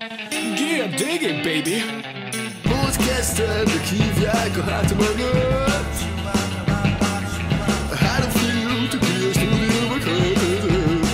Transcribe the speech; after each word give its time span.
Yeah, 0.00 0.86
dig 0.96 1.22
it, 1.22 1.42
baby! 1.42 1.82
Podcastelnek 2.62 3.84
hívják 3.84 4.58
a 4.58 4.70
hátam 4.70 4.96
mögött. 4.96 5.96
Három 7.94 8.30
fiú, 8.30 8.88
tök 8.88 9.02
a 9.02 9.06
stúdióba 9.32 9.98
költözött 10.04 11.06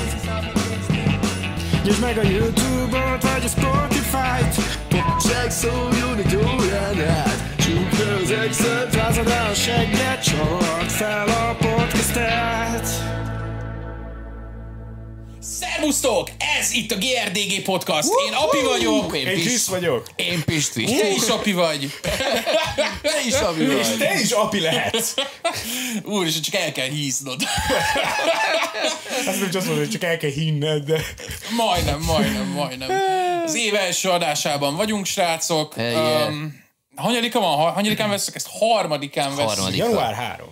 Nyisd 1.85 2.01
meg 2.01 2.19
a 2.19 2.23
Youtube-ot, 2.23 3.23
vagy 3.23 3.45
a 3.45 3.49
Spotify-t. 3.49 4.79
Csak 5.29 5.51
szóljon 5.51 6.19
egy 6.25 6.37
órán 6.37 7.09
át. 7.09 7.57
Csukd 7.59 7.99
le 7.99 8.15
az 8.23 8.31
exet 8.31 8.95
Rázad 8.95 9.29
el 9.29 9.51
a 9.51 9.55
segget, 9.55 10.23
csavard 10.23 10.91
fel 10.91 11.29
a 11.29 11.57
podcastet 11.59 12.89
Szervusztok! 15.93 16.31
Ez 16.61 16.73
itt 16.73 16.93
a 16.93 16.97
GRDG 16.97 17.63
Podcast. 17.63 18.09
Én 18.27 18.33
Api 18.33 18.63
vagyok. 18.63 19.17
Én 19.17 19.27
Én 19.27 19.41
Krisz 19.41 19.67
vagyok. 19.67 20.07
Én 20.17 20.45
Pisti. 20.45 20.85
Te 20.85 21.11
is 21.11 21.29
Api 21.29 21.53
vagy. 21.53 21.91
Te 23.03 23.11
is 23.27 23.33
És 23.33 23.39
vagy. 23.41 23.97
te 23.99 24.21
is 24.21 24.31
api 24.31 24.61
lehetsz. 24.61 25.15
Úr, 26.05 26.27
és 26.27 26.41
csak 26.41 26.55
el 26.55 26.73
kell 26.73 26.89
híznod. 26.89 27.43
Azt 29.27 29.41
nem 29.41 29.51
csak 29.51 29.55
azt 29.55 29.67
mondod, 29.67 29.85
hogy 29.85 29.91
csak 29.91 30.03
el 30.03 30.17
kell 30.17 30.31
hinned, 30.31 30.85
de... 30.85 31.01
Majdnem, 31.57 32.01
majdnem, 32.01 32.47
majdnem. 32.47 32.91
Az 33.45 33.55
év 33.55 33.75
első 33.75 34.09
adásában 34.09 34.77
vagyunk, 34.77 35.07
srácok. 35.07 35.75
Hey, 35.75 35.91
yeah. 35.91 36.29
Um, 36.29 36.65
hanyadikán 36.97 37.43
van? 37.43 37.57
Ha- 37.57 37.71
Hanyadikán 37.73 38.09
veszek? 38.09 38.35
Ezt 38.35 38.49
harmadikán 38.59 39.31
veszek. 39.37 39.47
Harmadik. 39.49 39.79
Január 39.79 40.15
3. 40.15 40.47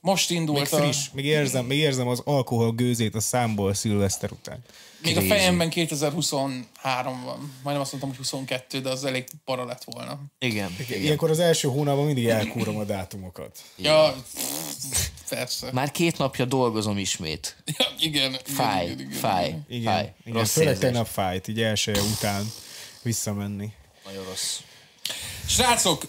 Most 0.00 0.30
indult 0.30 0.58
Még 0.70 0.80
a... 0.80 0.84
friss. 0.84 1.08
Még 1.12 1.24
érzem, 1.24 1.64
még 1.64 1.78
érzem 1.78 2.08
az 2.08 2.20
alkohol 2.24 2.72
gőzét 2.72 3.14
a 3.14 3.20
számból 3.20 3.74
szilveszter 3.74 4.32
után. 4.32 4.58
Még 5.02 5.16
a 5.16 5.20
Crazy. 5.20 5.28
fejemben 5.28 5.70
2023 5.70 7.22
van. 7.24 7.52
Majdnem 7.62 7.80
azt 7.80 7.90
mondtam, 7.90 8.08
hogy 8.08 8.16
22, 8.16 8.80
de 8.80 8.90
az 8.90 9.04
elég 9.04 9.24
para 9.44 9.64
lett 9.64 9.84
volna. 9.84 10.20
Igen. 10.38 10.76
igen. 10.78 11.00
Ilyenkor 11.00 11.30
az 11.30 11.38
első 11.38 11.68
hónapban 11.68 12.04
mindig 12.04 12.26
elkúrom 12.26 12.76
a 12.76 12.84
dátumokat. 12.84 13.58
Ja, 13.76 14.14
persze. 15.28 15.72
Már 15.72 15.90
két 15.90 16.18
napja 16.18 16.44
dolgozom 16.44 16.98
ismét. 16.98 17.56
Ja, 17.78 17.86
igen. 17.98 18.28
igen, 18.30 18.40
Fáj, 18.44 18.84
igen, 18.84 18.98
igen. 19.00 19.10
fáj, 19.18 19.54
Igen, 19.68 19.92
fáj. 19.92 20.12
igen. 20.24 20.38
Rossz 20.38 20.52
főleg 20.52 20.78
tegnap 20.78 21.06
fájt, 21.06 21.48
így 21.48 21.60
első 21.62 21.92
után 22.16 22.52
visszamenni. 23.02 23.72
Nagyon 24.04 24.24
rossz. 24.24 24.58
Srácok, 25.50 26.06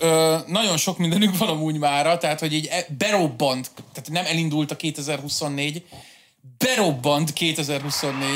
nagyon 0.48 0.78
sok 0.78 0.98
mindenünk 0.98 1.38
van 1.38 1.50
amúgy 1.50 1.78
mára, 1.78 2.18
tehát 2.18 2.40
hogy 2.40 2.54
így 2.54 2.66
e- 2.66 2.86
berobbant, 2.98 3.72
tehát 3.76 4.10
nem 4.10 4.26
elindult 4.26 4.72
a 4.72 4.76
2024, 4.76 5.86
berobbant 6.58 7.34
2024. 7.34 8.30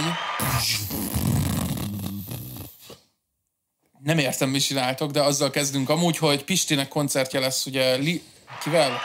Nem 4.03 4.17
értem, 4.17 4.49
mi 4.49 4.59
csináltok, 4.59 5.11
de 5.11 5.21
azzal 5.21 5.49
kezdünk 5.49 5.89
amúgy, 5.89 6.17
hogy 6.17 6.43
Pistinek 6.43 6.87
koncertje 6.87 7.39
lesz, 7.39 7.65
ugye, 7.65 7.95
li- 7.95 8.23
kivel? 8.63 8.99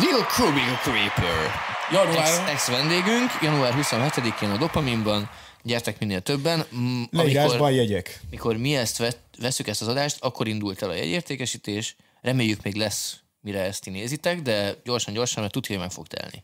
Lil 0.00 0.24
Kruby 0.24 0.60
Creeper. 0.82 1.50
Január. 1.90 2.26
Ex, 2.26 2.50
ex 2.50 2.68
vendégünk, 2.68 3.30
január 3.42 3.74
27-én 3.76 4.50
a 4.50 4.56
Dopaminban. 4.56 5.30
Gyertek 5.62 5.98
minél 5.98 6.20
többen. 6.20 6.66
Leírásban 7.10 7.72
jegyek. 7.72 8.20
mikor 8.30 8.56
mi 8.56 8.76
ezt 8.76 9.16
veszük 9.38 9.66
ezt 9.68 9.82
az 9.82 9.88
adást, 9.88 10.16
akkor 10.20 10.48
indult 10.48 10.82
el 10.82 10.88
a 10.90 10.94
jegyértékesítés. 10.94 11.96
Reméljük 12.20 12.62
még 12.62 12.74
lesz, 12.74 13.16
mire 13.40 13.60
ezt 13.60 13.82
ti 13.82 13.90
nézitek, 13.90 14.42
de 14.42 14.74
gyorsan-gyorsan, 14.84 15.40
mert 15.40 15.52
tudja, 15.54 15.70
hogy 15.74 15.84
meg 15.84 15.92
fog 15.94 16.06
telni. 16.06 16.42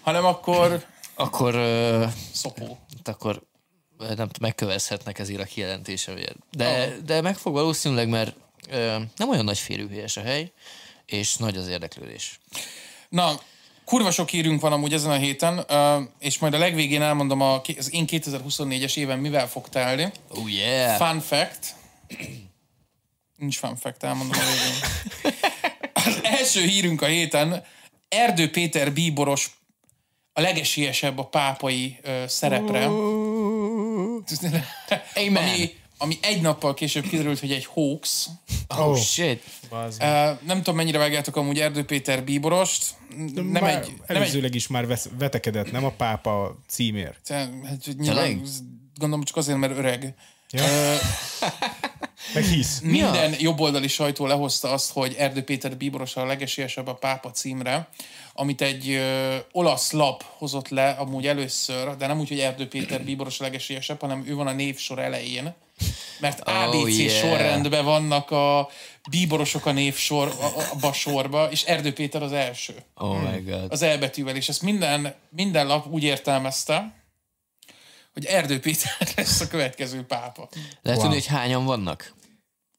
Hanem 0.00 0.24
akkor 0.24 0.84
Akkor, 1.14 1.54
szopó. 2.32 2.78
akkor 3.04 3.42
ö, 3.98 4.14
nem 4.14 4.28
megkövezhetnek 4.40 5.18
ezért 5.18 5.40
a 5.40 5.44
kijelentésemért. 5.44 6.36
De, 6.50 6.96
de 7.04 7.20
meg 7.20 7.36
fog 7.36 7.52
valószínűleg, 7.52 8.08
mert 8.08 8.36
ö, 8.70 8.98
nem 9.16 9.28
olyan 9.28 9.44
nagy 9.44 9.58
férőhelyes 9.58 10.16
a 10.16 10.20
hely, 10.22 10.52
és 11.06 11.36
nagy 11.36 11.56
az 11.56 11.68
érdeklődés. 11.68 12.40
Na, 13.08 13.40
kurva 13.84 14.10
sok 14.10 14.28
hírünk 14.28 14.60
van 14.60 14.72
amúgy 14.72 14.92
ezen 14.92 15.10
a 15.10 15.16
héten, 15.16 15.66
és 16.18 16.38
majd 16.38 16.54
a 16.54 16.58
legvégén 16.58 17.02
elmondom 17.02 17.40
a, 17.40 17.60
az 17.78 17.94
én 17.94 18.04
2024-es 18.08 18.96
éven 18.96 19.18
mivel 19.18 19.48
fog 19.48 19.68
telni. 19.68 20.12
Oh 20.28 20.52
yeah! 20.52 20.96
Fun 20.96 21.20
fact. 21.20 21.74
Nincs 23.36 23.58
fun 23.58 23.76
fact, 23.76 24.02
elmondom 24.02 24.38
a 24.38 24.44
végén. 24.44 24.74
Az 25.92 26.20
első 26.22 26.60
hírünk 26.60 27.02
a 27.02 27.06
héten 27.06 27.64
Erdő 28.08 28.50
Péter 28.50 28.92
bíboros 28.92 29.50
a 30.32 30.40
legesélyesebb 30.40 31.18
a 31.18 31.26
pápai 31.26 31.98
ö, 32.02 32.24
szerepre. 32.26 32.84
Amen. 35.14 35.48
Ami, 35.48 35.74
ami 35.98 36.18
egy 36.22 36.40
nappal 36.40 36.74
később 36.74 37.06
kiderült, 37.08 37.40
hogy 37.40 37.52
egy 37.52 37.64
hoax. 37.64 38.26
Oh, 38.68 38.88
Oh. 38.88 38.96
shit! 38.96 39.42
Bazd. 39.70 40.02
Uh, 40.02 40.08
nem 40.46 40.56
tudom, 40.56 40.76
mennyire 40.76 40.98
vágjátok 40.98 41.36
amúgy 41.36 41.60
Erdő 41.60 41.84
Péter 41.84 42.24
bíborost. 42.24 42.84
Nem 43.34 43.44
Már 43.44 43.62
egy, 43.62 43.86
nem 43.86 43.96
egy 44.06 44.16
előzőleg 44.16 44.54
is 44.54 44.66
már 44.66 44.86
vesz, 44.86 45.08
vetekedett, 45.18 45.72
nem 45.72 45.84
a 45.84 45.90
pápa 45.90 46.58
címért. 46.68 47.18
Te- 47.24 47.50
Hát, 47.66 47.86
nyilván, 47.98 48.42
gondolom 48.98 49.24
csak 49.24 49.36
azért, 49.36 49.58
mert 49.58 49.78
öreg. 49.78 50.14
Ja. 50.50 50.64
Meg 52.34 52.44
hisz. 52.44 52.80
Minden 52.80 53.34
jobboldali 53.38 53.88
sajtó 53.88 54.26
lehozta 54.26 54.70
azt, 54.72 54.92
hogy 54.92 55.14
Erdő 55.18 55.42
Péter 55.42 55.76
bíboros 55.76 56.16
a 56.16 56.24
legesélyesebb 56.24 56.86
a 56.86 56.94
pápa 56.94 57.30
címre, 57.30 57.88
amit 58.34 58.60
egy 58.60 58.88
ö, 58.90 59.36
olasz 59.52 59.92
lap 59.92 60.22
hozott 60.36 60.68
le 60.68 60.88
amúgy 60.90 61.26
először, 61.26 61.96
de 61.96 62.06
nem 62.06 62.20
úgy, 62.20 62.28
hogy 62.28 62.38
Erdő 62.40 62.68
Péter 62.68 63.04
bíboros 63.04 63.40
a 63.40 63.42
legesélyesebb, 63.42 64.00
hanem 64.00 64.24
ő 64.26 64.34
van 64.34 64.46
a 64.46 64.52
névsor 64.52 64.98
elején. 64.98 65.54
Mert 66.20 66.40
ABC 66.40 66.74
Oh, 66.74 66.88
yeah. 66.88 67.10
sorrendben 67.10 67.84
vannak 67.84 68.30
a 68.30 68.68
bíborosok 69.10 69.66
a 69.66 69.72
névsor, 69.72 70.28
a, 70.40 70.44
a, 70.84 70.86
a 70.86 70.92
sorba, 70.92 71.50
és 71.50 71.62
Erdő 71.62 71.92
Péter 71.92 72.22
az 72.22 72.32
első. 72.32 72.74
Oh 72.94 73.32
my 73.32 73.40
god. 73.40 73.72
Az 73.72 73.82
elbetűvel, 73.82 74.36
és 74.36 74.48
ezt 74.48 74.62
minden, 74.62 75.14
minden 75.30 75.66
lap 75.66 75.86
úgy 75.86 76.02
értelmezte, 76.02 77.02
hogy 78.12 78.24
Erdő 78.24 78.60
Péter 78.60 78.92
lesz 79.16 79.40
a 79.40 79.48
következő 79.48 80.02
pápa. 80.02 80.48
Lehet 80.82 80.98
Wow. 80.98 81.08
tudni, 81.08 81.14
hogy 81.14 81.26
hányan 81.26 81.64
vannak? 81.64 82.14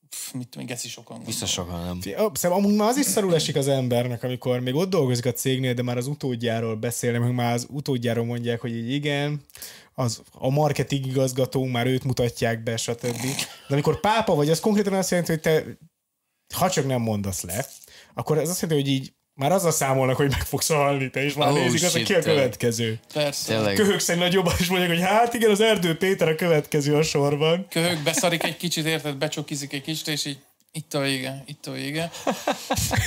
Pff, 0.09 0.31
mit 0.33 0.47
tudom, 0.47 0.67
geci 0.67 0.88
sokan 0.88 1.03
gondolom. 1.06 1.31
Biztos 1.31 1.51
sokan 1.51 1.83
nem. 1.85 2.00
Szerintem 2.01 2.51
amúgy 2.51 2.75
már 2.75 2.88
az 2.89 2.97
is 2.97 3.06
szarul 3.06 3.35
esik 3.35 3.56
az 3.56 3.67
embernek, 3.67 4.23
amikor 4.23 4.59
még 4.59 4.75
ott 4.75 4.89
dolgozik 4.89 5.25
a 5.25 5.31
cégnél, 5.31 5.73
de 5.73 5.83
már 5.83 5.97
az 5.97 6.07
utódjáról 6.07 6.75
beszélnek, 6.75 7.22
meg 7.22 7.33
már 7.33 7.53
az 7.53 7.67
utódjáról 7.69 8.25
mondják, 8.25 8.62
hogy 8.62 8.75
így 8.75 8.91
igen, 8.91 9.41
az, 9.95 10.22
a 10.31 10.50
marketing 10.50 11.06
igazgató, 11.06 11.63
már 11.63 11.85
őt 11.85 12.03
mutatják 12.03 12.63
be, 12.63 12.78
stb. 12.78 13.22
De 13.67 13.73
amikor 13.73 14.00
pápa 14.00 14.35
vagy, 14.35 14.50
az 14.50 14.59
konkrétan 14.59 14.94
azt 14.94 15.09
jelenti, 15.09 15.31
hogy 15.31 15.41
te, 15.41 15.63
ha 16.56 16.69
csak 16.69 16.88
nem 16.88 17.01
mondasz 17.01 17.44
le, 17.44 17.66
akkor 18.13 18.38
ez 18.38 18.50
azt 18.50 18.61
jelenti, 18.61 18.83
hogy 18.83 18.91
így 18.91 19.13
már 19.33 19.51
azzal 19.51 19.72
számolnak, 19.72 20.16
hogy 20.16 20.29
meg 20.29 20.41
fogsz 20.41 20.67
halni, 20.67 21.09
te 21.09 21.23
is 21.23 21.33
már 21.33 21.47
Oh, 21.47 21.53
nézik, 21.53 21.83
az, 21.83 21.91
shit, 21.91 22.06
ki 22.06 22.13
a 22.13 22.22
következő. 22.22 23.00
Persze. 23.13 23.53
Tényleg. 23.53 23.75
Köhög 23.75 24.00
szerint 24.00 24.23
nagyobban 24.23 24.53
is 24.59 24.67
mondják, 24.67 24.91
hogy 24.91 25.01
hát 25.01 25.33
igen, 25.33 25.51
az 25.51 25.61
Erdő 25.61 25.97
Péter 25.97 26.27
a 26.27 26.35
következő 26.35 26.95
a 26.95 27.03
sorban. 27.03 27.67
Köhög, 27.69 28.03
beszarik 28.03 28.44
egy 28.44 28.57
kicsit, 28.57 28.85
érted, 28.85 29.16
becsokizik 29.16 29.73
egy 29.73 29.81
kicsit, 29.81 30.07
és 30.07 30.25
így 30.25 30.38
itt 30.72 30.94
a 30.94 31.00
vége, 31.00 31.44
itt 31.45 31.66
a 31.66 31.72
vége. 31.72 32.12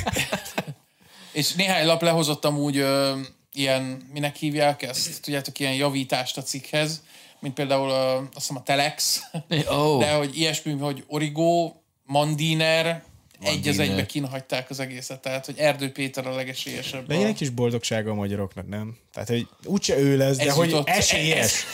és 1.32 1.52
néhány 1.52 1.86
lap 1.86 2.02
lehozott 2.02 2.44
amúgy 2.44 2.76
ö, 2.76 3.18
ilyen, 3.58 4.08
minek 4.12 4.36
hívják 4.36 4.82
ezt? 4.82 5.22
Tudjátok, 5.22 5.58
ilyen 5.58 5.74
javítást 5.74 6.36
a 6.36 6.42
cikkhez, 6.42 7.02
mint 7.40 7.54
például 7.54 7.90
ö, 7.90 8.16
azt 8.16 8.28
hiszem 8.34 8.56
a 8.56 8.62
Telex, 8.62 9.20
Oh, 9.68 9.98
de 10.04 10.12
hogy 10.12 10.38
ilyesmi, 10.38 10.72
hogy 10.72 11.04
Origo, 11.08 11.72
Mandiner, 12.04 12.86
egy 12.86 13.48
az 13.48 13.54
Mandiner. 13.64 13.88
egybe 13.88 14.06
kinhagyták 14.06 14.70
az 14.70 14.80
egészet, 14.80 15.20
tehát 15.20 15.46
hogy 15.46 15.58
Erdő 15.58 15.92
Péter 15.92 16.26
a 16.26 16.34
legesélyesebb. 16.34 17.08
Legyen 17.08 17.24
a- 17.24 17.28
egy 17.28 17.34
kis 17.34 17.48
boldogsága 17.50 18.10
a 18.10 18.14
magyaroknak, 18.14 18.68
nem? 18.68 18.96
Tehát, 19.12 19.28
hogy 19.28 19.46
úgyse 19.64 19.98
ő 19.98 20.16
lesz, 20.16 20.36
de 20.36 20.44
Ez 20.46 20.54
hogy 20.54 20.70
jutott- 20.70 20.88
esélyes. 20.88 21.64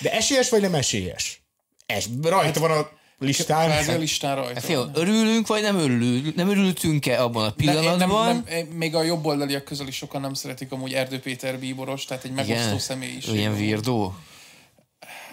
De 0.00 0.12
esélyes 0.12 0.48
vagy 0.50 0.60
nem 0.60 0.74
esélyes? 0.74 1.42
Es, 1.86 2.08
rajta 2.22 2.60
van 2.60 2.70
a 2.70 2.88
listán. 3.18 3.66
Kvázi 3.66 3.90
a 3.90 3.98
listán 3.98 4.36
rajta. 4.36 4.60
Fél, 4.60 4.78
van. 4.78 4.90
örülünk, 4.94 5.46
vagy 5.46 5.62
nem 5.62 5.78
örülünk? 5.78 6.34
Nem 6.34 6.48
örültünk-e 6.48 7.22
abban 7.22 7.44
a 7.44 7.52
Nem, 7.56 7.74
nem, 7.74 7.74
pillanatban? 7.74 8.44
nem, 8.48 8.66
még 8.66 8.94
a 8.94 9.02
jobboldaliak 9.02 9.64
közül 9.64 9.86
is 9.86 9.96
sokan 9.96 10.20
nem 10.20 10.34
szeretik 10.34 10.72
amúgy 10.72 10.92
Erdő 10.92 11.20
Péter 11.20 11.58
bíboros, 11.58 12.04
tehát 12.04 12.24
egy 12.24 12.32
megosztó 12.32 12.64
Igen, 12.64 12.78
személyiség. 12.78 13.34
ilyen 13.34 13.56
virdó. 13.56 14.14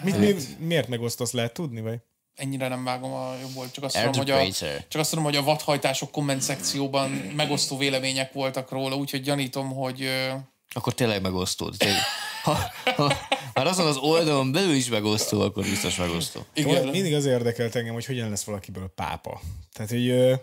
Mit, 0.02 0.18
mi, 0.18 0.34
miért 0.58 0.88
megosztasz, 0.88 1.32
lehet 1.32 1.52
tudni, 1.52 1.80
vagy? 1.80 1.98
ennyire 2.34 2.68
nem 2.68 2.84
vágom 2.84 3.12
a 3.12 3.34
jobb 3.40 3.54
volt, 3.54 3.72
csak 3.72 3.84
azt, 3.84 3.94
tudom, 4.02 4.12
hogy 4.12 4.30
a, 4.30 4.46
csak 4.88 5.00
azt 5.00 5.10
tudom, 5.10 5.24
hogy 5.24 5.36
a 5.36 5.42
vadhajtások 5.42 6.10
komment 6.10 6.40
szekcióban 6.40 7.10
megosztó 7.10 7.76
vélemények 7.76 8.32
voltak 8.32 8.70
róla, 8.70 8.96
úgyhogy 8.96 9.22
gyanítom, 9.22 9.74
hogy 9.74 10.02
ö, 10.02 10.32
Akkor 10.72 10.94
tényleg 10.94 11.22
megosztód. 11.22 11.76
Tényleg. 11.76 12.00
Ha, 12.42 12.58
ha, 12.96 13.12
már 13.54 13.66
azon 13.66 13.86
az 13.86 13.96
oldalon 13.96 14.52
belül 14.52 14.74
is 14.74 14.88
megosztó, 14.88 15.40
akkor 15.40 15.64
biztos 15.64 15.96
megosztó. 15.96 16.40
igen, 16.54 16.88
Mindig 16.88 17.14
az 17.14 17.24
érdekelt 17.24 17.74
engem, 17.74 17.94
hogy 17.94 18.06
hogyan 18.06 18.28
lesz 18.28 18.44
valakiből 18.44 18.88
pápa. 18.94 19.40
Tehát, 19.72 19.90
hogy 19.90 20.10
oké, 20.10 20.38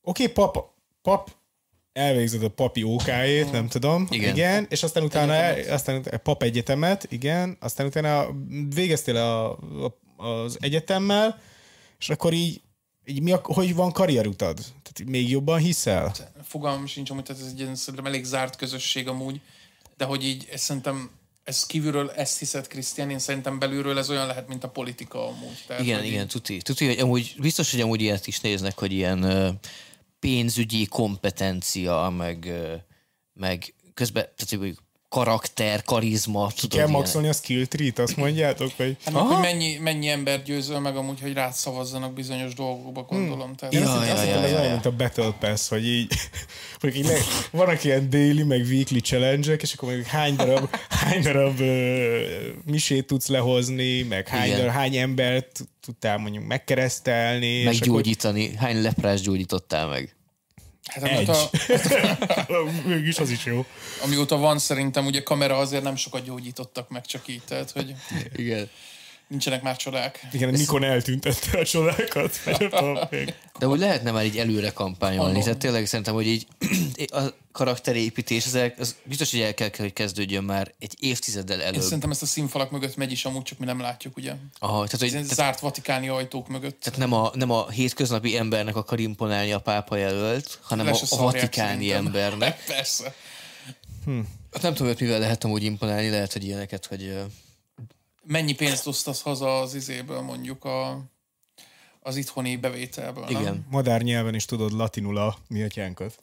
okay, 0.00 0.28
pap, 0.28 0.56
pap 1.02 1.30
elvégzed 1.92 2.42
a 2.42 2.48
papi 2.48 2.82
ókáét, 2.82 3.52
nem 3.52 3.68
tudom, 3.68 4.06
Igen. 4.10 4.34
igen, 4.34 4.66
és 4.68 4.82
aztán 4.82 5.02
utána, 5.02 5.32
el, 5.32 5.72
aztán 5.72 5.96
utána 5.96 6.16
pap 6.16 6.42
egyetemet, 6.42 7.06
igen, 7.10 7.56
aztán 7.60 7.86
utána 7.86 8.26
végeztél 8.74 9.16
a, 9.16 9.50
a 9.50 9.98
az 10.16 10.56
egyetemmel, 10.60 11.40
és 11.98 12.08
akkor 12.08 12.32
így, 12.32 12.60
így 13.06 13.22
mi 13.22 13.32
a, 13.32 13.40
hogy 13.42 13.74
van 13.74 13.92
karrierutad? 13.92 14.56
Tehát 14.56 15.10
még 15.10 15.28
jobban 15.30 15.58
hiszel? 15.58 16.14
Fogalmam 16.42 16.86
sincs, 16.86 17.10
amúgy 17.10 17.24
tehát 17.24 17.42
ez 17.42 17.48
egy 17.48 17.60
ilyen 17.60 17.74
szerintem 17.74 18.06
elég 18.06 18.24
zárt 18.24 18.56
közösség 18.56 19.08
amúgy, 19.08 19.40
de 19.96 20.04
hogy 20.04 20.24
így 20.24 20.48
ez 20.52 20.60
szerintem 20.60 21.10
ez 21.44 21.66
kívülről 21.66 22.10
ezt 22.10 22.38
hiszed, 22.38 22.66
Krisztián, 22.66 23.10
én 23.10 23.18
szerintem 23.18 23.58
belülről 23.58 23.98
ez 23.98 24.10
olyan 24.10 24.26
lehet, 24.26 24.48
mint 24.48 24.64
a 24.64 24.68
politika 24.68 25.26
amúgy. 25.28 25.64
Tehát, 25.66 25.82
Igen, 25.82 25.98
hogy 25.98 26.06
igen, 26.08 26.22
így- 26.22 26.28
tuti. 26.28 26.56
Tuti, 26.62 26.86
hogy 26.86 26.98
amúgy, 26.98 27.34
biztos, 27.38 27.70
hogy 27.70 27.80
amúgy 27.80 28.00
ilyet 28.00 28.26
is 28.26 28.40
néznek, 28.40 28.78
hogy 28.78 28.92
ilyen 28.92 29.22
ö, 29.22 29.48
pénzügyi 30.18 30.86
kompetencia, 30.86 32.12
meg, 32.16 32.44
ö, 32.44 32.74
meg 33.32 33.74
közben, 33.94 34.22
tehát 34.22 34.48
hogy 34.48 34.58
mondjuk 34.58 34.82
karakter, 35.08 35.82
karizma, 35.82 36.50
tudod, 36.56 36.78
Kell 36.78 36.88
maxolni 36.88 37.28
a 37.28 37.32
skill 37.32 37.66
tree-t, 37.66 37.98
azt 37.98 38.16
mondjátok, 38.16 38.70
hogy... 38.76 38.96
Hát 39.04 39.14
hogy 39.14 39.40
mennyi, 39.40 39.76
mennyi 39.80 40.08
ember 40.08 40.42
győzöl 40.42 40.80
meg 40.80 40.96
amúgy, 40.96 41.20
hogy 41.20 41.32
rád 41.32 41.52
szavazzanak 41.52 42.12
bizonyos 42.12 42.54
dolgokba, 42.54 43.02
gondolom. 43.02 43.54
Tehát, 43.54 43.74
Én 43.74 43.80
Ja, 43.80 43.92
azt, 43.92 44.06
ja, 44.06 44.12
azt 44.12 44.26
ja, 44.26 44.30
ja, 44.30 44.40
olyan, 44.40 44.64
ja. 44.64 44.70
mint 44.70 44.86
a 44.86 44.90
Battle 44.90 45.34
Pass, 45.40 45.68
hogy 45.68 45.86
így, 45.86 46.12
mondjuk 46.80 47.04
így 47.04 47.10
le, 47.10 47.18
vannak 47.50 47.84
ilyen 47.84 48.10
daily, 48.10 48.42
meg 48.42 48.60
weekly 48.60 48.98
challenge 48.98 49.54
és 49.54 49.72
akkor 49.72 49.88
mondjuk 49.88 50.08
hány 50.10 50.36
darab, 50.36 50.74
hány 51.00 51.22
darab 51.22 51.60
uh, 51.60 51.66
misét 52.64 53.06
tudsz 53.06 53.28
lehozni, 53.28 54.02
meg 54.02 54.28
hány, 54.28 54.50
darab, 54.50 54.72
hány 54.72 54.96
embert 54.96 55.60
tudtál 55.80 56.18
mondjuk 56.18 56.44
megkeresztelni. 56.44 57.46
és 57.46 57.64
meggyógyítani. 57.64 58.54
Hány 58.54 58.82
leprás 58.82 59.20
gyógyítottál 59.20 59.86
meg? 59.86 60.15
Hát 60.86 61.02
Egy. 61.04 61.12
amióta, 61.12 61.50
Akkor, 62.28 62.70
mégis 62.86 63.18
az 63.18 63.30
is 63.30 63.44
jó. 63.44 63.66
amióta 64.02 64.36
van 64.36 64.58
szerintem 64.58 65.06
ugye 65.06 65.22
kamera, 65.22 65.56
azért 65.56 65.82
nem 65.82 65.96
sokat 65.96 66.24
gyógyítottak 66.24 66.88
meg 66.88 67.06
csak 67.06 67.28
így, 67.28 67.42
tehát 67.48 67.70
hogy 67.70 67.94
Igen. 68.36 68.70
Nincsenek 69.28 69.62
már 69.62 69.76
csodák. 69.76 70.26
Igen, 70.32 70.48
Nikon 70.50 70.84
eltüntette 70.84 71.58
a 71.58 71.64
csodákat. 71.64 72.40
De 73.58 73.66
úgy 73.68 73.78
lehetne 73.78 74.10
már 74.10 74.24
így 74.24 74.38
előre 74.38 74.70
kampányolni. 74.70 75.34
Annó. 75.34 75.42
Tehát 75.42 75.58
tényleg 75.58 75.86
szerintem, 75.86 76.14
hogy 76.14 76.26
így 76.26 76.46
a 77.12 77.20
karakterépítés, 77.52 78.46
az, 78.46 78.54
el, 78.54 78.74
az 78.78 78.96
biztos, 79.04 79.30
hogy 79.30 79.40
el 79.40 79.54
kell, 79.54 79.70
hogy 79.76 79.92
kezdődjön 79.92 80.44
már 80.44 80.72
egy 80.78 80.94
évtizeddel 81.00 81.60
Én 81.60 81.66
előbb. 81.66 81.82
szerintem 81.82 82.10
ezt 82.10 82.22
a 82.22 82.26
színfalak 82.26 82.70
mögött 82.70 82.96
megy 82.96 83.12
is 83.12 83.24
amúgy, 83.24 83.42
csak 83.42 83.58
mi 83.58 83.64
nem 83.64 83.80
látjuk, 83.80 84.16
ugye? 84.16 84.32
Aha, 84.58 84.84
tehát, 84.84 84.98
hogy, 84.98 85.04
Ez 85.08 85.12
tehát, 85.12 85.34
zárt 85.34 85.60
vatikáni 85.60 86.08
ajtók 86.08 86.48
mögött. 86.48 86.80
tehát 86.80 86.98
nem, 86.98 87.12
a, 87.12 87.30
nem 87.34 87.50
a 87.50 87.68
hétköznapi 87.70 88.36
embernek 88.36 88.76
akar 88.76 89.00
imponálni 89.00 89.52
a 89.52 89.58
pápa 89.58 89.96
jelölt, 89.96 90.58
hanem 90.62 90.86
a, 90.86 90.90
a 91.10 91.16
vatikáni 91.16 91.88
szerintem. 91.88 92.06
embernek. 92.06 92.64
Persze. 92.74 93.14
Hát 94.52 94.62
nem 94.62 94.74
tudom, 94.74 94.92
hogy 94.92 95.00
mivel 95.00 95.18
lehet 95.18 95.44
amúgy 95.44 95.62
imponálni, 95.62 96.10
lehet, 96.10 96.32
hogy 96.32 96.44
ilyeneket, 96.44 96.86
hogy 96.86 97.18
Mennyi 98.26 98.52
pénzt 98.54 98.86
osztasz 98.86 99.20
haza 99.22 99.60
az 99.60 99.74
izéből 99.74 100.20
mondjuk 100.20 100.64
a, 100.64 101.04
az 102.00 102.16
itthoni 102.16 102.56
bevételből, 102.56 103.24
nem? 103.24 103.40
igen, 103.40 103.66
Madár 103.70 104.02
nyelven 104.02 104.34
is 104.34 104.44
tudod 104.44 104.72
latinul 104.72 105.16
a 105.16 105.36
mi 105.48 105.62
atyánkat. 105.62 106.18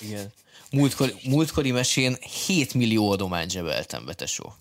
igen. 0.00 0.32
Múltkor, 0.70 1.14
múltkori 1.24 1.70
mesén 1.70 2.16
7 2.46 2.74
millió 2.74 3.10
adományt 3.10 3.50
zsebeltem 3.50 4.04
be, 4.04 4.14
tesó. 4.14 4.52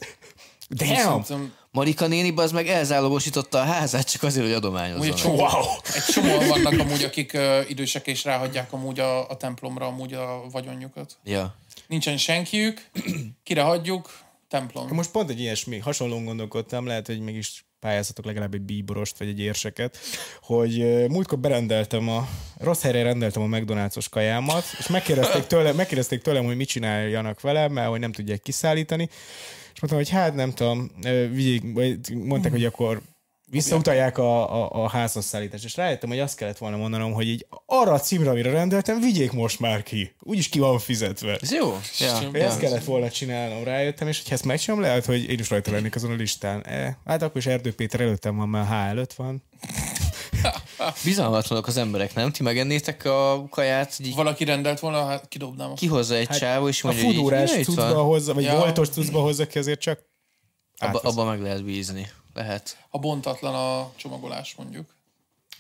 Damn! 0.69 0.95
Szerintem 0.95 1.53
Marika 1.71 2.07
néni 2.07 2.33
az 2.35 2.51
meg 2.51 2.67
elzálogosította 2.67 3.59
a 3.59 3.63
házát 3.63 4.11
csak 4.11 4.23
azért, 4.23 4.45
hogy 4.45 4.55
Úgy 4.55 4.57
egy 4.57 4.65
adományozzon. 4.65 5.15
csomó, 5.15 5.35
Wow! 5.35 5.63
egy 5.93 6.03
csomó 6.03 6.37
vannak 6.47 6.79
amúgy, 6.79 7.03
akik 7.03 7.31
uh, 7.33 7.69
idősek 7.69 8.07
és 8.07 8.23
ráhagyják 8.23 8.73
amúgy 8.73 8.99
a, 8.99 9.29
a 9.29 9.37
templomra 9.37 9.85
amúgy 9.85 10.13
a 10.13 10.43
vagyonjukat. 10.51 11.17
Ja. 11.23 11.55
Nincsen 11.87 12.17
senkiük, 12.17 12.89
kire 13.43 13.61
hagyjuk, 13.61 14.19
templom. 14.51 14.87
Most 14.89 15.11
pont 15.11 15.29
egy 15.29 15.39
ilyesmi, 15.39 15.77
hasonlóan 15.77 16.25
gondolkodtam, 16.25 16.85
lehet, 16.85 17.07
hogy 17.07 17.19
mégis 17.19 17.65
pályázatok 17.79 18.25
legalább 18.25 18.53
egy 18.53 18.61
bíborost, 18.61 19.17
vagy 19.17 19.27
egy 19.27 19.39
érseket, 19.39 19.97
hogy 20.41 21.05
múltkor 21.09 21.39
berendeltem 21.39 22.09
a, 22.09 22.27
rossz 22.57 22.81
helyre 22.81 23.03
rendeltem 23.03 23.41
a 23.41 23.57
McDonald's-os 23.57 24.09
kajámat, 24.09 24.63
és 24.79 24.87
megkérdezték, 24.87 25.43
tőle, 25.43 25.73
megkérdezték 25.73 26.21
tőlem, 26.21 26.45
hogy 26.45 26.55
mit 26.55 26.67
csináljanak 26.67 27.41
vele, 27.41 27.67
mert 27.67 27.89
hogy 27.89 27.99
nem 27.99 28.11
tudják 28.11 28.41
kiszállítani, 28.41 29.09
és 29.73 29.79
mondtam, 29.81 29.97
hogy 29.97 30.09
hát 30.09 30.35
nem 30.35 30.51
tudom, 30.51 30.91
vigyék, 31.31 31.63
mondták, 32.13 32.51
hogy 32.51 32.65
akkor 32.65 33.01
visszautalják 33.51 34.17
a, 34.17 34.53
a, 34.63 34.83
a 34.83 34.89
házhoz 34.89 35.25
szállítást, 35.25 35.63
és 35.63 35.75
rájöttem, 35.75 36.09
hogy 36.09 36.19
azt 36.19 36.35
kellett 36.35 36.57
volna 36.57 36.77
mondanom, 36.77 37.11
hogy 37.13 37.27
így 37.27 37.45
arra 37.65 37.91
a 37.93 37.99
címre, 37.99 38.29
amire 38.29 38.51
rendeltem, 38.51 38.99
vigyék 38.99 39.31
most 39.31 39.59
már 39.59 39.83
ki. 39.83 40.15
Úgyis 40.19 40.49
ki 40.49 40.59
van 40.59 40.79
fizetve. 40.79 41.37
Ez 41.41 41.51
jó? 41.51 41.79
Ja. 41.99 42.19
Ja. 42.33 42.45
Ezt 42.45 42.59
kellett 42.59 42.83
volna 42.83 43.09
csinálnom, 43.09 43.63
rájöttem, 43.63 44.07
és 44.07 44.17
hogyha 44.17 44.33
ezt 44.33 44.45
megcsinálom, 44.45 44.83
lehet, 44.85 45.05
hogy 45.05 45.29
én 45.29 45.39
is 45.39 45.49
rajta 45.49 45.71
lennék 45.71 45.95
azon 45.95 46.11
a 46.11 46.15
listán. 46.15 46.65
E, 46.65 46.97
hát 47.05 47.21
akkor 47.21 47.37
is 47.37 47.45
Erdő 47.45 47.73
Péter 47.73 48.01
előttem 48.01 48.35
van, 48.35 48.49
mert 48.49 48.67
H 48.67 48.71
előtt 48.73 49.13
van. 49.13 49.43
Bizalmatlanok 51.03 51.67
az 51.67 51.77
emberek, 51.77 52.13
nem? 52.13 52.31
Ti 52.31 52.43
megennétek 52.43 53.05
a 53.05 53.47
kaját, 53.49 53.95
így 53.99 54.15
Valaki 54.15 54.43
rendelt 54.43 54.79
volna, 54.79 55.05
hát 55.05 55.27
kidobnám. 55.27 55.73
Kihozza 55.73 56.15
egy 56.15 56.27
csávó, 56.27 56.67
és 56.67 56.83
A 56.83 56.87
mondja, 56.87 57.05
hogy 57.05 57.13
így, 57.13 57.19
fudórás 57.19 57.51
"Ja, 57.51 57.57
itt 57.59 57.65
cuccba 57.65 57.93
van." 57.93 58.03
hozza, 58.05 58.33
vagy 58.33 58.43
Ja. 58.43 58.57
boltos 58.57 58.89
cuccba 58.89 59.19
hozza 59.19 59.47
ki, 59.47 59.57
azért 59.57 59.79
csak 59.79 60.09
Abba, 60.77 60.99
abba 60.99 61.23
meg 61.25 61.41
lehet 61.41 61.63
bízni. 61.63 62.09
Lehet. 62.33 62.85
Ha 62.89 62.97
bontatlan 62.97 63.55
a 63.55 63.91
csomagolás 63.95 64.55
mondjuk. 64.55 64.95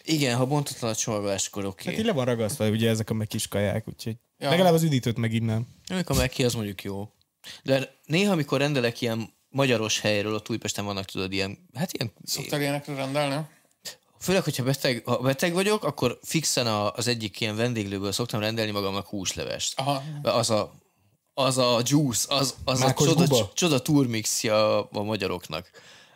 Igen, 0.03 0.37
ha 0.37 0.45
bontatlan 0.45 0.91
a 0.91 0.95
csomagolás, 0.95 1.47
akkor 1.47 1.65
oké. 1.65 1.89
Hát 1.89 1.99
így 1.99 2.05
le 2.05 2.11
van 2.11 2.25
ragasztva, 2.25 2.69
ugye 2.69 2.89
ezek 2.89 3.09
a 3.09 3.13
meg 3.13 3.27
kis 3.27 3.47
kaják, 3.47 3.87
úgyhogy 3.87 4.15
Ja. 4.37 4.49
legalább 4.49 4.73
az 4.73 4.83
üdítőt 4.83 5.17
meginnám. 5.17 5.67
Amikor 5.89 6.15
meg 6.15 6.29
ki, 6.29 6.43
az 6.43 6.53
mondjuk 6.53 6.83
jó. 6.83 7.09
De 7.63 7.95
néha, 8.05 8.31
amikor 8.31 8.59
rendelek 8.59 9.01
ilyen 9.01 9.33
magyaros 9.49 9.99
helyről, 9.99 10.33
ott 10.33 10.49
Újpesten 10.49 10.85
vannak, 10.85 11.05
tudod, 11.05 11.31
ilyen, 11.31 11.57
hát 11.73 11.93
ilyen, 11.93 12.11
Szoktál 12.23 12.61
ilyenekre 12.61 12.95
rendelni? 12.95 13.45
főleg, 14.19 14.43
hogyha 14.43 14.63
beteg, 14.63 15.01
ha 15.05 15.17
beteg 15.17 15.53
vagyok, 15.53 15.83
akkor 15.83 16.19
fixen 16.23 16.67
a, 16.67 16.93
az 16.93 17.07
egyik 17.07 17.39
ilyen 17.39 17.55
vendéglőből 17.55 18.11
szoktam 18.11 18.39
rendelni 18.39 18.71
magamnak 18.71 19.07
húslevest. 19.07 19.79
Aha. 19.79 20.03
Az 20.21 20.49
a, 20.49 20.73
az 21.33 21.57
a 21.57 21.81
juice, 21.83 22.35
az, 22.35 22.55
az 22.63 22.81
a 22.81 22.93
csoda, 22.93 23.13
guba? 23.13 23.51
csoda 23.53 23.81
turmixja 23.81 24.89
a 24.89 25.03
magyaroknak. 25.03 25.69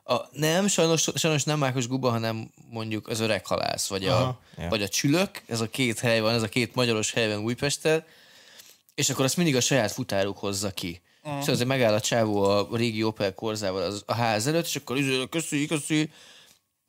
A, 0.07 0.29
nem, 0.31 0.67
sajnos, 0.67 1.07
sajnos 1.15 1.43
nem 1.43 1.59
Mákos 1.59 1.87
Guba, 1.87 2.09
hanem 2.09 2.51
mondjuk 2.69 3.07
az 3.07 3.19
öreg 3.19 3.45
halász, 3.45 3.87
vagy, 3.87 4.05
a, 4.05 4.15
Aha, 4.15 4.39
ja. 4.57 4.69
vagy 4.69 4.81
a 4.81 4.87
csülök, 4.87 5.41
ez 5.47 5.61
a 5.61 5.69
két 5.69 5.99
hely 5.99 6.19
van, 6.19 6.33
ez 6.33 6.41
a 6.41 6.47
két 6.47 6.75
magyaros 6.75 7.11
hely 7.11 7.27
van 7.27 7.43
Újpesten, 7.43 8.05
és 8.95 9.09
akkor 9.09 9.25
azt 9.25 9.37
mindig 9.37 9.55
a 9.55 9.61
saját 9.61 9.91
futáruk 9.91 10.37
hozza 10.37 10.71
ki. 10.71 11.01
Uh. 11.23 11.37
És 11.41 11.47
azért 11.47 11.67
megáll 11.67 11.93
a 11.93 11.99
csávó 11.99 12.43
a 12.43 12.67
régi 12.71 13.03
Opel 13.03 13.33
korzával 13.33 13.81
az, 13.81 14.03
a 14.05 14.13
ház 14.13 14.47
előtt, 14.47 14.65
és 14.65 14.75
akkor 14.75 14.97
izé, 14.97 15.27
köszi, 15.29 15.65
köszi, 15.65 16.09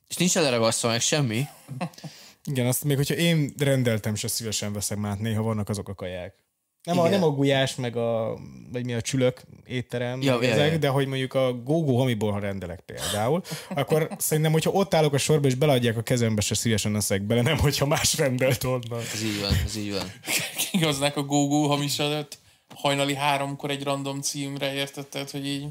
és 0.09 0.17
nincs 0.17 0.37
eleragasztva 0.37 0.89
meg 0.89 1.01
semmi. 1.01 1.47
Igen, 2.45 2.67
azt 2.67 2.85
még 2.85 2.97
hogyha 2.97 3.15
én 3.15 3.55
rendeltem, 3.59 4.15
se 4.15 4.29
szívesen 4.29 4.73
veszem 4.73 4.99
már, 4.99 5.19
néha 5.19 5.43
vannak 5.43 5.69
azok 5.69 5.89
a 5.89 5.95
kaják. 5.95 6.35
Nem 6.87 6.99
a, 6.99 7.09
nem 7.09 7.23
a 7.23 7.31
gulyás, 7.31 7.75
meg 7.75 7.97
a, 7.97 8.39
vagy 8.73 8.85
mi 8.85 8.95
a 8.95 9.01
csülök 9.01 9.43
étterem, 9.67 10.23
Ja, 10.23 10.35
ja, 10.35 10.43
ja, 10.43 10.55
ezek, 10.55 10.73
ja. 10.73 10.79
de 10.79 10.89
hogy 10.89 11.07
mondjuk 11.07 11.35
a 11.35 11.53
GoGo 11.53 11.97
hamiból, 11.97 12.33
ha 12.33 12.39
rendelek 12.39 12.81
például, 12.81 13.43
akkor 13.69 14.09
szerintem, 14.19 14.53
hogyha 14.53 14.71
ott 14.71 14.95
állok 14.95 15.13
a 15.13 15.19
sorba, 15.19 15.47
és 15.47 15.55
beleadják 15.55 15.97
a 15.97 16.03
kezembe, 16.03 16.41
se 16.41 16.55
szívesen 16.55 16.97
eszek 16.97 17.23
bele, 17.23 17.43
nem, 17.43 17.59
hogyha 17.59 17.87
más 17.87 18.19
rendelt 18.19 18.65
onnan. 18.65 19.01
Ez 19.13 19.23
így 19.23 19.41
van, 19.41 19.53
ez 19.65 19.77
így 19.77 19.93
van. 19.93 20.13
Kihoznák 20.71 21.17
a 21.17 21.23
GoGo 21.23 21.67
hamis 21.67 21.99
előtt 21.99 22.39
hajnali 22.75 23.15
háromkor 23.15 23.71
egy 23.71 23.83
random 23.83 24.21
címre, 24.21 24.75
érted? 24.75 25.07
Tehát, 25.07 25.31
hogy 25.31 25.47
így... 25.47 25.67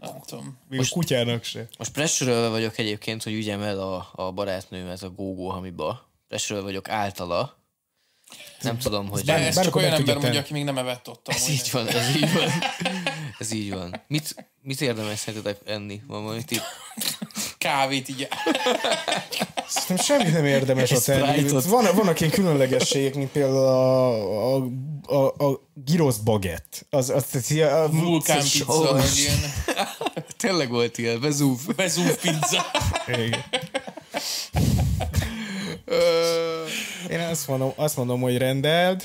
Nem 0.00 0.20
tudom. 0.26 0.58
Még 0.68 0.78
Most... 0.78 0.92
a 0.92 0.94
kutyának 0.94 1.44
se. 1.44 1.68
Most 1.78 1.92
pressure 1.92 2.48
vagyok 2.48 2.78
egyébként, 2.78 3.22
hogy 3.22 3.32
ügyem 3.32 3.62
el 3.62 3.80
a, 3.80 4.10
a 4.12 4.32
barátnőmet 4.32 5.02
a 5.02 5.10
GoGo 5.10 5.48
hamiba. 5.48 6.08
Pressure 6.28 6.60
vagyok 6.60 6.88
általa. 6.88 7.59
Nem 8.62 8.78
tudom, 8.78 9.08
hogy... 9.08 9.24
De 9.24 9.34
ez 9.34 9.62
csak 9.62 9.76
olyan 9.76 9.92
ember 9.92 10.16
mondja, 10.16 10.40
aki 10.40 10.52
még 10.52 10.64
nem 10.64 10.78
evett 10.78 11.08
ott. 11.08 11.28
Ez 11.28 11.48
így 11.48 11.68
van, 11.72 11.88
ez 11.88 12.16
így 12.16 12.32
van. 12.32 12.50
Ez 13.38 13.52
így 13.52 13.72
van. 13.72 14.02
Mit, 14.06 14.34
mit 14.62 14.80
érdemes 14.80 15.18
szerintetek 15.18 15.60
enni? 15.64 16.00
Van 16.06 16.22
valami 16.22 16.44
tipp? 16.44 16.60
Kávét 17.58 18.08
így. 18.08 18.28
Szerintem 19.68 19.96
semmit 20.06 20.32
nem 20.32 20.44
érdemes 20.44 20.88
tenni. 21.04 21.32
Sprite-ot. 21.32 21.64
Van, 21.64 21.86
vannak 21.94 22.20
ilyen 22.20 22.32
különlegességek, 22.32 23.14
mint 23.14 23.30
például 23.30 23.56
a, 23.66 24.56
a, 24.56 24.66
a, 25.06 25.44
a 25.44 25.60
gyrosz 25.84 26.16
bagett. 26.16 26.86
Az, 26.90 27.10
az, 27.10 27.24
az, 27.32 27.50
a, 27.50 27.88
Vulkán 27.90 28.36
az- 28.38 28.52
pizza, 28.52 28.64
Oh, 28.66 28.90
vagy 28.90 29.18
ilyen 29.18 29.38
Tényleg 30.36 30.70
volt 30.70 30.98
ilyen, 30.98 31.20
bezúv. 31.20 31.58
Vezúv 31.76 32.14
pizza. 32.16 32.66
Igen. 33.06 33.44
Én 37.10 37.20
azt 37.20 37.48
mondom, 37.48 37.72
azt 37.76 37.96
mondom, 37.96 38.20
hogy 38.20 38.36
rendeld, 38.38 39.02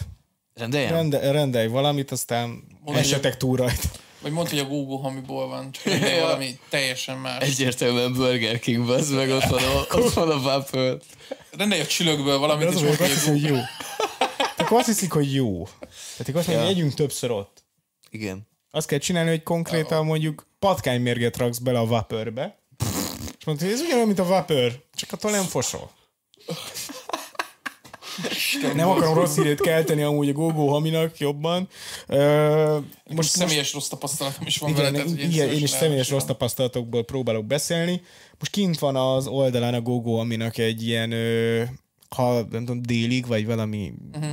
Rendeljem? 0.53 0.93
rende, 0.93 1.31
rendelj 1.31 1.67
valamit, 1.67 2.11
aztán 2.11 2.49
Mondom, 2.83 3.03
esetek 3.03 3.37
túl 3.37 3.57
rajta. 3.57 3.87
Vagy 4.21 4.31
mondd, 4.31 4.49
hogy 4.49 4.59
a 4.59 4.65
GoGo 4.65 4.95
hamiból 4.97 5.47
van, 5.47 5.71
csak 5.71 5.83
rendelj 5.93 6.19
valami 6.19 6.59
teljesen 6.69 7.17
más. 7.17 7.41
Egyértelműen 7.43 8.13
Burger 8.13 8.59
King, 8.59 8.89
az 8.89 9.09
meg 9.09 9.29
ott 9.29 9.43
van 9.43 9.63
a, 9.63 9.85
ott 9.99 10.13
van 10.13 10.29
a 10.31 10.35
Waffle. 10.35 10.97
Rendelj 11.57 11.81
a 11.81 11.85
csülökből 11.85 12.37
valamit, 12.37 12.71
és 12.71 12.81
azt 12.81 13.01
hiszik, 13.01 13.29
hogy 13.31 13.41
jó. 13.43 13.55
Akkor 14.57 14.77
azt 14.77 14.87
hiszik, 14.87 15.11
hogy 15.11 15.33
jó. 15.33 15.63
Tehát 15.63 16.19
akkor 16.19 16.35
azt 16.35 16.47
mondja, 16.47 16.53
Ja. 16.53 16.61
hogy 16.65 16.75
együnk 16.75 16.93
többször 16.93 17.31
ott. 17.31 17.63
Igen. 18.09 18.47
Azt 18.71 18.87
kell 18.87 18.99
csinálni, 18.99 19.29
hogy 19.29 19.43
konkrétan 19.43 20.05
mondjuk 20.05 20.47
patkánymérget 20.59 21.37
raksz 21.37 21.57
bele 21.57 21.79
a 21.79 21.85
vapörbe, 21.85 22.57
és 23.39 23.45
mondta, 23.45 23.65
hogy 23.65 23.73
ez 23.73 23.79
ugyanolyan, 23.79 24.07
mint 24.07 24.19
a 24.19 24.25
vapor, 24.25 24.83
csak 24.93 25.11
attól 25.11 25.31
nem 25.31 25.43
fosol. 25.43 25.91
Nem 28.75 28.89
akarom 28.89 29.13
rossz 29.13 29.35
hírét 29.35 29.61
kelteni 29.61 30.01
amúgy 30.01 30.29
a 30.29 30.33
GoGo 30.33 30.67
haminak 30.67 31.17
jobban. 31.17 31.67
Ö, 32.07 32.77
Most 33.03 33.15
most, 33.15 33.29
személyes 33.29 33.73
rossz 33.73 33.87
tapasztalatom 33.87 34.47
is 34.47 34.57
van 34.57 34.69
igen, 34.69 34.81
vele. 34.81 34.95
tehát, 34.95 35.09
hogy 35.09 35.33
igen, 35.33 35.49
én 35.49 35.63
is 35.63 35.69
személyes 35.69 36.09
rossz 36.09 36.23
tapasztalatokból 36.23 37.03
próbálok 37.03 37.45
beszélni. 37.45 38.01
Most 38.39 38.51
kint 38.51 38.79
van 38.79 38.95
az 38.95 39.27
oldalán 39.27 39.73
a 39.73 39.81
GoGo, 39.81 40.13
aminek 40.13 40.57
egy 40.57 40.87
ilyen, 40.87 41.11
ö, 41.11 41.63
ha 42.09 42.33
nem 42.33 42.65
tudom, 42.65 42.81
délig, 42.81 43.27
vagy 43.27 43.45
valami 43.45 43.93
uh-huh. 44.13 44.31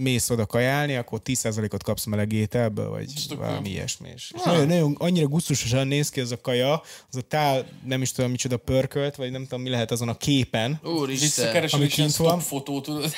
Mész 0.00 0.30
oda 0.30 0.46
kajálni, 0.46 0.94
akkor 0.96 1.20
10%-ot 1.24 1.82
kapsz 1.82 2.04
meleg 2.04 2.32
ételből, 2.32 2.88
vagy 2.88 3.12
tök 3.28 3.38
valami 3.38 3.68
jó. 3.68 3.74
ilyesmi. 3.74 4.08
És 4.14 4.30
nagyon, 4.44 4.66
nagyon, 4.66 4.96
annyira 4.98 5.26
gusztusosan 5.26 5.86
néz 5.86 6.10
ki 6.10 6.20
az 6.20 6.32
a 6.32 6.40
kaja, 6.40 6.72
az 7.10 7.16
a 7.16 7.20
tál, 7.20 7.66
nem 7.84 8.02
is 8.02 8.12
tudom 8.12 8.30
micsoda 8.30 8.56
pörkölt, 8.56 9.16
vagy 9.16 9.30
nem 9.30 9.42
tudom 9.42 9.60
mi 9.60 9.68
lehet 9.68 9.90
azon 9.90 10.08
a 10.08 10.16
képen. 10.16 10.80
Úristen, 10.82 11.68
Ami 11.70 11.86
kint 11.86 12.16
van. 12.16 12.28
stop 12.28 12.40
fotó, 12.48 12.80
tudod. 12.80 13.12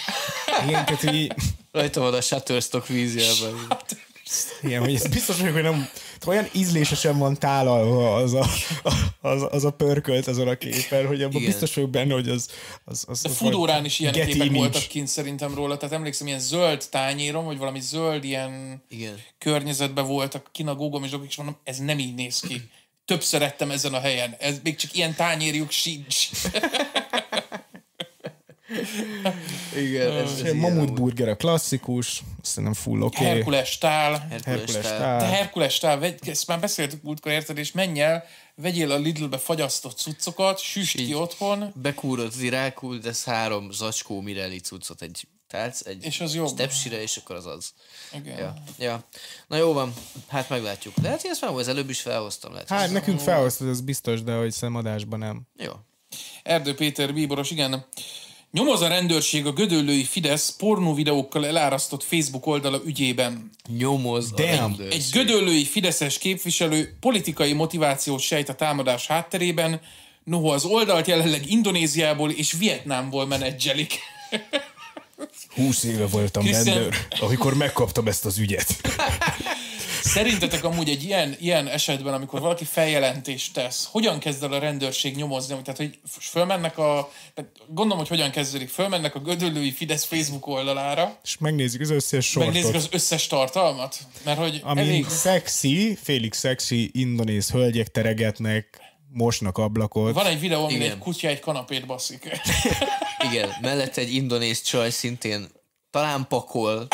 Igen, 0.66 0.84
tehát, 0.84 1.00
hogy 1.00 1.14
így- 1.14 1.32
rajta 1.72 2.00
van 2.00 2.14
a 2.14 2.20
Shutterstock 2.20 2.86
vízjelben. 2.86 3.54
Igen, 4.62 4.80
hogy 4.80 4.94
ez 4.94 5.06
biztos 5.06 5.38
vagyok, 5.38 5.54
hogy 5.54 5.62
nem, 5.62 5.88
olyan 6.26 6.48
ízlésesen 6.52 7.18
van 7.18 7.38
tálalva 7.38 8.14
az 8.14 8.34
a, 8.34 8.46
az, 9.20 9.46
az 9.50 9.64
a 9.64 9.70
pörkölt 9.70 10.26
azon 10.26 10.48
a 10.48 10.54
képen, 10.54 11.06
hogy 11.06 11.22
abban 11.22 11.40
Igen. 11.40 11.50
biztos 11.50 11.74
vagyok 11.74 11.90
benne, 11.90 12.14
hogy 12.14 12.28
az... 12.28 12.48
az, 12.84 13.04
az 13.08 13.22
De 13.22 13.28
az 13.28 13.36
Foodórán 13.36 13.84
is 13.84 13.98
ilyen 13.98 14.12
képek 14.12 14.34
image. 14.34 14.58
voltak 14.58 14.82
kint 14.82 15.08
szerintem 15.08 15.54
róla, 15.54 15.76
tehát 15.76 15.94
emlékszem, 15.94 16.26
ilyen 16.26 16.40
zöld 16.40 16.84
tányérom, 16.90 17.44
vagy 17.44 17.58
valami 17.58 17.80
zöld 17.80 18.24
ilyen 18.24 18.82
Igen. 18.88 19.18
környezetben 19.38 20.06
voltak 20.06 20.48
kinagógom, 20.52 21.04
és 21.04 21.10
dolgok, 21.10 21.28
és 21.28 21.36
mondom, 21.36 21.56
ez 21.64 21.78
nem 21.78 21.98
így 21.98 22.14
néz 22.14 22.40
ki. 22.40 22.62
Többször 23.04 23.42
ettem 23.42 23.70
ezen 23.70 23.94
a 23.94 24.00
helyen. 24.00 24.36
Ez 24.38 24.60
még 24.62 24.76
csak 24.76 24.94
ilyen 24.94 25.14
tányérjuk 25.14 25.70
sincs. 25.70 26.28
Igen, 29.84 30.16
ez, 30.16 30.40
ez 30.40 30.52
Mamut 30.52 30.92
burger 30.92 31.28
a 31.28 31.36
klasszikus, 31.36 32.22
szerintem 32.42 32.74
full 32.74 33.00
oké. 33.00 33.16
Okay. 33.16 33.34
Herkules 33.34 33.78
tál. 33.78 34.26
Herkules 34.44 34.72
De 34.72 34.80
tál. 34.80 35.30
Herkules 35.30 35.78
tál, 35.78 35.98
vegy, 35.98 36.28
ezt 36.28 36.46
már 36.46 36.60
beszéltük 36.60 37.02
múltkor, 37.02 37.32
érted, 37.32 37.58
és 37.58 37.72
menj 37.72 38.00
el, 38.00 38.24
vegyél 38.54 38.90
a 38.90 38.96
Lidlbe 38.96 39.38
fagyasztott 39.38 39.98
cuccokat, 39.98 40.58
süst 40.58 40.96
ki 40.96 41.14
otthon, 41.14 41.72
Bekúrod 41.82 42.26
az 42.26 42.40
irákul, 42.40 42.98
de 42.98 43.08
ez 43.08 43.24
három 43.24 43.70
zacskó 43.70 44.20
Mirelli 44.20 44.58
cuccot, 44.58 45.02
egy 45.02 45.26
tálc, 45.52 45.86
egy 45.86 46.04
És 46.04 46.20
az 46.20 46.34
jobb. 46.34 46.48
stepsire, 46.48 47.02
és 47.02 47.16
akkor 47.16 47.36
az 47.36 47.46
az. 47.46 47.72
Igen. 48.12 48.38
Ja. 48.38 48.54
ja. 48.78 49.04
Na 49.46 49.56
jó 49.56 49.72
van, 49.72 49.94
hát 50.28 50.48
meglátjuk. 50.48 50.94
Lehet, 51.02 51.20
hogy 51.20 51.30
ezt 51.30 51.40
már 51.40 51.50
az 51.50 51.68
előbb 51.68 51.90
is 51.90 52.00
felhoztam. 52.00 52.52
Lehet, 52.52 52.68
Hát 52.68 52.90
nekünk 52.90 53.20
felhoztad, 53.20 53.68
ez 53.68 53.80
biztos, 53.80 54.22
de 54.22 54.34
hogy 54.34 54.52
szemadásban 54.52 55.18
nem. 55.18 55.42
Jó. 55.56 55.72
Erdő 56.42 56.74
Péter 56.74 57.14
bíboros, 57.14 57.50
igen. 57.50 57.86
Nyomoz 58.52 58.80
a 58.80 58.88
rendőrség 58.88 59.46
a 59.46 59.52
gödöllői 59.52 60.04
Fidesz 60.04 60.54
pornóvideókkal 60.58 61.46
elárasztott 61.46 62.02
Facebook 62.02 62.46
oldala 62.46 62.80
ügyében. 62.84 63.50
Nyomoz 63.78 64.30
a 64.32 64.34
Damn. 64.34 64.48
rendőrség. 64.48 64.92
Egy 64.92 65.06
gödöllői 65.12 65.64
Fideszes 65.64 66.18
képviselő 66.18 66.96
politikai 67.00 67.52
motivációt 67.52 68.20
sejt 68.20 68.48
a 68.48 68.54
támadás 68.54 69.06
hátterében, 69.06 69.80
noha 70.24 70.52
az 70.52 70.64
oldalt 70.64 71.06
jelenleg 71.06 71.50
Indonéziából 71.50 72.30
és 72.30 72.52
Vietnámból 72.52 73.26
menedzselik. 73.26 73.98
20 75.54 75.84
éve 75.84 76.06
voltam 76.06 76.42
Christian- 76.42 76.76
rendőr, 76.76 77.06
amikor 77.20 77.54
megkaptam 77.54 78.06
ezt 78.06 78.24
az 78.24 78.38
ügyet. 78.38 78.76
Szerintetek 80.04 80.64
amúgy 80.64 80.88
egy 80.88 81.04
ilyen, 81.04 81.36
ilyen 81.40 81.68
esetben, 81.68 82.14
amikor 82.14 82.40
valaki 82.40 82.64
feljelentést 82.64 83.54
tesz, 83.54 83.88
hogyan 83.90 84.18
kezd 84.18 84.42
el 84.42 84.52
a 84.52 84.58
rendőrség 84.58 85.16
nyomozni? 85.16 85.54
Tehát, 85.62 85.76
hogy 85.76 85.98
fölmennek 86.20 86.78
a... 86.78 87.10
Gondolom, 87.66 87.98
hogy 87.98 88.08
hogyan 88.08 88.30
kezdődik. 88.30 88.68
Fölmennek 88.68 89.14
a 89.14 89.18
gödöllői 89.18 89.72
Fidesz 89.72 90.04
Facebook 90.04 90.46
oldalára, 90.46 91.18
És 91.22 91.38
megnézzük 91.38 91.80
az 91.80 91.90
összes 91.90 92.26
sortot. 92.26 92.52
megnézik 92.52 92.76
az 92.76 92.88
összes 92.90 93.26
tartalmat, 93.26 93.98
mert 94.24 94.38
hogy 94.38 94.60
Ami 94.64 94.80
elég... 94.80 95.08
szexi, 95.08 95.98
félig 96.02 96.32
szexi 96.32 96.90
indonéz 96.92 97.50
hölgyek 97.50 97.88
teregetnek, 97.88 98.80
mosnak 99.12 99.58
ablakot. 99.58 100.14
Van 100.14 100.26
egy 100.26 100.40
videó, 100.40 100.64
amin 100.64 100.76
Igen. 100.76 100.90
egy 100.90 100.98
kutya 100.98 101.28
egy 101.28 101.40
kanapét 101.40 101.86
baszik. 101.86 102.40
Igen, 103.30 103.50
mellette 103.60 104.00
egy 104.00 104.14
indonéz 104.14 104.62
csaj 104.62 104.90
szintén 104.90 105.48
talán 105.90 106.26
pakol, 106.28 106.86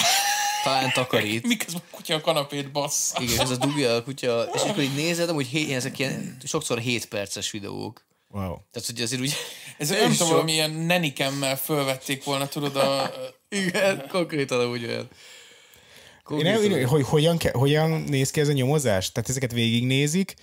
talán 0.68 0.92
takarít. 0.92 1.46
Miközben 1.52 1.82
a 1.90 1.96
kutya 1.96 2.14
a 2.14 2.20
kanapét 2.20 2.72
bassz. 2.72 3.12
Igen, 3.20 3.40
ez 3.40 3.50
a 3.50 3.56
dugja 3.56 3.94
a 3.94 4.02
kutya, 4.02 4.48
és 4.54 4.60
akkor 4.60 4.82
így 4.82 4.94
nézed, 4.94 5.28
amúgy 5.28 5.46
hé, 5.46 5.75
ezek 5.75 5.98
ilyen, 5.98 6.37
sokszor 6.44 6.78
7 6.78 7.06
perces 7.06 7.50
videók. 7.50 8.06
Wow. 8.30 8.56
Tehát, 8.70 8.88
hogy 8.88 9.00
azért 9.00 9.20
úgy... 9.20 9.34
Ez 9.78 9.88
nem 10.00 10.12
tudom, 10.12 10.28
valami 10.28 10.52
ilyen 10.52 10.70
nenikemmel 10.70 11.56
fölvették 11.56 12.25
volna, 12.25 12.48
tudod, 12.48 12.76
a... 12.76 13.10
Igen, 13.48 14.04
konkrétan 14.08 14.70
úgy 14.70 14.84
olyan. 14.84 15.08
Én 15.08 15.08
Konkrétan. 16.22 16.70
nem, 16.70 16.88
hogy 16.88 17.04
hogyan, 17.04 17.38
hogyan 17.52 17.90
néz 17.90 18.30
ki 18.30 18.40
ez 18.40 18.48
a 18.48 18.52
nyomozás? 18.52 19.12
Tehát 19.12 19.30
ezeket 19.30 19.52
végignézik, 19.52 20.34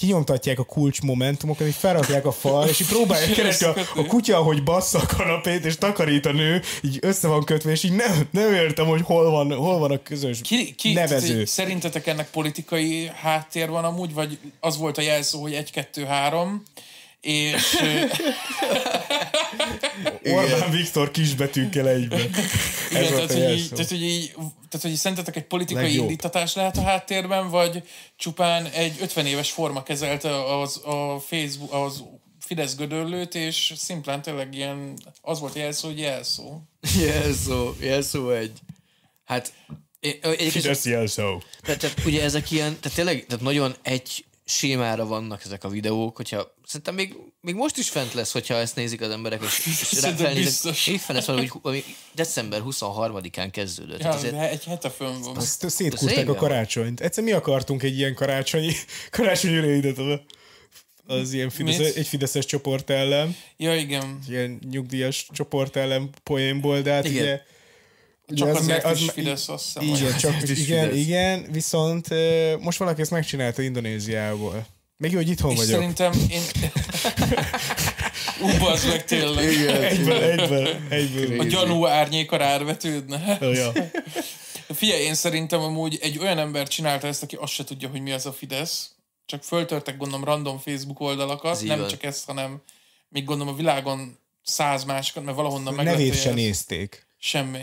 kinyomtatják 0.00 0.58
a 0.58 0.64
kulcs 0.64 1.00
momentumokat, 1.00 1.66
és 1.66 1.76
felrakják 1.76 2.26
a 2.26 2.32
fal, 2.32 2.68
és 2.68 2.80
így 2.80 2.86
próbálják 2.86 3.32
keresni 3.32 3.66
a, 3.66 3.74
a 3.96 4.04
kutya, 4.06 4.36
hogy 4.36 4.62
bassza 4.62 4.98
a 4.98 5.06
kanapét, 5.16 5.64
és 5.64 5.76
takarít 5.76 6.26
a 6.26 6.32
nő, 6.32 6.62
így 6.82 6.98
össze 7.00 7.28
van 7.28 7.44
kötve, 7.44 7.70
és 7.70 7.82
így 7.82 7.92
nem, 7.92 8.28
nem 8.30 8.54
értem, 8.54 8.86
hogy 8.86 9.02
hol 9.04 9.30
van, 9.30 9.54
hol 9.54 9.78
van 9.78 9.90
a 9.90 10.02
közös 10.02 10.40
Ki, 10.42 10.74
ki, 10.74 10.92
nevező. 10.92 11.36
hogy 11.36 11.46
szerintetek 11.46 12.06
ennek 12.06 12.30
politikai 12.30 13.10
háttér 13.22 13.68
van 13.68 13.84
amúgy, 13.84 14.14
vagy 14.14 14.38
az 14.60 14.76
volt 14.76 14.98
a 14.98 15.02
jelszó, 15.02 15.40
hogy 15.40 15.52
1, 15.52 15.70
2, 15.70 16.04
3, 16.04 16.62
és 17.20 17.76
Orbán 20.24 20.70
Viktor 20.70 21.10
kisbetűkkel 21.10 21.88
egyben. 21.88 22.20
igen, 22.20 23.02
Ez 23.02 23.08
tehát, 23.08 23.10
volt 23.10 23.30
a 23.30 23.34
hogy 23.34 23.52
így, 23.58 23.68
tehát, 23.70 23.88
hogy 23.88 24.02
így, 24.02 24.32
tehát, 24.68 24.86
hogy 24.86 24.94
szerintetek 24.94 25.36
egy 25.36 25.44
politikai 25.46 25.82
Legjobb. 25.82 26.02
indítatás 26.02 26.54
lehet 26.54 26.76
a 26.76 26.82
háttérben, 26.82 27.48
vagy 27.50 27.82
csupán 28.16 28.66
egy 28.66 28.96
50 29.00 29.26
éves 29.26 29.50
forma 29.50 29.82
kezelte 29.82 30.58
az, 30.60 30.80
a 30.84 31.22
Facebook, 31.26 31.72
az 31.72 32.02
Fidesz 32.40 32.74
gödöllőt, 32.76 33.34
és 33.34 33.72
szimplán 33.76 34.22
tényleg 34.22 34.54
ilyen, 34.54 34.98
az 35.20 35.40
volt 35.40 35.54
jelszó, 35.54 35.88
hogy 35.88 35.98
jelszó. 35.98 36.60
Jelszó, 37.00 37.74
jelszó 37.80 38.30
egy. 38.30 38.52
Hát, 39.24 39.52
én- 40.00 40.50
Fidesz 40.50 40.84
jelszó. 40.84 41.42
Tehát, 41.62 41.80
tehát 41.80 42.00
ugye 42.04 42.22
ezek 42.22 42.50
ilyen, 42.50 42.76
tehát 42.80 42.96
tényleg 42.96 43.26
tehát 43.26 43.44
nagyon 43.44 43.74
egy 43.82 44.24
sémára 44.50 45.06
vannak 45.06 45.44
ezek 45.44 45.64
a 45.64 45.68
videók, 45.68 46.16
hogyha 46.16 46.54
szerintem 46.66 46.94
még, 46.94 47.16
még 47.40 47.54
most 47.54 47.76
is 47.76 47.88
fent 47.88 48.12
lesz, 48.14 48.32
hogyha 48.32 48.54
ezt 48.54 48.76
nézik 48.76 49.00
az 49.00 49.10
emberek, 49.10 49.42
és, 49.42 49.66
és 49.66 49.98
felnézek, 50.16 50.74
fent 50.74 51.06
lesz 51.08 51.26
valami, 51.26 51.48
ami 51.62 51.84
december 52.14 52.60
23-án 52.64 53.48
kezdődött. 53.52 53.98
Ja, 53.98 53.98
Tehát 53.98 54.16
azért, 54.16 54.34
de 54.34 54.50
egy 54.50 54.64
hete 54.64 54.90
fönn 54.90 55.20
van. 55.20 55.36
Azt 55.36 55.64
Az 55.64 55.72
szétkúrták 55.72 56.28
a 56.28 56.34
karácsonyt. 56.34 57.00
Egyszer 57.00 57.24
mi 57.24 57.32
akartunk 57.32 57.82
egy 57.82 57.98
ilyen 57.98 58.14
karácsonyi, 58.14 58.72
karácsonyi 59.10 59.60
raidet 59.60 59.98
az, 59.98 60.20
az 61.06 61.32
ilyen 61.32 61.50
Fidesz, 61.50 61.78
Mit? 61.78 61.96
egy 61.96 62.06
fideszes 62.06 62.44
csoport 62.44 62.90
ellen, 62.90 63.36
Ja, 63.56 63.76
igen. 63.76 64.18
ilyen 64.28 64.58
nyugdíjas 64.70 65.26
csoport 65.32 65.76
ellen 65.76 66.10
poénból, 66.22 66.80
de 66.80 66.92
hát 66.92 67.04
Igen. 67.04 67.22
ugye... 67.22 67.42
Csak 68.34 68.48
ugye 68.48 68.58
azért 68.58 68.84
me- 68.84 69.00
is 69.00 69.10
Fidesz, 69.10 69.48
azt 69.48 69.78
hiszem. 69.78 69.94
Igen, 69.94 70.16
csak, 70.18 70.42
is 70.42 70.58
igen, 70.58 70.88
Fidesz. 70.88 71.04
igen, 71.06 71.46
viszont 71.50 72.08
most 72.60 72.78
valaki 72.78 73.00
ezt 73.00 73.10
megcsinálta 73.10 73.62
Indonéziából. 73.62 74.66
Még 74.96 75.10
jó, 75.10 75.16
hogy 75.16 75.28
itthon 75.28 75.50
És 75.50 75.56
vagyok. 75.56 75.72
szerintem 75.74 76.12
én... 76.30 76.40
Ú, 78.42 78.58
bazd 78.58 78.86
meg 78.88 79.04
tényleg. 79.04 79.44
Egyből, 79.44 80.22
egyből, 80.22 80.68
egyből. 80.88 81.40
A 81.40 81.44
gyanú 81.44 81.86
árnyéka 81.86 82.36
rád 82.36 82.64
vetődne. 82.64 83.38
Ja. 83.40 83.72
Figyelj, 84.74 85.02
én 85.02 85.14
szerintem 85.14 85.60
amúgy 85.60 85.98
egy 86.00 86.18
olyan 86.18 86.38
ember 86.38 86.68
csinálta 86.68 87.06
ezt, 87.06 87.22
aki 87.22 87.36
azt 87.36 87.52
se 87.52 87.64
tudja, 87.64 87.88
hogy 87.88 88.00
mi 88.00 88.12
az 88.12 88.26
a 88.26 88.32
Fidesz. 88.32 88.90
Csak 89.26 89.42
föltörtek 89.42 89.96
gondolom 89.96 90.24
random 90.24 90.58
Facebook 90.58 91.00
oldalakat, 91.00 91.54
Ez 91.54 91.60
nem 91.62 91.78
van. 91.78 91.88
csak 91.88 92.02
ezt, 92.02 92.24
hanem 92.26 92.62
még 93.08 93.24
gondolom 93.24 93.54
a 93.54 93.56
világon 93.56 94.18
száz 94.42 94.84
másikat, 94.84 95.24
mert 95.24 95.36
valahonnan 95.36 95.74
meg 95.74 95.84
Nevét 95.84 96.20
se 96.20 96.30
nézték. 96.32 97.06
Semmi. 97.18 97.58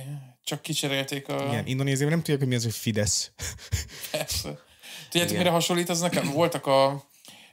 Csak 0.47 0.61
kicserélték 0.61 1.27
a... 1.27 1.45
Igen, 1.47 1.65
Indonéziában 1.65 2.09
nem 2.09 2.17
tudják, 2.19 2.39
hogy 2.39 2.47
mi 2.47 2.55
az, 2.55 2.63
hogy 2.63 2.75
Fidesz. 2.75 3.31
Persze. 4.11 4.59
Tudjátok, 5.09 5.37
mire 5.37 5.49
hasonlít 5.49 5.89
az 5.89 5.99
nekem? 5.99 6.31
Voltak 6.31 6.65
a... 6.65 7.03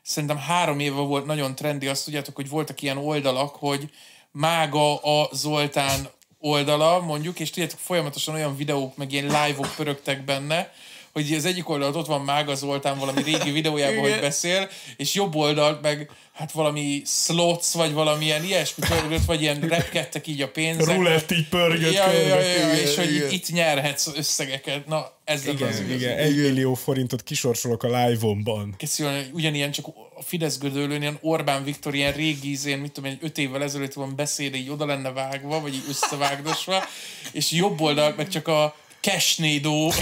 Szerintem 0.02 0.38
három 0.38 0.80
éve 0.80 0.96
volt 1.00 1.26
nagyon 1.26 1.54
trendi, 1.54 1.86
azt 1.86 2.04
tudjátok, 2.04 2.34
hogy 2.34 2.48
voltak 2.48 2.82
ilyen 2.82 2.96
oldalak, 2.96 3.54
hogy 3.54 3.90
Mága 4.30 4.96
a 4.96 5.28
Zoltán 5.32 6.08
oldala, 6.38 7.00
mondjuk, 7.00 7.40
és 7.40 7.50
tudjátok, 7.50 7.78
folyamatosan 7.78 8.34
olyan 8.34 8.56
videók, 8.56 8.96
meg 8.96 9.12
ilyen 9.12 9.24
live-ok 9.24 9.74
pörögtek 9.76 10.24
benne, 10.24 10.72
hogy 11.14 11.32
az 11.32 11.44
egyik 11.44 11.68
oldalt 11.68 11.96
ott 11.96 12.06
van 12.06 12.20
Mága 12.20 12.54
Zoltán 12.54 12.98
valami 12.98 13.22
régi 13.22 13.50
videójában, 13.50 14.00
hogy 14.00 14.20
beszél, 14.20 14.68
és 14.96 15.14
jobb 15.14 15.34
oldalt 15.34 15.82
meg 15.82 16.10
hát 16.32 16.52
valami 16.52 17.02
slots, 17.04 17.72
vagy 17.72 17.92
valamilyen 17.92 18.44
ilyesmi 18.44 18.84
pörgött, 18.88 19.24
vagy 19.24 19.42
ilyen 19.42 19.60
repkedtek 19.60 20.26
így 20.26 20.40
a 20.40 20.48
pénzek. 20.48 20.96
Rulett 20.96 21.30
így 21.30 21.48
pörgött 21.48 21.92
Ja, 21.92 22.12
ja, 22.12 22.20
ja, 22.20 22.40
ja, 22.40 22.56
Igen, 22.56 22.76
és 22.76 22.96
hogy 22.96 23.14
igen. 23.14 23.30
itt 23.30 23.48
nyerhetsz 23.48 24.10
összegeket. 24.16 24.86
Na, 24.86 25.12
ez 25.24 25.44
lett 25.44 25.60
az 25.60 25.80
Igen, 25.80 25.90
igen, 25.90 26.18
egy 26.18 26.36
millió 26.36 26.74
forintot 26.74 27.22
kisorsolok 27.22 27.82
a 27.82 27.86
live-omban. 27.86 28.74
Készül, 28.76 29.10
ugyanilyen 29.32 29.70
csak 29.70 29.86
a 30.14 30.22
Fidesz 30.22 30.58
gödöllőn, 30.58 31.00
ilyen 31.00 31.18
Orbán 31.20 31.64
Viktor, 31.64 31.94
ilyen 31.94 32.12
régi 32.12 32.50
izén, 32.50 32.78
mit 32.78 32.92
tudom 32.92 33.10
én, 33.10 33.18
öt 33.20 33.38
évvel 33.38 33.62
ezelőtt 33.62 33.92
van 33.92 34.16
beszéde, 34.16 34.56
így 34.56 34.70
oda 34.70 34.86
lenne 34.86 35.12
vágva, 35.12 35.60
vagy 35.60 35.74
így 35.74 35.84
összevágdosva, 35.88 36.84
és 37.32 37.50
jobb 37.50 37.80
oldalt 37.80 38.16
meg 38.16 38.28
csak 38.28 38.48
a 38.48 38.76
Kesnédó. 39.00 39.92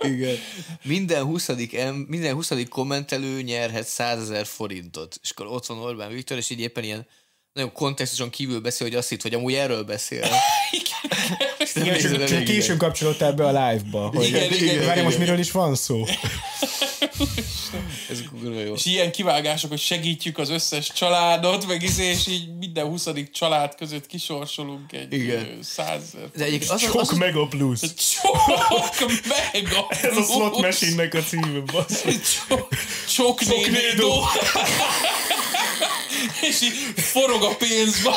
Igen. 0.00 0.36
Minden 0.82 1.24
20. 1.24 1.48
Em, 1.72 1.94
minden 1.94 2.34
20. 2.34 2.52
kommentelő 2.68 3.42
nyerhet 3.42 3.86
100 3.86 4.22
ezer 4.22 4.46
forintot. 4.46 5.18
És 5.22 5.30
akkor 5.30 5.46
ott 5.46 5.66
van 5.66 5.78
Orbán 5.78 6.12
Viktor, 6.12 6.36
és 6.36 6.50
így 6.50 6.60
éppen 6.60 6.84
ilyen 6.84 7.06
nagyon 7.52 7.72
kontextuson 7.72 8.30
kívül 8.30 8.60
beszél, 8.60 8.86
hogy 8.86 8.96
azt 8.96 9.08
hitt, 9.08 9.22
hogy 9.22 9.34
amúgy 9.34 9.54
erről 9.54 9.82
beszél. 9.82 10.24
Igen, 11.74 12.44
későn 12.44 12.78
kapcsolódtál 12.78 13.32
be 13.32 13.44
a 13.46 13.68
live-ba. 13.68 14.06
Hogy 14.06 14.26
Igen, 14.26 14.52
igen, 14.52 14.74
igen, 14.74 14.86
Várj, 14.86 15.00
most 15.00 15.14
igen. 15.14 15.26
miről 15.26 15.38
is 15.40 15.50
van 15.50 15.74
szó? 15.74 16.04
Ez 18.10 18.22
kurva 18.40 18.60
jó. 18.60 18.74
És 18.74 18.84
ilyen 18.84 19.12
kivágások, 19.12 19.70
hogy 19.70 19.78
segítjük 19.78 20.38
az 20.38 20.50
összes 20.50 20.92
családot, 20.92 21.66
meg 21.66 21.82
izé, 21.82 22.04
és 22.04 22.26
így 22.26 22.56
minden 22.58 22.86
20. 22.86 23.08
család 23.32 23.74
között 23.74 24.06
kisorsolunk 24.06 24.92
egy 24.92 25.12
Igen. 25.12 25.58
százezer. 25.62 26.30
De 26.36 26.44
egyébként 26.44 26.70
az, 26.70 26.82
az, 26.82 26.90
Sok 26.90 27.00
az, 27.00 27.10
mega 27.10 27.46
plusz. 27.46 27.94
Csok 28.20 28.36
mega 29.52 29.86
Ez 30.02 30.16
a 30.16 30.22
slot 30.22 30.60
machine-nek 30.60 31.14
a 31.14 31.22
címe, 31.22 31.60
basszus. 31.72 32.44
Csoknédó. 33.14 34.22
És 36.48 36.62
így 36.62 36.74
forog 36.96 37.42
a 37.42 37.54
pénzbe. 37.56 38.14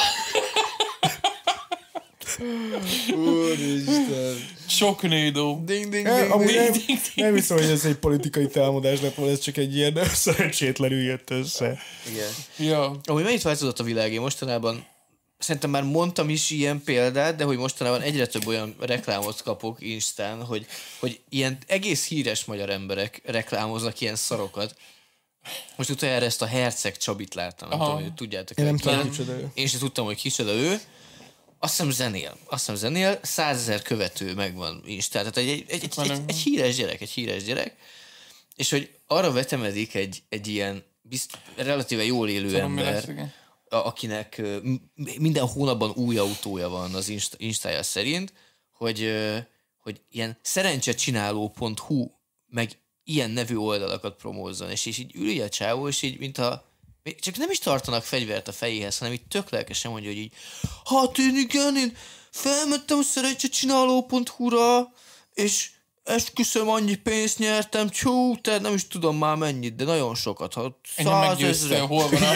Úristen. 3.16 4.48
Csoknédó. 4.78 5.62
Ding, 5.66 5.90
ding, 5.90 6.08
ding, 6.08 6.32
Amúgy 6.32 6.46
ding. 6.46 6.58
nem, 6.60 6.72
ding, 6.72 6.86
ding. 6.86 7.00
nem 7.16 7.34
hiszem, 7.34 7.58
hogy 7.58 7.66
ez 7.70 7.86
egy 7.86 7.96
politikai 7.96 8.48
támadás 8.48 9.02
lett 9.02 9.16
volna, 9.16 9.32
ez 9.32 9.40
csak 9.40 9.58
egy 9.58 9.76
ilyen 9.76 10.00
szerencsétlenül 10.14 11.02
jött 11.02 11.30
össze. 11.30 11.78
Igen. 12.12 12.30
Ja. 12.70 13.00
Amúgy 13.04 13.24
mennyit 13.24 13.42
változott 13.42 13.80
a 13.80 13.84
világ? 13.84 14.14
Én 14.14 14.22
mostanában 14.22 14.86
szerintem 15.38 15.70
már 15.70 15.84
mondtam 15.84 16.30
is 16.30 16.50
ilyen 16.50 16.82
példát, 16.84 17.36
de 17.36 17.44
hogy 17.44 17.58
mostanában 17.58 18.02
egyre 18.02 18.26
több 18.28 18.48
olyan 18.48 18.76
reklámot 18.80 19.42
kapok 19.42 19.78
Instán, 19.82 20.44
hogy, 20.46 20.66
hogy 21.00 21.20
ilyen 21.30 21.58
egész 21.68 22.08
híres 22.08 22.46
magyar 22.46 22.70
emberek 22.70 23.22
reklámoznak 23.26 24.02
ilyen 24.02 24.16
szarokat. 24.16 24.76
Most 25.76 25.90
utoljára 25.90 26.26
ezt 26.26 26.42
a 26.42 26.46
Herceg 26.46 26.98
Csabit 26.98 27.34
láttam, 27.34 27.70
nem 27.70 27.80
Aha. 27.80 27.90
tudom, 27.90 28.04
hogy 28.04 28.14
tudjátok. 28.14 28.58
Én 28.58 28.66
nem 28.66 28.78
tudom, 28.78 29.02
ki- 29.02 29.10
kicsoda 29.10 29.32
ő. 29.32 29.52
Én 29.54 29.68
sem 29.68 29.80
tudtam, 29.80 30.06
hogy 30.06 30.16
kicsoda 30.16 30.52
ő. 30.52 30.80
Azt 31.60 31.78
hiszem 31.78 31.92
zenél. 31.92 32.38
Azt 32.46 32.60
hiszem 32.60 32.76
zenél. 32.76 33.20
Százezer 33.22 33.82
követő 33.82 34.34
megvan 34.34 34.84
Instán. 34.86 35.22
Tehát 35.22 35.38
egy, 35.38 35.50
egy, 35.50 35.66
egy, 35.68 35.84
egy, 35.84 36.10
egy, 36.12 36.22
egy, 36.28 36.38
híres 36.38 36.76
gyerek, 36.76 37.02
egy 37.02 37.10
híres 37.10 37.44
gyerek. 37.44 37.76
És 38.56 38.70
hogy 38.70 38.96
arra 39.08 39.32
vetemedik 39.32 39.96
egy, 39.96 40.24
egy 40.30 40.48
ilyen 40.48 40.84
bizt, 41.02 41.38
relatíve 41.56 42.04
jól 42.04 42.30
élő 42.30 42.48
Tudom, 42.48 42.62
ember, 42.62 42.94
lesz, 42.94 43.28
akinek 43.70 44.42
minden 45.20 45.48
hónapban 45.48 45.90
új 45.90 46.18
autója 46.18 46.70
van 46.70 46.94
az 46.94 47.10
Inst- 47.10 47.36
Instája 47.38 47.84
szerint, 47.84 48.34
hogy, 48.72 49.14
hogy 49.78 50.02
ilyen 50.10 50.38
szerencsécsináló.hu 50.42 52.10
meg 52.48 52.80
ilyen 53.04 53.30
nevű 53.30 53.56
oldalakat 53.56 54.16
promózzon, 54.16 54.70
és, 54.70 54.86
és 54.86 54.98
így 54.98 55.16
ülj 55.16 55.42
a 55.42 55.50
csávó, 55.50 55.88
és 55.88 56.02
így, 56.02 56.20
mint 56.20 56.38
a 56.38 56.69
még 57.04 57.20
csak 57.20 57.38
nem 57.38 57.50
is 57.50 57.60
tartanak 57.60 58.04
fegyvert 58.04 58.48
a 58.48 58.52
fejéhez, 58.52 58.98
hanem 58.98 59.14
így 59.14 59.28
tök 59.28 59.50
lelkesen 59.50 59.92
mondja, 59.92 60.10
hogy 60.10 60.20
így 60.20 60.34
hát 60.90 61.18
én 61.18 61.36
igen, 61.38 61.78
én 61.78 61.98
felmettem 62.32 62.98
a 62.98 63.04
szerencsécsináló.hu-ra, 63.04 64.92
és 65.34 65.70
esküszöm, 66.04 66.70
annyi 66.70 66.96
pénzt 66.96 67.40
nyertem, 67.40 67.90
csú, 67.90 68.42
te 68.42 68.60
nem 68.60 68.74
is 68.74 68.88
tudom 68.88 69.18
már 69.18 69.36
mennyit, 69.36 69.76
de 69.76 69.84
nagyon 69.84 70.16
sokat, 70.16 70.54
ha 70.54 70.80
százezre. 70.98 71.80
hol 71.80 72.10
van 72.10 72.22
a... 72.22 72.34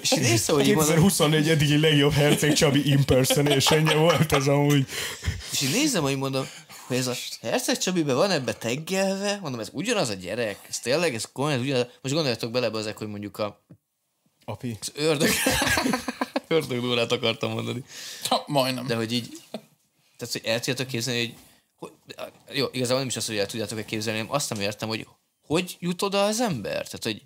És 0.00 0.12
én 0.12 0.22
észre, 0.22 0.52
hogy 0.52 0.68
így 0.68 0.74
mondom, 0.74 0.94
2024 0.94 1.48
eddigi 1.48 1.78
legjobb 1.78 2.12
Herceg 2.12 2.52
Csabi 2.52 2.90
impersonation 2.90 3.84
volt 3.84 4.32
ez 4.32 4.46
amúgy. 4.46 4.86
És 5.52 5.60
így 5.62 5.72
nézem, 5.72 6.02
hogy 6.02 6.16
mondom, 6.16 6.48
hogy 6.86 6.96
ez 6.96 7.06
a 7.06 7.14
Herceg 7.40 7.78
Csabibe 7.78 8.14
van 8.14 8.30
ebbe 8.30 8.54
teggelve, 8.54 9.38
mondom, 9.40 9.60
ez 9.60 9.68
ugyanaz 9.72 10.08
a 10.08 10.14
gyerek, 10.14 10.58
ez 10.68 10.78
tényleg, 10.78 11.14
ez 11.14 11.28
komolyan 11.32 11.60
ugyanaz. 11.60 11.86
Most 12.02 12.14
gondoljatok 12.14 12.50
bele 12.50 12.70
be 12.70 12.78
ezek, 12.78 12.96
hogy 12.96 13.08
mondjuk 13.08 13.38
a 13.38 13.64
Api. 14.44 14.76
az 14.80 14.92
ördög, 14.94 15.30
ördög 16.48 17.12
akartam 17.12 17.50
mondani. 17.50 17.84
Ha, 18.28 18.44
majdnem. 18.46 18.86
De 18.86 18.94
hogy 18.96 19.12
így, 19.12 19.42
tehát, 20.16 20.32
hogy 20.32 20.42
el 20.44 20.58
tudjátok 20.58 20.86
képzelni, 20.86 21.20
hogy, 21.20 21.34
hogy 21.76 22.56
jó, 22.56 22.66
igazából 22.72 22.98
nem 22.98 23.08
is 23.08 23.16
az, 23.16 23.26
hogy 23.26 23.36
el 23.38 23.46
tudjátok 23.46 23.86
képzelni, 23.86 24.18
hanem 24.18 24.34
azt 24.34 24.50
nem 24.50 24.60
értem, 24.60 24.88
hogy 24.88 25.06
hogy 25.46 25.76
jut 25.78 26.02
oda 26.02 26.24
az 26.24 26.40
ember? 26.40 26.72
Tehát, 26.72 27.02
hogy 27.02 27.22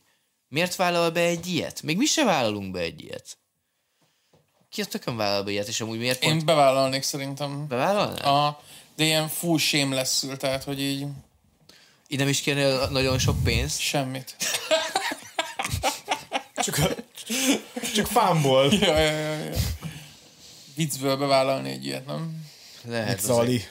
miért 0.49 0.77
vállal 0.77 1.11
be 1.11 1.21
egy 1.21 1.47
ilyet? 1.47 1.83
Még 1.83 1.97
mi 1.97 2.05
se 2.05 2.25
vállalunk 2.25 2.73
be 2.73 2.81
egy 2.81 3.03
ilyet. 3.03 3.39
Ki 4.71 4.81
a 4.81 4.85
tökön 4.85 5.17
vállal 5.17 5.43
be 5.43 5.51
ilyet, 5.51 5.69
és 5.69 5.81
amúgy 5.81 5.99
miért 5.99 6.21
pont 6.21 6.41
Én 6.41 6.47
bevállalnék 6.47 7.03
szerintem. 7.03 7.67
bevállalnál? 7.69 8.35
A, 8.35 8.63
de 8.99 9.05
ilyen 9.05 9.29
full 9.29 9.59
shameless 9.59 10.25
tehát 10.39 10.65
hogy 10.65 10.81
így 10.81 11.07
Így 12.09 12.19
nem 12.19 12.29
is 12.29 12.41
kérnél 12.41 12.89
nagyon 12.91 13.19
sok 13.19 13.43
pénzt? 13.43 13.81
semmit. 13.81 14.37
Csak, 16.65 16.79
a, 16.79 16.89
csak 17.95 18.07
fámból. 18.07 18.73
Ja, 18.73 18.99
ja, 18.99 19.11
ja, 19.11 19.33
ja. 19.35 19.51
Viccből 20.75 21.17
bevállalni 21.17 21.71
egy 21.71 21.87
ilyet, 21.87 22.07
nem? 22.07 22.47
Lehet. 22.85 23.21
Zali. 23.21 23.65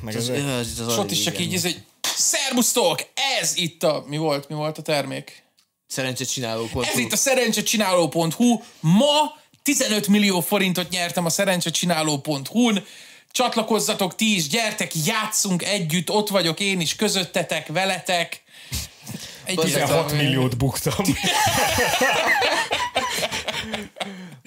Meg 0.00 0.16
Az, 0.16 0.28
ezek. 0.28 0.46
az, 0.46 0.80
az, 0.86 0.98
ott 0.98 1.10
is 1.10 1.22
csak 1.22 1.38
így 1.38 1.54
ez 1.54 1.64
egy 1.64 1.82
Szerbusztok! 2.16 3.00
Ez 3.38 3.56
itt 3.56 3.82
a... 3.82 4.04
Mi 4.06 4.16
volt? 4.16 4.48
Mi 4.48 4.54
volt 4.54 4.78
a 4.78 4.82
termék? 4.82 5.42
Szerencsét 5.86 6.30
csináló 6.30 6.68
Ez 6.82 6.98
itt 6.98 7.12
a 7.12 7.16
szerencsécsináló.hu. 7.16 8.60
Ma 8.80 9.38
15 9.62 10.08
millió 10.08 10.40
forintot 10.40 10.88
nyertem 10.88 11.24
a 11.24 11.30
szerencsécsináló.hu-n. 11.30 12.84
Csatlakozzatok 13.32 14.14
ti 14.14 14.34
is, 14.34 14.48
gyertek, 14.48 14.92
játszunk 15.06 15.62
együtt, 15.64 16.10
ott 16.10 16.28
vagyok 16.28 16.60
én 16.60 16.80
is, 16.80 16.96
közöttetek, 16.96 17.66
veletek. 17.66 18.42
Egy 19.44 19.54
Bazzeg, 19.54 19.72
ilyen- 19.72 19.88
6 19.88 20.12
milliót 20.12 20.56
buktam. 20.56 21.04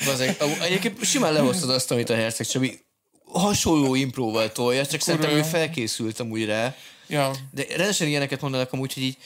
Bazeg, 0.06 0.38
egyébként 0.62 1.06
simán 1.06 1.34
lehoztad 1.34 1.69
azt, 1.69 1.91
amit 1.91 2.10
a 2.10 2.15
Herceg 2.15 2.48
Csabi 2.48 2.80
hasonló 3.32 3.95
impróval 3.95 4.52
tolja, 4.52 4.86
csak 4.86 5.02
szerintem 5.02 5.30
ő 5.32 5.41
felkészült 5.41 6.19
amúgy 6.19 6.45
rá. 6.45 6.76
Ja. 7.08 7.32
De 7.52 7.65
rendesen 7.69 8.08
ilyeneket 8.08 8.41
mondanak 8.41 8.74
amúgy, 8.74 8.93
hogy 8.93 9.04
így 9.04 9.17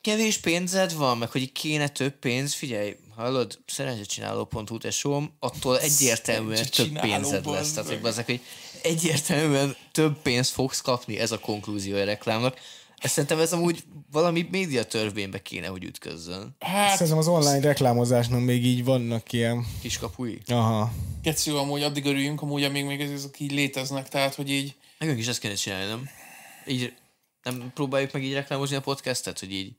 kevés 0.00 0.38
pénzed 0.38 0.94
van, 0.94 1.18
meg 1.18 1.30
hogy 1.30 1.40
így 1.40 1.52
kéne 1.52 1.88
több 1.88 2.12
pénz, 2.18 2.54
figyelj, 2.54 2.96
hallod, 3.16 3.58
szerencsécsináló.hu 3.66 4.78
tesóm, 4.78 5.36
attól 5.38 5.80
egyértelműen 5.80 6.66
több 6.70 7.00
pénzed 7.00 7.46
lesz. 7.46 7.72
Tehát, 7.72 7.88
hogy 7.88 8.00
bazzeg, 8.00 8.24
hogy 8.24 8.40
egyértelműen 8.82 9.76
több 9.92 10.22
pénzt 10.22 10.50
fogsz 10.50 10.80
kapni, 10.80 11.18
ez 11.18 11.32
a 11.32 11.38
konklúzió 11.38 11.96
a 11.96 12.04
reklámnak. 12.04 12.58
Ezt 12.96 13.12
szerintem 13.12 13.38
ez 13.38 13.52
amúgy 13.52 13.84
valami 14.12 14.46
média 14.50 14.84
törvénybe 14.84 15.42
kéne, 15.42 15.66
hogy 15.66 15.84
ütközzön. 15.84 16.56
Hát, 16.60 16.92
Szerintem 16.92 17.18
az 17.18 17.28
online 17.28 17.60
reklámozásnak 17.60 18.40
még 18.40 18.64
így 18.64 18.84
vannak 18.84 19.32
ilyen... 19.32 19.66
Kiskapui. 19.80 20.40
Aha. 20.46 20.92
Geci, 21.22 21.50
amúgy 21.50 21.82
addig 21.82 22.04
örüljünk, 22.04 22.42
amúgy, 22.42 22.64
amíg 22.64 22.84
még 22.84 23.00
ezek 23.00 23.40
így 23.40 23.52
léteznek, 23.52 24.08
tehát, 24.08 24.34
hogy 24.34 24.50
így 24.50 24.74
Nekünk 24.98 25.18
is 25.18 25.26
ezt 25.26 25.38
kéne 25.38 25.54
csinálni, 25.54 25.86
nem? 25.86 26.08
Így 26.66 26.92
nem 27.42 27.70
próbáljuk 27.74 28.12
meg 28.12 28.24
így 28.24 28.32
reklámozni 28.32 28.76
a 28.76 28.80
podcastet, 28.80 29.38
hogy 29.38 29.52
így 29.52 29.72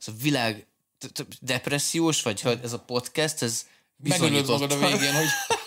ez 0.00 0.08
a 0.08 0.12
világ 0.22 0.66
depressziós, 1.40 2.22
vagy 2.22 2.40
ha 2.40 2.50
ez 2.62 2.72
a 2.72 2.78
podcast, 2.78 3.42
ez 3.42 3.66
megölöd 3.96 4.46
magad 4.46 4.72
a 4.72 4.78
végén, 4.78 5.14
hogy 5.14 5.28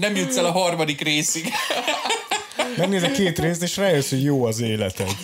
nem 0.00 0.16
jutsz 0.16 0.36
el 0.36 0.44
a 0.44 0.50
harmadik 0.50 1.00
részig. 1.00 1.52
Megnézek 2.76 3.12
két 3.12 3.38
részt, 3.38 3.62
és 3.62 3.76
rájössz, 3.76 4.08
hogy 4.10 4.22
jó 4.22 4.44
az 4.44 4.60
életed. 4.60 5.16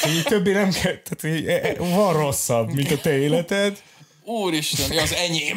Tehát 0.00 0.16
így 0.16 0.22
többé 0.22 0.52
nem 0.52 0.70
kell, 0.70 0.96
tehát 1.02 1.38
így, 1.38 1.46
e- 1.46 1.68
e- 1.68 1.76
van 1.78 2.12
rosszabb, 2.12 2.72
mint 2.72 2.90
a 2.90 2.98
te 2.98 3.18
életed. 3.18 3.82
Úristen, 4.24 4.98
az 4.98 5.12
enyém. 5.12 5.56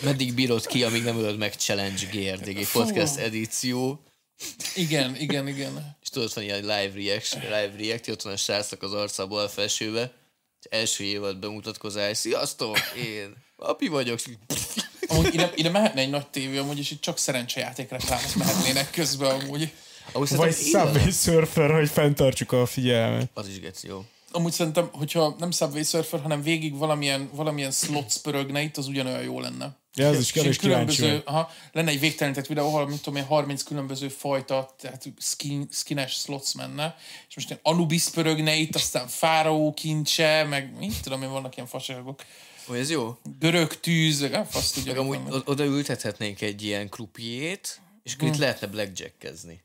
Meddig 0.00 0.34
bírod 0.34 0.66
ki, 0.66 0.84
amíg 0.84 1.02
nem 1.02 1.18
ölöd 1.18 1.38
meg 1.38 1.54
Challenge 1.54 2.06
GRDG 2.12 2.68
podcast 2.72 3.16
edíció, 3.16 4.00
Igen, 4.74 5.16
igen, 5.16 5.48
igen. 5.48 5.96
és 6.02 6.08
tudod, 6.08 6.34
van 6.34 6.44
ilyen 6.44 6.60
live 6.60 6.90
reaction, 6.94 7.42
live 7.42 7.72
react, 7.78 8.08
ott 8.08 8.22
van 8.22 8.32
a 8.32 8.36
srácnak 8.36 8.82
az 8.82 8.92
arca 8.92 9.22
a 9.22 9.26
bal 9.26 9.48
felsőbe, 9.48 10.12
Első 10.68 11.04
évad 11.04 11.38
bemutatkozás. 11.38 12.16
Sziasztok, 12.16 12.78
én 12.96 13.36
api 13.56 13.88
vagyok. 13.88 14.18
Amúgy 15.10 15.34
ide, 15.34 15.50
ide 15.54 15.70
mehetne 15.70 16.00
egy 16.00 16.10
nagy 16.10 16.26
tévé, 16.26 16.56
amúgy, 16.56 16.78
és 16.78 16.90
itt 16.90 17.00
csak 17.00 17.18
szerencsejáték 17.18 17.90
reklámok 17.90 18.34
mehetnének 18.34 18.90
közben 18.90 19.40
amúgy. 19.40 19.72
Amúgy 20.12 20.36
Vagy 20.36 20.54
Subway 20.54 21.10
Surfer, 21.10 21.70
hogy 21.70 21.88
fenntartsuk 21.88 22.52
a 22.52 22.66
figyelmet. 22.66 23.30
Az 23.34 23.48
is 23.48 23.60
geci 23.60 23.86
jó. 23.86 24.04
Amúgy 24.32 24.52
szerintem, 24.52 24.88
hogyha 24.92 25.34
nem 25.38 25.50
Subway 25.50 25.82
Surfer, 25.82 26.20
hanem 26.20 26.42
végig 26.42 26.76
valamilyen, 26.76 27.30
valamilyen 27.34 27.70
slots 27.70 28.16
pörögne 28.16 28.62
itt, 28.62 28.76
az 28.76 28.86
ugyanolyan 28.86 29.22
jó 29.22 29.40
lenne. 29.40 29.78
Ja, 29.94 30.08
az 30.08 30.18
is 30.18 30.26
És 30.26 30.32
kell, 30.32 30.44
és 30.44 30.50
így 30.50 30.58
kíváncsi 30.58 30.96
különböző, 30.96 31.22
aha, 31.24 31.50
lenne 31.72 31.90
egy 31.90 32.00
végtelenített 32.00 32.46
videó, 32.46 32.66
ahol, 32.66 32.88
mit 32.88 33.02
tudom 33.02 33.18
én, 33.18 33.24
30 33.24 33.62
különböző 33.62 34.08
fajta, 34.08 34.74
tehát 34.80 35.06
skin, 35.18 35.68
skines 35.70 36.12
slots 36.12 36.54
menne, 36.54 36.96
és 37.28 37.34
most 37.34 37.48
ilyen 37.48 37.60
Anubis 37.62 38.08
pörögne 38.08 38.54
itt, 38.54 38.74
aztán 38.74 39.08
Fáraó 39.08 39.74
kincse, 39.74 40.44
meg 40.44 40.72
mit 40.78 41.02
tudom 41.02 41.22
én, 41.22 41.30
vannak 41.30 41.56
ilyen 41.56 41.68
fasságok. 41.68 42.22
Hogy 42.70 42.78
ez 42.78 42.90
jó? 42.90 43.16
Görög 43.38 43.80
tűz, 43.80 44.26
fasz 44.48 44.70
tudja. 44.70 44.92
Meg 44.92 45.00
amúgy 45.00 45.18
oda 45.44 45.64
ültethetnénk 45.64 46.40
egy 46.40 46.62
ilyen 46.62 46.88
krupiét, 46.88 47.80
és 48.02 48.14
akkor 48.14 48.28
itt 48.28 48.36
lehetne 48.36 48.66
blackjackezni. 48.66 49.60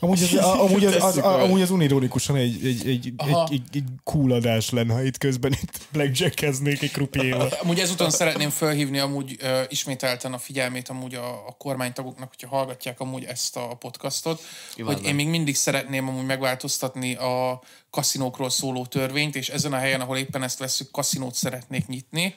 Amúgy 0.00 0.22
az, 0.22 0.34
a, 0.34 0.62
amúgy 0.62 0.84
az, 0.84 1.02
az, 1.02 1.16
a, 1.16 1.42
amúgy 1.42 1.60
az 1.60 1.70
unironikusan 1.70 2.36
egy, 2.36 2.66
egy, 2.66 2.88
egy, 2.88 3.06
egy, 3.06 3.12
Aha. 3.16 3.48
egy, 3.50 3.62
egy 3.72 3.84
cool 4.04 4.32
adás 4.32 4.70
lenne, 4.70 4.92
ha 4.92 5.02
itt 5.02 5.18
közben 5.18 5.52
itt 5.52 5.80
blackjackeznék 5.92 6.82
egy 6.82 6.90
krupiéval. 6.90 7.48
Amúgy 7.62 7.78
ezúton 7.78 8.10
szeretném 8.10 8.50
felhívni 8.50 8.98
amúgy 8.98 9.36
uh, 9.42 9.60
ismételten 9.68 10.32
a 10.32 10.38
figyelmét 10.38 10.88
amúgy 10.88 11.14
a, 11.14 11.46
a 11.46 11.54
kormánytagoknak, 11.58 12.28
hogyha 12.28 12.56
hallgatják 12.56 13.00
amúgy 13.00 13.24
ezt 13.24 13.56
a 13.56 13.76
podcastot, 13.78 14.40
Imádom. 14.76 14.98
hogy 14.98 15.08
én 15.08 15.14
még 15.14 15.28
mindig 15.28 15.56
szeretném 15.56 16.08
amúgy 16.08 16.26
megváltoztatni 16.26 17.14
a 17.14 17.62
kaszinókról 17.90 18.50
szóló 18.50 18.86
törvényt, 18.86 19.36
és 19.36 19.48
ezen 19.48 19.72
a 19.72 19.78
helyen, 19.78 20.00
ahol 20.00 20.16
éppen 20.16 20.42
ezt 20.42 20.58
veszük, 20.58 20.90
kaszinót 20.90 21.34
szeretnék 21.34 21.86
nyitni. 21.86 22.34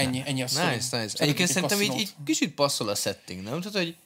Ennyi, 0.00 0.22
ennyi 0.26 0.42
a 0.42 0.46
szó. 0.48 0.60
Nice, 0.68 1.00
nice. 1.02 1.14
Egyébként 1.18 1.48
szerintem 1.48 1.80
így, 1.80 1.94
így 1.98 2.10
kicsit 2.24 2.54
passzol 2.54 2.88
a 2.88 2.94
setting, 2.94 3.42
nem? 3.42 3.60
Tehát, 3.60 3.76
hogy 3.78 3.96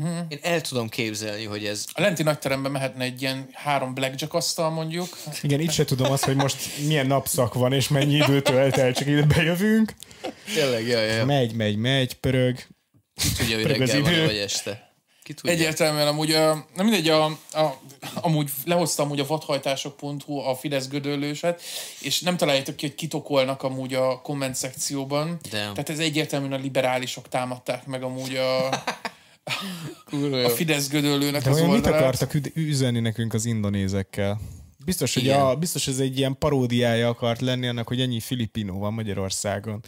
Mhm. 0.00 0.18
én 0.28 0.38
el 0.42 0.60
tudom 0.60 0.88
képzelni, 0.88 1.44
hogy 1.44 1.64
ez 1.66 1.84
A 1.92 2.00
lenti 2.00 2.22
nagyteremben 2.22 2.72
mehetne 2.72 3.04
egy 3.04 3.22
ilyen 3.22 3.48
három 3.52 3.94
blackjack 3.94 4.34
asztal 4.34 4.70
mondjuk. 4.70 5.08
Igen, 5.42 5.60
itt 5.60 5.70
se 5.70 5.84
tudom 5.84 6.12
azt, 6.12 6.24
hogy 6.24 6.36
most 6.36 6.56
milyen 6.86 7.06
napszak 7.06 7.54
van, 7.54 7.72
és 7.72 7.88
mennyi 7.88 8.14
időt 8.14 8.48
ölt 8.48 8.76
el, 8.76 8.92
csak 8.92 9.06
ide 9.08 9.22
bejövünk. 9.22 9.94
tényleg, 10.54 10.86
jaj, 10.86 11.06
jaj. 11.06 11.24
Megy, 11.24 11.52
megy, 11.52 11.76
megy, 11.76 12.14
pörög. 12.14 12.58
Tudja, 13.38 13.56
hogy 13.56 13.66
reggel 13.66 14.00
van 14.00 14.12
idő. 14.12 14.26
vagy 14.26 14.36
este. 14.36 14.89
Ki 15.30 15.36
tudja. 15.36 15.56
Egyértelműen 15.56 16.06
amúgy, 16.06 16.28
nem 16.74 16.86
mindegy, 16.86 17.08
a, 17.08 17.24
a, 17.52 17.80
amúgy 18.14 18.50
lehoztam 18.64 19.06
amúgy 19.06 19.20
a 19.20 19.26
vadhajtások.hu 19.26 20.38
a 20.38 20.54
Fidesz 20.54 20.88
gödöllőset, 20.88 21.62
és 22.00 22.20
nem 22.20 22.36
találjátok 22.36 22.76
ki, 22.76 22.86
hogy 22.86 22.94
kitokolnak 22.94 23.62
amúgy 23.62 23.94
a 23.94 24.20
komment 24.20 24.54
szekcióban. 24.54 25.26
Damn. 25.28 25.72
Tehát 25.72 25.88
ez 25.88 25.98
egyértelműen 25.98 26.52
a 26.52 26.56
liberálisok 26.56 27.28
támadták 27.28 27.86
meg 27.86 28.02
amúgy 28.02 28.36
a, 28.36 28.66
a. 30.44 30.48
Fidesz 30.48 30.88
gödöllőnek 30.88 31.42
De 31.42 31.50
az 31.50 31.56
olyan 31.56 31.68
mit 31.68 31.76
oldalát. 31.76 32.00
akartak 32.00 32.34
üzenni 32.54 33.00
nekünk 33.00 33.34
az 33.34 33.44
indonézekkel? 33.44 34.40
Biztos, 34.84 35.14
hogy, 35.14 35.22
Igen. 35.22 35.40
a, 35.40 35.54
biztos, 35.54 35.86
ez 35.86 35.98
egy 35.98 36.18
ilyen 36.18 36.36
paródiája 36.38 37.08
akart 37.08 37.40
lenni 37.40 37.66
annak, 37.66 37.88
hogy 37.88 38.00
ennyi 38.00 38.20
filipinó 38.20 38.78
van 38.78 38.92
Magyarországon. 38.92 39.82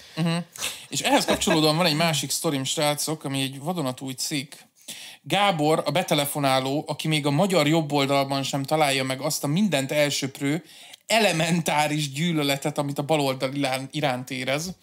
És 0.88 1.00
ehhez 1.00 1.24
kapcsolódóan 1.24 1.76
van 1.76 1.86
egy 1.86 1.96
másik 1.96 2.30
sztorim, 2.30 2.64
srácok, 2.64 3.24
ami 3.24 3.40
egy 3.40 3.60
vadonatúj 3.60 4.12
cikk. 4.12 4.52
Gábor, 5.22 5.82
a 5.86 5.90
betelefonáló, 5.90 6.84
aki 6.86 7.08
még 7.08 7.26
a 7.26 7.30
magyar 7.30 7.66
jobboldalban 7.66 8.42
sem 8.42 8.62
találja 8.62 9.04
meg 9.04 9.20
azt 9.20 9.44
a 9.44 9.46
mindent 9.46 9.92
elsöprő, 9.92 10.64
elementáris 11.06 12.12
gyűlöletet, 12.12 12.78
amit 12.78 12.98
a 12.98 13.02
baloldal 13.02 13.54
irán- 13.54 13.88
iránt 13.90 14.30
érez. 14.30 14.74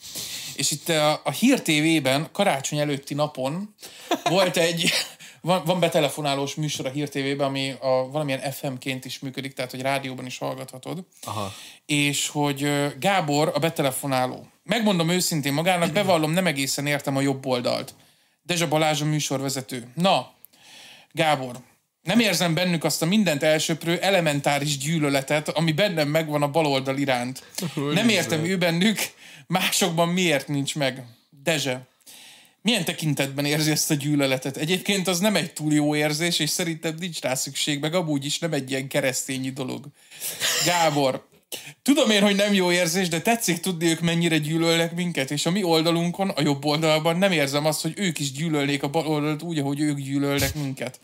És 0.55 0.71
itt 0.71 0.89
a, 0.89 1.21
a 1.23 1.31
Hír 1.31 1.61
TV-ben 1.61 2.29
karácsony 2.31 2.79
előtti 2.79 3.13
napon 3.13 3.75
volt 4.23 4.57
egy, 4.57 4.91
van, 5.41 5.61
van 5.65 5.79
betelefonálós 5.79 6.55
műsor 6.55 6.85
a 6.85 6.89
Hír 6.89 7.09
TV-ben, 7.09 7.47
ami 7.47 7.75
a, 7.79 8.09
valamilyen 8.11 8.51
FM-ként 8.51 9.05
is 9.05 9.19
működik, 9.19 9.53
tehát 9.53 9.71
hogy 9.71 9.81
rádióban 9.81 10.25
is 10.25 10.37
hallgathatod. 10.37 11.03
Aha. 11.23 11.53
És 11.85 12.27
hogy 12.27 12.63
ö, 12.63 12.87
Gábor 12.99 13.51
a 13.53 13.59
betelefonáló. 13.59 14.47
Megmondom 14.63 15.09
őszintén 15.09 15.53
magának, 15.53 15.91
bevallom, 15.99 16.31
nem 16.31 16.47
egészen 16.47 16.87
értem 16.87 17.17
a 17.17 17.21
jobb 17.21 17.45
oldalt. 17.45 17.93
Dezsa 18.49 18.67
Balázs 18.67 19.01
a 19.01 19.05
műsorvezető. 19.05 19.87
Na, 19.95 20.33
Gábor, 21.11 21.59
nem 22.01 22.19
érzem 22.19 22.53
bennük 22.53 22.83
azt 22.83 23.01
a 23.01 23.05
mindent 23.05 23.43
elsöprő 23.43 23.97
elementáris 23.97 24.77
gyűlöletet, 24.77 25.49
ami 25.49 25.71
bennem 25.71 26.07
megvan 26.07 26.41
a 26.41 26.51
baloldal 26.51 26.97
iránt. 26.97 27.43
Nem 27.93 28.09
értem 28.09 28.45
ő 28.45 28.57
bennük, 28.57 28.99
másokban 29.47 30.09
miért 30.09 30.47
nincs 30.47 30.75
meg. 30.75 31.03
Dezse, 31.43 31.87
milyen 32.61 32.85
tekintetben 32.85 33.45
érzi 33.45 33.71
ezt 33.71 33.91
a 33.91 33.93
gyűlöletet? 33.93 34.57
Egyébként 34.57 35.07
az 35.07 35.19
nem 35.19 35.35
egy 35.35 35.53
túl 35.53 35.73
jó 35.73 35.95
érzés, 35.95 36.39
és 36.39 36.49
szerintem 36.49 36.95
nincs 36.99 37.21
rá 37.21 37.35
szükség, 37.35 37.79
meg 37.79 37.93
amúgy 37.93 38.25
is 38.25 38.39
nem 38.39 38.53
egy 38.53 38.71
ilyen 38.71 38.87
keresztényi 38.87 39.49
dolog. 39.49 39.85
Gábor, 40.65 41.27
tudom 41.81 42.09
én, 42.09 42.21
hogy 42.21 42.35
nem 42.35 42.53
jó 42.53 42.71
érzés, 42.71 43.07
de 43.07 43.21
tetszik 43.21 43.59
tudni 43.59 43.89
ők 43.89 43.99
mennyire 43.99 44.37
gyűlölnek 44.37 44.95
minket, 44.95 45.31
és 45.31 45.45
a 45.45 45.51
mi 45.51 45.63
oldalunkon, 45.63 46.29
a 46.29 46.41
jobb 46.41 46.65
oldalban 46.65 47.17
nem 47.17 47.31
érzem 47.31 47.65
azt, 47.65 47.81
hogy 47.81 47.93
ők 47.95 48.19
is 48.19 48.31
gyűlölnék 48.31 48.83
a 48.83 48.89
bal 48.89 49.07
oldalt 49.07 49.41
úgy, 49.41 49.59
ahogy 49.59 49.79
ők 49.79 49.99
gyűlölnek 49.99 50.55
minket. 50.55 50.99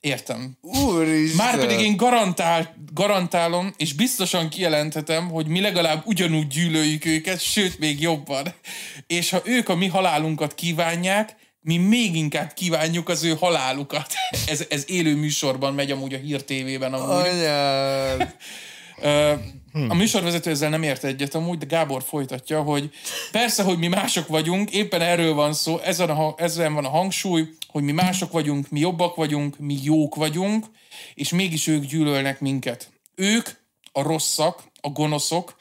Értem. 0.00 0.58
Úristen. 0.60 1.46
Márpedig 1.46 1.80
én 1.80 1.96
garantál, 1.96 2.74
garantálom, 2.92 3.74
és 3.76 3.92
biztosan 3.92 4.48
kijelenthetem, 4.48 5.28
hogy 5.28 5.46
mi 5.46 5.60
legalább 5.60 6.02
ugyanúgy 6.06 6.46
gyűlöljük 6.46 7.04
őket, 7.04 7.40
sőt, 7.40 7.78
még 7.78 8.00
jobban. 8.00 8.54
És 9.06 9.30
ha 9.30 9.40
ők 9.44 9.68
a 9.68 9.74
mi 9.74 9.86
halálunkat 9.86 10.54
kívánják, 10.54 11.36
mi 11.60 11.76
még 11.76 12.16
inkább 12.16 12.52
kívánjuk 12.52 13.08
az 13.08 13.24
ő 13.24 13.36
halálukat. 13.40 14.12
Ez, 14.46 14.64
ez 14.68 14.84
élő 14.86 15.16
műsorban 15.16 15.74
megy 15.74 15.90
amúgy 15.90 16.14
a 16.14 16.18
Hír 16.18 16.44
TV-ben 16.44 16.92
amúgy. 16.92 17.26
Anyád. 17.26 18.34
Ö, 19.76 19.88
A 19.88 19.94
műsorvezető 19.94 20.50
ezzel 20.50 20.70
nem 20.70 20.82
ért 20.82 21.04
egyet 21.04 21.34
amúgy, 21.34 21.58
de 21.58 21.66
Gábor 21.66 22.02
folytatja, 22.02 22.62
hogy 22.62 22.90
persze, 23.30 23.62
hogy 23.62 23.78
mi 23.78 23.86
mások 23.86 24.26
vagyunk, 24.26 24.70
éppen 24.70 25.00
erről 25.00 25.34
van 25.34 25.52
szó, 25.52 25.78
ezen, 25.78 26.10
a, 26.10 26.34
ezen 26.36 26.74
van 26.74 26.84
a 26.84 26.88
hangsúly, 26.88 27.48
hogy 27.68 27.82
mi 27.82 27.92
mások 27.92 28.32
vagyunk, 28.32 28.68
mi 28.68 28.80
jobbak 28.80 29.14
vagyunk, 29.14 29.58
mi 29.58 29.78
jók 29.82 30.14
vagyunk, 30.14 30.66
és 31.14 31.30
mégis 31.30 31.66
ők 31.66 31.84
gyűlölnek 31.84 32.40
minket. 32.40 32.90
Ők, 33.14 33.48
a 33.92 34.02
rosszak, 34.02 34.62
a 34.80 34.88
gonoszok, 34.88 35.56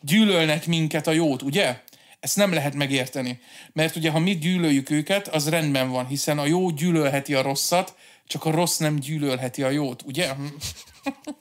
gyűlölnek 0.00 0.66
minket 0.66 1.06
a 1.06 1.12
jót, 1.12 1.42
ugye? 1.42 1.80
Ezt 2.20 2.36
nem 2.36 2.52
lehet 2.52 2.74
megérteni. 2.74 3.40
Mert 3.72 3.96
ugye, 3.96 4.10
ha 4.10 4.18
mi 4.18 4.38
gyűlöljük 4.38 4.90
őket, 4.90 5.28
az 5.28 5.48
rendben 5.48 5.90
van, 5.90 6.06
hiszen 6.06 6.38
a 6.38 6.46
jó 6.46 6.70
gyűlölheti 6.70 7.34
a 7.34 7.42
rosszat, 7.42 7.94
csak 8.26 8.44
a 8.44 8.50
rossz 8.50 8.76
nem 8.76 8.98
gyűlölheti 8.98 9.62
a 9.62 9.70
jót, 9.70 10.02
ugye? 10.06 10.34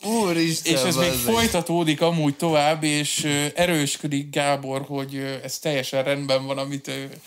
Úristen, 0.04 0.74
És 0.74 0.80
ez 0.82 0.95
még 0.95 1.10
bazzeg. 1.10 1.34
folytatódik 1.34 2.02
amúgy 2.02 2.36
tovább, 2.36 2.84
és 2.84 3.24
erősködik 3.56 4.30
Gábor, 4.30 4.82
hogy 4.88 5.15
ez 5.43 5.60
teljesen 5.60 6.04
rendben 6.04 6.45
van, 6.45 6.58
amit 6.58 6.88
ő... 6.88 7.10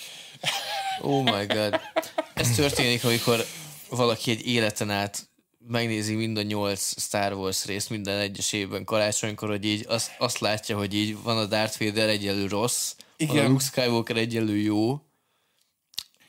Oh 1.00 1.22
my 1.24 1.46
god. 1.46 1.80
Ez 2.34 2.50
történik, 2.50 3.04
amikor 3.04 3.46
valaki 3.88 4.30
egy 4.30 4.46
életen 4.46 4.90
át 4.90 5.28
megnézi 5.68 6.14
mind 6.14 6.36
a 6.36 6.42
nyolc 6.42 7.00
Star 7.00 7.32
Wars 7.32 7.64
részt 7.64 7.90
minden 7.90 8.18
egyes 8.18 8.52
évben 8.52 8.84
karácsonykor, 8.84 9.48
hogy 9.48 9.64
így 9.64 9.84
azt, 9.88 10.10
azt 10.18 10.38
látja, 10.38 10.76
hogy 10.76 10.94
így 10.94 11.22
van 11.22 11.36
a 11.38 11.46
Darth 11.46 11.84
Vader 11.84 12.08
egyenlő 12.08 12.46
rossz, 12.46 12.94
van 13.18 13.28
a 13.28 13.32
Igen. 13.32 13.50
Luke 13.50 13.64
Skywalker 13.64 14.16
egyenlő 14.16 14.56
jó. 14.56 15.00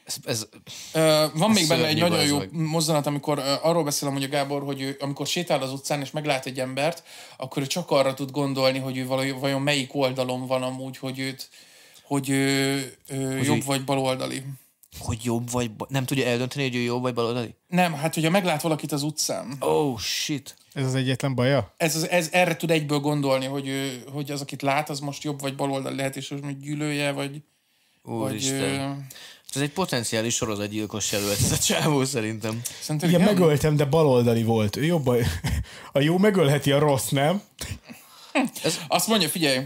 Ez, 0.06 0.16
ez 0.26 0.48
Ö, 0.94 1.26
van 1.34 1.52
még 1.52 1.68
benne 1.68 1.86
egy 1.88 2.00
nagyon 2.00 2.26
jó 2.26 2.38
bazd 2.38 2.52
mozzanat, 2.52 3.06
amikor 3.06 3.38
ö, 3.38 3.54
arról 3.62 3.84
beszélem, 3.84 4.14
hogy 4.14 4.24
a 4.24 4.28
Gábor, 4.28 4.64
hogy 4.64 4.82
ő, 4.82 4.98
amikor 5.00 5.28
sétál 5.28 5.62
az 5.62 5.72
utcán 5.72 6.02
és 6.02 6.12
meglát 6.12 6.46
egy 6.46 6.60
embert, 6.60 7.04
akkor 7.38 7.62
ő 7.62 7.68
csak 7.68 7.92
arra 7.92 8.14
tud 8.14 8.32
gondolni, 8.32 8.80
hogy 8.80 8.98
ő 8.98 9.06
valami, 9.06 9.32
vajon 9.32 9.62
melyik 9.62 9.96
oldalon 9.96 10.48
van 10.48 10.64
amúgy, 10.64 10.98
hogy 10.98 11.20
őt 11.20 11.50
hogy 12.04 12.30
ő, 12.30 12.76
ő 13.08 13.42
jobb 13.44 13.58
ő- 13.58 13.64
vagy 13.66 13.84
baloldali. 13.84 14.44
hogy 15.00 15.20
jobb 15.24 15.52
vagy, 15.52 15.72
ba- 15.72 15.90
nem 15.90 16.06
tudja 16.06 16.26
eldönteni, 16.26 16.64
hogy 16.64 16.76
ő 16.76 16.80
jobb 16.80 17.02
vagy 17.02 17.14
baloldali? 17.14 17.56
Nem, 17.68 17.94
hát 17.94 18.14
hogyha 18.14 18.30
meglát 18.30 18.62
valakit 18.62 18.92
az 18.92 19.04
utcán, 19.04 19.56
Oh 19.60 20.00
shit. 20.00 20.56
Ez 20.74 20.86
az 20.86 20.96
egyetlen 20.96 21.36
baja? 21.36 21.74
ez, 21.78 21.96
az, 21.96 22.10
ez 22.10 22.30
erre 22.32 22.56
tud 22.56 22.72
egyből 22.72 23.00
gondolni, 23.00 23.46
hogy, 23.46 23.68
ő, 23.68 24.04
hogy 24.12 24.32
az, 24.32 24.42
akit 24.42 24.62
lát, 24.62 24.90
az 24.90 25.00
most 25.00 25.24
jobb 25.24 25.42
vagy 25.42 25.56
baloldali 25.56 25.96
lehet, 25.96 26.16
és 26.16 26.30
most 26.30 26.60
gyűlölje, 26.60 27.12
vagy, 27.12 27.42
vagy 28.02 28.32
Úristen. 28.32 28.60
ö, 28.60 28.92
Ez 29.56 29.62
egy 29.62 29.72
potenciális 29.72 30.36
sorozatgyilkos 30.36 31.12
jelölt, 31.12 31.40
ez 31.40 31.52
a 31.52 31.58
csávó 31.58 32.06
szerintem. 32.06 32.62
szerintem 32.80 33.10
Igen, 33.10 33.22
igen. 33.22 33.34
megöltem, 33.34 33.76
de 33.76 33.86
baloldali 33.86 34.44
volt. 34.44 34.76
Ő 34.76 34.84
jobb 34.84 35.08
a... 35.08 35.16
a 35.92 36.00
jó 36.00 36.18
megölheti 36.18 36.72
a 36.72 36.80
rossz, 36.80 37.10
nem? 37.10 37.42
Azt 38.88 39.08
mondja, 39.08 39.30
figyelj, 39.30 39.66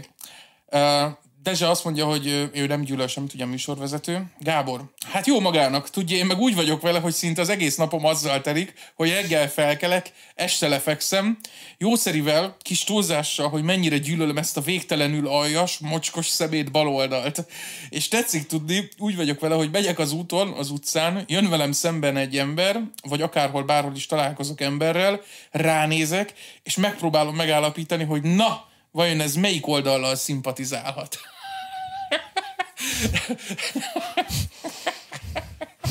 Dezse 1.48 1.68
azt 1.68 1.84
mondja, 1.84 2.06
hogy 2.06 2.50
ő 2.52 2.66
nem 2.66 2.80
gyűlöl 2.80 3.06
semmit, 3.06 3.34
ugye 3.34 3.44
a 3.44 3.46
műsorvezető. 3.46 4.24
Gábor, 4.38 4.84
hát 5.06 5.26
jó 5.26 5.40
magának, 5.40 5.90
tudja, 5.90 6.16
én 6.16 6.26
meg 6.26 6.38
úgy 6.38 6.54
vagyok 6.54 6.80
vele, 6.80 6.98
hogy 6.98 7.12
szinte 7.12 7.40
az 7.40 7.48
egész 7.48 7.76
napom 7.76 8.04
azzal 8.04 8.40
telik, 8.40 8.72
hogy 8.94 9.10
reggel 9.10 9.50
felkelek, 9.50 10.12
este 10.34 10.68
lefekszem, 10.68 11.38
jószerivel, 11.78 12.56
kis 12.62 12.84
túlzással, 12.84 13.48
hogy 13.48 13.62
mennyire 13.62 13.98
gyűlölöm 13.98 14.38
ezt 14.38 14.56
a 14.56 14.60
végtelenül 14.60 15.28
aljas, 15.28 15.78
mocskos 15.78 16.26
szemét 16.26 16.70
baloldalt. 16.70 17.44
És 17.88 18.08
tetszik 18.08 18.46
tudni, 18.46 18.88
úgy 18.98 19.16
vagyok 19.16 19.40
vele, 19.40 19.54
hogy 19.54 19.70
megyek 19.70 19.98
az 19.98 20.12
úton, 20.12 20.52
az 20.52 20.70
utcán, 20.70 21.24
jön 21.26 21.50
velem 21.50 21.72
szemben 21.72 22.16
egy 22.16 22.38
ember, 22.38 22.80
vagy 23.08 23.22
akárhol, 23.22 23.62
bárhol 23.62 23.94
is 23.94 24.06
találkozok 24.06 24.60
emberrel, 24.60 25.20
ránézek, 25.50 26.32
és 26.62 26.76
megpróbálom 26.76 27.34
megállapítani, 27.34 28.04
hogy 28.04 28.22
na, 28.22 28.66
vajon 28.90 29.20
ez 29.20 29.34
melyik 29.34 29.66
oldallal 29.66 30.14
szimpatizálhat. 30.14 31.18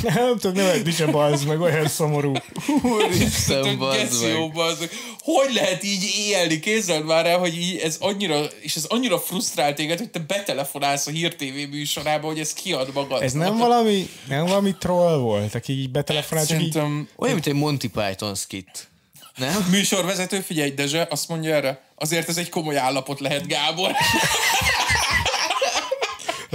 Nem 0.02 0.38
tudok 0.38 0.56
nevetni 0.56 0.92
se 0.92 1.06
bazd 1.06 1.48
meg, 1.48 1.62
olyan 1.62 1.88
szomorú. 1.88 2.34
Úristen, 2.82 3.78
bazd 3.78 4.24
meg. 4.24 4.52
bazd. 4.52 4.90
Hogy 5.20 5.54
lehet 5.54 5.84
így 5.84 6.14
élni? 6.18 6.60
Képzeld 6.60 7.06
már 7.06 7.26
el, 7.26 7.38
hogy 7.38 7.58
így 7.58 7.78
ez 7.78 7.98
annyira, 8.00 8.44
és 8.62 8.76
ez 8.76 8.86
annyira 8.86 9.20
frusztrál 9.20 9.74
téged, 9.74 9.98
hogy 9.98 10.10
te 10.10 10.20
betelefonálsz 10.20 11.08
a 11.08 11.12
Hír 11.12 11.36
TV 11.36 11.70
műsorába, 11.70 12.28
hogy 12.28 12.40
ez 12.40 12.54
kiad 12.54 12.90
magad. 12.94 13.22
Ez 13.22 13.34
nem 13.34 13.58
valami, 13.58 14.10
nem 14.28 14.46
valami 14.46 14.76
troll 14.80 15.18
volt, 15.18 15.56
aki 15.56 15.74
így 15.74 15.90
betelefonált, 15.90 16.48
csak 16.48 16.62
így... 16.62 16.72
Szerintem 16.72 17.10
Olyan, 17.16 17.34
mint 17.34 17.48
egy 17.48 17.54
Monty 17.54 17.88
Python 17.88 18.36
skit. 18.36 18.88
Nem? 19.36 19.68
műsorvezető, 19.70 20.40
figyelj, 20.40 20.70
Dezse, 20.70 21.08
azt 21.10 21.28
mondja 21.28 21.56
erre, 21.56 21.82
azért 21.96 22.30
ez 22.30 22.38
egy 22.38 22.50
komoly 22.50 22.78
állapot 22.78 23.20
lehet, 23.20 23.48
Gábor. 23.48 23.92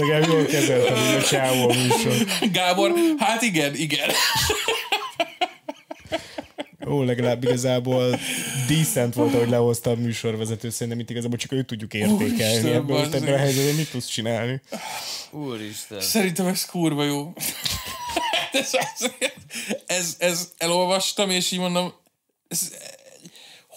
Legalább 0.03 0.33
jól 0.33 0.45
kezeltem, 0.45 0.97
hogy 0.97 1.15
a 1.15 1.23
csávó 1.33 1.69
a 1.69 1.75
műsor. 1.75 2.27
Gábor, 2.53 2.93
hát 3.19 3.43
igen, 3.43 3.75
igen. 3.75 4.11
Ó, 6.89 7.03
legalább 7.03 7.45
igazából 7.45 8.19
decent 8.69 9.15
volt, 9.15 9.35
ahogy 9.35 9.49
lehozta 9.49 9.91
a 9.91 9.95
műsorvezető, 9.95 10.71
szerintem 10.71 10.99
itt 11.03 11.11
igazából 11.11 11.39
csak 11.39 11.53
őt 11.53 11.67
tudjuk 11.67 11.95
értékelni. 11.95 12.25
Úristen, 12.25 12.73
Ebből 12.73 12.99
most 12.99 13.15
ebben 13.15 13.35
a 13.35 13.37
helyzetben 13.37 13.75
mit 13.75 13.91
tudsz 13.91 14.07
csinálni? 14.07 14.61
Úristen. 15.31 16.01
Szerintem 16.01 16.47
ez 16.47 16.67
kurva 16.67 17.05
jó. 17.05 17.33
ez, 18.53 18.71
ez, 18.73 19.11
ez, 19.87 20.17
ez 20.19 20.53
elolvastam, 20.59 21.31
és 21.31 21.51
így 21.51 21.59
mondom, 21.59 21.93
ez, 22.49 22.73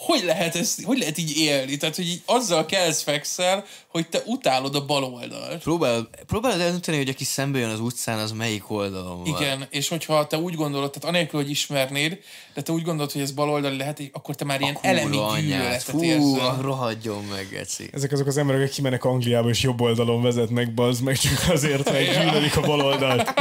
hogy 0.06 0.24
lehet, 0.24 0.56
ez, 0.56 0.76
hogy 0.84 0.98
lehet 0.98 1.18
így 1.18 1.38
élni? 1.38 1.78
Tehát, 1.78 1.96
hogy 1.96 2.08
így 2.08 2.22
azzal 2.26 2.66
kelsz 2.66 3.02
fekszel, 3.02 3.66
hogy 3.88 4.08
te 4.08 4.22
utálod 4.26 4.76
a 4.76 4.86
bal 4.86 5.04
oldalt. 5.04 5.64
Próbálod, 5.64 6.10
próbálod 6.28 6.60
eldönteni, 6.60 6.98
hogy 6.98 7.10
aki 7.10 7.24
szembe 7.24 7.60
jön 7.60 7.70
az 7.70 7.80
utcán, 7.80 8.20
az 8.20 8.32
melyik 8.32 8.70
oldalon 8.70 9.18
van. 9.18 9.26
Igen, 9.26 9.68
és 9.70 9.88
hogyha 9.88 10.28
te 10.28 10.38
úgy 10.38 10.56
gondolod, 10.56 10.92
tehát 10.92 11.16
anélkül, 11.16 11.42
hogy 11.42 11.50
ismernéd, 11.50 12.20
de 12.54 12.62
te 12.62 12.72
úgy 12.72 12.84
gondolod, 12.84 13.12
hogy 13.12 13.22
ez 13.22 13.32
baloldali 13.32 13.78
lehet, 13.78 14.02
akkor 14.12 14.36
te 14.36 14.46
már 14.46 14.62
ilyen 14.62 14.78
elemi 14.82 15.18
gyűlöletet 15.40 15.82
Fú, 15.82 16.04
érzel. 16.04 16.58
rohadjon 16.62 17.24
meg, 17.24 17.48
Geci. 17.50 17.90
Ezek 17.94 18.12
azok 18.12 18.28
az 18.28 18.38
emberek, 18.38 18.62
akik 18.62 18.74
kimennek 18.74 19.04
Angliába 19.04 19.50
és 19.50 19.62
jobb 19.62 19.82
oldalon 19.82 20.22
vezetnek, 20.22 20.74
bazd 20.74 21.04
meg 21.04 21.18
csak 21.18 21.50
azért, 21.50 21.92
mert 21.92 22.24
gyűlölik 22.24 22.58
a 22.58 22.62
baloldalt. 22.62 23.34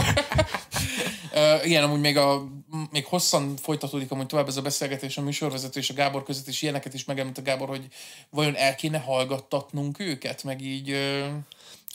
Uh, 1.32 1.66
igen, 1.66 1.82
amúgy 1.82 2.00
még, 2.00 2.16
a, 2.16 2.44
még 2.94 3.04
hosszan 3.06 3.56
folytatódik 3.62 4.10
amúgy 4.10 4.26
tovább 4.26 4.48
ez 4.48 4.56
a 4.56 4.62
beszélgetés 4.62 5.16
a 5.16 5.22
műsorvezető 5.22 5.80
és 5.80 5.90
a 5.90 5.94
Gábor 5.94 6.22
között, 6.24 6.46
és 6.48 6.62
ilyeneket 6.62 6.94
is 6.94 7.04
megemlít 7.04 7.38
a 7.38 7.42
Gábor, 7.42 7.68
hogy 7.68 7.86
vajon 8.30 8.56
el 8.56 8.74
kéne 8.74 8.98
hallgattatnunk 8.98 9.98
őket, 10.00 10.42
meg 10.44 10.60
így... 10.62 10.90
Uh, 10.90 11.24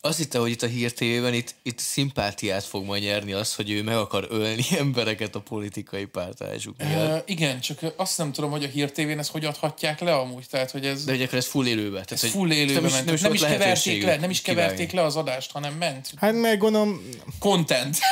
Azt 0.02 0.18
hitte, 0.18 0.40
hogy 0.40 0.50
itt 0.52 0.62
a 0.62 0.68
Hír 0.68 0.94
TV-ben 0.94 1.34
itt, 1.34 1.56
itt 1.64 1.80
szimpátiát 1.80 2.64
fog 2.64 2.86
majd 2.86 3.04
nyerni 3.04 3.32
az, 3.34 3.56
hogy 3.56 3.72
ő 3.72 3.84
meg 3.84 3.96
akar 3.96 4.28
ölni 4.30 4.64
embereket 4.78 5.36
a 5.36 5.40
politikai 5.40 6.06
pártásuk 6.06 6.76
miatt. 6.78 7.12
uh, 7.18 7.22
igen, 7.26 7.60
csak 7.60 7.80
azt 7.96 8.18
nem 8.18 8.32
tudom, 8.32 8.52
hogy 8.52 8.64
a 8.64 8.68
Hír 8.68 8.92
TV-n 8.92 9.20
ezt 9.20 9.32
hogy 9.32 9.46
adhatják 9.46 10.00
le 10.00 10.16
amúgy, 10.16 10.46
tehát 10.50 10.72
hogy 10.72 10.86
ez, 10.86 11.04
De 11.06 11.12
hogy 11.12 11.22
akkor 11.22 11.38
ez 11.38 11.46
full 11.48 11.68
élőbe. 11.68 11.92
Tehát, 11.94 12.12
ez 12.12 12.22
hogy 12.22 12.30
full 12.30 12.52
élőben 12.52 12.74
nem 12.82 12.86
is, 12.86 12.92
ment. 12.92 13.06
nem 13.06 13.14
is, 13.14 13.22
nem 13.22 13.34
is 13.34 13.42
keverték 13.42 14.04
le, 14.04 14.18
nem 14.18 14.30
is 14.30 14.42
keverték 14.42 14.76
kivágni. 14.78 14.98
le 14.98 15.04
az 15.04 15.16
adást, 15.16 15.52
hanem 15.52 15.74
ment. 15.74 16.12
Hát 16.16 16.34
meg 16.34 16.58
gondolom, 16.58 17.10
Content. 17.40 17.98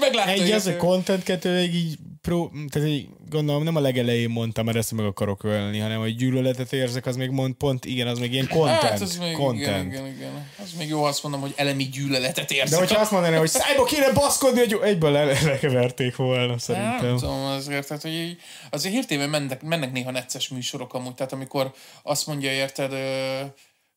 Meglátta, 0.00 0.30
egy 0.30 0.40
az, 0.40 0.50
ez- 0.50 0.64
hogy 0.64 0.76
content, 0.76 1.22
kettő 1.22 1.60
így 1.60 1.98
pró, 2.26 2.52
tehát 2.70 2.88
így 2.88 3.08
gondolom 3.28 3.62
nem 3.62 3.76
a 3.76 3.80
legelején 3.80 4.30
mondtam, 4.30 4.64
mert 4.64 4.76
ezt 4.76 4.92
meg 4.92 5.04
akarok 5.04 5.44
ölni, 5.44 5.78
hanem 5.78 5.98
hogy 6.00 6.16
gyűlöletet 6.16 6.72
érzek, 6.72 7.06
az 7.06 7.16
még 7.16 7.30
mond 7.30 7.54
pont, 7.54 7.84
igen, 7.84 8.06
az 8.06 8.18
még 8.18 8.32
ilyen 8.32 8.48
content. 8.48 8.80
Hát, 8.80 9.00
az 9.00 9.16
még, 9.16 9.32
content. 9.32 9.92
igen, 9.92 10.06
igen, 10.06 10.06
igen. 10.06 10.50
Az 10.62 10.72
még 10.78 10.88
jó, 10.88 11.04
azt 11.04 11.22
mondom, 11.22 11.40
hogy 11.40 11.52
elemi 11.56 11.84
gyűlöletet 11.84 12.50
érzek. 12.50 12.68
De 12.70 12.76
hogyha 12.76 13.00
azt 13.00 13.10
mondaná, 13.10 13.38
hogy 13.38 13.48
szájba 13.48 13.84
kéne 13.84 14.12
baszkodni, 14.12 14.58
hogy 14.58 14.78
egyből 14.82 15.10
le- 15.10 15.24
lekeverték 15.42 16.16
volna, 16.16 16.46
Nem 16.46 16.58
szerintem. 16.58 17.16
tudom, 17.16 17.44
azért, 17.44 17.86
tehát, 17.86 18.02
hogy 18.02 18.12
így, 18.14 18.40
azért 18.70 18.94
hírtében 18.94 19.28
mennek, 19.28 19.62
mennek 19.62 19.92
néha 19.92 20.10
necces 20.10 20.48
műsorok 20.48 20.94
amúgy, 20.94 21.14
tehát 21.14 21.32
amikor 21.32 21.72
azt 22.02 22.26
mondja, 22.26 22.52
érted, 22.52 22.92
ö, 22.92 23.40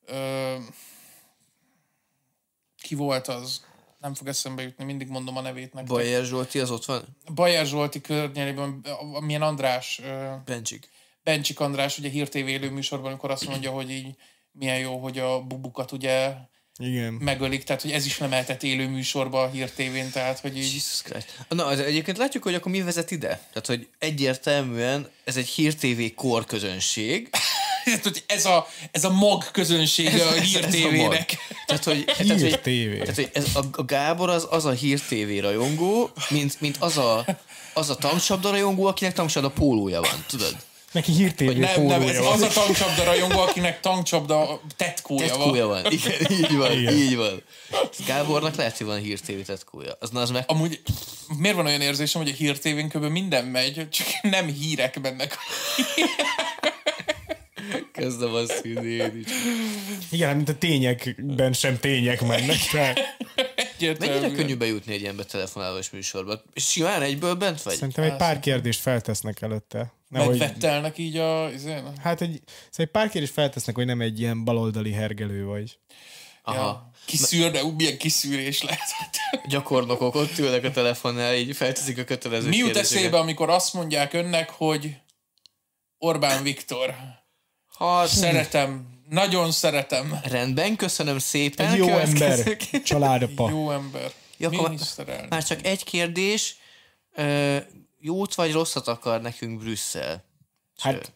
ö, 0.05 0.53
ki 2.81 2.95
volt 2.95 3.27
az, 3.27 3.67
nem 3.99 4.13
fog 4.13 4.27
eszembe 4.27 4.61
jutni, 4.61 4.83
mindig 4.83 5.07
mondom 5.07 5.37
a 5.37 5.41
nevét 5.41 5.73
nektek. 5.73 5.95
Bajer 5.95 6.23
Zsolti 6.23 6.59
az 6.59 6.71
ott 6.71 6.85
van? 6.85 7.17
Bajer 7.33 7.65
Zsolti 7.65 8.01
környelében, 8.01 8.85
milyen 9.19 9.41
András, 9.41 10.01
Bencsik. 10.45 10.89
Bencsik 11.23 11.59
András, 11.59 11.97
ugye 11.97 12.09
Hír 12.09 12.29
TV 12.29 12.35
élő 12.35 12.69
műsorban, 12.69 13.07
amikor 13.09 13.31
azt 13.31 13.47
mondja, 13.47 13.71
hogy 13.71 13.91
így 13.91 14.15
milyen 14.51 14.79
jó, 14.79 14.97
hogy 14.97 15.19
a 15.19 15.41
bubukat 15.41 15.91
ugye 15.91 16.33
Igen. 16.77 17.13
megölik, 17.13 17.63
tehát 17.63 17.81
hogy 17.81 17.91
ez 17.91 18.05
is 18.05 18.17
nem 18.17 18.29
lehetett 18.29 18.63
élő 18.63 18.87
műsorba 18.87 19.41
a 19.41 19.49
Hír 19.49 19.71
TV-n, 19.71 20.11
tehát 20.11 20.39
hogy 20.39 20.57
így... 20.57 20.73
Jesus 20.73 21.01
Christ. 21.01 21.45
Na, 21.49 21.65
az 21.65 21.79
egyébként 21.79 22.17
látjuk, 22.17 22.43
hogy 22.43 22.53
akkor 22.53 22.71
mi 22.71 22.81
vezet 22.81 23.11
ide? 23.11 23.27
Tehát, 23.27 23.65
hogy 23.65 23.87
egyértelműen 23.97 25.09
ez 25.23 25.37
egy 25.37 25.47
Hír 25.47 25.75
TV 25.75 26.15
kor 26.15 26.45
közönség. 26.45 27.29
Tehát, 27.85 28.03
hogy 28.03 28.23
ez 28.27 28.45
a, 28.45 28.67
ez 28.91 29.03
a 29.03 29.09
mag 29.09 29.51
közönsége 29.51 30.25
a 30.25 30.31
Hír 30.31 30.65
Ez 30.65 30.73
a 30.73 30.77
mag. 30.77 31.07
TV-nek. 31.07 31.37
Tehát, 31.65 31.83
hogy, 31.83 32.03
tehát, 32.05 32.41
hogy, 32.41 32.59
tehát, 32.61 33.15
hogy 33.15 33.29
ez 33.33 33.45
a, 33.55 33.59
a 33.71 33.85
Gábor 33.85 34.29
az, 34.29 34.47
az 34.49 34.65
a 34.65 34.71
Hír 34.71 34.99
TV 34.99 35.41
rajongó, 35.41 36.09
mint, 36.29 36.61
mint 36.61 36.77
az 36.79 36.97
a, 36.97 37.25
az 37.73 37.89
a 37.89 37.95
tankcsapda 37.95 38.49
rajongó, 38.49 38.85
akinek 38.85 39.13
tankcsapda 39.13 39.49
pólója 39.49 40.01
van, 40.01 40.25
tudod? 40.27 40.55
Neki 40.91 41.11
hír 41.11 41.33
TV 41.33 41.43
Nem, 41.43 41.57
nem, 41.57 41.63
ez 41.63 41.75
pólója 41.75 42.31
az 42.31 42.39
van. 42.39 42.49
a 42.49 42.53
tankcsapda 42.53 43.03
rajongó, 43.03 43.39
akinek 43.39 43.79
tankcsapda 43.79 44.61
tetkója 44.75 45.27
van. 45.27 45.37
Tetkója 45.37 45.67
van. 45.67 45.85
Igen, 45.91 46.31
így 46.31 46.55
van, 46.55 46.71
Igen. 46.71 46.93
így 46.93 47.15
van. 47.15 47.43
Gábornak 48.07 48.55
lehet, 48.55 48.77
hogy 48.77 48.87
van 48.87 48.99
Hír 48.99 49.19
TV 49.19 49.31
tetkója. 49.45 49.97
Az, 49.99 50.09
na, 50.09 50.21
az 50.21 50.29
meg 50.29 50.43
Amúgy 50.47 50.81
miért 51.37 51.55
van 51.55 51.65
olyan 51.65 51.81
érzésem, 51.81 52.21
hogy 52.21 52.31
a 52.31 52.35
Hír 52.35 52.59
TV-n 52.59 52.87
kb. 52.87 53.03
minden 53.03 53.45
megy, 53.45 53.87
csak 53.89 54.07
nem 54.21 54.45
hírek 54.47 54.99
mennek. 55.01 55.37
Kezdem 57.91 58.33
azt 58.33 58.61
hinni 58.61 58.89
én 58.89 59.23
is. 59.25 59.31
Igen, 60.11 60.35
mint 60.35 60.49
a 60.49 60.57
tényekben 60.57 61.53
sem 61.53 61.79
tények 61.79 62.21
mennek. 62.21 62.57
Tehát 62.71 62.99
Mennyire 63.79 63.97
Egyértelműen. 63.97 64.35
könnyű 64.35 64.55
bejutni 64.55 64.93
egy 64.93 65.01
ilyen 65.01 65.15
betelefonálós 65.15 65.89
műsorba? 65.89 66.41
Simán 66.55 67.01
egyből 67.01 67.35
bent 67.35 67.61
vagy? 67.61 67.73
szerintem 67.73 68.03
egy 68.03 68.15
pár 68.15 68.39
kérdést 68.39 68.79
feltesznek 68.79 69.41
előtte. 69.41 69.93
Nehogy, 70.07 70.37
Megvettelnek 70.37 70.97
így 70.97 71.17
a... 71.17 71.49
izén? 71.51 71.93
hát 72.01 72.21
egy, 72.21 72.41
szóval 72.45 72.85
egy 72.85 72.91
pár 72.91 73.09
kérdést 73.09 73.33
feltesznek, 73.33 73.75
hogy 73.75 73.85
nem 73.85 74.01
egy 74.01 74.19
ilyen 74.19 74.43
baloldali 74.43 74.91
hergelő 74.91 75.45
vagy. 75.45 75.79
Aha. 76.43 76.57
Ja. 76.57 76.91
Kiszűr, 77.05 77.51
de 77.51 77.61
milyen 77.77 77.97
kiszűrés 77.97 78.63
lehet. 78.63 78.89
Gyakornokok 79.47 80.15
ott 80.15 80.37
ülnek 80.37 80.63
a 80.63 80.71
telefonnál, 80.71 81.35
így 81.35 81.55
felteszik 81.55 81.97
a 81.97 82.03
kötelező 82.03 82.47
Mi 82.47 82.57
jut 82.57 82.77
eszébe, 82.77 83.17
amikor 83.17 83.49
azt 83.49 83.73
mondják 83.73 84.13
önnek, 84.13 84.49
hogy 84.49 84.95
Orbán 85.97 86.43
Viktor. 86.43 86.95
Hát, 87.79 88.07
Szeretem, 88.07 88.87
nagyon 89.09 89.51
szeretem. 89.51 90.19
rendben, 90.23 90.75
köszönöm 90.75 91.19
szépen. 91.19 91.67
Egy 91.71 91.77
jó 91.77 91.87
ember, 91.87 92.57
családapa. 92.83 93.49
Jó 93.49 93.71
ember. 93.71 94.11
Ja, 94.37 94.47
akkor 94.47 94.59
már- 94.61 94.69
Miniszterelnök. 94.69 95.29
Már 95.29 95.43
csak 95.43 95.65
egy 95.65 95.83
kérdés. 95.83 96.55
Ö, 97.15 97.57
jót 97.99 98.35
vagy 98.35 98.51
rosszat 98.51 98.87
akar 98.87 99.21
nekünk 99.21 99.59
Brüsszel? 99.59 100.23
Hát, 100.77 101.11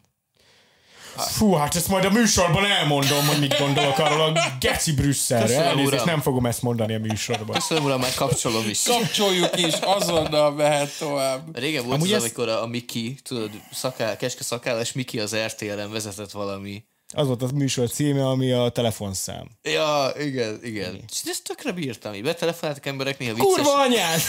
fú, 1.18 1.54
hát 1.54 1.76
ezt 1.76 1.88
majd 1.88 2.06
a 2.06 2.10
műsorban 2.10 2.66
elmondom, 2.66 3.28
hogy 3.28 3.40
mit 3.40 3.58
gondolok 3.58 3.98
arról 3.98 4.22
a 4.22 4.40
geci 4.60 4.94
Brüsszelre. 4.94 5.46
Köszönöm, 5.46 5.68
Elnézést, 5.68 6.06
nem 6.06 6.22
fogom 6.22 6.46
ezt 6.46 6.62
mondani 6.62 6.94
a 6.94 7.00
műsorban. 7.00 7.56
Köszönöm, 7.56 7.84
uram, 7.84 8.00
már 8.00 8.14
kapcsolom 8.14 8.70
is. 8.70 8.84
Kapcsoljuk 8.84 9.58
is, 9.60 9.74
azonnal 9.82 10.52
mehet 10.52 10.98
tovább. 10.98 11.58
Régen 11.58 11.84
volt 11.86 11.96
Amúgy 11.96 12.14
az, 12.14 12.24
ezt- 12.24 12.38
amikor 12.38 12.54
a, 12.54 12.62
a 12.64 12.68
Miki, 12.68 13.18
tudod, 13.24 13.50
szakál, 13.72 14.18
keske 14.18 14.44
szakállas 14.44 14.92
Miki 14.92 15.20
az 15.20 15.36
RTL-en 15.36 15.92
vezetett 15.92 16.32
valami. 16.32 16.84
Az 17.16 17.28
volt 17.28 17.42
a 17.42 17.48
műsor 17.54 17.90
címe, 17.90 18.28
ami 18.28 18.52
a 18.52 18.70
telefonszám. 18.70 19.48
Ja, 19.64 20.12
igen, 20.20 20.60
igen. 20.64 21.04
És 21.12 21.22
ezt 21.26 21.44
tökre 21.44 21.72
bírtam, 21.72 22.14
így 22.14 22.24
betelefonáltak 22.24 22.86
emberek, 22.86 23.18
néha 23.20 23.34
vicces. 23.34 23.54
Kurva 23.54 23.80
anyád! 23.82 24.20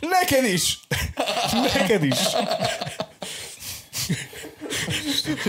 Neked 0.20 0.44
is! 0.44 0.78
Neked 1.72 2.04
is! 2.04 2.18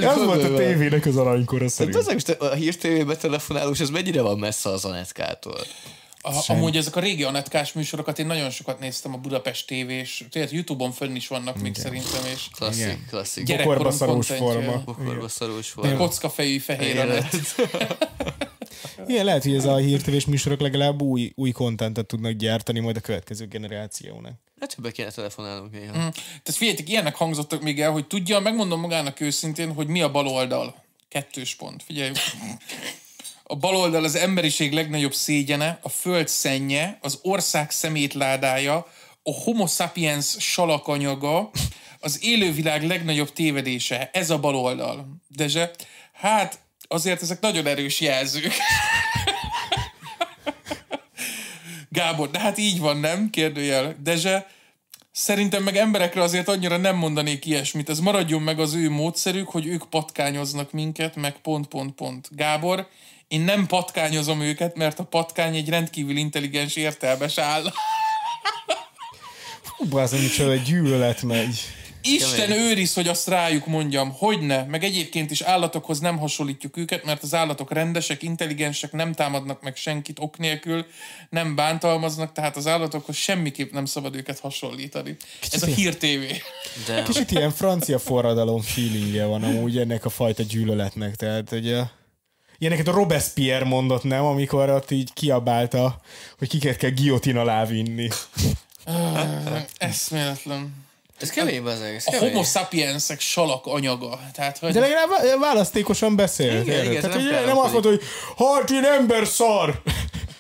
Az 0.06 0.24
volt 0.26 0.44
a 0.44 0.56
tévének 0.56 1.06
az 1.06 1.18
aranykora 1.18 1.58
Tehát 1.58 1.74
szerint. 1.74 1.96
az, 1.96 2.08
most 2.08 2.30
a 2.30 2.54
hírtévébe 2.54 3.16
telefonálós, 3.16 3.80
ez 3.80 3.90
mennyire 3.90 4.22
van 4.22 4.40
messze 4.40 4.70
az 4.70 4.86
Anetkától? 4.86 5.62
A, 6.22 6.44
amúgy 6.48 6.78
ezek 6.78 6.96
a 6.96 7.00
régi 7.00 7.24
anetkás 7.24 7.74
műsorokat 7.74 8.20
én 8.20 8.26
nagyon 8.26 8.50
sokat 8.50 8.80
néztem 8.80 9.14
a 9.14 9.18
Budapest 9.18 9.68
tévés, 9.68 10.26
tehát 10.32 10.52
Youtube-on 10.52 10.92
fönn 10.92 11.16
is 11.16 11.28
vannak 11.28 11.62
még 11.62 11.76
szerintem, 11.76 12.26
és 12.34 12.48
Klasszik, 12.56 12.82
Igen. 12.82 13.06
klasszik. 13.10 13.44
Gyerekkorom 13.44 13.92
forma. 14.22 14.84
Bokorba 14.86 15.28
szarós 15.28 15.70
forma. 15.70 15.96
kockafejű 15.96 16.58
fehér 16.58 17.00
anett. 17.00 17.36
Igen, 19.08 19.26
lehet, 19.26 19.44
hogy 19.44 19.54
ez 19.56 19.66
a 19.66 19.76
hírtévés 19.76 20.26
műsorok 20.26 20.60
legalább 20.60 21.02
új, 21.02 21.32
új 21.36 21.52
kontentet 21.52 22.06
tudnak 22.06 22.32
gyártani 22.32 22.80
majd 22.80 22.96
a 22.96 23.00
következő 23.00 23.46
generációnak. 23.48 24.34
Hát 24.60 24.76
többet 24.76 24.92
kéne 24.92 25.10
telefonálnunk 25.10 25.72
néha. 25.72 25.92
Tehát 25.92 26.12
figyeljetek, 26.44 26.90
ilyenek 26.90 27.16
hangzottak 27.16 27.62
még 27.62 27.82
el, 27.82 27.92
hogy 27.92 28.08
tudja, 28.08 28.40
megmondom 28.40 28.80
magának 28.80 29.20
őszintén, 29.20 29.74
hogy 29.74 29.88
mi 29.88 30.02
a 30.02 30.12
baloldal. 30.12 30.84
Kettős 31.10 31.56
pont. 31.56 31.84
Figyelj. 31.84 32.12
A 33.44 33.56
baloldal 33.56 34.04
az 34.04 34.16
emberiség 34.16 34.74
legnagyobb 34.74 35.14
szégyene, 35.14 35.80
a 35.82 35.90
föld 35.90 36.28
szennye, 36.28 36.98
az 37.02 37.20
ország 37.22 37.72
szemétládája, 37.72 38.88
a 39.24 39.32
homo 39.34 39.68
sapiens 39.68 40.36
salakanyaga, 40.40 41.50
az 42.00 42.24
élővilág 42.24 42.84
legnagyobb 42.84 43.34
tévedése. 43.34 44.10
Ez 44.14 44.30
a 44.30 44.40
baloldal. 44.40 45.08
Dezse, 45.28 45.72
hát 46.14 46.60
azért 46.88 47.22
ezek 47.22 47.40
nagyon 47.40 47.66
erős 47.66 48.00
jelzők. 48.00 48.54
Gábor, 51.90 52.32
de 52.32 52.40
hát 52.40 52.58
így 52.58 52.80
van, 52.80 52.98
nem? 52.98 53.30
Kérdőjel. 53.30 53.96
Dezse, 54.04 54.48
Szerintem 55.12 55.64
meg 55.64 55.78
emberekre 55.78 56.22
azért 56.22 56.48
annyira 56.48 56.78
nem 56.78 56.96
mondanék 56.96 57.46
ilyesmit. 57.46 57.90
Ez 57.90 58.00
maradjon 58.00 58.42
meg 58.42 58.60
az 58.60 58.74
ő 58.74 58.90
módszerük, 58.90 59.50
hogy 59.50 59.66
ők 59.66 59.90
patkányoznak 59.90 60.72
minket, 60.72 61.16
meg 61.16 61.42
pont, 61.42 61.68
pont, 61.68 61.96
pont. 61.96 62.28
Gábor, 62.32 62.88
én 63.28 63.42
nem 63.42 63.66
patkányozom 63.66 64.42
őket, 64.42 64.76
mert 64.76 65.00
a 65.00 65.04
patkány 65.04 65.56
egy 65.56 65.70
rendkívül 65.70 66.18
intelligens, 66.18 66.76
értelmes 66.76 67.38
áll. 67.38 67.64
Hú, 69.78 69.86
bazdmeg, 69.86 70.22
micsoda 70.22 70.56
gyűlölet 70.56 71.22
megy. 71.22 71.62
Isten 72.02 72.52
őriz, 72.52 72.94
hogy 72.94 73.08
azt 73.08 73.28
rájuk 73.28 73.66
mondjam, 73.66 74.12
hogy 74.12 74.40
ne. 74.40 74.64
Meg 74.64 74.84
egyébként 74.84 75.32
is 75.32 75.42
állatokhoz 75.42 76.00
nem 76.00 76.18
hasonlítjuk 76.18 76.78
őket, 76.78 77.04
mert 77.04 77.24
az 77.24 77.34
állatok 77.34 77.72
rendesek, 77.72 78.24
intelligensek, 78.24 78.92
nem 78.92 79.14
támadnak 79.14 79.62
meg 79.62 79.76
senkit 79.76 80.20
ok 80.20 80.38
nélkül, 80.38 80.86
nem 81.30 81.56
bántalmaznak, 81.56 82.32
tehát 82.32 82.58
az 82.58 82.68
állatokhoz 82.68 83.16
semmiképp 83.16 83.72
nem 83.72 83.86
szabad 83.86 84.16
őket 84.16 84.40
hasonlítani. 84.40 85.16
Ez 85.52 85.64
a 85.64 85.66
hír 85.66 85.98
TV. 85.98 86.06
De 86.86 87.04
Kicsit 87.04 87.32
ilyen 87.32 87.52
francia 87.52 88.00
forradalom 88.00 88.62
feelingje 88.62 89.26
van 89.26 89.44
amúgy 89.44 89.78
ennek 89.78 90.06
a 90.06 90.10
fajta 90.10 90.44
gyűlöletnek. 90.44 91.16
Tehát, 91.16 91.52
a, 91.52 91.92
ilyeneket 92.58 92.88
a 92.88 92.92
Robespierre 92.92 93.66
mondott, 93.66 94.04
nem? 94.04 94.26
Amikor 94.26 94.70
ott 94.70 94.92
így 94.92 95.14
kiabálta, 95.14 96.02
hogy 96.38 96.48
kiket 96.48 96.78
kell 96.78 96.92
guillotine 96.92 97.40
alá 97.40 97.66
vinni. 97.66 98.08
Eszméletlen. 99.78 100.88
Ez 101.20 101.30
kemény, 101.30 101.64
bazeg, 101.64 101.96
ez 101.96 102.08
A 102.08 102.18
homo 102.18 102.44
sapiensek 102.44 103.20
salak 103.20 103.66
anyaga. 103.66 104.20
Tehát, 104.34 104.58
hogy... 104.58 104.72
De 104.74 104.80
legalább 104.80 105.10
vá- 105.10 105.38
választékosan 105.40 106.16
beszélt. 106.16 106.66
Igen, 106.68 106.86
igen, 106.86 107.02
Tehát, 107.02 107.18
nem 107.18 107.26
hogy 107.36 107.46
nem 107.46 107.58
azt 107.58 107.72
mondta, 107.72 107.90
hogy 107.90 108.02
hát 108.38 108.70
én 108.70 108.84
ember 108.84 109.28
szar! 109.28 109.82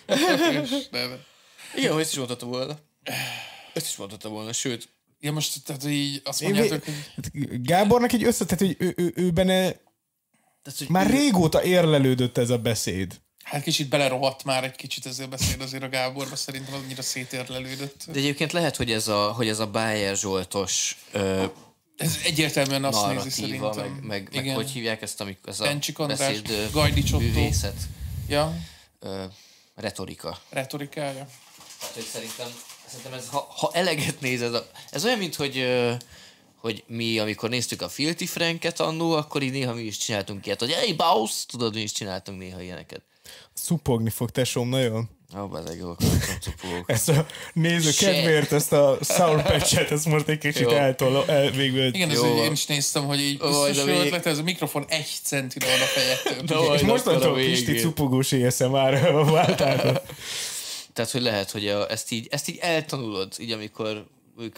De- 0.05 0.15
Igen, 1.75 1.91
hogy 1.91 2.01
ezt 2.01 2.11
is 2.11 2.17
mondhatta 2.17 2.45
volna. 2.45 2.79
Ezt 3.73 3.85
is 3.85 3.95
mondhatta 3.95 4.29
volna, 4.29 4.53
sőt, 4.53 4.89
Ja, 5.21 5.31
most 5.31 5.53
tehát 5.65 5.85
így 5.85 6.21
azt 6.23 6.41
mondjátok, 6.41 6.83
hogy 6.83 6.93
Hát 7.15 7.31
Gábornak 7.63 8.11
egy 8.13 8.23
össze, 8.23 8.45
tehát, 8.45 8.59
hogy 8.59 8.75
ő, 8.79 8.93
ő, 8.97 9.13
ő 9.15 9.31
benne 9.31 9.55
tehát, 10.61 10.77
hogy 10.77 10.89
már 10.89 11.07
ő- 11.07 11.09
régóta 11.09 11.63
érlelődött 11.63 12.37
ez 12.37 12.49
a 12.49 12.57
beszéd. 12.57 13.13
Hát 13.49 13.63
kicsit 13.63 13.89
belerohadt 13.89 14.43
már 14.43 14.63
egy 14.63 14.75
kicsit 14.75 15.05
ezzel 15.05 15.27
beszél 15.27 15.61
azért 15.61 15.83
a 15.83 15.89
Gáborba, 15.89 16.35
szerintem 16.35 16.73
annyira 16.73 17.01
szétérlelődött. 17.01 18.03
De 18.07 18.19
egyébként 18.19 18.51
lehet, 18.51 18.75
hogy 18.75 18.91
ez 18.91 19.07
a, 19.07 19.31
hogy 19.31 19.47
ez 19.47 19.59
a 19.59 19.67
Bayer 19.67 20.15
Zsoltos 20.15 20.97
ö, 21.11 21.45
Ez 21.97 22.17
egyértelműen 22.23 22.83
azt 22.83 23.07
nézi 23.07 23.29
szerintem. 23.29 24.01
meg, 24.01 24.29
meg, 24.31 24.45
meg 24.45 24.55
hogy 24.55 24.69
hívják 24.69 25.01
ezt, 25.01 25.21
amikor 25.21 25.49
ez 25.49 25.59
a 25.59 25.63
Bencsik 25.63 25.99
András, 25.99 26.41
beszéd 26.41 27.17
művészet, 27.17 27.77
Ja, 28.27 28.55
ö, 28.99 29.23
retorika. 29.75 30.39
retorikája. 30.49 31.27
Tehát, 31.79 31.93
hogy 31.93 32.05
szerintem, 32.05 32.47
szerintem 32.87 33.13
ez, 33.13 33.27
ha, 33.27 33.47
ha 33.57 33.71
eleget 33.73 34.21
nézed, 34.21 34.55
a, 34.55 34.67
ez 34.91 35.05
olyan, 35.05 35.17
mint 35.17 35.35
hogy, 35.35 35.57
ö, 35.57 35.93
hogy 36.55 36.83
mi, 36.87 37.19
amikor 37.19 37.49
néztük 37.49 37.81
a 37.81 37.89
Filthy 37.89 38.25
Franket 38.25 38.79
annó, 38.79 39.11
akkor 39.11 39.41
így 39.41 39.51
néha 39.51 39.73
mi 39.73 39.81
is 39.81 39.97
csináltunk 39.97 40.45
ilyet, 40.45 40.59
hogy 40.59 40.71
hey, 40.73 40.93
boss! 40.93 41.45
Tudod, 41.45 41.73
mi 41.73 41.81
is 41.81 41.91
csináltunk 41.91 42.39
néha 42.39 42.61
ilyeneket. 42.61 43.01
Szupogni 43.63 44.09
fog 44.09 44.29
tesóm 44.29 44.69
nagyon. 44.69 45.09
Ó, 45.37 45.41
oh, 45.41 45.59
ezek 45.59 45.77
jók 45.79 45.97
cupók. 46.41 46.83
Ezt 46.85 47.09
a 47.09 47.25
néző 47.53 47.91
Shit. 47.91 48.09
kedvéért, 48.09 48.51
ezt 48.51 48.73
a 48.73 48.97
Sour 49.01 49.41
Patch-et, 49.41 49.91
ezt 49.91 50.05
most 50.05 50.27
egy 50.27 50.37
kicsit 50.37 50.71
Jó. 50.71 50.77
eltol, 50.77 51.23
el, 51.27 51.51
végül. 51.51 51.85
Igen, 51.85 52.09
ez 52.09 52.23
én 52.23 52.51
is 52.51 52.65
néztem, 52.65 53.05
hogy 53.05 53.19
így 53.19 53.41
Ó, 53.43 53.47
biztos 53.47 53.85
de 53.85 53.91
jó 53.91 53.99
ötlet, 53.99 54.25
ez 54.25 54.37
a 54.37 54.43
mikrofon 54.43 54.85
egy 54.87 55.07
centire 55.23 55.65
van 55.65 55.81
a 55.81 55.85
fejettől. 55.85 56.73
És 56.73 56.81
mostantól 56.81 57.33
Pisti 57.33 57.73
cupogós 57.73 58.31
ASMR 58.31 59.23
váltál. 59.31 60.01
Tehát, 60.93 61.11
hogy 61.11 61.21
lehet, 61.21 61.51
hogy 61.51 61.67
a, 61.67 61.91
ezt, 61.91 62.11
így, 62.11 62.27
ezt 62.31 62.49
így 62.49 62.57
eltanulod, 62.61 63.33
így 63.39 63.51
amikor 63.51 64.05
ők 64.37 64.55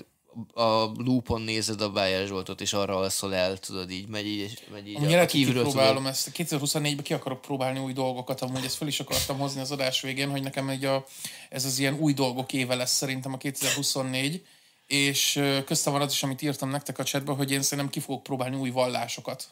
a 0.54 0.91
loopon 0.98 1.41
nézed 1.41 1.82
a 1.82 1.91
Bayer 1.91 2.28
Zsoltot, 2.28 2.62
és 2.62 2.74
arra 2.74 2.98
alszol 2.98 3.36
el, 3.36 3.58
tudod, 3.58 3.91
így 3.91 4.08
megy 4.08 4.26
így, 4.26 4.63
megy 4.72 4.88
így 4.88 4.96
Amúgy 4.96 5.13
a, 5.13 5.22
a 5.22 5.26
kívülről 5.26 5.63
kipróbálom 5.63 5.96
tudod. 5.96 6.12
ezt. 6.12 6.32
2024-ben 6.34 7.04
ki 7.04 7.13
akarok 7.13 7.41
próbálni 7.41 7.80
új 7.80 7.94
dolgokat, 7.94 8.41
amúgy 8.41 8.63
ezt 8.63 8.76
fel 8.76 8.88
is 8.88 9.00
akartam 9.00 9.38
hozni 9.38 9.62
az 9.62 9.72
adás 9.72 10.02
végén, 10.02 10.30
hogy 10.30 10.44
nekem 10.44 10.70
egy 10.70 10.86
a, 10.86 11.06
ez 11.50 11.65
az 11.65 11.80
ilyen 11.80 11.98
új 12.00 12.13
dolgok 12.13 12.54
éve 12.54 12.76
lesz 12.76 12.96
szerintem 12.96 13.34
a 13.34 13.38
2024, 13.38 14.46
és 14.88 15.41
köztem 15.65 15.94
van 15.94 16.02
az 16.02 16.12
is, 16.12 16.24
amit 16.24 16.41
írtam 16.41 16.70
nektek 16.70 17.00
a 17.00 17.04
chatben, 17.04 17.36
hogy 17.36 17.52
én 17.52 17.62
szerintem 17.62 17.89
ki 17.89 18.00
fogok 18.00 18.24
próbálni 18.24 18.56
új 18.56 18.70
vallásokat. 18.70 19.48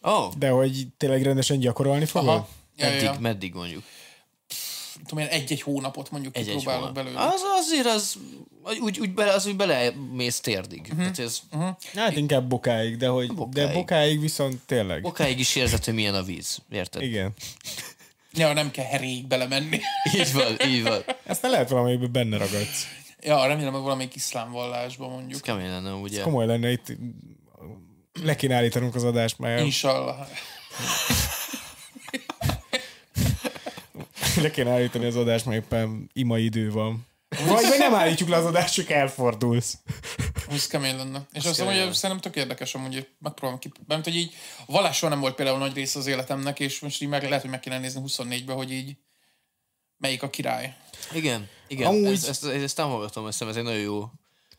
Oh, 0.00 0.32
De 0.34 0.50
hogy 0.50 0.86
tényleg 0.96 1.22
rendesen 1.22 1.58
gyakorolni 1.58 2.04
fogod? 2.04 2.28
Aha. 2.28 2.48
Ja, 2.76 2.86
ja, 2.86 2.92
meddig, 2.92 3.04
ja. 3.04 3.18
meddig 3.20 3.54
mondjuk? 3.54 3.82
Tudom 5.06 5.24
én, 5.24 5.30
egy-egy 5.30 5.60
hónapot 5.62 6.10
mondjuk 6.10 6.36
Egy-egy 6.36 6.56
kipróbálok 6.56 6.80
hónap. 6.88 6.94
belőle. 7.04 7.20
Az 7.20 7.42
azért 7.60 7.86
az, 7.86 8.14
úgy, 8.80 9.00
úgy 9.00 9.14
bele, 9.14 9.32
az 9.32 9.46
úgy 9.46 9.56
belemész 9.56 10.40
térdig. 10.40 10.80
Uh-huh. 10.80 10.98
Tehát 10.98 11.18
ez 11.18 11.38
uh-huh. 11.52 11.76
Hát 11.94 12.16
inkább 12.16 12.48
bokáig, 12.48 12.96
de 12.96 13.08
hogy 13.08 13.26
bokáig. 13.34 13.52
de 13.54 13.60
Bokáig. 13.60 13.78
bokáig 13.78 14.20
viszont 14.20 14.60
tényleg. 14.66 15.04
okáig 15.04 15.38
is 15.38 15.54
érzed, 15.56 15.84
hogy 15.84 15.94
milyen 15.94 16.14
a 16.14 16.22
víz. 16.22 16.58
Érted? 16.70 17.02
Igen. 17.02 17.32
Ja, 18.34 18.52
nem 18.52 18.70
kell 18.70 18.84
heréig 18.84 19.26
belemenni. 19.26 19.80
Így 20.18 20.32
van, 20.32 20.56
így 20.68 20.82
van. 20.82 21.02
Aztán 21.26 21.50
lehet 21.50 21.68
valamelyikben 21.68 22.12
benne 22.12 22.36
ragadsz. 22.36 22.86
ja, 23.20 23.46
remélem, 23.46 23.72
hogy 23.72 23.82
valamelyik 23.82 24.14
iszlám 24.14 24.50
vallásban 24.50 25.10
mondjuk. 25.10 25.32
Ez 25.32 25.40
kemény 25.40 25.68
lenne, 25.68 25.92
ugye? 25.92 26.22
Komoly 26.22 26.46
lenne 26.46 26.70
itt 26.70 26.86
le 28.22 28.36
kéne 28.36 28.54
állítanunk 28.54 28.94
az 28.94 29.04
adást, 29.04 29.38
mert 29.38 29.64
Inshallah. 29.64 30.16
le 34.36 34.50
kéne 34.50 34.70
állítani 34.70 35.04
az 35.06 35.16
adást, 35.16 35.46
mert 35.46 35.64
éppen 35.64 36.10
ima 36.12 36.38
idő 36.38 36.70
van. 36.70 37.06
Vagy, 37.28 37.68
vagy 37.68 37.78
nem 37.78 37.94
állítjuk 37.94 38.28
le 38.28 38.36
az 38.36 38.44
adást, 38.44 38.74
csak 38.74 38.90
elfordulsz. 38.90 39.78
Ez 40.50 40.66
kemény 40.66 40.96
lenne. 40.96 41.26
És 41.32 41.44
azt 41.44 41.58
mondom, 41.64 41.84
hogy 41.84 41.92
szerintem 41.92 42.20
tök 42.32 42.42
érdekes 42.42 42.74
amúgy, 42.74 42.94
hogy 42.94 43.08
megpróbálom 43.18 43.60
ki. 43.60 43.70
Mert 43.86 44.04
hogy 44.04 44.16
így 44.16 44.34
a 44.66 44.72
vallás 44.72 44.96
soha 44.96 45.12
nem 45.12 45.20
volt 45.20 45.34
például 45.34 45.58
nagy 45.58 45.74
része 45.74 45.98
az 45.98 46.06
életemnek, 46.06 46.60
és 46.60 46.80
most 46.80 47.02
így 47.02 47.08
meg, 47.08 47.22
lehet, 47.22 47.40
hogy 47.40 47.50
meg 47.50 47.60
kéne 47.60 47.78
nézni 47.78 48.02
24-ben, 48.06 48.56
hogy 48.56 48.72
így 48.72 48.96
melyik 49.96 50.22
a 50.22 50.30
király. 50.30 50.76
Igen, 51.12 51.48
igen. 51.68 51.86
Amúgy- 51.86 52.04
Amúgy... 52.04 52.14
Ezt, 52.14 52.28
ezt, 52.28 52.44
ezt 52.44 52.76
támogatom, 52.76 53.26
ezt 53.26 53.42
ez 53.42 53.56
egy 53.56 53.62
nagyon 53.62 53.80
jó. 53.80 54.10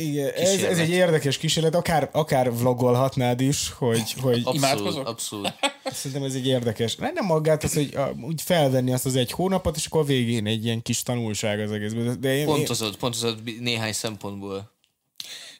Igen, 0.04 0.30
ez, 0.30 0.63
ez 0.63 0.78
egy 0.78 0.89
érdekes 0.89 1.38
kísérlet, 1.38 1.76
akár, 1.76 2.10
akár 2.12 2.58
vlogolhatnád 2.58 3.42
is, 3.42 3.70
hogy, 3.70 4.13
hogy 4.22 4.38
Abszolút, 4.38 4.56
Imádkozok? 4.56 5.08
abszolút. 5.08 5.54
szerintem 5.92 6.24
ez 6.24 6.34
egy 6.34 6.48
érdekes. 6.48 6.96
Nem, 6.96 7.13
nem 7.13 7.26
magát 7.26 7.63
az, 7.63 7.74
hogy 7.74 7.96
a, 7.96 8.13
úgy 8.22 8.42
felvenni 8.42 8.94
azt 8.94 9.06
az 9.06 9.16
egy 9.16 9.32
hónapot, 9.32 9.76
és 9.76 9.86
akkor 9.86 10.02
a 10.02 10.04
végén 10.04 10.48
egy 10.48 10.66
ilyen 10.66 10.82
kis 10.82 11.04
tanulság 11.04 11.60
az 11.60 11.72
egészből. 11.72 12.16
De- 12.16 12.34
én, 12.34 12.39
én, 12.39 12.46
Pontozod, 12.46 12.96
pontozod 12.96 13.60
néhány 13.60 13.94
szempontból. 13.94 14.72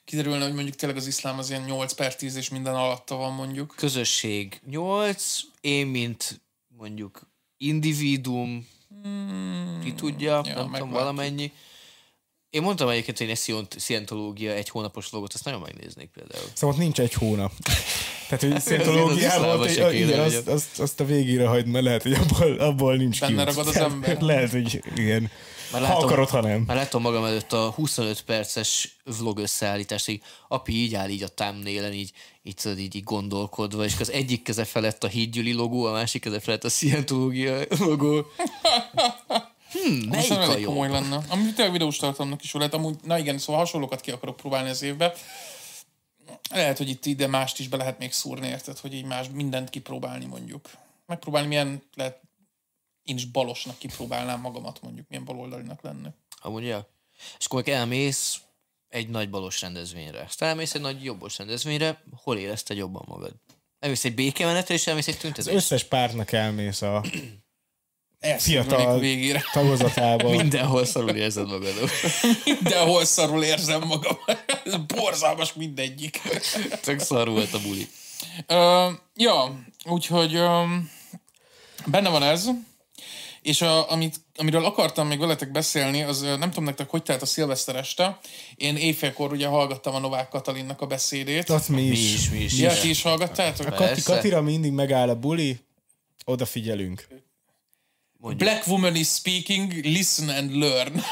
Kiderülne, 0.04 0.44
hogy 0.44 0.54
mondjuk 0.54 0.74
tényleg 0.76 0.98
az 0.98 1.06
iszlám 1.06 1.38
az 1.38 1.50
ilyen 1.50 1.62
8 1.62 1.92
per 1.92 2.16
10 2.16 2.36
és 2.36 2.48
minden 2.48 2.74
alatta 2.74 3.16
van 3.16 3.32
mondjuk. 3.32 3.74
Közösség 3.76 4.60
8, 4.70 5.40
én 5.60 5.86
mint 5.86 6.40
mondjuk 6.78 7.28
individuum, 7.56 8.66
ki 9.84 9.92
tudja, 9.92 10.40
ja, 10.44 10.54
nem 10.54 10.72
tudom, 10.72 10.90
valamennyi. 10.90 11.52
Én 12.54 12.62
mondtam 12.62 12.88
egyébként, 12.88 13.18
hogy 13.18 13.28
egy 13.30 13.36
sziont- 13.36 13.80
szientológia 13.80 14.52
egy 14.52 14.68
hónapos 14.68 15.08
vlogot, 15.10 15.32
azt 15.32 15.44
nagyon 15.44 15.60
megnéznék 15.60 16.08
például. 16.14 16.44
Szóval 16.52 16.74
ott 16.74 16.80
nincs 16.82 17.00
egy 17.00 17.12
hónap. 17.12 17.52
Tehát, 18.28 18.40
hogy 18.40 18.52
az 18.52 18.62
szientológiával, 18.62 19.66
kéne, 19.66 19.94
igen, 19.94 20.22
hogy 20.22 20.34
azt, 20.34 20.48
azt, 20.48 20.80
azt, 20.80 21.00
a 21.00 21.04
végére 21.04 21.46
hagyd, 21.46 21.66
mert 21.66 21.84
lehet, 21.84 22.02
hogy 22.02 22.12
abból, 22.12 22.58
abból 22.58 22.96
nincs 22.96 23.20
Benne 23.20 23.42
kiút. 23.42 23.56
ragad 23.56 23.66
az 23.66 23.76
ember. 23.76 24.20
Lehet, 24.20 24.50
hogy 24.50 24.82
igen. 24.96 25.30
Már 25.72 25.82
Ha 25.86 25.96
akarod, 25.98 26.28
ha 26.28 26.40
nem. 26.40 26.60
Már 26.66 26.76
látom 26.76 27.02
magam 27.02 27.24
előtt 27.24 27.52
a 27.52 27.70
25 27.70 28.22
perces 28.22 28.96
vlog 29.18 29.38
összeállítást, 29.38 30.06
hogy 30.06 30.20
api 30.48 30.72
így 30.72 30.94
áll 30.94 31.08
így 31.08 31.22
a 31.22 31.28
thumbnail 31.28 31.92
így, 31.92 32.10
így, 32.42 32.54
tudod, 32.54 32.78
így, 32.78 32.94
így 32.94 33.04
gondolkodva, 33.04 33.84
és 33.84 33.92
az 34.00 34.12
egyik 34.12 34.42
keze 34.42 34.64
felett 34.64 35.04
a 35.04 35.08
hídgyüli 35.08 35.52
logó, 35.52 35.84
a 35.84 35.92
másik 35.92 36.22
keze 36.22 36.40
felett 36.40 36.64
a 36.64 36.68
scientológia 36.68 37.58
logó. 37.78 38.26
Hmm, 39.82 40.08
melyik 40.08 40.30
a 40.30 40.40
elég 40.42 40.60
jó? 40.62 40.68
komoly 40.68 40.88
lenne. 40.90 41.20
Ami 41.28 41.52
tényleg 41.52 41.72
videós 41.72 41.96
tartalomnak 41.96 42.42
is 42.44 42.52
jó 42.54 42.58
lehet. 42.58 42.74
Amúgy, 42.74 42.96
na 43.02 43.18
igen, 43.18 43.38
szóval 43.38 43.60
hasonlókat 43.60 44.00
ki 44.00 44.10
akarok 44.10 44.36
próbálni 44.36 44.68
az 44.68 44.82
évbe. 44.82 45.14
Lehet, 46.50 46.78
hogy 46.78 46.88
itt 46.88 47.06
ide 47.06 47.26
mást 47.26 47.58
is 47.58 47.68
be 47.68 47.76
lehet 47.76 47.98
még 47.98 48.12
szúrni, 48.12 48.46
érted? 48.48 48.78
Hogy 48.78 48.94
így 48.94 49.04
más 49.04 49.26
mindent 49.32 49.70
kipróbálni 49.70 50.24
mondjuk. 50.24 50.70
Megpróbálni 51.06 51.48
milyen 51.48 51.82
lehet 51.94 52.20
én 53.02 53.16
is 53.16 53.24
balosnak 53.24 53.78
kipróbálnám 53.78 54.40
magamat 54.40 54.82
mondjuk, 54.82 55.08
milyen 55.08 55.24
baloldalinak 55.24 55.82
lenne. 55.82 56.14
Amúgy, 56.42 56.64
ja. 56.64 56.88
És 57.38 57.44
akkor 57.46 57.68
elmész 57.68 58.40
egy 58.88 59.08
nagy 59.08 59.30
balos 59.30 59.60
rendezvényre. 59.60 60.22
Aztán 60.22 60.48
elmész 60.48 60.74
egy 60.74 60.80
nagy 60.80 61.04
jobbos 61.04 61.38
rendezvényre, 61.38 62.02
hol 62.22 62.38
érezted 62.38 62.76
jobban 62.76 63.04
magad? 63.08 63.32
Elmész 63.78 64.04
egy 64.04 64.14
békemenetre, 64.14 64.74
és 64.74 64.86
elmész 64.86 65.08
egy 65.08 65.14
Az 65.14 65.20
tüntetésre. 65.20 65.54
összes 65.54 65.84
pártnak 65.84 66.32
elmész 66.32 66.82
a 66.82 67.04
fiatal 68.38 68.98
végére. 68.98 69.44
tagozatába. 69.52 70.30
Mindenhol 70.36 70.84
szarul 70.84 71.16
érzed 71.16 71.46
magad. 71.48 71.74
Mindenhol 72.44 73.04
szarul 73.04 73.44
érzem 73.44 73.82
magam. 73.86 74.18
Ez 74.64 74.76
borzalmas 74.76 75.52
mindegyik. 75.52 76.20
Tök 76.82 76.98
szar 76.98 77.28
volt 77.28 77.52
a 77.52 77.58
buli. 77.60 77.88
Uh, 78.48 78.92
ja, 79.14 79.64
úgyhogy 79.84 80.36
um, 80.36 80.90
benne 81.86 82.08
van 82.08 82.22
ez, 82.22 82.48
és 83.42 83.62
a, 83.62 83.90
amit, 83.90 84.20
amiről 84.36 84.64
akartam 84.64 85.06
még 85.06 85.18
veletek 85.18 85.52
beszélni, 85.52 86.02
az 86.02 86.20
nem 86.20 86.48
tudom 86.48 86.64
nektek, 86.64 86.90
hogy 86.90 87.02
telt 87.02 87.22
a 87.22 87.26
szilveszter 87.26 87.76
este. 87.76 88.18
Én 88.56 88.76
éjfélkor 88.76 89.32
ugye 89.32 89.46
hallgattam 89.46 89.94
a 89.94 89.98
Novák 89.98 90.28
Katalinnak 90.28 90.80
a 90.80 90.86
beszédét. 90.86 91.50
Azt 91.50 91.68
mi 91.68 91.82
Mi 91.82 91.86
is. 91.86 92.14
is, 92.14 92.30
mi 92.30 92.38
is. 92.38 92.58
Ja, 92.58 92.78
ti 92.80 92.88
is 92.88 93.02
hallgattátok? 93.02 93.66
Kati, 93.66 93.76
Persze. 93.84 94.14
Katira 94.14 94.42
mindig 94.42 94.72
megáll 94.72 95.08
a 95.08 95.14
buli, 95.14 95.58
odafigyelünk. 96.24 97.06
Mondjuk. 98.24 98.48
Black 98.48 98.66
woman 98.66 98.96
is 98.96 99.08
speaking, 99.08 99.72
listen 99.82 100.28
and 100.28 100.54
learn. 100.56 101.02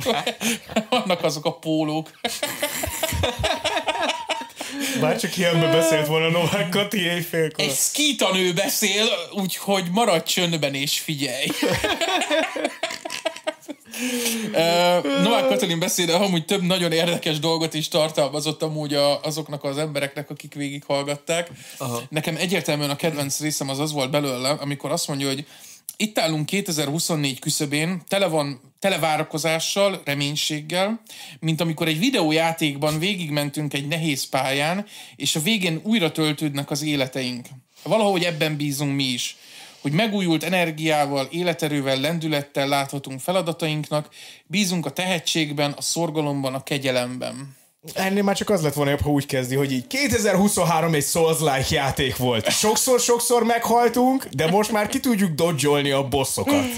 Vannak 0.90 1.24
azok 1.24 1.44
a 1.44 1.58
pólók. 1.58 2.20
Bár 5.00 5.20
csak 5.20 5.36
ilyenbe 5.36 5.70
beszélt 5.70 6.06
volna 6.06 6.28
Novák 6.28 6.68
Kati 6.68 6.98
éjfélkor. 6.98 7.64
Egy 7.64 7.70
szkítanő 7.70 8.52
beszél, 8.52 9.04
úgyhogy 9.32 9.84
maradj 9.90 10.24
csöndben 10.24 10.74
és 10.74 10.98
figyelj. 10.98 11.46
Uh, 14.44 15.22
Novák 15.22 15.46
Katalin 15.48 15.78
beszéde 15.78 16.14
amúgy 16.14 16.44
több 16.44 16.62
nagyon 16.62 16.92
érdekes 16.92 17.38
dolgot 17.38 17.74
is 17.74 17.88
tartalmazott 17.88 18.62
amúgy 18.62 18.94
a, 18.94 19.20
azoknak 19.22 19.64
az 19.64 19.78
embereknek, 19.78 20.30
akik 20.30 20.54
végighallgatták. 20.54 21.50
Aha. 21.78 22.02
Nekem 22.08 22.36
egyértelműen 22.36 22.90
a 22.90 22.96
kedvenc 22.96 23.40
részem 23.40 23.68
az 23.68 23.78
az 23.78 23.92
volt 23.92 24.10
belőle, 24.10 24.48
amikor 24.50 24.90
azt 24.90 25.08
mondja, 25.08 25.26
hogy 25.26 25.46
itt 25.96 26.18
állunk 26.18 26.46
2024 26.46 27.38
küszöbén, 27.38 28.02
tele 28.08 28.26
van 28.26 28.60
tele 28.78 28.98
várakozással, 28.98 30.00
reménységgel, 30.04 31.02
mint 31.40 31.60
amikor 31.60 31.88
egy 31.88 31.98
videójátékban 31.98 32.98
végigmentünk 32.98 33.74
egy 33.74 33.88
nehéz 33.88 34.28
pályán, 34.28 34.86
és 35.16 35.36
a 35.36 35.40
végén 35.40 35.80
újra 35.82 36.12
töltődnek 36.12 36.70
az 36.70 36.82
életeink. 36.82 37.46
Valahogy 37.82 38.24
ebben 38.24 38.56
bízunk 38.56 38.94
mi 38.94 39.04
is 39.04 39.36
hogy 39.82 39.92
megújult 39.92 40.42
energiával, 40.42 41.28
életerővel, 41.30 42.00
lendülettel 42.00 42.68
láthatunk 42.68 43.20
feladatainknak, 43.20 44.08
bízunk 44.46 44.86
a 44.86 44.92
tehetségben, 44.92 45.72
a 45.72 45.80
szorgalomban, 45.80 46.54
a 46.54 46.62
kegyelemben. 46.62 47.56
Ennél 47.94 48.22
már 48.22 48.36
csak 48.36 48.50
az 48.50 48.62
lett 48.62 48.74
volna 48.74 48.90
jobb, 48.90 49.00
ha 49.00 49.10
úgy 49.10 49.26
kezdi, 49.26 49.54
hogy 49.54 49.72
így 49.72 49.86
2023 49.86 50.94
egy 50.94 51.04
Souls-like 51.04 51.66
játék 51.74 52.16
volt. 52.16 52.50
Sokszor-sokszor 52.50 53.44
meghaltunk, 53.44 54.26
de 54.30 54.50
most 54.50 54.72
már 54.72 54.86
ki 54.86 55.00
tudjuk 55.00 55.30
dodgyolni 55.30 55.90
a 55.90 56.08
bosszokat. 56.08 56.64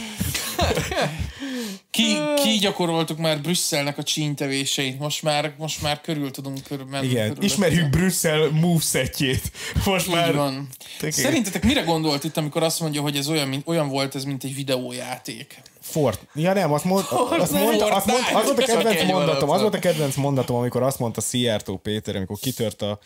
Ki, 1.90 2.16
ki 2.42 2.59
gyakoroltuk 2.59 3.18
már 3.18 3.40
Brüsszelnek 3.40 3.98
a 3.98 4.02
csínytevéseit, 4.02 4.98
most 4.98 5.22
már, 5.22 5.55
most 5.59 5.82
már 5.82 6.00
körül 6.00 6.30
tudunk 6.30 6.62
körül 6.62 6.86
menni. 6.90 7.07
Igen, 7.07 7.20
körülötte. 7.20 7.44
ismerjük 7.44 7.90
Brüsszel 7.90 8.50
movesetjét. 8.50 9.50
Most 9.84 10.07
Így 10.07 10.14
már... 10.14 10.34
van. 10.34 10.68
Szerintetek 11.09 11.64
mire 11.64 11.80
gondolt 11.80 12.24
itt, 12.24 12.36
amikor 12.36 12.62
azt 12.62 12.80
mondja, 12.80 13.00
hogy 13.00 13.16
ez 13.16 13.28
olyan, 13.28 13.48
mint, 13.48 13.68
olyan 13.68 13.88
volt 13.88 14.14
ez, 14.14 14.24
mint 14.24 14.44
egy 14.44 14.55
videójáték? 14.55 15.62
Fort. 15.80 16.26
Ja 16.34 16.52
nem, 16.52 16.72
azt, 16.72 16.84
mond, 16.84 17.05
azt 17.11 17.52
mondta, 17.52 17.94
azt 17.94 18.07
mondta, 18.07 18.38
az 18.38 18.44
volt 18.44 18.59
a 18.59 18.64
kedvenc 18.64 19.02
mondatom, 19.05 19.50
az 19.50 19.61
volt 19.61 19.74
a 19.74 19.78
kedvenc 19.78 20.16
mondatom, 20.16 20.57
amikor 20.57 20.82
azt 20.82 20.98
mondta 20.98 21.20
Szijjártó 21.20 21.76
Péter, 21.76 22.16
amikor 22.16 22.36
kitört 22.40 22.82
a 22.82 22.98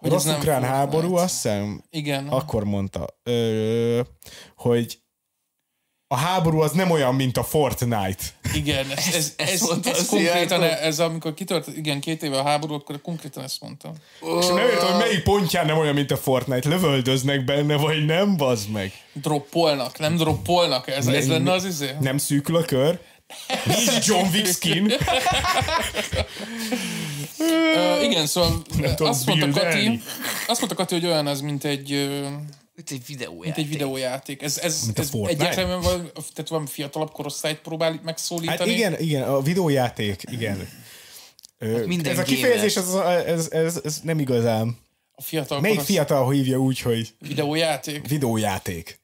orosz-ukrán 0.00 0.62
háború, 0.62 1.14
azt 1.14 1.32
hiszem, 1.32 1.82
Igen. 1.90 2.28
akkor 2.28 2.64
mondta, 2.64 3.06
ö, 3.22 4.00
hogy 4.56 4.98
a 6.14 6.16
háború 6.16 6.60
az 6.60 6.72
nem 6.72 6.90
olyan, 6.90 7.14
mint 7.14 7.36
a 7.36 7.44
Fortnite. 7.44 8.24
Igen, 8.54 8.86
ez, 8.96 9.14
ez, 9.14 9.32
ez, 9.36 9.48
ez, 9.48 9.60
mondta 9.60 9.90
ez 9.90 10.00
a 10.00 10.04
konkrétan, 10.06 10.62
ez 10.62 10.98
amikor 10.98 11.34
kitört, 11.34 11.68
igen, 11.76 12.00
két 12.00 12.22
éve 12.22 12.38
a 12.38 12.42
háború, 12.42 12.74
akkor 12.74 13.00
konkrétan 13.00 13.42
ezt 13.42 13.60
mondtam. 13.60 13.92
És 14.40 14.46
nem 14.46 14.58
értem, 14.58 14.86
hogy 14.86 14.98
melyik 14.98 15.22
pontján 15.22 15.66
nem 15.66 15.78
olyan, 15.78 15.94
mint 15.94 16.10
a 16.10 16.16
Fortnite. 16.16 16.68
Lövöldöznek 16.68 17.44
benne, 17.44 17.76
vagy 17.76 18.04
nem, 18.04 18.36
bazd 18.36 18.70
meg. 18.70 18.92
Droppolnak, 19.12 19.98
nem 19.98 20.16
droppolnak? 20.16 20.88
Ez, 20.88 21.06
ez 21.06 21.28
lenne 21.28 21.52
az 21.52 21.64
izé? 21.64 21.90
Nem 22.00 22.18
szűkül 22.18 22.56
a 22.56 22.62
kör. 22.62 22.98
Nincs 23.64 24.06
John 24.06 24.26
Wick 24.32 24.46
skin. 24.46 24.92
Uh, 27.38 28.02
igen, 28.02 28.26
szóval 28.26 28.62
azt 28.96 29.26
mondta. 29.26 29.60
Kati, 29.60 30.00
azt 30.46 30.60
mondta 30.60 30.76
Kati, 30.76 30.94
hogy 30.94 31.06
olyan 31.06 31.26
ez, 31.26 31.40
mint 31.40 31.64
egy, 31.64 32.10
ö, 32.76 32.80
Itt 32.80 32.90
egy 32.90 33.06
videójáték. 33.06 33.44
mint 33.44 33.56
egy 33.56 33.68
videójáték. 33.68 34.42
Ez, 34.42 34.58
ez, 34.58 34.82
Mint 34.84 34.98
ez 34.98 35.10
egyértelműen 35.12 35.80
val, 35.80 36.12
tehát 36.12 36.48
valami 36.48 36.66
fiatalabb 36.66 37.12
korosztályt 37.12 37.58
próbál 37.58 38.00
megszólítani. 38.04 38.58
Hát 38.58 38.66
igen, 38.66 39.00
igen, 39.00 39.22
a 39.22 39.40
videójáték, 39.40 40.22
igen. 40.30 40.68
Minden 41.86 42.12
ez 42.12 42.18
a 42.18 42.22
kifejezés, 42.22 42.76
ez, 42.76 42.94
ez, 43.26 43.50
ez, 43.50 43.80
ez 43.84 44.00
nem 44.02 44.18
igazán. 44.18 44.78
A 45.16 45.22
fiatal 45.22 45.60
Melyik 45.60 45.76
korosz- 45.76 45.92
fiatal 45.92 46.30
hívja 46.30 46.58
úgy, 46.58 46.80
hogy 46.80 47.14
videójáték? 47.18 48.08
videójáték? 48.08 49.00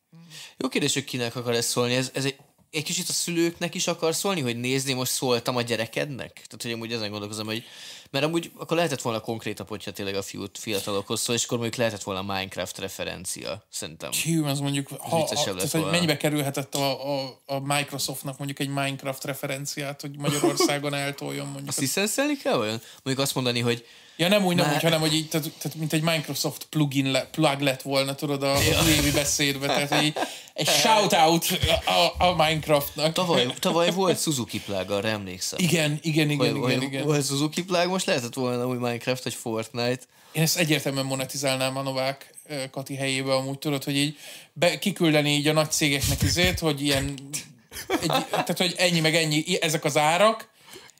Jó 0.57 0.69
kérdés, 0.69 0.95
hogy 0.95 1.05
kinek 1.05 1.37
akar 1.37 1.55
ez 1.55 1.67
szólni. 1.67 1.95
Ez, 1.95 2.11
ez 2.15 2.25
egy, 2.25 2.37
egy 2.71 2.83
kicsit 2.83 3.09
a 3.09 3.13
szülőknek 3.13 3.75
is 3.75 3.87
akar 3.87 4.15
szólni, 4.15 4.41
hogy 4.41 4.57
nézni, 4.57 4.93
most 4.93 5.13
szóltam 5.13 5.57
a 5.57 5.63
gyerekednek? 5.63 6.33
Tehát, 6.33 6.63
hogy 6.63 6.73
amúgy 6.73 6.93
ezen 6.93 7.11
gondolkozom, 7.11 7.47
hogy 7.47 7.65
mert 8.11 8.25
amúgy 8.25 8.51
akkor 8.59 8.77
lehetett 8.77 9.03
volna 9.03 9.21
konkrétabb, 9.21 9.69
hogyha 9.69 9.91
tényleg 9.91 10.15
a 10.15 10.23
fiút 10.23 10.59
fiatalokhoz 10.59 11.21
szól, 11.21 11.35
és 11.35 11.45
akkor 11.45 11.59
mondjuk 11.59 11.79
lehetett 11.79 12.03
volna 12.03 12.23
Minecraft 12.23 12.79
referencia, 12.79 13.65
szerintem. 13.69 14.11
Hű, 14.25 14.43
az 14.43 14.61
mondjuk, 14.61 14.89
ha, 14.89 15.17
ha, 15.17 15.25
tehát, 15.25 15.71
hogy 15.71 15.85
mennyibe 15.91 16.17
kerülhetett 16.17 16.75
a, 16.75 17.19
a, 17.19 17.41
a 17.47 17.59
Microsoftnak 17.59 18.39
mondjuk 18.39 18.59
egy 18.59 18.69
Minecraft 18.69 19.25
referenciát, 19.25 20.01
hogy 20.01 20.17
Magyarországon 20.19 20.95
eltoljon 20.95 21.47
mondjuk. 21.47 21.69
Azt 21.69 21.81
licenszelni 21.81 22.37
kell 22.37 22.59
olyan? 22.59 22.81
Mondjuk 23.03 23.27
azt 23.27 23.35
mondani, 23.35 23.61
hogy 23.61 23.87
Ja, 24.21 24.29
nem 24.29 24.45
úgy, 24.45 24.57
nem 24.57 24.67
Már- 24.67 24.75
úgy, 24.75 24.83
hanem 24.83 25.01
hogy 25.01 25.15
így, 25.15 25.29
tehát, 25.29 25.51
tehát, 25.59 25.79
mint 25.79 25.93
egy 25.93 26.03
Microsoft 26.03 26.67
plugin 26.71 27.11
le, 27.11 27.25
plug 27.25 27.61
lett 27.61 27.83
volna, 27.83 28.15
tudod, 28.15 28.43
a, 28.43 28.53
az 28.53 28.89
évi 28.89 29.11
beszédbe. 29.11 29.67
Tehát 29.67 29.93
egy, 29.93 30.17
egy 30.61 30.69
shout-out 30.69 31.47
a, 31.85 32.25
a 32.25 32.35
Minecraftnak. 32.37 33.13
tavaly, 33.13 33.47
tavaly 33.59 33.91
volt 33.91 34.21
Suzuki 34.21 34.61
plág, 34.61 34.91
arra 34.91 35.09
emlékszem. 35.09 35.59
Igen, 35.63 35.99
igen, 36.03 36.31
igen, 36.31 36.57
Hogy- 36.57 36.71
igen, 36.71 36.83
igen. 36.83 37.05
Volt 37.05 37.27
Suzuki 37.27 37.65
plág, 37.65 37.89
most 37.89 38.07
lehetett 38.07 38.35
volna 38.35 38.67
új 38.67 38.77
Minecraft, 38.77 39.25
vagy 39.25 39.35
Fortnite. 39.35 40.03
Én 40.33 40.43
ezt 40.43 40.57
egyértelműen 40.59 41.05
monetizálnám 41.07 41.77
a 41.77 41.83
Novák 41.83 42.35
Kati 42.71 42.95
helyébe, 42.97 43.35
amúgy 43.35 43.59
tudod, 43.59 43.85
hogy 43.85 43.97
így 43.97 44.17
be, 44.53 44.79
kiküldeni 44.79 45.31
így 45.31 45.49
a 45.49 45.53
nagy 45.53 45.71
cégeknek 45.71 46.23
izét, 46.23 46.59
hogy 46.59 46.83
ilyen, 46.83 47.15
egy, 48.01 48.07
tehát 48.31 48.59
hogy 48.59 48.75
ennyi 48.77 49.01
meg 49.01 49.15
ennyi, 49.15 49.45
ezek 49.61 49.85
az 49.85 49.97
árak, 49.97 50.49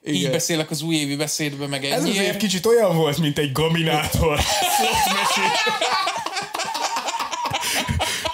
így 0.07 0.15
Igen. 0.15 0.31
beszélek 0.31 0.71
az 0.71 0.81
újévi 0.81 1.15
beszédbe, 1.15 1.67
meg 1.67 1.85
Ez 1.85 2.01
ennyi. 2.03 2.09
azért 2.09 2.37
kicsit 2.37 2.65
olyan 2.65 2.95
volt, 2.95 3.17
mint 3.17 3.37
egy 3.37 3.51
gaminátor. 3.51 4.39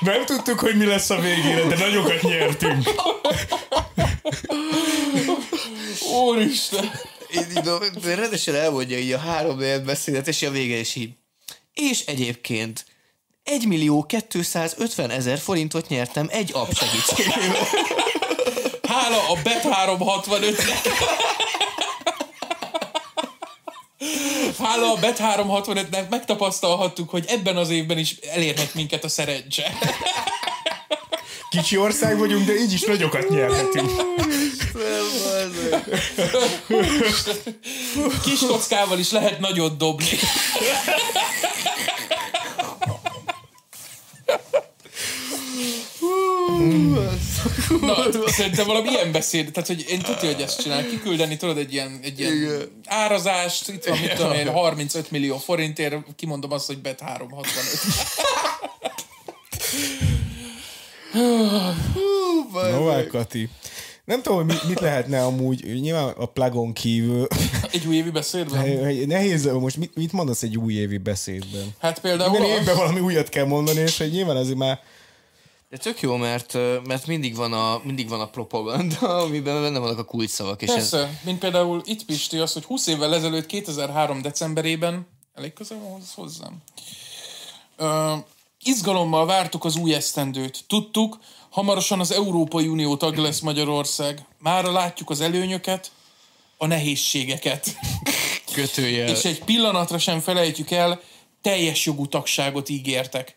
Nem 0.08 0.26
tudtuk, 0.26 0.60
hogy 0.60 0.78
mi 0.78 0.86
lesz 0.86 1.10
a 1.10 1.20
végére, 1.20 1.68
de 1.68 1.78
nagyokat 1.78 2.22
nyertünk. 2.22 2.90
Úristen! 6.14 6.92
Én 7.30 7.46
így, 7.50 7.62
de 8.02 8.16
rendesen 8.16 8.56
elmondja 8.56 8.98
így 8.98 9.12
a 9.12 9.18
három 9.18 9.58
beszédet, 9.86 10.28
és 10.28 10.42
a 10.42 10.50
vége 10.50 10.76
is 10.76 10.96
így. 10.96 11.10
És 11.74 12.06
egyébként 12.06 12.86
1 13.44 13.68
millió 13.68 14.04
250 14.04 15.10
ezer 15.10 15.38
forintot 15.38 15.88
nyertem 15.88 16.28
egy 16.32 16.52
app 16.54 16.72
segítségével. 16.72 17.68
Hála 18.88 19.30
a 19.30 19.38
Bet 19.44 19.64
365-nek! 19.64 20.88
Hála 24.60 24.92
a 24.92 24.96
Bet 25.00 25.20
365-nek 25.22 26.10
megtapasztalhattuk, 26.10 27.10
hogy 27.10 27.26
ebben 27.28 27.58
az 27.58 27.70
évben 27.70 27.98
is 27.98 28.16
elérhet 28.16 28.74
minket 28.74 29.04
a 29.04 29.08
szerencse. 29.10 29.78
Kicsi 31.50 31.78
ország 31.78 32.18
vagyunk, 32.18 32.46
de 32.46 32.54
így 32.54 32.74
is 32.74 32.82
nagyokat 32.82 33.30
nyerhetünk. 33.30 33.92
Kis 38.24 38.40
kockával 38.40 39.00
is 39.00 39.12
lehet 39.12 39.40
nagyot 39.40 39.78
dobni. 39.78 40.20
Na, 47.82 47.96
szerintem 48.26 48.66
valami 48.66 48.90
ilyen 48.90 49.12
beszéd, 49.12 49.52
tehát 49.52 49.68
hogy 49.68 49.86
én 49.90 50.00
tudja, 50.00 50.34
hogy 50.34 50.42
ezt 50.42 50.62
csinál, 50.62 50.86
kiküldeni, 50.86 51.38
tudod, 51.38 51.58
egy 51.58 51.74
ilyen, 51.74 52.00
egy 52.04 52.20
ilyen 52.20 52.62
árazást, 52.86 53.68
itt 53.68 53.86
van, 53.86 53.98
mit 53.98 54.14
tudom 54.14 54.32
én, 54.32 54.50
35 54.50 55.12
millió 55.12 55.38
forintért, 55.38 55.96
kimondom 56.16 56.52
azt, 56.52 56.68
hogy 56.68 56.80
bet 56.80 57.00
365. 57.00 57.54
Novák 62.72 63.08
Kati. 63.08 63.50
Nem 64.06 64.22
tudom, 64.22 64.46
hogy 64.48 64.60
mit, 64.68 64.80
lehetne 64.80 65.24
amúgy, 65.24 65.80
nyilván 65.82 66.14
a 66.18 66.26
plagon 66.26 66.74
kívül. 66.74 67.28
Egy 67.72 67.88
újévi 67.88 68.10
beszédben? 68.10 68.68
Nehéz, 69.08 69.46
most 69.46 69.78
mit, 69.78 69.96
mit 69.96 70.12
mondasz 70.12 70.44
egy 70.44 70.58
újévi 70.58 70.98
beszédben? 70.98 71.76
Hát 71.80 72.00
például... 72.00 72.32
Minden 72.32 72.60
évben 72.60 72.76
valami 72.76 73.00
újat 73.00 73.30
kell 73.30 73.46
mondani, 73.46 73.80
és 73.80 73.98
hogy 73.98 74.12
nyilván 74.12 74.36
azért 74.36 74.58
már 74.58 74.80
De 75.70 75.78
tök 75.78 76.02
jó, 76.02 76.16
mert, 76.16 76.54
mert 76.84 77.08
mindig, 77.08 77.36
van 77.36 77.54
a, 77.54 77.82
mindig 77.84 78.10
van 78.10 78.22
a 78.22 78.30
propaganda, 78.30 79.18
amiben 79.24 79.62
benne 79.62 79.80
vannak 79.80 79.98
a 79.98 80.04
kulcsszavak. 80.04 80.62
És 80.62 80.70
ez, 80.70 80.76
Persze, 80.76 81.20
mint 81.24 81.40
például 81.40 81.82
itt 81.86 82.06
Pisti 82.06 82.38
az, 82.38 82.54
hogy 82.54 82.64
20 82.64 82.88
évvel 82.88 83.16
ezelőtt, 83.16 83.46
2003 83.46 84.22
decemberében, 84.22 85.08
elég 85.34 85.54
közel 85.54 85.78
van 85.78 85.92
hozzá- 85.92 86.14
hozzám, 86.16 86.58
ö, 87.78 88.14
izgalommal 88.64 89.26
vártuk 89.26 89.66
az 89.66 89.76
új 89.76 89.94
esztendőt. 89.94 90.64
Tudtuk, 90.68 91.20
hamarosan 91.50 92.00
az 92.00 92.12
Európai 92.12 92.68
Unió 92.68 92.98
tag 92.98 93.18
lesz 93.18 93.40
Magyarország. 93.40 94.26
Mára 94.40 94.72
látjuk 94.72 95.10
az 95.10 95.22
előnyöket, 95.22 95.92
a 96.58 96.66
nehézségeket. 96.66 97.76
kötőjel. 98.54 99.08
És 99.10 99.26
egy 99.26 99.44
pillanatra 99.44 99.98
sem 99.98 100.20
felejtjük 100.20 100.72
el, 100.72 101.02
teljes 101.42 101.86
jogú 101.86 102.08
tagságot 102.08 102.70
ígértek. 102.70 103.37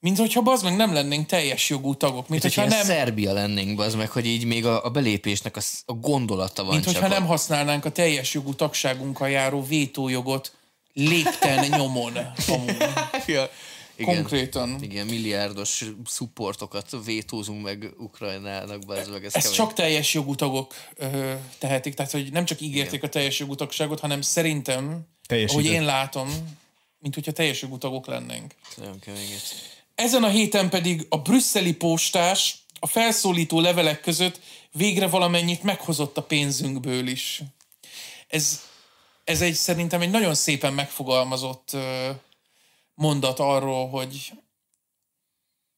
Mint 0.00 0.18
hogyha 0.18 0.40
bazd 0.42 0.64
meg 0.64 0.76
nem 0.76 0.92
lennénk 0.92 1.26
teljes 1.26 1.68
jogú 1.70 1.94
tagok. 1.94 2.28
Mint, 2.28 2.28
Mint 2.28 2.42
hogyha 2.42 2.60
hogyha 2.62 2.76
nem, 2.76 2.86
Szerbia 2.86 3.32
lennénk, 3.32 3.80
az 3.80 3.94
meg, 3.94 4.10
hogy 4.10 4.26
így 4.26 4.44
még 4.44 4.66
a, 4.66 4.84
a 4.84 4.90
belépésnek 4.90 5.56
a, 5.56 5.60
a 5.86 5.92
gondolata 5.92 6.62
van 6.64 6.72
mint 6.72 6.84
csak. 6.84 6.92
hogyha 6.94 7.08
a- 7.08 7.18
nem 7.18 7.26
használnánk 7.26 7.84
a 7.84 7.90
teljes 7.90 8.34
jogú 8.34 8.54
tagságunkkal 8.54 9.28
járó 9.30 9.62
vétójogot 9.64 10.52
lépten 10.92 11.64
nyomon. 11.68 12.12
Ja. 13.26 13.50
Igen. 13.96 14.14
Konkrétan. 14.14 14.76
Igen, 14.82 15.06
milliárdos 15.06 15.84
szupportokat 16.06 16.86
vétózunk 17.04 17.62
meg 17.62 17.90
Ukrajnának, 17.98 18.84
bazd 18.86 19.10
meg, 19.10 19.24
ez 19.24 19.34
Ezt 19.34 19.44
kemény. 19.44 19.58
csak 19.58 19.72
teljes 19.72 20.14
jogú 20.14 20.34
tagok 20.34 20.74
ö, 20.96 21.32
tehetik, 21.58 21.94
tehát 21.94 22.12
hogy 22.12 22.32
nem 22.32 22.44
csak 22.44 22.60
ígérték 22.60 23.02
a 23.02 23.08
teljes 23.08 23.38
jogú 23.38 23.54
tagságot, 23.54 24.00
hanem 24.00 24.20
szerintem, 24.20 24.84
ahogy 24.84 25.04
Teljesített. 25.26 25.64
én 25.72 25.84
látom, 25.84 26.28
mint 26.98 27.14
hogyha 27.14 27.32
teljes 27.32 27.62
jogú 27.62 27.78
tagok 27.78 28.06
lennénk. 28.06 28.54
Nagyon 28.76 28.98
kemény. 28.98 29.28
Ez. 29.94 30.04
Ezen 30.04 30.24
a 30.24 30.28
héten 30.28 30.70
pedig 30.70 31.06
a 31.08 31.18
brüsszeli 31.18 31.74
postás 31.74 32.58
a 32.80 32.86
felszólító 32.86 33.60
levelek 33.60 34.00
között 34.00 34.40
végre 34.72 35.06
valamennyit 35.06 35.62
meghozott 35.62 36.16
a 36.16 36.22
pénzünkből 36.22 37.06
is. 37.06 37.42
Ez, 38.28 38.60
ez 39.24 39.40
egy 39.40 39.54
szerintem 39.54 40.00
egy 40.00 40.10
nagyon 40.10 40.34
szépen 40.34 40.72
megfogalmazott 40.72 41.76
mondat 42.94 43.38
arról, 43.38 43.88
hogy 43.88 44.32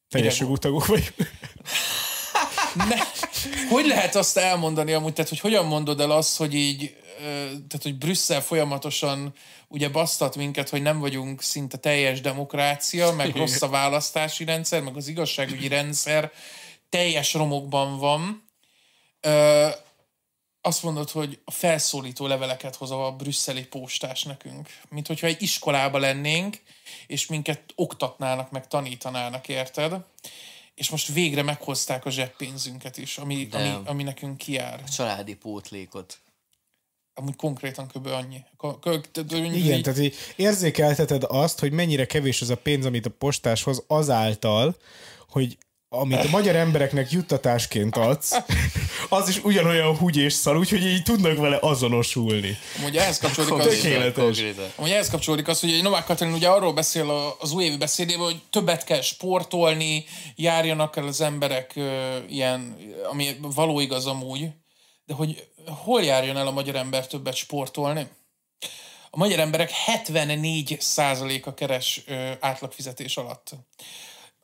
teljes 0.09 0.39
jogú 0.39 0.57
tagok 0.57 0.85
vagyunk. 0.85 1.15
ne, 2.89 2.97
hogy 3.69 3.85
lehet 3.85 4.15
azt 4.15 4.37
elmondani 4.37 4.93
amúgy, 4.93 5.13
tehát 5.13 5.29
hogy 5.29 5.39
hogyan 5.39 5.65
mondod 5.65 5.99
el 5.99 6.11
azt, 6.11 6.37
hogy 6.37 6.53
így, 6.53 6.95
tehát 7.17 7.79
hogy 7.81 7.97
Brüsszel 7.97 8.41
folyamatosan 8.41 9.33
ugye 9.67 9.89
basztat 9.89 10.35
minket, 10.35 10.69
hogy 10.69 10.81
nem 10.81 10.99
vagyunk 10.99 11.41
szinte 11.41 11.77
teljes 11.77 12.21
demokrácia, 12.21 13.11
meg 13.11 13.35
rossz 13.35 13.61
a 13.61 13.69
választási 13.69 14.43
rendszer, 14.43 14.81
meg 14.81 14.95
az 14.95 15.07
igazságügyi 15.07 15.67
rendszer 15.67 16.31
teljes 16.89 17.33
romokban 17.33 17.97
van. 17.97 18.49
Ö, 19.21 19.69
azt 20.61 20.83
mondod, 20.83 21.09
hogy 21.09 21.39
a 21.45 21.51
felszólító 21.51 22.27
leveleket 22.27 22.75
hoz 22.75 22.91
a 22.91 23.15
brüsszeli 23.17 23.65
postás 23.65 24.23
nekünk. 24.23 24.69
Mint 24.89 25.07
hogyha 25.07 25.27
egy 25.27 25.41
iskolába 25.41 25.97
lennénk, 25.97 26.61
és 27.07 27.27
minket 27.27 27.61
oktatnának, 27.75 28.51
meg 28.51 28.67
tanítanának, 28.67 29.47
érted? 29.47 29.95
És 30.75 30.89
most 30.89 31.07
végre 31.07 31.41
meghozták 31.41 32.05
a 32.05 32.09
zseppénzünket 32.09 32.97
is, 32.97 33.17
ami, 33.17 33.33
ami, 33.51 33.63
De- 33.63 33.79
ami 33.85 34.03
nekünk 34.03 34.37
kijár. 34.37 34.83
Családi 34.83 35.35
pótlékot. 35.35 36.19
Amúgy 37.15 37.35
konkrétan 37.35 37.87
kb. 37.87 38.07
annyi. 38.07 38.43
Igen, 39.55 39.77
így- 39.77 39.83
tehát 39.83 39.99
így 39.99 40.15
érzékelteted 40.35 41.23
azt, 41.27 41.59
hogy 41.59 41.71
mennyire 41.71 42.05
kevés 42.05 42.41
az 42.41 42.49
a 42.49 42.55
pénz, 42.57 42.85
amit 42.85 43.05
a 43.05 43.09
postás 43.09 43.63
hoz 43.63 43.83
azáltal, 43.87 44.75
hogy 45.29 45.57
amit 45.89 46.17
a 46.25 46.29
magyar 46.29 46.55
embereknek 46.55 47.11
juttatásként 47.11 47.97
adsz, 47.97 48.35
az 49.09 49.29
is 49.29 49.43
ugyanolyan 49.43 49.97
húgy 49.97 50.17
és 50.17 50.33
szar, 50.33 50.57
úgyhogy 50.57 50.85
így 50.85 51.03
tudnak 51.03 51.37
vele 51.37 51.57
azonosulni. 51.61 52.57
Amúgy 52.79 52.97
ehhez 52.97 53.17
kapcsolódik 53.19 53.65
az, 53.67 53.75
Tökéletes. 53.81 54.43
Amúgy 54.75 54.91
ehhez 54.91 55.09
kapcsolódik 55.09 55.47
az, 55.47 55.59
hogy 55.59 55.71
egy 55.71 55.83
Novák 55.83 56.05
Katalin 56.05 56.33
ugye 56.33 56.47
arról 56.47 56.73
beszél 56.73 57.35
az 57.39 57.51
újévi 57.51 57.77
beszédében, 57.77 58.23
hogy 58.23 58.41
többet 58.49 58.83
kell 58.83 59.01
sportolni, 59.01 60.05
járjanak 60.35 60.97
el 60.97 61.07
az 61.07 61.21
emberek 61.21 61.79
ilyen, 62.29 62.77
ami 63.11 63.35
való 63.41 63.79
igaz 63.79 64.05
amúgy, 64.05 64.47
de 65.05 65.13
hogy 65.13 65.47
hol 65.65 66.03
járjon 66.03 66.37
el 66.37 66.47
a 66.47 66.51
magyar 66.51 66.75
ember 66.75 67.07
többet 67.07 67.35
sportolni? 67.35 68.07
A 69.09 69.17
magyar 69.17 69.39
emberek 69.39 69.71
74%-a 69.85 71.53
keres 71.53 72.01
ö, 72.05 72.31
átlagfizetés 72.39 73.17
alatt. 73.17 73.49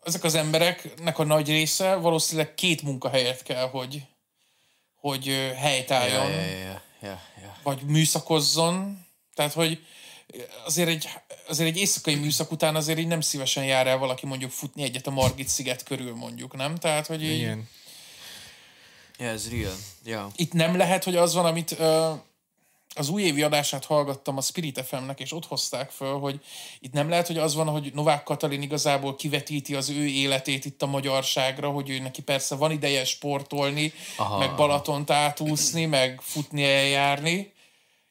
Ezek 0.04 0.24
az 0.24 0.36
embereknek 0.36 1.20
a 1.20 1.24
nagy 1.24 1.48
része 1.48 1.96
valószínűleg 1.96 2.54
két 2.54 2.82
munkahelyet 2.82 3.44
kell, 3.44 3.70
hogy, 3.70 4.04
hogy 4.96 5.30
ö, 5.30 5.48
helytálljon 5.54 6.32
ja, 6.32 6.42
ja, 6.42 6.82
ja, 7.02 7.22
ja. 7.42 7.58
vagy 7.64 7.82
műszakozzon. 7.82 9.06
Tehát, 9.34 9.54
hogy 9.54 9.80
azért 10.66 10.90
egy, 10.90 11.10
azért 11.48 11.70
egy 11.70 11.78
éjszakai 11.78 12.16
műszak 12.16 12.52
után 12.52 12.76
azért 12.76 13.00
így 13.00 13.08
nem 13.08 13.22
szívesen 13.22 13.66
jár 13.66 13.88
el 13.88 13.98
valaki 13.98 14.26
mondjuk 14.26 14.52
futni 14.52 14.84
egyet 14.84 15.08
a 15.08 15.12
Margit 15.12 15.48
sziget 15.48 15.84
körül 15.84 16.16
mondjuk, 16.16 16.56
nem? 16.56 16.76
Tehát, 16.76 17.08
hogy 17.08 17.24
így, 17.24 17.40
Igen. 17.40 17.68
Ja, 19.20 19.28
ez 19.28 19.50
real. 19.50 19.76
Ja. 20.06 20.28
itt 20.36 20.54
nem 20.54 20.78
lehet, 20.78 21.04
hogy 21.04 21.16
az 21.16 21.34
van, 21.34 21.46
amit 21.46 21.80
ö, 21.80 22.12
az 22.96 23.10
újévi 23.10 23.42
adását 23.42 23.86
hallgattam 23.86 24.38
a 24.38 24.42
Spirit 24.42 24.86
FM-nek, 24.88 25.20
és 25.20 25.34
ott 25.34 25.46
hozták 25.46 25.92
föl, 25.92 26.20
hogy 26.20 26.40
itt 26.80 26.94
nem 26.94 27.10
lehet, 27.10 27.28
hogy 27.28 27.38
az 27.38 27.56
van, 27.56 27.68
hogy 27.68 27.92
Novák 27.94 28.24
Katalin 28.24 28.62
igazából 28.62 29.16
kivetíti 29.16 29.76
az 29.76 29.90
ő 29.90 30.06
életét 30.06 30.66
itt 30.66 30.82
a 30.82 30.86
magyarságra, 30.86 31.70
hogy 31.70 31.90
ő 31.90 32.00
neki 32.00 32.22
persze 32.22 32.56
van 32.56 32.72
ideje 32.72 33.06
sportolni, 33.06 33.94
Aha. 34.18 34.38
meg 34.38 34.56
Balatont 34.56 35.10
átúszni, 35.10 35.86
meg 35.86 36.22
futni 36.22 36.64
eljárni, 36.64 37.54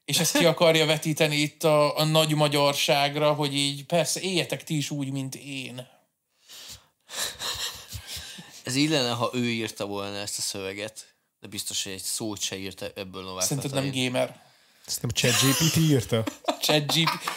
és 0.05 0.19
ezt 0.19 0.39
ki 0.39 0.45
akarja 0.45 0.87
vetíteni 0.87 1.37
itt 1.37 1.65
a, 1.65 1.99
a 1.99 2.05
nagy 2.05 2.35
magyarságra, 2.35 3.33
hogy 3.33 3.55
így 3.55 3.85
persze 3.85 4.21
éljetek 4.21 4.65
ti 4.65 4.77
is 4.77 4.91
úgy, 4.91 5.11
mint 5.11 5.35
én. 5.35 5.87
Ez 8.69 8.75
így 8.75 8.91
lenne, 8.91 9.11
ha 9.11 9.31
ő 9.33 9.51
írta 9.51 9.87
volna 9.87 10.17
ezt 10.17 10.39
a 10.39 10.41
szöveget, 10.41 11.15
de 11.41 11.49
biztos, 11.49 11.85
hogy 11.85 11.93
egy 11.93 12.03
szót 12.03 12.41
se 12.41 12.57
írta 12.57 12.87
ebből 12.95 13.23
Novák 13.23 13.45
Szerinted 13.45 13.73
nem 13.73 13.91
gamer? 13.93 14.41
Nem 15.01 15.11
ChatGPT 15.11 15.77
írta? 15.77 16.25
ChatGPT. 16.63 17.31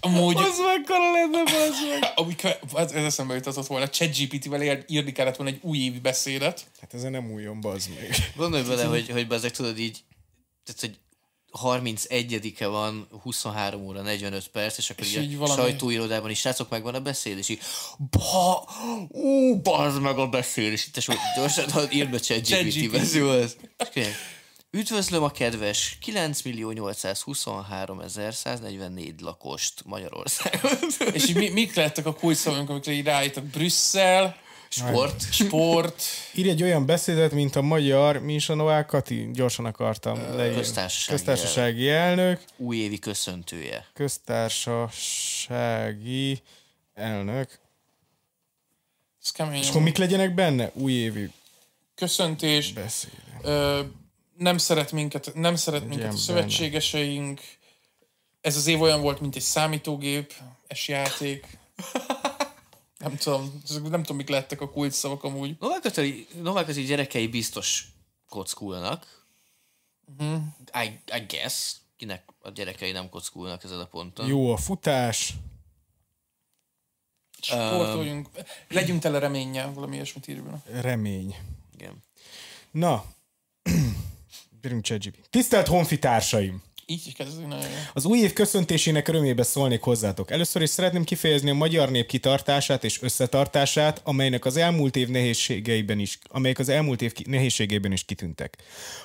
Amúgy... 0.00 0.36
Az 0.36 0.58
mekkora 0.58 1.12
lenne, 1.12 1.42
az 1.68 1.74
meg. 1.88 2.12
Amúgy 2.14 2.40
ez, 2.74 2.92
ez 2.92 3.04
eszembe 3.04 3.34
jutott 3.34 3.66
volna, 3.66 3.88
ChatGPT-vel 3.88 4.84
írni 4.86 5.12
kellett 5.12 5.36
volna 5.36 5.52
egy 5.52 5.60
újévi 5.62 5.98
beszédet. 6.00 6.70
Hát 6.80 6.94
ezen 6.94 7.10
nem 7.10 7.32
újon, 7.32 7.60
bazd 7.60 7.90
meg. 7.94 8.32
Gondolj 8.36 8.62
bele, 8.62 8.84
hogy, 8.94 9.10
hogy 9.10 9.26
ezek 9.30 9.50
tudod 9.50 9.78
így, 9.78 10.04
tehát, 10.64 10.80
hogy 10.80 10.98
31-e 11.62 12.66
van, 12.66 13.08
23 13.22 13.86
óra 13.86 14.02
45 14.02 14.48
perc, 14.48 14.78
és 14.78 14.90
akkor 14.90 15.04
És 15.04 15.16
így, 15.16 15.36
valami- 15.36 15.60
sajtóirodában 15.60 16.30
is, 16.30 16.38
srácok, 16.38 16.68
megvan 16.70 16.94
a 16.94 17.00
beszéd, 17.00 17.38
és 17.38 17.48
így, 17.48 17.60
ba, 18.10 18.64
ú, 19.08 19.60
bazd 19.60 20.00
meg 20.00 20.18
a 20.18 20.28
beszéd, 20.28 20.72
és 20.72 20.88
gyorsan, 21.36 21.92
írd 21.92 22.10
be 22.10 22.18
ChatGPT-be, 22.18 23.48
kérlek, 23.92 24.14
Üdvözlöm 24.70 25.22
a 25.22 25.30
kedves 25.30 25.98
9 26.00 26.42
823 26.72 28.02
144 28.30 29.20
lakost 29.20 29.82
Magyarországon. 29.84 30.72
És 31.12 31.28
így 31.28 31.34
mi, 31.36 31.48
mik 31.48 31.74
lettek 31.74 32.06
a 32.06 32.14
kulcsszavunk, 32.14 32.70
amikre 32.70 32.92
így 32.92 33.04
ráírtak? 33.04 33.44
Brüsszel, 33.44 34.36
Sport. 34.76 35.32
sport, 35.32 36.02
Írj 36.34 36.48
egy 36.48 36.62
olyan 36.62 36.86
beszédet, 36.86 37.32
mint 37.32 37.56
a 37.56 37.62
magyar, 37.62 38.18
mi 38.18 38.34
is 38.34 38.48
a 38.48 38.54
Novák 38.54 38.86
Kati? 38.86 39.30
Gyorsan 39.32 39.64
akartam 39.64 40.36
leírni. 40.36 40.56
köztársasági 40.56 41.16
köztársasági 41.16 41.88
elnök. 41.88 42.40
Újévi 42.56 42.98
köszöntője. 42.98 43.86
Köztársasági 43.94 46.42
elnök. 46.94 47.58
ez 49.24 49.30
kemény. 49.30 49.60
És 49.60 49.68
akkor 49.68 49.82
mik 49.82 49.96
legyenek 49.96 50.34
benne? 50.34 50.70
Újévi 50.74 51.30
Köszöntés, 51.94 52.72
beszéd. 52.72 53.10
ö, 53.42 53.80
nem 54.38 54.58
szeret 54.58 54.92
minket, 54.92 55.30
nem 55.34 55.56
szeret 55.56 55.86
minket 55.86 56.04
a 56.04 56.08
benne. 56.08 56.18
szövetségeseink. 56.20 57.40
Ez 58.40 58.56
az 58.56 58.66
év 58.66 58.80
olyan 58.80 59.00
volt, 59.00 59.20
mint 59.20 59.36
egy 59.36 59.42
számítógép, 59.42 60.32
es 60.66 60.88
játék. 60.88 61.46
Nem 63.04 63.16
tudom, 63.16 63.62
nem 63.68 64.00
tudom, 64.02 64.16
mik 64.16 64.28
lettek 64.28 64.60
a 64.60 64.70
kult 64.70 64.92
szavak 64.92 65.24
amúgy. 65.24 65.56
Novák 65.60 65.80
Katari, 65.80 66.26
Novák 66.42 66.66
Katari 66.66 66.84
gyerekei 66.84 67.26
biztos 67.28 67.86
kockulnak. 68.28 69.26
Mhm. 70.18 70.34
I, 70.82 71.00
I 71.16 71.24
guess. 71.28 71.76
Kinek 71.96 72.24
a 72.40 72.50
gyerekei 72.50 72.92
nem 72.92 73.08
kockulnak 73.08 73.64
ezen 73.64 73.80
a 73.80 73.84
ponton. 73.84 74.26
Jó 74.26 74.52
a 74.52 74.56
futás. 74.56 75.34
Sportoljunk, 77.40 78.28
legyünk 78.68 79.00
tele 79.00 79.18
reménnyel, 79.18 79.72
valami 79.72 79.94
ilyesmit 79.94 80.28
írva. 80.28 80.62
Remény. 80.66 81.36
Igen. 81.74 82.04
Na, 82.70 83.04
Bírjunk 84.60 84.84
ChatGPT. 84.84 85.30
Tisztelt 85.30 85.66
honfitársaim! 85.66 86.62
Így. 86.86 87.16
Az 87.92 88.04
új 88.04 88.18
év 88.18 88.32
köszöntésének 88.32 89.08
örömébe 89.08 89.42
szólnék 89.42 89.82
hozzátok. 89.82 90.30
Először 90.30 90.62
is 90.62 90.70
szeretném 90.70 91.04
kifejezni 91.04 91.50
a 91.50 91.54
magyar 91.54 91.90
nép 91.90 92.06
kitartását 92.06 92.84
és 92.84 93.02
összetartását, 93.02 94.00
amelynek 94.04 94.44
az 94.44 94.56
elmúlt 94.56 94.96
év 94.96 95.08
nehézségeiben 95.08 95.98
is, 95.98 96.18
amelyek 96.28 96.58
az 96.58 96.68
elmúlt 96.68 97.02
év 97.02 97.12
nehézségeiben 97.24 97.92
is 97.92 98.04
kitűntek. 98.04 98.56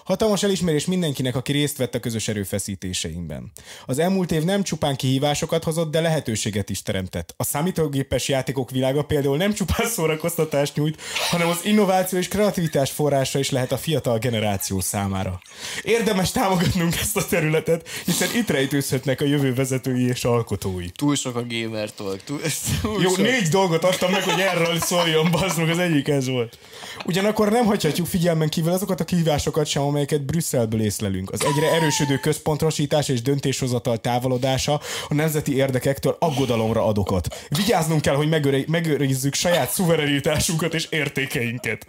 Hatalmas 0.04 0.44
elismerés 0.44 0.86
mindenkinek, 0.86 1.36
aki 1.36 1.52
részt 1.52 1.78
vett 1.78 1.96
a 1.96 2.00
közös 2.00 2.28
erőfeszítéseinkben. 2.28 3.52
Az 3.86 4.00
elmúlt 4.00 4.32
év 4.32 4.44
nem 4.44 4.64
csupán 4.64 4.96
kihívásokat 4.96 5.64
hozott, 5.64 5.92
de 5.92 6.02
lehetőséget 6.02 6.70
is 6.70 6.82
teremtett. 6.82 7.34
A 7.38 7.44
számítógépes 7.44 8.28
játékok 8.28 8.72
világa 8.72 9.04
például 9.04 9.38
nem 9.38 9.54
csupán 9.54 9.88
szórakoztatást 9.88 10.76
nyújt, 10.76 11.02
hanem 11.30 11.48
az 11.48 11.60
innováció 11.64 12.20
és 12.20 12.28
kreativitás 12.28 12.92
forrása 12.92 13.40
is 13.40 13.50
lehet 13.50 13.72
a 13.72 13.78
fiatal 13.78 14.18
generáció 14.18 14.80
számára. 14.80 15.42
Érdemes 15.84 16.32
támogatnunk 16.32 16.96
ezt 16.96 17.18
a 17.18 17.26
területet, 17.26 17.68
hiszen 18.06 18.30
itt 18.36 18.50
rejtőzhetnek 18.50 19.22
a 19.22 19.26
jövő 19.26 19.54
vezetői 19.54 20.08
és 20.08 20.24
alkotói. 20.24 20.90
Túl 20.90 21.16
sok 21.16 21.36
a 21.36 21.44
gamer 21.50 21.94
talk. 21.94 22.24
Túl, 22.24 22.40
túl 22.82 23.02
Jó, 23.02 23.10
sok. 23.10 23.18
négy 23.18 23.48
dolgot 23.48 23.84
adtam 23.84 24.12
meg, 24.12 24.24
hogy 24.24 24.40
erről 24.40 24.80
szóljon, 24.80 25.32
bazd 25.32 25.58
meg, 25.58 25.70
az 25.70 25.78
egyik 25.78 26.08
ez 26.08 26.28
volt. 26.28 26.58
Ugyanakkor 27.06 27.52
nem 27.52 27.66
hagyhatjuk 27.66 28.08
figyelmen 28.08 28.50
kívül 28.50 28.72
azokat 28.72 29.00
a 29.00 29.04
kihívásokat 29.04 29.66
sem, 29.66 29.84
amelyeket 29.84 30.26
Brüsszelből 30.26 30.82
észlelünk. 30.82 31.32
Az 31.32 31.46
egyre 31.46 31.72
erősödő 31.72 32.18
központrosítás 32.18 33.10
és 33.10 33.22
döntéshozatal 33.22 33.98
távolodása 33.98 34.82
a 35.08 35.14
nemzeti 35.14 35.56
érdekektől 35.56 36.16
aggodalomra 36.20 36.86
ad 36.86 36.98
okot. 36.98 37.28
Vigyáznunk 37.50 38.02
kell, 38.02 38.16
hogy 38.16 38.30
megőri- 38.30 38.66
megőrizzük 38.68 39.34
saját 39.34 39.70
szuverenitásunkat 39.72 40.74
és 40.74 40.88
értékeinket. 40.90 41.86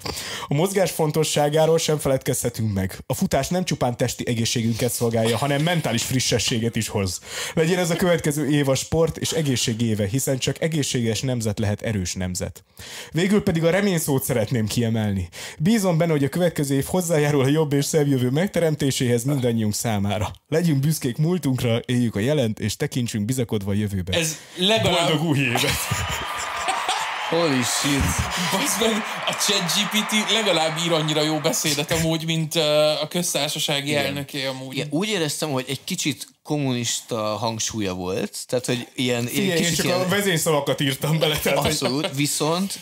A 0.48 0.54
mozgás 0.54 0.90
fontosságáról 0.90 1.78
sem 1.78 1.98
feledkezhetünk 1.98 2.72
meg. 2.72 2.98
A 3.06 3.14
futás 3.14 3.48
nem 3.48 3.64
csupán 3.64 3.96
testi 3.96 4.26
egészségünket 4.26 4.92
szolgálja, 4.92 5.36
hanem 5.36 5.62
mentális 5.70 6.02
frissességet 6.02 6.76
is 6.76 6.88
hoz. 6.88 7.20
Legyen 7.54 7.78
ez 7.78 7.90
a 7.90 7.96
következő 7.96 8.50
év 8.50 8.68
a 8.68 8.74
sport 8.74 9.16
és 9.16 9.30
egészség 9.30 9.80
éve, 9.80 10.06
hiszen 10.06 10.38
csak 10.38 10.60
egészséges 10.60 11.20
nemzet 11.20 11.58
lehet 11.58 11.82
erős 11.82 12.14
nemzet. 12.14 12.64
Végül 13.12 13.42
pedig 13.42 13.64
a 13.64 13.70
reményszót 13.70 14.24
szeretném 14.24 14.66
kiemelni. 14.66 15.28
Bízom 15.58 15.98
benne, 15.98 16.12
hogy 16.12 16.24
a 16.24 16.28
következő 16.28 16.74
év 16.74 16.84
hozzájárul 16.84 17.44
a 17.44 17.48
jobb 17.48 17.72
és 17.72 17.84
szebb 17.84 18.06
jövő 18.06 18.30
megteremtéséhez 18.30 19.24
mindannyiunk 19.24 19.74
számára. 19.74 20.30
Legyünk 20.48 20.80
büszkék 20.80 21.16
múltunkra, 21.16 21.80
éljük 21.86 22.14
a 22.14 22.20
jelent, 22.20 22.58
és 22.60 22.76
tekintsünk 22.76 23.24
bizakodva 23.24 23.70
a 23.70 23.74
jövőbe. 23.74 24.16
Ez 24.16 24.36
legalább, 24.56 25.08
Boldog 25.08 25.28
új 25.28 25.38
évet! 25.38 26.39
Holy 27.30 27.62
shit. 27.62 28.02
Bazd 28.52 28.80
meg, 28.80 29.02
a 29.26 29.34
ChatGPT 29.34 30.32
legalább 30.32 30.78
ír 30.84 30.92
annyira 30.92 31.22
jó 31.22 31.38
beszédet 31.38 31.92
amúgy, 31.92 32.24
mint 32.24 32.54
a 33.02 33.06
köztársasági 33.08 33.96
elnöké 33.96 34.46
amúgy. 34.46 34.76
Igen, 34.76 34.88
úgy 34.90 35.08
éreztem, 35.08 35.50
hogy 35.50 35.64
egy 35.68 35.84
kicsit 35.84 36.26
kommunista 36.42 37.16
hangsúlya 37.16 37.94
volt, 37.94 38.38
tehát 38.46 38.66
hogy 38.66 38.88
ilyen, 38.94 39.26
Figyelj, 39.26 39.44
ilyen 39.44 39.56
én 39.56 39.62
kicsit 39.62 39.76
csak 39.76 39.84
ilyen, 39.84 40.00
a 40.00 40.08
vezényszavakat 40.08 40.80
írtam 40.80 41.18
bele, 41.18 41.38
tehát 41.38 41.58
hogy 41.58 41.70
abszolút, 41.70 42.14
viszont 42.14 42.78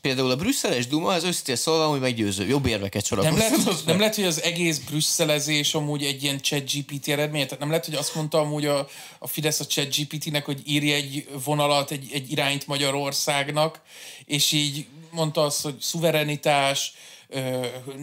például 0.00 0.30
a 0.30 0.36
brüsszeles 0.36 0.86
Duma 0.86 1.12
az 1.12 1.24
őszintén 1.24 1.56
szólva, 1.56 1.86
hogy 1.86 2.00
meggyőző, 2.00 2.46
jobb 2.46 2.66
érveket 2.66 3.10
Nem 3.10 3.20
sorakoztatott. 3.20 3.64
lehet, 3.64 3.84
nem 3.86 3.98
lehet, 3.98 4.14
hogy 4.14 4.24
az 4.24 4.42
egész 4.42 4.78
brüsszelezés 4.78 5.74
amúgy 5.74 6.04
egy 6.04 6.22
ilyen 6.22 6.40
ChatGPT 6.40 7.08
eredmény? 7.08 7.44
Tehát 7.44 7.58
nem 7.58 7.68
lehet, 7.68 7.84
hogy 7.84 7.94
azt 7.94 8.14
mondta 8.14 8.38
amúgy 8.38 8.66
a, 8.66 8.88
a 9.18 9.26
Fidesz 9.26 9.60
a 9.60 9.66
ChatGPT-nek, 9.66 10.44
hogy 10.44 10.60
írja 10.64 10.94
egy 10.94 11.28
vonalat, 11.44 11.90
egy, 11.90 12.10
egy 12.12 12.30
irányt 12.30 12.66
Magyarországnak, 12.66 13.80
és 14.24 14.52
így 14.52 14.86
mondta 15.10 15.44
azt, 15.44 15.62
hogy 15.62 15.76
szuverenitás, 15.80 16.92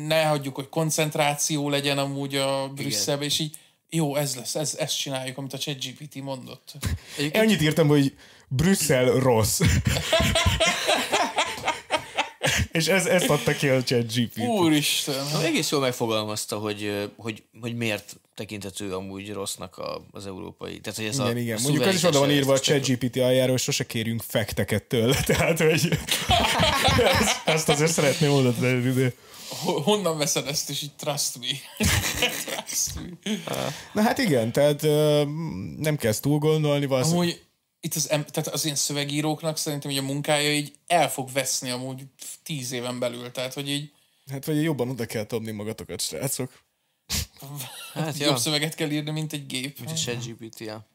ne 0.08 0.24
hagyjuk, 0.24 0.56
hogy 0.56 0.70
koncentráció 0.70 1.70
legyen 1.70 1.98
amúgy 1.98 2.36
a 2.36 2.72
Brüsszelbe, 2.76 3.26
és 3.26 3.39
így 3.39 3.56
jó, 3.89 4.16
ez 4.16 4.36
lesz, 4.36 4.56
ez, 4.56 4.76
ezt 4.80 4.98
csináljuk, 4.98 5.38
amit 5.38 5.54
a 5.54 5.58
ChatGPT 5.58 6.16
mondott. 6.16 6.74
Ennyit 7.32 7.62
írtam, 7.62 7.88
hogy 7.88 8.14
Brüsszel 8.48 9.06
rossz. 9.06 9.62
És 12.72 12.88
ez, 12.88 13.06
ezt 13.06 13.30
adta 13.30 13.51
ki 13.51 13.68
a 13.68 13.84
chat 13.84 14.14
GPT. 14.14 14.38
Úristen! 14.38 15.26
No, 15.34 15.39
egész 15.39 15.72
jól 15.72 15.82
megfogalmazta, 15.82 16.58
hogy, 16.58 17.10
hogy, 17.16 17.43
hogy 17.62 17.76
miért 17.76 18.16
tekinthető 18.36 18.93
amúgy 18.93 19.34
rossznak 19.34 19.78
a, 19.78 20.01
az 20.12 20.26
európai. 20.26 20.80
Tehát, 20.80 20.99
hogy 20.99 21.08
ez 21.08 21.20
a, 21.20 21.24
Igen, 21.24 21.38
igen. 21.38 21.58
a 21.58 21.62
Mondjuk 21.62 21.86
az 21.86 21.93
is 21.93 22.03
oda 22.03 22.20
van 22.20 22.32
írva 22.32 22.53
a 22.53 22.60
ChatGPT 22.60 23.18
aljáról, 23.18 23.51
hogy 23.51 23.60
sose 23.60 23.86
kérjünk 23.86 24.22
fekteket 24.28 24.84
tőle. 24.84 25.16
Tehát, 25.26 25.60
hogy 25.60 25.72
ezt, 27.20 27.41
ezt 27.45 27.70
azért 27.70 27.91
szeretném 27.91 28.32
oda 28.32 28.53
tenni, 28.53 29.12
Honnan 29.84 30.18
veszed 30.18 30.47
ezt, 30.47 30.70
és 30.70 30.82
így 30.82 30.91
trust 30.95 31.39
me. 31.39 31.47
trust 32.45 32.95
me. 32.95 33.34
Na 33.93 34.01
hát 34.01 34.18
igen, 34.18 34.51
tehát 34.51 34.82
nem 35.78 35.95
kezd 35.97 36.22
túl 36.22 36.38
gondolni, 36.38 36.86
valószínűleg. 36.86 37.28
Amúgy 37.28 37.45
itt 37.86 37.96
az, 37.96 38.06
tehát 38.08 38.48
az 38.48 38.64
ilyen 38.64 38.76
szövegíróknak 38.76 39.58
szerintem 39.58 39.92
így 39.92 39.98
a 39.98 40.02
munkája 40.02 40.54
így 40.54 40.74
el 40.88 41.12
fog 41.12 41.32
veszni 41.32 41.70
amúgy 41.70 42.04
tíz 42.44 42.72
éven 42.72 43.00
belül. 43.00 43.32
Tehát, 43.32 43.54
hogy 43.54 43.70
így 43.70 43.92
Hát 44.32 44.46
vagy 44.46 44.64
jobban 44.64 44.90
oda 44.90 45.06
kell 45.06 45.24
dobni 45.24 45.52
magatokat, 45.52 46.02
srácok. 46.02 46.64
Hát, 47.94 48.18
jobb 48.20 48.30
ja. 48.30 48.38
szöveget 48.38 48.76
kell 48.76 48.90
írni, 48.90 49.12
mint 49.12 49.34
egy 49.34 49.46
gép. 49.46 49.80
A 49.86 49.94
ChatGPT, 49.94 50.60
ja. 50.60 50.88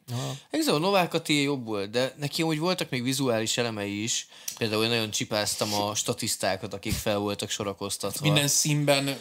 Igazából 0.50 0.80
Novák 0.80 1.14
Ati 1.14 1.42
jobb 1.42 1.64
volt, 1.64 1.90
de 1.90 2.14
neki 2.18 2.42
úgy 2.42 2.58
voltak 2.58 2.90
még 2.90 3.02
vizuális 3.02 3.56
elemei 3.56 4.02
is. 4.02 4.26
Például 4.58 4.84
én 4.84 4.88
nagyon 4.88 5.10
csipáztam 5.10 5.74
a 5.74 5.94
statisztákat, 5.94 6.74
akik 6.74 6.92
fel 6.92 7.18
voltak 7.18 7.50
sorakoztatva. 7.50 8.24
Minden 8.24 8.48
színben 8.48 9.18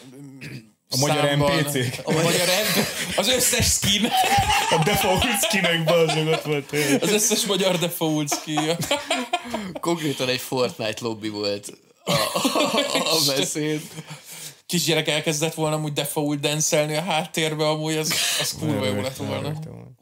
A 0.91 0.97
magyar 0.97 1.37
NPC-k. 1.37 2.01
A 2.03 2.11
magyar 2.11 2.47
NPC. 2.47 3.17
Az 3.17 3.27
összes 3.27 3.65
skin. 3.65 4.05
A 4.69 4.83
default 4.83 5.23
skinekben 5.41 6.09
azok 6.09 6.27
ott 6.27 6.41
volt. 6.41 6.65
tényleg. 6.65 7.03
Az 7.03 7.11
összes 7.11 7.45
magyar 7.45 7.79
default 7.79 8.33
skin. 8.33 8.75
Konkrétan 9.79 10.29
egy 10.29 10.39
Fortnite 10.39 10.97
lobby 11.01 11.29
volt 11.29 11.79
a, 12.05 12.11
a, 12.11 13.15
a 13.15 13.17
beszéd. 13.27 13.81
Kisgyerek 14.65 15.07
elkezdett 15.07 15.53
volna 15.53 15.75
amúgy 15.75 15.93
default 15.93 16.39
dancelni 16.39 16.95
a 16.95 17.01
háttérbe, 17.01 17.67
amúgy 17.67 17.95
az, 17.95 18.13
az 18.39 18.55
kurva 18.59 18.85
jó 18.85 19.01
lett 19.01 19.15
volna. 19.15 19.53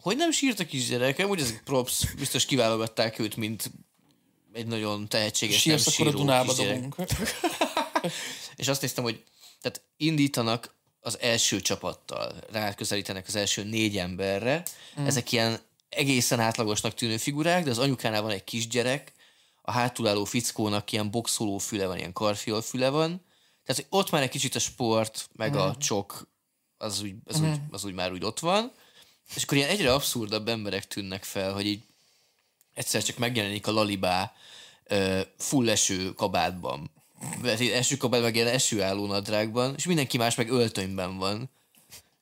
Hogy 0.02 0.18
nem 0.18 0.32
sírt 0.32 0.60
a 0.60 0.66
kisgyerek? 0.66 1.26
Úgy 1.28 1.40
ez 1.40 1.54
props, 1.64 2.14
biztos 2.18 2.46
kiválogatták 2.46 3.20
őt, 3.20 3.36
mint 3.36 3.72
egy 4.54 4.68
nagyon 4.68 5.08
tehetséges 5.08 5.62
Sírsz, 5.62 5.86
nem 5.86 5.94
akkor 5.94 6.08
a 6.08 6.10
síró 6.10 6.24
Dunába 6.24 6.54
dobunk. 6.54 6.96
És 8.56 8.68
azt 8.68 8.82
néztem, 8.82 9.04
hogy 9.04 9.24
tehát 9.62 9.82
indítanak 9.98 10.77
az 11.08 11.20
első 11.20 11.62
csapattal, 11.62 12.36
ráközelítenek 12.52 13.28
az 13.28 13.36
első 13.36 13.64
négy 13.64 13.98
emberre. 13.98 14.64
Mm. 15.00 15.06
Ezek 15.06 15.32
ilyen 15.32 15.60
egészen 15.90 16.40
átlagosnak 16.40 16.94
tűnő 16.94 17.18
figurák, 17.18 17.64
de 17.64 17.70
az 17.70 17.78
anyukánál 17.78 18.22
van 18.22 18.32
egy 18.32 18.44
kisgyerek, 18.44 19.14
a 19.62 19.72
hátulálló 19.72 20.24
fickónak 20.24 20.92
ilyen 20.92 21.12
boxoló 21.12 21.58
füle 21.58 21.86
van, 21.86 21.98
ilyen 21.98 22.14
karfiol 22.14 22.62
füle 22.62 22.90
van. 22.90 23.26
Tehát 23.66 23.82
hogy 23.82 24.00
ott 24.00 24.10
már 24.10 24.22
egy 24.22 24.30
kicsit 24.30 24.56
a 24.56 24.60
sport, 24.60 25.30
meg 25.36 25.54
mm. 25.54 25.58
a 25.58 25.78
csok, 25.78 26.28
az 26.78 27.02
úgy, 27.02 27.16
az, 27.26 27.40
mm. 27.40 27.52
úgy, 27.52 27.60
az 27.72 27.86
úgy 27.86 27.94
már 27.94 28.12
úgy 28.12 28.24
ott 28.24 28.40
van. 28.40 28.72
És 29.36 29.44
akkor 29.44 29.58
ilyen 29.58 29.70
egyre 29.70 29.94
abszurdabb 29.94 30.48
emberek 30.48 30.88
tűnnek 30.88 31.24
fel, 31.24 31.54
hogy 31.54 31.66
így 31.66 31.84
egyszer 32.74 33.04
csak 33.04 33.18
megjelenik 33.18 33.68
a 33.68 33.72
lalibá 33.72 34.34
ö, 34.84 35.22
full 35.38 35.70
eső 35.70 36.14
kabátban. 36.14 36.92
Mert 37.42 37.60
így 37.60 37.70
eső 37.70 37.98
kabát, 37.98 38.22
meg 38.22 38.36
ilyen 38.36 38.48
esőálló 38.48 39.06
nadrágban, 39.06 39.74
és 39.78 39.86
mindenki 39.86 40.18
más 40.18 40.36
meg 40.36 40.50
öltönyben 40.50 41.18
van. 41.18 41.50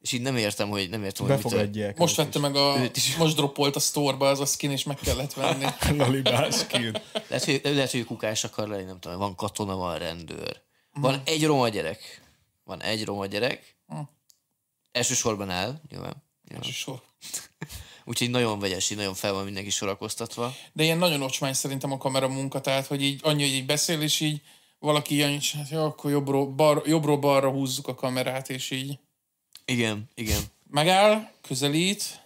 És 0.01 0.11
így 0.11 0.21
nem 0.21 0.37
értem, 0.37 0.69
hogy 0.69 0.89
nem 0.89 1.03
értem, 1.03 1.25
hogy. 1.25 1.35
Befogadják. 1.35 1.97
Most 1.97 2.15
vette 2.15 2.39
meg 2.39 2.55
a... 2.55 2.75
Is. 2.93 3.15
Most 3.15 3.35
droppolt 3.35 3.75
a 3.75 3.79
sztorba 3.79 4.29
az 4.29 4.39
a 4.39 4.45
skin, 4.45 4.71
és 4.71 4.83
meg 4.83 4.97
kellett 4.97 5.33
venni. 5.33 5.65
Lalibás 5.97 6.55
skin. 6.55 7.01
Lehet, 7.27 7.45
hogy, 7.45 7.61
lehet, 7.63 7.91
hogy 7.91 8.05
kukás 8.05 8.43
akar 8.43 8.67
lenni, 8.67 8.83
nem 8.83 8.99
tudom, 8.99 9.17
van 9.17 9.35
katona, 9.35 9.75
van 9.75 9.97
rendőr. 9.97 10.61
Van 10.93 11.21
egy 11.25 11.45
roma 11.45 11.69
gyerek. 11.69 12.21
Van 12.63 12.81
egy 12.81 13.05
roma 13.05 13.25
gyerek. 13.25 13.75
Elsősorban 14.91 15.49
áll, 15.49 15.81
nyilván. 15.89 16.23
nyilván. 16.49 16.69
Sor. 16.71 17.01
Úgyhogy 18.05 18.29
nagyon 18.29 18.59
vegyes, 18.59 18.89
így 18.89 18.97
nagyon 18.97 19.13
fel 19.13 19.33
van 19.33 19.43
mindenki 19.43 19.69
sorakoztatva. 19.69 20.53
De 20.73 20.83
ilyen 20.83 20.97
nagyon 20.97 21.21
ocsmány 21.21 21.53
szerintem 21.53 21.91
a 21.91 21.97
kamera 21.97 22.27
munka, 22.27 22.61
tehát 22.61 22.85
hogy 22.85 23.01
így 23.01 23.19
annyi, 23.23 23.41
hogy 23.41 23.53
így 23.53 23.65
beszél, 23.65 24.01
és 24.01 24.19
így 24.19 24.41
valaki 24.79 25.13
ilyen, 25.13 25.31
és 25.31 25.55
hát 25.55 25.69
jó, 25.69 25.83
akkor 25.83 26.11
jobbról, 26.11 26.47
bar, 26.47 26.81
jobbról 26.85 27.17
balra 27.17 27.49
húzzuk 27.51 27.87
a 27.87 27.95
kamerát, 27.95 28.49
és 28.49 28.71
így 28.71 28.99
Igen, 29.65 30.09
igen. 30.15 30.41
Megáll, 30.69 31.31
közelít. 31.41 32.23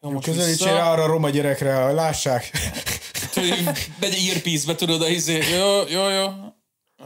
Jó, 0.00 0.10
most 0.10 0.24
Közelítsél 0.24 0.72
vissza. 0.72 0.90
arra 0.90 1.02
a 1.02 1.06
roma 1.06 1.30
gyerekre, 1.30 1.92
lássák. 1.92 2.50
Megy 4.00 4.28
earpiece-be, 4.28 4.74
tudod, 4.74 5.02
a 5.02 5.08
izé. 5.08 5.56
Jó, 5.56 5.86
jó, 5.88 6.08
jó. 6.08 6.30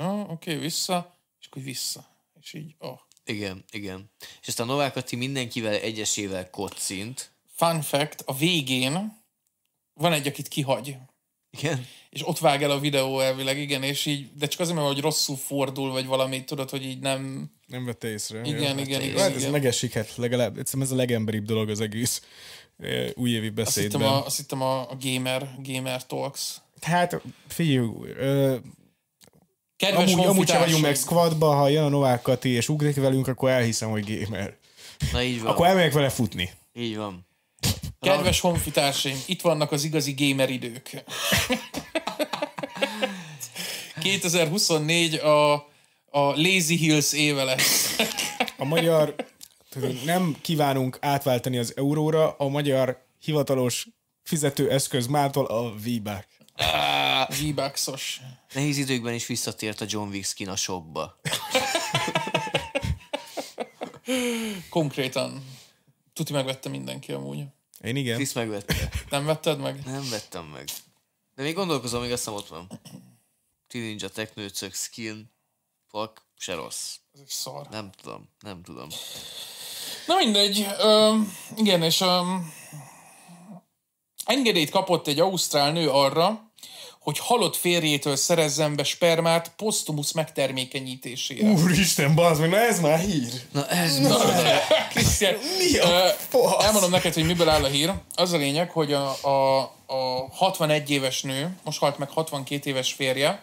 Jó, 0.00 0.26
oké, 0.28 0.54
vissza. 0.56 1.18
És 1.40 1.46
akkor 1.46 1.62
vissza. 1.62 2.06
És 2.40 2.52
így, 2.52 2.74
oh. 2.78 2.98
Igen, 3.24 3.64
igen. 3.70 4.10
És 4.40 4.48
aztán 4.48 4.66
Novák 4.66 4.96
Atti 4.96 5.16
mindenkivel 5.16 5.74
egyesével 5.74 6.50
kocint. 6.50 7.30
Fun 7.54 7.82
fact, 7.82 8.22
a 8.26 8.36
végén 8.36 9.22
van 9.94 10.12
egy, 10.12 10.26
akit 10.26 10.48
kihagy. 10.48 10.96
Igen? 11.50 11.86
És 12.10 12.28
ott 12.28 12.38
vág 12.38 12.62
el 12.62 12.70
a 12.70 12.78
videó 12.78 13.20
elvileg, 13.20 13.58
igen, 13.58 13.82
és 13.82 14.06
így, 14.06 14.28
de 14.38 14.46
csak 14.46 14.60
azért, 14.60 14.76
mert 14.76 14.88
hogy 14.92 15.00
rosszul 15.00 15.36
fordul, 15.36 15.90
vagy 15.92 16.06
valami, 16.06 16.44
tudod, 16.44 16.70
hogy 16.70 16.84
így 16.84 16.98
nem... 16.98 17.50
Nem 17.66 17.84
vette 17.84 18.08
észre. 18.08 18.40
Igen, 18.40 18.76
Jó. 18.76 18.82
igen, 18.84 19.02
igen, 19.02 19.18
Hát 19.18 19.30
ez 19.34 19.40
igen. 19.40 19.50
megesik, 19.50 19.92
hát 19.92 20.16
legalább, 20.16 20.58
egyszerűen 20.58 20.86
ez 20.86 20.92
a 20.92 20.96
legemberibb 20.96 21.44
dolog 21.44 21.68
az 21.68 21.80
egész 21.80 22.22
eh, 22.78 23.10
újévi 23.14 23.46
Azt 23.46 23.78
hittem, 23.78 24.00
beszédben. 24.00 24.08
a, 24.08 24.26
azt 24.26 24.36
hittem 24.36 24.62
a, 24.62 24.80
a 24.90 24.96
gamer, 25.00 25.48
gamer 25.62 26.06
talks. 26.06 26.56
Hát 26.80 27.22
figyelj, 27.48 27.88
ö, 28.18 28.56
Kedves 29.76 30.12
amúgy, 30.12 30.26
amúgy 30.26 30.48
sem 30.48 30.60
vagyunk 30.60 30.82
meg 30.82 30.96
squadba, 30.96 31.54
ha 31.54 31.68
jön 31.68 31.84
a 31.84 31.88
Novák 31.88 32.22
Kati 32.22 32.48
és 32.48 32.68
ugrik 32.68 32.96
velünk, 32.96 33.28
akkor 33.28 33.50
elhiszem, 33.50 33.90
hogy 33.90 34.18
gamer. 34.18 34.56
Na 35.12 35.22
így 35.22 35.42
van. 35.42 35.50
Akkor 35.50 35.66
elmegyek 35.66 35.92
vele 35.92 36.08
futni. 36.08 36.50
Így 36.74 36.96
van. 36.96 37.26
Kedves 38.00 38.40
honfitársaim, 38.40 39.22
itt 39.26 39.40
vannak 39.40 39.72
az 39.72 39.84
igazi 39.84 40.14
gamer 40.16 40.50
idők. 40.50 41.04
2024 44.00 45.14
a, 45.14 45.52
a 46.10 46.18
Lazy 46.20 46.76
Hills 46.76 47.12
éve 47.12 47.44
lesz. 47.44 47.96
A 48.58 48.64
magyar, 48.64 49.14
tudod, 49.68 50.04
nem 50.04 50.36
kívánunk 50.40 50.98
átváltani 51.00 51.58
az 51.58 51.72
euróra, 51.76 52.30
a 52.30 52.48
magyar 52.48 53.06
hivatalos 53.20 53.88
fizetőeszköz 54.22 55.06
mától 55.06 55.44
a 55.44 55.70
V-back. 55.70 56.28
V-Bucks-os. 57.28 58.20
Nehéz 58.52 58.78
időkben 58.78 59.14
is 59.14 59.26
visszatért 59.26 59.80
a 59.80 59.84
John 59.88 60.08
Wick 60.08 60.26
skin 60.26 60.48
a 60.48 60.56
shopba. 60.56 61.20
Konkrétan. 64.70 65.44
Tuti 66.12 66.32
megvette 66.32 66.68
mindenki 66.68 67.12
amúgy. 67.12 67.44
Én 67.80 67.96
igen. 67.96 68.16
Krisz 68.16 68.32
megvette. 68.32 68.74
Nem 69.10 69.24
vetted 69.24 69.58
meg? 69.58 69.84
Nem 69.84 70.08
vettem 70.10 70.44
meg. 70.44 70.68
De 71.34 71.42
még 71.42 71.54
gondolkozom, 71.54 72.00
még 72.00 72.12
azt 72.12 72.24
hiszem 72.24 72.38
ott 72.38 72.48
van. 72.48 72.80
Teen 73.66 73.84
Ninja 73.84 74.08
Teknőcök 74.08 74.74
skin. 74.74 75.32
Fuck, 75.88 76.22
se 76.36 76.54
rossz. 76.54 76.96
Ez 77.14 77.20
egy 77.20 77.28
szar. 77.28 77.66
Nem 77.70 77.90
tudom, 78.02 78.28
nem 78.40 78.62
tudom. 78.62 78.88
Na 80.06 80.14
mindegy. 80.16 80.66
Ö, 80.78 81.16
igen, 81.56 81.82
és 81.82 82.00
ö, 82.00 82.34
engedélyt 84.24 84.70
kapott 84.70 85.06
egy 85.06 85.20
ausztrál 85.20 85.72
nő 85.72 85.90
arra, 85.90 86.47
hogy 87.08 87.18
halott 87.18 87.56
férjétől 87.56 88.16
szerezzen 88.16 88.76
be 88.76 88.84
spermát 88.84 89.52
posztumusz 89.56 90.12
megtermékenyítésére. 90.12 91.48
Úristen, 91.48 92.14
bazd 92.14 92.40
meg, 92.40 92.50
na 92.50 92.56
ez 92.56 92.80
már 92.80 92.98
hír. 92.98 93.32
Na 93.52 93.68
ez 93.68 94.00
Krisztián, 94.90 95.36
Mi 95.58 95.78
a 95.78 96.14
fasz? 96.28 96.64
elmondom 96.64 96.90
neked, 96.90 97.14
hogy 97.14 97.24
miből 97.24 97.48
áll 97.48 97.64
a 97.64 97.68
hír. 97.68 97.92
Az 98.14 98.32
a 98.32 98.36
lényeg, 98.36 98.70
hogy 98.70 98.92
a, 98.92 99.16
a, 99.22 99.60
a 99.86 100.28
61 100.32 100.90
éves 100.90 101.22
nő, 101.22 101.56
most 101.64 101.78
halt 101.78 101.98
meg 101.98 102.10
62 102.10 102.70
éves 102.70 102.92
férje, 102.92 103.42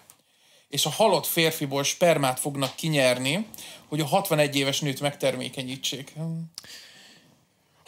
és 0.69 0.85
a 0.85 0.89
halott 0.89 1.25
férfiból 1.25 1.83
spermát 1.83 2.39
fognak 2.39 2.75
kinyerni, 2.75 3.45
hogy 3.87 3.99
a 3.99 4.05
61 4.05 4.55
éves 4.55 4.79
nőt 4.79 5.01
megtermékenyítsék. 5.01 6.13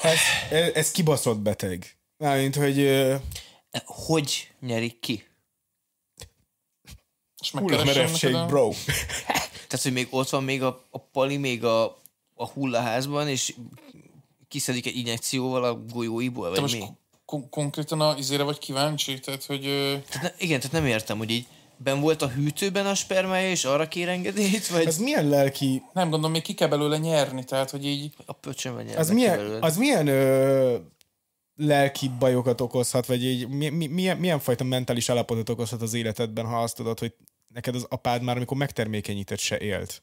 Ez, 0.01 0.17
ez, 0.51 0.71
ez 0.73 0.91
kibaszott 0.91 1.39
beteg. 1.39 1.95
Mármint, 2.17 2.55
hogy 2.55 3.07
Hogy 3.86 4.47
nyerik 4.59 4.99
ki? 4.99 5.25
És 7.41 7.51
neked 7.51 8.33
a- 8.35 8.45
bro. 8.45 8.69
Tehát, 9.67 9.83
hogy 9.83 9.93
még 9.93 10.07
ott 10.09 10.29
van 10.29 10.43
még 10.43 10.63
a, 10.63 10.83
a 10.91 10.99
pali, 10.99 11.38
még 11.38 11.63
a, 11.63 11.83
a 12.35 12.47
hullaházban, 12.47 13.27
és 13.27 13.53
kiszedik 14.47 14.85
egy 14.85 14.95
injekcióval 14.97 15.63
a 15.63 15.83
golyóiból, 15.93 16.49
vagy 16.49 16.61
mi? 16.71 16.79
kon- 16.79 16.97
kon- 17.25 17.49
konkrétan 17.49 18.01
a 18.01 18.15
izére 18.17 18.43
vagy 18.43 18.57
kíváncsi? 18.59 19.19
Tehát, 19.19 19.45
hogy 19.45 19.61
Tehát 20.09 20.21
ne, 20.21 20.45
igen, 20.45 20.59
tehát 20.59 20.71
nem 20.71 20.85
értem, 20.85 21.17
hogy 21.17 21.29
így 21.29 21.45
ben 21.77 21.99
volt 21.99 22.21
a 22.21 22.27
hűtőben 22.27 22.85
a 22.85 22.95
spermája, 22.95 23.49
és 23.49 23.65
arra 23.65 23.88
kér 23.88 24.09
engedélyt, 24.09 24.67
vagy 24.67 24.85
Ez 24.85 24.97
milyen 24.97 25.27
lelki, 25.27 25.81
nem 25.93 26.09
gondolom, 26.09 26.31
még 26.31 26.41
ki 26.41 26.53
kell 26.53 26.67
belőle 26.67 26.97
nyerni, 26.97 27.43
tehát, 27.43 27.69
hogy 27.69 27.85
így 27.85 28.13
a 28.25 28.33
pöcsön 28.33 28.73
vagy 28.73 28.91
az 28.95 29.09
milyen, 29.09 29.57
az 29.61 29.77
milyen 29.77 30.07
ö, 30.07 30.75
lelki 31.58 32.10
bajokat 32.20 32.62
okozhat, 32.62 33.05
vagy 33.05 33.24
így, 33.24 33.47
mi, 33.47 33.70
mi, 33.70 33.88
milyen, 33.88 34.18
milyen 34.18 34.39
fajta 34.39 34.64
mentális 34.64 35.10
állapotot 35.10 35.49
okozhat 35.49 35.82
az 35.82 35.93
életedben, 35.93 36.45
ha 36.45 36.62
azt 36.62 36.76
tudod, 36.76 36.99
hogy 36.99 37.14
neked 37.47 37.76
az 37.76 37.86
apád 37.89 38.22
már, 38.22 38.36
amikor 38.36 38.58
megtermékenyített, 38.58 39.39
se 39.39 39.60
élt. 39.60 40.01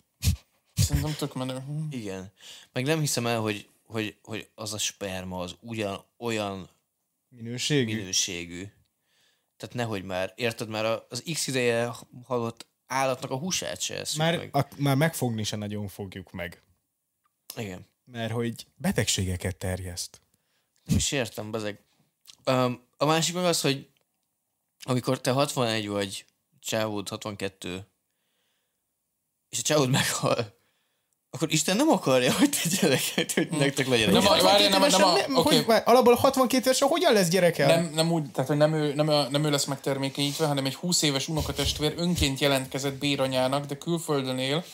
szerintem 0.74 1.14
tök 1.18 1.34
menő. 1.34 1.62
Igen. 1.90 2.32
Meg 2.72 2.84
nem 2.84 3.00
hiszem 3.00 3.26
el, 3.26 3.40
hogy, 3.40 3.68
hogy, 3.86 4.16
hogy 4.22 4.48
az 4.54 4.72
a 4.72 4.78
sperma 4.78 5.38
az 5.40 5.56
ugyan 5.60 6.04
olyan 6.18 6.68
Minőségű. 7.28 7.96
minőségű. 7.96 8.68
Tehát 9.56 9.74
nehogy 9.74 10.02
már, 10.02 10.32
érted 10.36 10.68
már 10.68 10.84
a- 10.84 11.06
az 11.10 11.22
x 11.32 11.46
ideje 11.46 11.90
halott 12.24 12.66
állatnak 12.86 13.30
a 13.30 13.36
húsát 13.38 13.80
se 13.80 13.98
eszünk 13.98 14.22
Már, 14.22 14.36
meg. 14.36 14.56
a, 14.56 14.66
már 14.76 14.96
megfogni 14.96 15.42
se 15.42 15.56
nagyon 15.56 15.88
fogjuk 15.88 16.30
meg. 16.32 16.62
Igen. 17.56 17.86
Mert 18.04 18.32
hogy 18.32 18.66
betegségeket 18.76 19.56
terjeszt. 19.56 20.22
Nem 20.84 20.96
is 20.96 21.12
értem, 21.12 21.50
bezeg. 21.50 21.82
Um, 22.46 22.86
a 22.96 23.04
másik 23.04 23.34
meg 23.34 23.44
az, 23.44 23.60
hogy 23.60 23.88
amikor 24.82 25.20
te 25.20 25.30
61 25.30 25.88
vagy, 25.88 26.26
csávód 26.60 27.08
62, 27.08 27.86
és 29.48 29.58
a 29.58 29.62
csávód 29.62 29.90
meghal, 29.90 30.58
akkor 31.34 31.52
Isten 31.52 31.76
nem 31.76 31.88
akarja, 31.88 32.32
hogy 32.38 32.48
te 32.50 32.68
gyereket, 32.80 33.32
hogy 33.32 33.48
nektek 33.50 33.88
legyen 33.88 34.12
Nem, 34.12 34.22
gyerek. 34.22 34.42
várj, 34.42 34.68
nem, 34.68 34.80
nem, 34.80 34.90
nem, 34.90 35.36
oké. 35.36 35.62
hogy, 35.62 35.82
alapból 35.84 36.14
62 36.14 36.62
évesen 36.64 36.88
hogyan 36.88 37.12
lesz 37.12 37.28
gyereke? 37.28 37.66
Nem, 37.66 37.90
nem 37.94 38.12
úgy, 38.12 38.30
tehát 38.30 38.48
hogy 38.48 38.58
nem 38.58 38.74
ő, 38.74 38.94
nem, 38.94 39.06
nem 39.30 39.44
ő 39.44 39.50
lesz 39.50 39.64
megtermékenyítve, 39.64 40.46
hanem 40.46 40.64
egy 40.64 40.74
20 40.74 41.02
éves 41.02 41.28
unokatestvér 41.28 41.94
önként 41.96 42.38
jelentkezett 42.38 42.94
béranyának, 42.94 43.64
de 43.66 43.78
külföldön 43.78 44.38
él, 44.38 44.64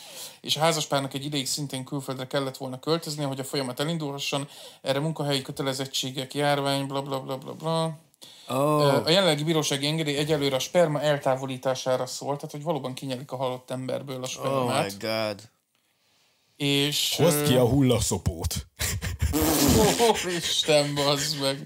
és 0.41 0.55
a 0.55 0.59
házaspárnak 0.59 1.13
egy 1.13 1.25
ideig 1.25 1.47
szintén 1.47 1.83
külföldre 1.83 2.27
kellett 2.27 2.57
volna 2.57 2.79
költöznie, 2.79 3.25
hogy 3.25 3.39
a 3.39 3.43
folyamat 3.43 3.79
elindulhasson. 3.79 4.47
Erre 4.81 4.99
munkahelyi 4.99 5.41
kötelezettségek, 5.41 6.33
járvány, 6.33 6.87
bla 6.87 7.01
bla 7.01 7.19
bla 7.19 7.37
bla 7.37 7.53
bla. 7.53 7.99
Oh, 8.47 9.05
A 9.05 9.09
jelenlegi 9.09 9.43
bírósági 9.43 9.87
engedély 9.87 10.17
egyelőre 10.17 10.55
a 10.55 10.59
sperma 10.59 11.01
eltávolítására 11.01 12.05
szól, 12.05 12.35
tehát 12.35 12.51
hogy 12.51 12.63
valóban 12.63 12.93
kinyelik 12.93 13.31
a 13.31 13.35
halott 13.35 13.71
emberből 13.71 14.23
a 14.23 14.47
oh 14.47 14.65
my 14.65 14.87
spermát. 14.87 14.99
god. 14.99 15.41
És... 16.61 17.13
Hozd 17.17 17.47
ki 17.47 17.55
a 17.55 17.67
hullaszopót. 17.67 18.67
Ó, 19.33 20.29
Isten, 20.37 20.95
bazd 20.95 21.41
meg. 21.41 21.63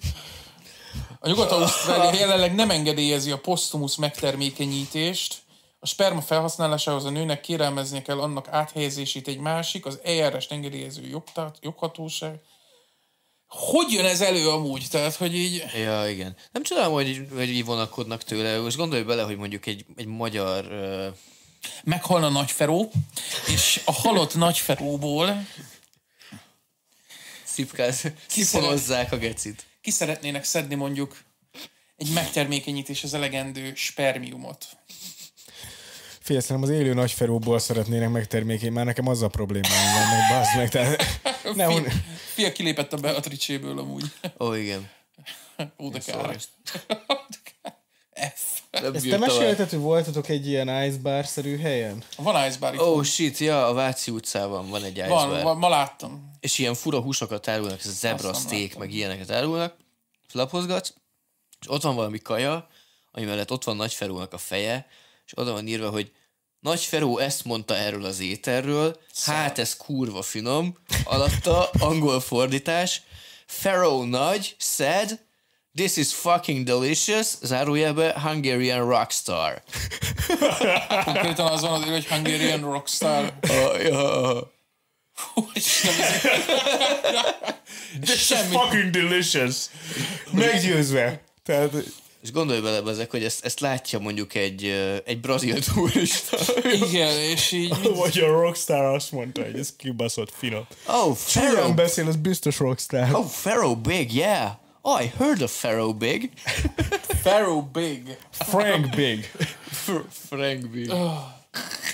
A 1.20 1.28
Nyugat-Ausztrália 1.28 2.20
jelenleg 2.20 2.56
nem 2.56 2.70
engedélyezi 2.70 3.32
a 3.32 3.40
posztumusz 3.40 3.96
megtermékenyítést. 3.96 5.36
A 5.80 5.86
sperma 5.86 6.22
felhasználásához 6.22 7.06
a 7.06 7.10
nőnek 7.10 7.42
kérelmeznie 7.42 8.02
kell 8.02 8.20
annak 8.20 8.48
áthelyezését 8.48 9.28
egy 9.28 9.40
másik, 9.40 9.86
az 9.86 10.00
ERS-t 10.04 10.52
engedélyező 10.52 11.08
jogtát, 11.08 11.58
joghatóság. 11.62 12.40
Hogy 13.48 13.92
jön 13.92 14.06
ez 14.06 14.22
elő 14.22 14.50
amúgy? 14.50 14.88
Tehát, 14.92 15.16
hogy 15.16 15.36
így... 15.36 15.64
Ja, 15.74 16.10
igen. 16.10 16.36
Nem 16.52 16.64
csodálom, 16.64 16.94
hogy, 16.94 17.28
hogy 17.34 17.50
így 17.50 17.66
vonakodnak 17.66 18.24
tőle. 18.24 18.60
Most 18.60 18.78
gondolj 18.78 19.04
bele, 19.04 19.24
hogy 19.24 19.38
mondjuk 19.38 19.66
egy, 19.66 19.86
egy 19.96 20.08
magyar... 20.08 20.66
Uh, 20.66 21.16
Meghalna 21.84 22.30
Nagyferó, 22.30 22.92
és 23.48 23.82
a 23.86 23.92
halott 23.92 24.36
Nagyferóból 24.36 25.48
szipkáz, 27.44 28.04
sziponozzák 28.28 29.12
a 29.12 29.18
gecit. 29.18 29.66
ki 29.82 29.92
szeretnének 29.92 30.44
szedni 30.44 30.76
mondjuk 30.76 31.24
egy 31.98 32.10
megtermékenyítéshez 32.14 33.14
elegendő 33.14 33.74
spermiumot. 33.76 34.66
Figyelj, 36.20 36.46
szerintem 36.46 36.72
az 36.72 36.80
élő 36.80 36.94
nagyferóból 36.94 37.60
szeretnének 37.60 38.10
megtermékeny, 38.10 38.72
már 38.72 38.86
nekem 38.86 39.08
az 39.08 39.22
a 39.22 39.28
problémám 39.28 39.94
van, 39.94 40.18
meg 40.18 40.30
bazd 40.30 40.58
meg, 40.58 40.70
tehát 40.70 41.20
nem, 41.56 41.72
Fia, 41.72 41.92
fia 42.34 42.52
kilépett 42.52 42.94
a 42.94 42.98
Beatrice-ből 42.98 43.80
amúgy. 43.80 44.12
Ó, 44.24 44.46
oh, 44.46 44.60
igen. 44.60 44.90
Ó, 45.78 45.90
de 45.90 46.00
Szóval 46.00 46.24
kár. 47.62 47.76
F. 48.36 48.62
nem 48.82 48.94
Ezt 48.94 49.10
te 49.10 49.18
mesélted, 49.18 49.70
hogy 49.70 49.80
voltatok 49.80 50.30
egy 50.30 50.48
ilyen 50.48 50.84
ice 50.84 50.98
bar-szerű 50.98 51.58
helyen? 51.58 52.04
Van 52.18 52.48
ice 52.48 52.58
bar 52.60 52.74
itt. 52.74 52.80
Oh 52.80 53.04
shit, 53.04 53.38
ja, 53.38 53.68
a 53.68 53.74
Váci 53.74 54.12
utcában 54.12 54.70
van 54.70 54.84
egy 54.84 54.98
van, 54.98 55.06
icebar. 55.08 55.44
van, 55.44 55.58
ma 55.58 55.70
láttam. 55.70 56.32
És 56.40 56.58
ilyen 56.58 56.74
fura 56.74 57.00
húsokat 57.00 57.48
árulnak, 57.48 57.80
ez 57.80 57.88
a 57.88 57.92
zebra 57.92 58.34
steak, 58.34 58.74
meg 58.78 58.94
ilyeneket 58.94 59.32
árulnak. 59.32 59.76
Lapozgatsz, 60.32 60.94
és 61.62 61.70
ott 61.70 61.82
van 61.82 61.96
valami 61.96 62.20
kaja, 62.20 62.68
ami 63.12 63.26
mellett 63.26 63.52
ott 63.52 63.64
van 63.64 63.76
Nagyferúnak 63.76 64.34
a 64.34 64.38
feje, 64.38 64.88
és 65.26 65.32
oda 65.36 65.52
van 65.52 65.68
írva, 65.68 65.90
hogy 65.90 66.12
Nagy 66.60 66.82
Feró 66.82 67.18
ezt 67.18 67.46
mondta 67.46 67.76
erről 67.76 68.06
az 68.06 68.20
ételről, 68.20 69.00
hát 69.26 69.60
ez 69.60 69.78
kurva 69.78 70.22
finom, 70.22 70.78
alatta 71.04 71.70
angol 71.80 72.20
fordítás, 72.20 73.02
Feró 73.46 74.04
nagy, 74.04 74.56
said, 74.60 75.20
this 75.76 75.98
is 75.98 76.14
fucking 76.14 76.66
delicious, 76.66 77.28
zárójelbe 77.42 78.20
Hungarian 78.22 78.88
rockstar. 78.88 79.64
Konkrétan 81.06 81.48
az 81.48 81.62
van 81.62 81.72
az, 81.84 81.90
hogy 81.90 82.06
Hungarian 82.08 82.62
Rockstar. 82.62 83.34
Uh, 83.50 84.38
Úristen, 85.36 85.94
ez- 88.02 88.18
Semmi. 88.20 88.56
Fucking 88.56 88.90
delicious. 88.90 89.56
Meggyőzve. 90.32 91.22
Tehát, 91.44 91.72
és 92.24 92.32
gondolj 92.32 92.60
bele 92.62 92.90
ezek, 92.92 93.12
hogy 93.12 93.24
ezt, 93.24 93.46
ezt 93.46 93.60
látja 93.60 94.00
mondjuk 94.00 94.36
egy, 94.36 94.64
egy 95.06 95.20
brazil 95.20 95.60
turista. 95.64 96.38
Igen, 96.64 97.20
és 97.20 97.52
így 97.52 97.76
vagy 97.96 98.20
a 98.20 98.28
Rockstar 98.28 98.84
azt 98.86 99.12
mondta, 99.12 99.44
hogy 99.44 99.60
ez 99.60 99.74
kibaszott 99.78 100.32
finom. 100.38 100.68
Oh, 100.88 101.18
Pharaoh, 101.26 101.74
beszél, 101.76 102.08
az 102.08 102.16
biztos 102.16 102.60
Rockstar. 102.60 103.14
oh, 103.14 103.26
Pharaoh 103.42 103.78
Big, 103.78 104.14
yeah. 104.14 104.52
Oh, 104.88 105.02
I 105.02 105.08
heard 105.18 105.42
of 105.42 105.52
Pharaoh 105.62 105.94
Big. 105.98 106.32
Pharaoh 107.24 107.64
Big. 107.72 108.18
Frank 108.32 108.96
Big. 108.96 109.32
Frank 110.28 110.70
Big. 110.70 110.92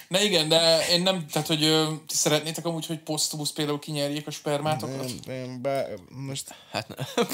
Na 0.08 0.22
igen, 0.22 0.48
de 0.50 0.86
én 0.89 1.02
nem, 1.02 1.26
tehát 1.32 1.48
hogy 1.48 1.64
ö, 1.64 1.86
ti 2.08 2.16
szeretnétek 2.16 2.66
amúgy, 2.66 2.86
hogy 2.86 3.00
posztumusz 3.00 3.52
például 3.52 3.80
kinyerjék 3.80 4.28
a 4.28 4.32
spermátokat? 4.32 4.98
Nem, 4.98 5.20
nem, 5.26 5.62
bár, 5.62 5.89
most 6.10 6.56
Hát 6.72 6.88
nem. 6.88 7.28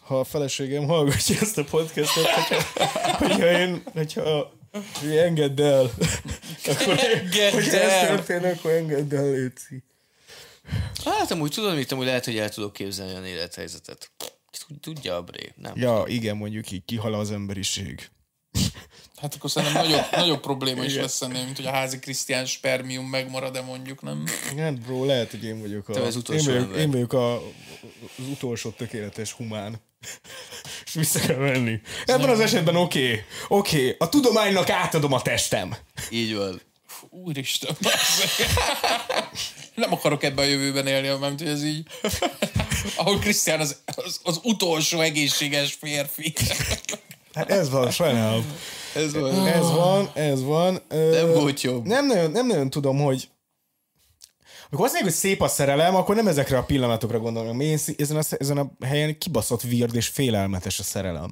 ha 0.00 0.18
a 0.18 0.24
feleségem 0.24 0.86
hallgatja 0.86 1.36
ezt 1.40 1.58
a 1.58 1.64
podcastot, 1.64 2.26
hogyha, 2.26 2.62
hogyha 3.18 3.50
én, 3.58 3.82
hogyha 3.92 4.52
hogy 5.00 5.16
engedd 5.16 5.60
el, 5.60 5.90
akkor 6.66 6.98
Engedd 7.14 7.52
hogyha 7.52 7.78
ez 7.80 7.92
el. 7.92 8.16
történik, 8.16 8.58
akkor 8.58 8.70
engedd 8.70 9.14
el, 9.14 9.30
Léci. 9.30 9.82
Hát 11.04 11.30
amúgy 11.30 11.50
tudod, 11.50 11.74
mit 11.76 11.92
amúgy 11.92 12.06
lehet, 12.06 12.24
hogy 12.24 12.38
el 12.38 12.48
tudok 12.50 12.72
képzelni 12.72 13.12
olyan 13.12 13.24
élethelyzetet. 13.24 14.10
Tud- 14.58 14.80
Tudja 14.80 15.16
a 15.16 15.22
Bré, 15.22 15.52
nem? 15.56 15.72
Ja, 15.76 16.04
igen, 16.06 16.36
mondjuk 16.36 16.70
így 16.70 16.84
kihal 16.84 17.14
az 17.14 17.30
emberiség. 17.30 18.08
Hát 19.16 19.34
akkor 19.34 19.50
szerintem 19.50 19.82
nagyobb, 19.82 20.04
nagyobb 20.10 20.40
probléma 20.40 20.84
is 20.84 20.94
lesz 20.94 21.22
ennél, 21.22 21.44
mint 21.44 21.56
hogy 21.56 21.66
a 21.66 21.70
házi 21.70 21.98
Krisztián 21.98 22.46
spermium 22.46 23.06
megmarad-e 23.06 23.60
mondjuk, 23.60 24.02
nem? 24.02 24.24
Hát 24.56 24.80
bro, 24.80 25.04
lehet, 25.04 25.30
hogy 25.30 25.44
én 25.44 25.60
vagyok 25.60 25.88
a, 25.88 25.92
Te 25.92 26.00
az 26.00 26.14
én 26.14 26.20
utolsó 26.20 26.44
vagyok, 26.44 26.62
ember. 26.62 26.78
én 26.80 26.90
vagyok 26.90 27.12
a, 27.12 27.34
az 27.36 28.26
utolsó 28.30 28.70
tökéletes 28.70 29.32
humán. 29.32 29.76
És 30.86 30.92
vissza 30.92 31.18
kell 31.18 31.36
venni. 31.36 31.80
Ebben 32.04 32.28
az 32.28 32.40
esetben 32.40 32.76
oké, 32.76 33.04
okay, 33.10 33.22
oké, 33.48 33.76
okay, 33.78 33.96
a 33.98 34.08
tudománynak 34.08 34.70
átadom 34.70 35.12
a 35.12 35.22
testem. 35.22 35.76
Így 36.10 36.34
van. 36.34 36.60
Úristen. 37.24 37.76
Nem 39.74 39.92
akarok 39.92 40.22
ebben 40.22 40.44
a 40.44 40.48
jövőben 40.48 40.86
élni, 40.86 41.18
mert 41.20 41.42
ez 41.42 41.64
így... 41.64 41.86
Ahol 42.96 43.18
Krisztián 43.18 43.60
az, 43.60 43.76
az, 43.96 44.20
az 44.22 44.40
utolsó 44.42 45.00
egészséges 45.00 45.72
férfi. 45.80 46.32
Hát 47.34 47.50
ez 47.50 47.70
van, 47.70 47.90
sajnálom. 47.90 48.58
Ez 48.94 49.12
van. 49.12 49.46
Ez 49.46 49.70
van, 49.70 50.10
ez 50.14 50.42
van. 50.42 50.82
Nem 50.88 51.32
volt 51.32 51.60
jobb. 51.60 51.84
Nem 51.84 52.06
nagyon, 52.06 52.30
nem 52.30 52.46
nagyon 52.46 52.70
tudom, 52.70 52.98
hogy 52.98 53.28
amikor 54.70 54.86
azt 54.86 54.94
mondják, 54.94 55.14
hogy 55.14 55.30
szép 55.30 55.42
a 55.42 55.48
szerelem, 55.48 55.94
akkor 55.94 56.14
nem 56.14 56.26
ezekre 56.26 56.58
a 56.58 56.64
pillanatokra 56.64 57.18
gondolom. 57.18 57.60
Én 57.60 57.78
ezen 57.96 58.16
a, 58.16 58.22
ezen 58.38 58.58
a 58.58 58.70
helyen 58.86 59.18
kibaszott 59.18 59.62
vird 59.62 59.94
és 59.94 60.08
félelmetes 60.08 60.78
a 60.78 60.82
szerelem. 60.82 61.30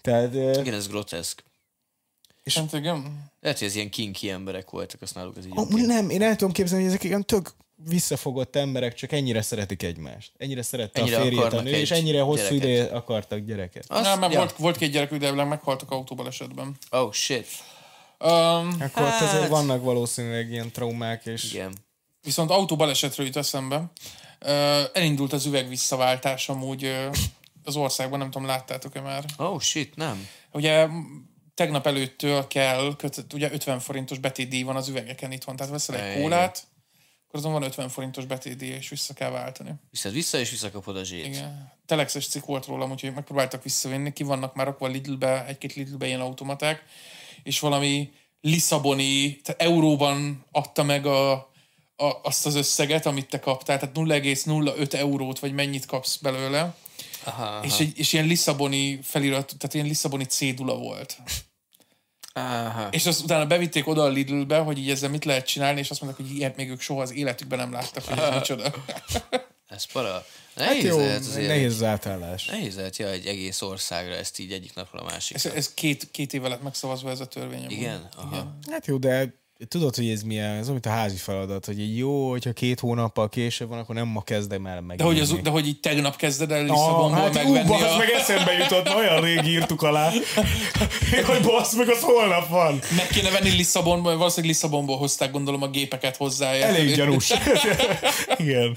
Tehát, 0.00 0.34
Igen, 0.34 0.74
ez 0.74 0.88
groteszk. 0.88 1.44
Hát 2.54 2.72
igen. 2.72 3.30
Lehet, 3.40 3.58
hogy 3.58 3.68
ez 3.68 3.74
ilyen 3.74 3.90
kinki 3.90 4.30
emberek 4.30 4.70
voltak, 4.70 5.02
azt 5.02 5.14
náluk 5.14 5.36
ez 5.36 5.46
így. 5.46 5.52
oké. 5.54 5.80
nem, 5.80 6.10
én 6.10 6.22
el 6.22 6.36
tudom 6.36 6.52
képzelni, 6.52 6.84
hogy 6.84 6.92
ezek 6.92 7.04
ilyen 7.04 7.26
tök 7.26 7.54
visszafogott 7.76 8.56
emberek, 8.56 8.94
csak 8.94 9.12
ennyire 9.12 9.42
szeretik 9.42 9.82
egymást. 9.82 10.32
Ennyire 10.36 10.62
szerette 10.62 11.00
Ennyire 11.00 11.16
a 11.16 11.20
férjét 11.20 11.52
a 11.52 11.60
nő, 11.60 11.70
és 11.70 11.90
ennyire 11.90 12.20
hosszú 12.20 12.42
gyereket. 12.42 12.62
ideje 12.62 12.84
akartak 12.84 13.38
gyereket. 13.38 13.84
Azt, 13.88 14.02
Nem, 14.02 14.18
mert 14.18 14.32
ja. 14.32 14.38
volt, 14.38 14.56
volt 14.56 14.76
két 14.76 14.90
gyerekük, 14.90 15.18
de 15.18 15.44
meghaltak 15.44 15.90
autóbalesetben. 15.90 16.76
Oh, 16.90 17.12
shit. 17.12 17.46
Um, 18.18 18.76
Akkor 18.80 19.02
hát... 19.02 19.22
azért 19.22 19.48
vannak 19.48 19.82
valószínűleg 19.82 20.50
ilyen 20.50 20.72
traumák, 20.72 21.26
és 21.26 21.52
Igen. 21.52 21.74
viszont 22.22 22.50
autóbalesetről 22.50 23.26
jut 23.26 23.36
eszembe. 23.36 23.76
Uh, 24.40 24.50
elindult 24.92 25.32
az 25.32 25.46
üveg 25.46 25.68
visszaváltás 25.68 26.48
amúgy 26.48 26.84
uh, 26.84 27.16
az 27.64 27.76
országban, 27.76 28.18
nem 28.18 28.30
tudom, 28.30 28.46
láttátok-e 28.46 29.00
már. 29.00 29.24
Oh, 29.36 29.60
shit, 29.60 29.96
nem. 29.96 30.28
Ugye 30.52 30.88
tegnap 31.56 31.86
előttől 31.86 32.46
kell, 32.46 32.94
kötött, 32.96 33.32
ugye 33.32 33.52
50 33.52 33.78
forintos 33.80 34.18
betétdíj 34.18 34.62
van 34.62 34.76
az 34.76 34.88
üvegeken 34.88 35.32
itthon, 35.32 35.56
tehát 35.56 35.72
veszel 35.72 35.96
egy 35.96 36.20
kólát, 36.20 36.66
akkor 37.26 37.40
azon 37.40 37.52
van 37.52 37.62
50 37.62 37.88
forintos 37.88 38.24
betétdíj, 38.24 38.68
és 38.68 38.88
vissza 38.88 39.14
kell 39.14 39.30
váltani. 39.30 39.70
Viszed 39.90 40.12
vissza, 40.12 40.38
és 40.38 40.50
visszakapod 40.50 40.96
a 40.96 41.04
zsét. 41.04 41.26
Igen. 41.26 41.72
Telexes 41.86 42.26
cikk 42.28 42.44
volt 42.44 42.66
rólam, 42.66 42.90
úgyhogy 42.90 43.14
megpróbáltak 43.14 43.62
visszavinni, 43.62 44.12
ki 44.12 44.22
vannak 44.22 44.54
már 44.54 44.66
rakva 44.66 44.86
Lidlbe, 44.86 45.46
egy-két 45.46 45.74
Lidlbe 45.74 46.06
ilyen 46.06 46.20
automaták, 46.20 46.84
és 47.42 47.60
valami 47.60 48.12
Lisszaboni, 48.40 49.36
tehát 49.36 49.62
euróban 49.62 50.44
adta 50.50 50.82
meg 50.82 51.06
a, 51.06 51.32
a, 51.96 52.20
azt 52.22 52.46
az 52.46 52.54
összeget, 52.54 53.06
amit 53.06 53.28
te 53.28 53.38
kaptál, 53.38 53.78
tehát 53.78 53.96
0,05 53.96 54.92
eurót, 54.92 55.38
vagy 55.38 55.52
mennyit 55.52 55.86
kapsz 55.86 56.16
belőle, 56.16 56.74
Aha, 57.24 57.44
aha. 57.44 57.64
és, 57.64 57.78
egy, 57.78 57.98
és 57.98 58.12
ilyen 58.12 58.26
Lisszaboni 58.26 58.98
felirat, 59.02 59.54
tehát 59.58 59.74
ilyen 59.74 59.86
Lisszaboni 59.86 60.24
cédula 60.24 60.76
volt. 60.76 61.16
Aha. 62.36 62.88
És 62.90 63.06
azt 63.06 63.22
utána 63.22 63.46
bevitték 63.46 63.86
oda 63.86 64.02
a 64.02 64.08
Lidlbe, 64.08 64.58
hogy 64.58 64.78
így 64.78 64.90
ezzel 64.90 65.10
mit 65.10 65.24
lehet 65.24 65.46
csinálni, 65.46 65.80
és 65.80 65.90
azt 65.90 66.00
mondták, 66.02 66.26
hogy 66.26 66.36
ilyet 66.36 66.56
még 66.56 66.70
ők 66.70 66.80
soha 66.80 67.00
az 67.02 67.12
életükben 67.14 67.58
nem 67.58 67.72
láttak, 67.72 68.04
hogy 68.04 68.18
ez 68.18 68.34
micsoda. 68.34 68.72
Ez 69.68 69.84
para. 69.84 70.12
hát 70.12 70.24
Nehéz 70.54 70.84
jó, 70.84 70.98
lehet 70.98 71.18
azért. 71.18 71.46
nehéz 71.48 71.72
az 71.72 71.82
átállás. 71.82 72.46
Nehéz 72.46 72.76
lehet, 72.76 72.96
ja, 72.96 73.08
egy 73.08 73.26
egész 73.26 73.62
országra 73.62 74.14
ezt 74.14 74.38
így 74.38 74.52
egyik 74.52 74.74
napról 74.74 75.00
a 75.02 75.04
Ez, 75.06 75.12
másikra. 75.12 75.52
ez 75.54 75.74
két, 75.74 76.10
két 76.10 76.32
éve 76.32 76.48
lett 76.48 76.62
megszavazva 76.62 77.10
ez 77.10 77.20
a 77.20 77.26
törvény. 77.26 77.70
Igen? 77.70 78.08
Aha. 78.16 78.56
Hát 78.70 78.86
jó, 78.86 78.96
de 78.96 79.34
tudod, 79.68 79.94
hogy 79.94 80.08
ez 80.08 80.22
milyen, 80.22 80.56
ez 80.56 80.68
mint 80.68 80.86
a 80.86 80.90
házi 80.90 81.16
feladat, 81.16 81.66
hogy 81.66 81.80
így 81.80 81.98
jó, 81.98 82.30
hogyha 82.30 82.52
két 82.52 82.80
hónappal 82.80 83.28
később 83.28 83.68
van, 83.68 83.78
akkor 83.78 83.94
nem 83.94 84.06
ma 84.06 84.22
kezdem 84.22 84.66
el 84.66 84.80
meg. 84.80 84.96
De 84.96 85.04
hogy, 85.04 85.20
az, 85.20 85.34
de 85.42 85.50
hogy 85.50 85.66
így 85.66 85.80
tegnap 85.80 86.16
kezded 86.16 86.50
el 86.50 86.62
Lisszabonból 86.62 87.18
ah, 87.18 87.24
hát 87.24 87.34
megvenni 87.34 87.68
ú, 87.68 87.72
a... 87.72 87.96
meg 87.96 88.10
eszembe 88.10 88.52
jutott, 88.52 88.94
olyan 88.94 89.20
rég 89.20 89.44
írtuk 89.44 89.82
alá, 89.82 90.10
hogy 91.26 91.40
bassz, 91.42 91.74
meg 91.74 91.88
az 91.88 92.00
holnap 92.00 92.48
van. 92.48 92.80
Meg 92.96 93.06
kéne 93.06 93.30
venni 93.30 93.50
Lisszabonból, 93.50 94.16
valószínűleg 94.16 94.50
Lisszabonból 94.54 94.96
hozták 94.96 95.30
gondolom 95.30 95.62
a 95.62 95.68
gépeket 95.68 96.16
hozzá. 96.16 96.52
Elég 96.52 96.94
gyanús. 96.94 97.32
Igen. 98.38 98.76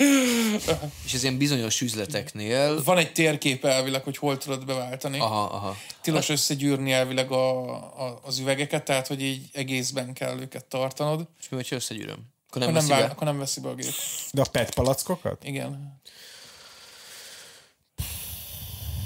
És 1.06 1.14
ez 1.14 1.24
ilyen 1.24 1.38
bizonyos 1.38 1.82
üzleteknél... 1.82 2.84
Van 2.84 2.98
egy 2.98 3.12
térkép 3.12 3.66
elvileg, 3.66 4.04
hogy 4.04 4.18
hol 4.18 4.38
tudod 4.38 4.66
beváltani. 4.66 5.20
Aha, 5.20 5.44
aha. 5.44 5.78
Tilos 6.02 6.30
összegyűrni 6.30 6.92
elvileg 6.92 7.32
a, 7.32 7.70
a, 7.70 8.20
az 8.24 8.40
üvegeket, 8.40 8.84
tehát 8.84 9.08
hogy 9.08 9.22
így 9.22 9.42
egészben 9.54 10.14
kell 10.14 10.40
őket 10.40 10.66
tartanod. 10.70 11.28
És 11.40 11.50
mi, 11.50 11.58
hogyha 11.58 11.76
összegyűröm? 11.76 12.28
Akkor 12.50 12.62
Akkor 12.62 12.62
nem, 12.62 12.72
nem, 12.72 12.74
veszi 12.74 12.90
vál, 12.90 13.02
be? 13.08 13.14
akkor 13.14 13.28
nem 13.28 13.38
veszi 13.38 13.60
be 13.62 13.70
a 13.70 13.76
gép. 13.76 13.94
De 14.32 14.42
a 14.42 14.46
PET 14.52 14.74
palackokat? 14.74 15.44
Igen. 15.44 16.02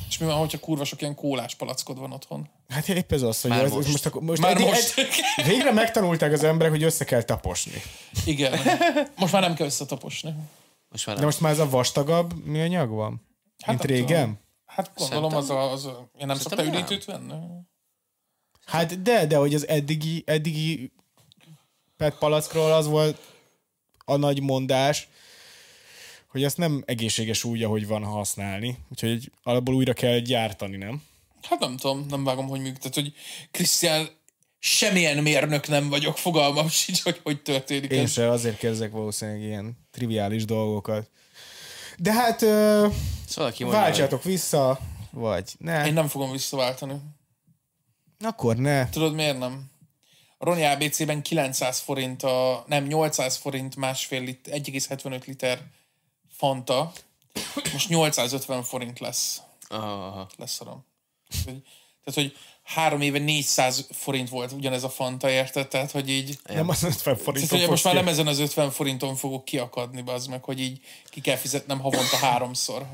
És 0.09 0.17
mi 0.19 0.25
van, 0.25 0.37
hogyha 0.37 0.59
kurva 0.59 0.83
sok 0.85 1.01
ilyen 1.01 1.15
kólás 1.15 1.55
palackod 1.55 1.99
van 1.99 2.11
otthon? 2.11 2.49
Hát 2.69 2.89
épp 2.89 3.11
ez 3.11 3.21
az, 3.21 3.41
hogy 3.41 3.49
Már 3.51 3.63
ez, 3.63 3.71
most. 3.71 3.87
most, 3.87 4.05
akkor, 4.05 4.21
most, 4.21 4.41
Már 4.41 4.51
eddig- 4.51 4.65
most. 4.65 4.97
ed- 4.97 5.45
végre 5.47 5.71
megtanulták 5.71 6.31
az 6.31 6.43
emberek, 6.43 6.71
hogy 6.71 6.83
össze 6.83 7.05
kell 7.05 7.21
taposni. 7.21 7.81
Igen. 8.25 8.59
Most 9.15 9.33
már 9.33 9.41
nem 9.41 9.53
kell 9.55 9.65
összetaposni. 9.65 10.35
Most 10.89 11.05
már 11.05 11.15
De 11.15 11.21
nem. 11.21 11.29
most 11.29 11.39
már 11.41 11.51
ez 11.51 11.59
a 11.59 11.69
vastagabb 11.69 12.45
műanyag 12.45 12.89
van? 12.89 13.09
Mint 13.67 13.79
nem 13.79 13.87
régen? 13.97 14.05
tudom. 14.21 14.39
Hát 14.65 14.91
gondolom 14.95 15.35
az 15.35 15.49
a... 15.49 15.71
Az 15.71 15.85
a 15.85 16.09
én 16.19 16.25
nem 16.27 16.37
szoktál 16.37 16.65
nem. 16.65 16.73
üdítőt 16.73 17.05
venni? 17.05 17.33
Hát 18.65 19.01
de, 19.01 19.25
de 19.25 19.37
hogy 19.37 19.53
az 19.53 19.67
eddigi, 19.67 20.23
eddigi 20.25 20.93
PET 22.03 22.17
palackról 22.17 22.71
az 22.71 22.87
volt 22.87 23.17
a 24.05 24.15
nagy 24.15 24.41
mondás, 24.41 25.07
hogy 26.27 26.43
ezt 26.43 26.57
nem 26.57 26.83
egészséges 26.85 27.43
úgy, 27.43 27.63
ahogy 27.63 27.87
van 27.87 28.03
használni. 28.03 28.77
Úgyhogy 28.91 29.31
alapból 29.43 29.75
újra 29.75 29.93
kell 29.93 30.19
gyártani, 30.19 30.77
nem? 30.77 31.03
Hát 31.41 31.59
nem 31.59 31.77
tudom, 31.77 32.05
nem 32.09 32.23
vágom, 32.23 32.47
hogy 32.47 32.59
működik. 32.59 32.79
Tehát, 32.79 32.95
hogy 32.95 33.13
Krisztián 33.51 34.09
semmilyen 34.59 35.17
mérnök 35.17 35.67
nem 35.67 35.89
vagyok, 35.89 36.17
fogalmam 36.17 36.69
sincs, 36.69 37.01
hogy 37.01 37.19
hogy 37.23 37.41
történik 37.41 37.91
Én 37.91 38.03
ez. 38.03 38.11
se 38.11 38.29
azért 38.29 38.57
kezdek 38.57 38.91
valószínűleg 38.91 39.41
ilyen 39.41 39.77
triviális 39.91 40.45
dolgokat. 40.45 41.09
De 41.97 42.13
hát 42.13 42.41
ö, 42.41 42.87
Szóval 43.27 43.51
ki 43.51 43.63
mondja, 43.63 43.81
hogy 43.81 43.89
váltsátok 43.89 44.23
vissza, 44.23 44.79
vagy 45.11 45.53
ne. 45.57 45.85
Én 45.87 45.93
nem 45.93 46.07
fogom 46.07 46.31
visszaváltani. 46.31 46.95
Akkor 48.19 48.55
ne. 48.55 48.89
Tudod, 48.89 49.13
miért 49.13 49.39
nem? 49.39 49.71
A 50.43 50.45
Roni 50.45 50.63
ABC-ben 50.63 51.21
900 51.21 51.79
forint, 51.79 52.23
a, 52.23 52.63
nem 52.67 52.85
800 52.85 53.35
forint 53.35 53.75
másfél 53.75 54.21
lit, 54.21 54.49
1,75 54.51 55.25
liter 55.25 55.61
Fanta. 56.29 56.91
Most 57.73 57.89
850 57.89 58.63
forint 58.63 58.99
lesz. 58.99 59.41
Aha, 59.67 60.05
aha. 60.05 60.29
Leszarom. 60.37 60.85
Hogy 61.43 61.61
Tehát, 62.03 62.19
hogy 62.19 62.37
három 62.63 63.01
éve 63.01 63.19
400 63.19 63.87
forint 63.91 64.29
volt 64.29 64.51
ugyanez 64.51 64.83
a 64.83 64.89
Fanta, 64.89 65.29
érted? 65.29 65.67
Tehát, 65.67 65.91
hogy 65.91 66.09
így... 66.09 66.39
Nem 66.47 66.69
az 66.69 66.83
50 66.83 67.01
Tehát, 67.03 67.21
forintot 67.21 67.59
hogy 67.59 67.69
most 67.69 67.83
már 67.83 67.93
nem 67.93 68.07
ezen 68.07 68.27
az 68.27 68.39
50 68.39 68.71
forinton 68.71 69.15
fogok 69.15 69.45
kiakadni, 69.45 70.03
az 70.05 70.27
meg, 70.27 70.43
hogy 70.43 70.59
így 70.59 70.79
ki 71.09 71.21
kell 71.21 71.37
fizetnem 71.37 71.79
havonta 71.79 72.17
háromszor. 72.17 72.85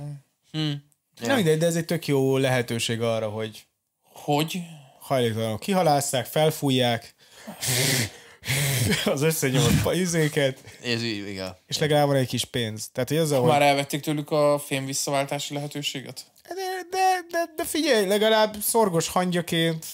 Nem 0.52 1.36
mindegy, 1.36 1.58
de 1.58 1.66
ez 1.66 1.76
egy 1.76 1.86
tök 1.86 2.08
jó 2.08 2.38
lehetőség 2.38 3.02
arra, 3.02 3.30
hogy 3.30 3.66
Hogy? 4.02 4.62
hajléktalanok 5.00 5.60
kihalásszák, 5.60 6.26
felfújják 6.26 7.18
az 9.14 9.22
összenyomott 9.22 9.94
izéket, 9.94 10.60
Ez 10.84 11.04
így, 11.04 11.28
igen. 11.28 11.56
és 11.68 11.78
legalább 11.78 12.08
van 12.08 12.16
egy 12.16 12.28
kis 12.28 12.46
pénz. 12.46 12.90
Tehát, 12.92 13.10
hogy 13.10 13.18
azzal, 13.18 13.40
hogy 13.40 13.50
Már 13.50 13.62
elvették 13.62 14.02
tőlük 14.02 14.32
a 14.32 14.60
fém 14.60 14.86
visszaváltási 14.86 15.54
lehetőséget? 15.54 16.26
de, 16.48 16.56
de, 16.90 17.20
de, 17.30 17.54
de 17.56 17.66
figyelj, 17.66 18.06
legalább 18.08 18.56
szorgos 18.62 19.08
hangyaként 19.08 19.86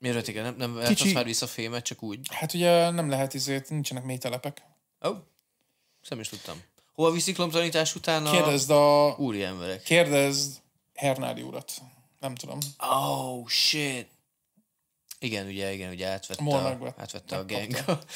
Miért 0.00 0.28
igen? 0.28 0.42
Nem, 0.42 0.72
nem 0.72 0.78
Kicsi- 0.78 0.94
Kicsi... 0.94 1.12
már 1.12 1.24
vissza 1.24 1.46
fémet, 1.46 1.84
csak 1.84 2.02
úgy. 2.02 2.18
Hát 2.30 2.54
ugye 2.54 2.90
nem 2.90 3.10
lehet 3.10 3.34
izét, 3.34 3.70
nincsenek 3.70 4.04
mély 4.04 4.16
telepek. 4.16 4.62
Ó, 5.06 5.08
oh, 5.08 5.16
nem 6.08 6.20
is 6.20 6.28
tudtam. 6.28 6.62
Hova 6.92 7.10
viszik 7.10 7.36
lomtanítás 7.36 7.94
után 7.94 8.26
a 8.26 8.30
Kérdezd 8.30 8.70
a... 8.70 9.14
úri 9.18 9.42
emberek? 9.42 9.82
Kérdezd 9.82 10.60
Hernádi 10.94 11.42
urat. 11.42 11.72
Nem 12.20 12.34
tudom. 12.34 12.58
Oh, 12.78 13.48
shit. 13.48 14.08
Igen, 15.22 15.46
ugye, 15.46 15.72
igen, 15.72 15.90
ugye 15.92 16.06
átvette, 16.06 16.42
Mol 16.42 16.54
a, 16.56 16.94
átvette 16.98 17.36
a 17.36 17.44
gang 17.44 17.70
megkapta. 17.70 18.06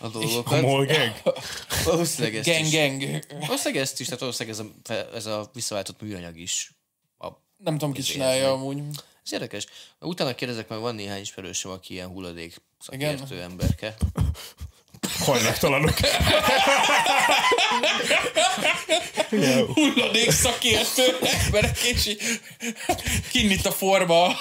a 0.00 0.04
a 0.06 0.08
dolgokat. 0.08 0.60
molgeg. 0.60 1.22
Valószínűleg 1.84 2.36
ezt 2.36 2.46
Gang, 2.48 2.66
is. 2.66 2.72
gang. 2.72 3.24
Valószínűleg 3.46 3.82
ezt 3.82 4.00
is, 4.00 4.06
tehát 4.06 4.20
valószínűleg 4.20 4.58
ez 4.58 4.92
a, 4.92 5.14
ez 5.14 5.26
a 5.26 5.50
visszaváltott 5.52 6.00
műanyag 6.00 6.38
is. 6.38 6.72
A, 7.18 7.28
Nem 7.56 7.78
tudom, 7.78 7.92
ki 7.92 8.02
csinálja 8.02 8.52
amúgy. 8.52 8.82
ez 9.24 9.32
érdekes. 9.32 9.66
Utána 10.00 10.34
kérdezek, 10.34 10.68
mert 10.68 10.80
van 10.80 10.94
néhány 10.94 11.20
ismerősöm, 11.20 11.70
aki 11.70 11.92
ilyen 11.92 12.08
hulladék 12.08 12.56
Igen? 12.88 13.16
szakértő 13.18 13.42
emberke. 13.42 13.94
Hajléktalanok. 15.18 15.94
Igen, 19.30 19.66
Hulladék 19.74 20.30
szakértő 20.30 21.02
emberek, 21.44 21.78
és 21.82 22.06
így 22.06 22.20
kinn 23.30 23.50
itt 23.50 23.66
a 23.66 23.70
forma 23.70 24.24
a 24.24 24.34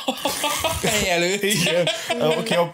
hely 0.82 1.11
előtt. 1.11 1.43
Igen. 1.43 1.89
Aki 2.19 2.53
a 2.53 2.73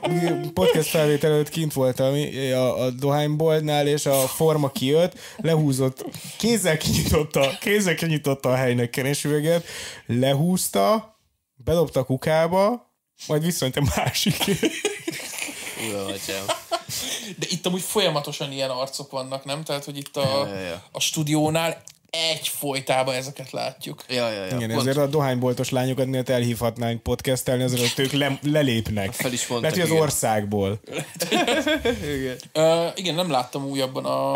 podcast 0.53 0.89
felvétel 0.89 1.31
előtt 1.31 1.49
kint 1.49 1.73
volt 1.73 1.99
a, 1.99 2.13
a, 2.53 2.83
a 2.83 2.89
dohányboltnál, 2.89 3.87
és 3.87 4.05
a 4.05 4.27
forma 4.27 4.71
kijött, 4.71 5.13
lehúzott, 5.37 6.05
kézzel 6.37 6.77
kinyitotta, 6.77 7.57
kézzel 7.59 7.95
kinyitotta 7.95 8.49
a 8.49 8.55
helynek 8.55 8.89
keresüveget, 8.89 9.65
lehúzta, 10.05 11.17
bedobta 11.55 11.99
a 11.99 12.03
kukába, 12.03 12.89
majd 13.27 13.43
viszont 13.43 13.77
a 13.77 13.81
másik. 13.95 14.35
Ura. 15.89 16.05
De 17.37 17.45
itt 17.49 17.65
amúgy 17.65 17.81
folyamatosan 17.81 18.51
ilyen 18.51 18.69
arcok 18.69 19.11
vannak, 19.11 19.45
nem? 19.45 19.63
Tehát, 19.63 19.85
hogy 19.85 19.97
itt 19.97 20.17
a, 20.17 20.47
Ja, 20.47 20.53
ja, 20.55 20.59
ja. 20.59 20.83
a 20.91 20.99
stúdiónál 20.99 21.81
egy 22.09 22.47
folytában 22.47 23.13
ezeket 23.15 23.51
látjuk. 23.51 24.03
Ja, 24.09 24.29
ja, 24.29 24.45
ja. 24.45 24.55
Igen, 24.55 24.69
Pont- 24.69 24.79
ezért 24.81 24.97
a 24.97 25.07
dohányboltos 25.07 25.69
lányokat 25.69 26.07
miért 26.07 26.29
elhívhatnánk 26.29 27.03
podcastelni, 27.03 27.63
azért 27.63 27.95
hogy 27.95 28.05
ők 28.05 28.11
le, 28.11 28.39
lelépnek. 28.43 29.13
Fel 29.13 29.33
is 29.33 29.47
mondtak, 29.47 29.71
Lehet, 29.71 29.75
hogy 29.75 29.81
az 29.81 29.89
igen. 29.89 30.01
országból. 30.01 30.79
Uh, 32.53 32.87
igen, 32.95 33.15
nem 33.15 33.29
láttam 33.31 33.65
újabban 33.65 34.05
a, 34.05 34.31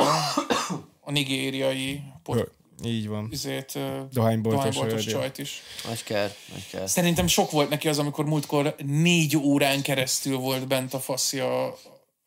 a 1.02 1.12
nigériai 1.12 2.02
pot, 2.24 2.52
Így 2.86 3.08
van. 3.08 3.28
izét, 3.32 3.72
uh, 3.76 3.82
Dohányboltos 4.14 4.76
dohányboltos 4.76 5.06
csajt 5.06 5.38
is. 5.38 5.62
Nagy 5.88 6.04
kár, 6.04 6.34
nagy 6.54 6.68
kár. 6.72 6.90
Szerintem 6.90 7.28
sok 7.28 7.52
volt 7.52 7.70
neki 7.70 7.88
az, 7.88 8.00
amikor 8.00 8.26
múltkor 8.26 8.76
négy 8.86 9.38
órán 9.38 9.82
keresztül 9.82 10.38
volt 10.38 10.68
bent 10.68 10.94
a 10.94 11.00
faszi 11.00 11.40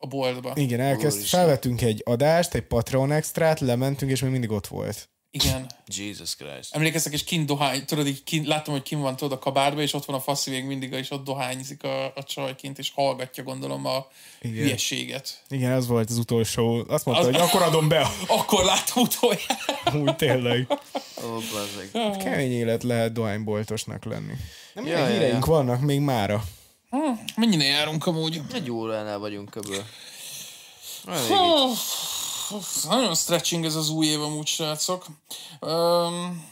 a, 0.01 0.07
boltba. 0.07 0.51
Igen, 0.55 0.79
elkezd, 0.79 1.25
felvettünk 1.25 1.81
egy 1.81 2.01
adást, 2.05 2.53
egy 2.53 2.61
Patreon 2.61 3.11
extrát, 3.11 3.59
lementünk, 3.59 4.11
és 4.11 4.21
még 4.21 4.31
mindig 4.31 4.51
ott 4.51 4.67
volt. 4.67 5.09
Igen. 5.31 5.69
Jesus 5.85 6.35
Christ. 6.35 6.75
Emlékeztek, 6.75 7.13
és 7.13 7.23
kint 7.23 7.45
dohány, 7.45 7.85
tudod, 7.85 8.07
így 8.07 8.23
kint, 8.23 8.47
láttam, 8.47 8.73
hogy 8.73 8.83
kint 8.83 9.01
van 9.01 9.15
tudod 9.15 9.37
a 9.37 9.39
kabárba, 9.39 9.81
és 9.81 9.93
ott 9.93 10.05
van 10.05 10.15
a 10.15 10.19
faszi 10.19 10.49
még 10.49 10.63
mindig, 10.63 10.91
és 10.91 11.11
ott 11.11 11.23
dohányzik 11.23 11.83
a, 11.83 12.05
a 12.05 12.23
csaj 12.23 12.55
kint, 12.55 12.77
és 12.77 12.91
hallgatja, 12.95 13.43
gondolom, 13.43 13.85
a 13.85 14.07
Igen. 14.41 14.55
hülyeséget. 14.55 15.43
Igen, 15.49 15.71
az 15.71 15.87
volt 15.87 16.09
az 16.09 16.17
utolsó. 16.17 16.85
Azt 16.87 17.05
mondta, 17.05 17.27
Az- 17.27 17.35
hogy 17.35 17.41
akkor 17.41 17.61
adom 17.61 17.87
be. 17.87 18.07
Akkor 18.27 18.63
láttam 18.63 19.03
utoljára. 19.03 20.09
Úgy 20.09 20.15
tényleg. 20.15 20.67
Ó, 21.25 21.35
oh. 21.93 22.17
Kemény 22.17 22.51
élet 22.51 22.83
lehet 22.83 23.11
dohányboltosnak 23.11 24.05
lenni. 24.05 24.33
Nem 24.73 24.85
ja, 24.85 25.07
híreink 25.07 25.45
ja. 25.45 25.51
vannak 25.51 25.81
még 25.81 25.99
mára. 25.99 26.43
Mennyire 27.35 27.63
járunk 27.63 28.05
amúgy? 28.05 28.41
Egy 28.53 28.71
óránál 28.71 29.17
vagyunk 29.17 29.49
köböl. 29.49 29.85
Elég. 31.05 31.29
Nagyon 32.87 33.15
stretching 33.15 33.65
ez 33.65 33.75
az 33.75 33.89
új 33.89 34.05
év 34.05 34.21
amúgy, 34.21 34.47
srácok. 34.47 35.05
Um, 35.59 36.47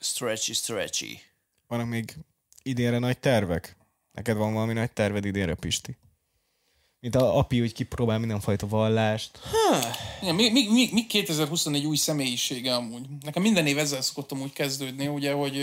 Stretchy, 0.00 0.52
stretchy. 0.52 1.20
Vannak 1.68 1.88
még 1.88 2.16
idénre 2.62 2.98
nagy 2.98 3.18
tervek? 3.18 3.76
Neked 4.12 4.36
van 4.36 4.52
valami 4.52 4.72
nagy 4.72 4.92
terved 4.92 5.24
idénre, 5.24 5.54
Pisti? 5.54 5.96
Mint 7.04 7.16
a 7.16 7.38
api, 7.38 7.58
hogy 7.58 7.72
kipróbál 7.72 8.18
mindenfajta 8.18 8.66
vallást. 8.66 9.30
igen, 10.22 10.34
mi, 10.34 10.50
mi, 10.50 10.68
mi, 10.70 10.88
mi 10.92 11.06
2024 11.06 11.86
új 11.86 11.96
személyisége 11.96 12.74
amúgy? 12.74 13.02
Nekem 13.24 13.42
minden 13.42 13.66
év 13.66 13.78
ezzel 13.78 14.00
szokottam 14.02 14.40
úgy 14.40 14.52
kezdődni, 14.52 15.06
ugye, 15.06 15.32
hogy 15.32 15.54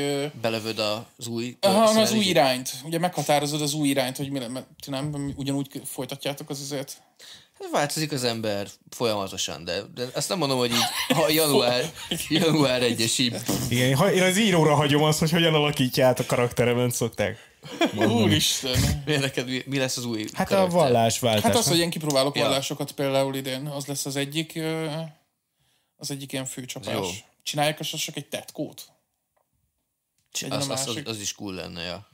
Belövöd 0.42 0.80
az 1.18 1.28
új... 1.28 1.58
Aha, 1.62 2.02
az 2.02 2.14
új 2.14 2.26
irányt. 2.26 2.72
Ugye 2.84 3.00
meghatározod 3.00 3.62
az 3.62 3.74
új 3.74 3.88
irányt, 3.88 4.18
hogy 4.18 4.30
mi 4.30 4.40
le, 4.40 4.48
mert 4.48 4.66
ti 4.80 4.90
nem, 4.90 5.34
ugyanúgy 5.36 5.82
folytatjátok 5.86 6.50
az 6.50 6.62
azért. 6.62 7.02
Hát 7.60 7.72
változik 7.72 8.12
az 8.12 8.24
ember 8.24 8.68
folyamatosan, 8.90 9.64
de, 9.64 9.82
de 9.96 10.08
azt 10.14 10.30
nem 10.30 10.38
mondom, 10.38 10.58
hogy 10.58 10.72
így 10.72 10.86
ha 11.18 11.30
január, 11.30 11.92
január 12.30 12.82
1-es 12.84 13.20
így 13.20 13.36
Igen, 13.70 13.96
ha- 13.96 14.14
én 14.14 14.24
az 14.24 14.38
íróra 14.38 14.76
hagyom 14.76 15.04
azt, 15.04 15.20
hogy 15.20 15.32
hogyan 15.32 15.54
alakítja 15.54 16.08
át 16.08 16.20
a 16.20 16.26
karakteremet, 16.26 16.92
szokták. 16.92 17.51
Úristen. 17.96 19.02
mi, 19.06 19.16
neked, 19.16 19.68
mi, 19.68 19.78
lesz 19.78 19.98
az 19.98 20.06
új 20.06 20.26
Hát 20.34 20.48
karakter? 20.48 20.60
a 20.60 20.82
vallásváltás. 20.82 21.44
Hát 21.44 21.56
az, 21.56 21.68
hogy 21.68 21.80
én 21.80 21.90
kipróbálok 21.90 22.36
Ja. 22.36 22.44
vallásokat 22.44 22.92
például 22.92 23.36
idén, 23.36 23.66
az 23.68 23.86
lesz 23.86 24.06
az 24.06 24.16
egyik, 24.16 24.60
az 25.96 26.12
egyik 26.12 26.32
ilyen 26.32 26.46
főcsapás. 26.46 27.26
Csinálják 27.44 27.80
az 27.80 27.88
csak 27.88 28.16
egy 28.16 28.28
tetkót? 28.28 28.92
legyen 30.40 30.58
az, 30.58 30.70
a 30.70 30.74
az, 30.74 30.80
az, 30.80 30.86
másik. 30.86 31.08
az, 31.08 31.20
is 31.20 31.34
cool 31.34 31.54
lenne, 31.54 31.82
ja. 31.82 32.08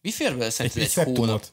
Mi 0.00 0.10
fér 0.10 0.32
bele 0.32 0.44
Egy, 0.44 0.52
szerinted 0.52 0.82
egy 0.82 0.98
egy, 0.98 1.16
hónap? 1.16 1.44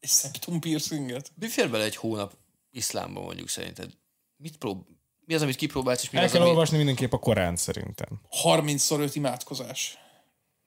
Egy 0.00 0.08
septum 0.10 0.60
piercinget? 0.60 1.32
Mi 1.34 1.48
fér 1.48 1.70
bele 1.70 1.84
egy 1.84 1.96
hónap 1.96 2.32
iszlámban 2.70 3.22
mondjuk 3.22 3.48
szerinted? 3.48 3.90
Mit 4.36 4.56
prób... 4.56 4.86
Mi 5.26 5.34
az, 5.34 5.42
amit 5.42 5.56
kipróbálsz, 5.56 6.02
és 6.02 6.10
mi 6.10 6.18
El 6.18 6.24
az, 6.24 6.30
kell 6.32 6.40
ami... 6.40 6.50
olvasni 6.50 6.76
mindenképp 6.76 7.12
a 7.12 7.18
Korán 7.18 7.56
szerintem. 7.56 8.20
30-szor 8.44 8.98
5 8.98 9.14
imádkozás. 9.14 9.98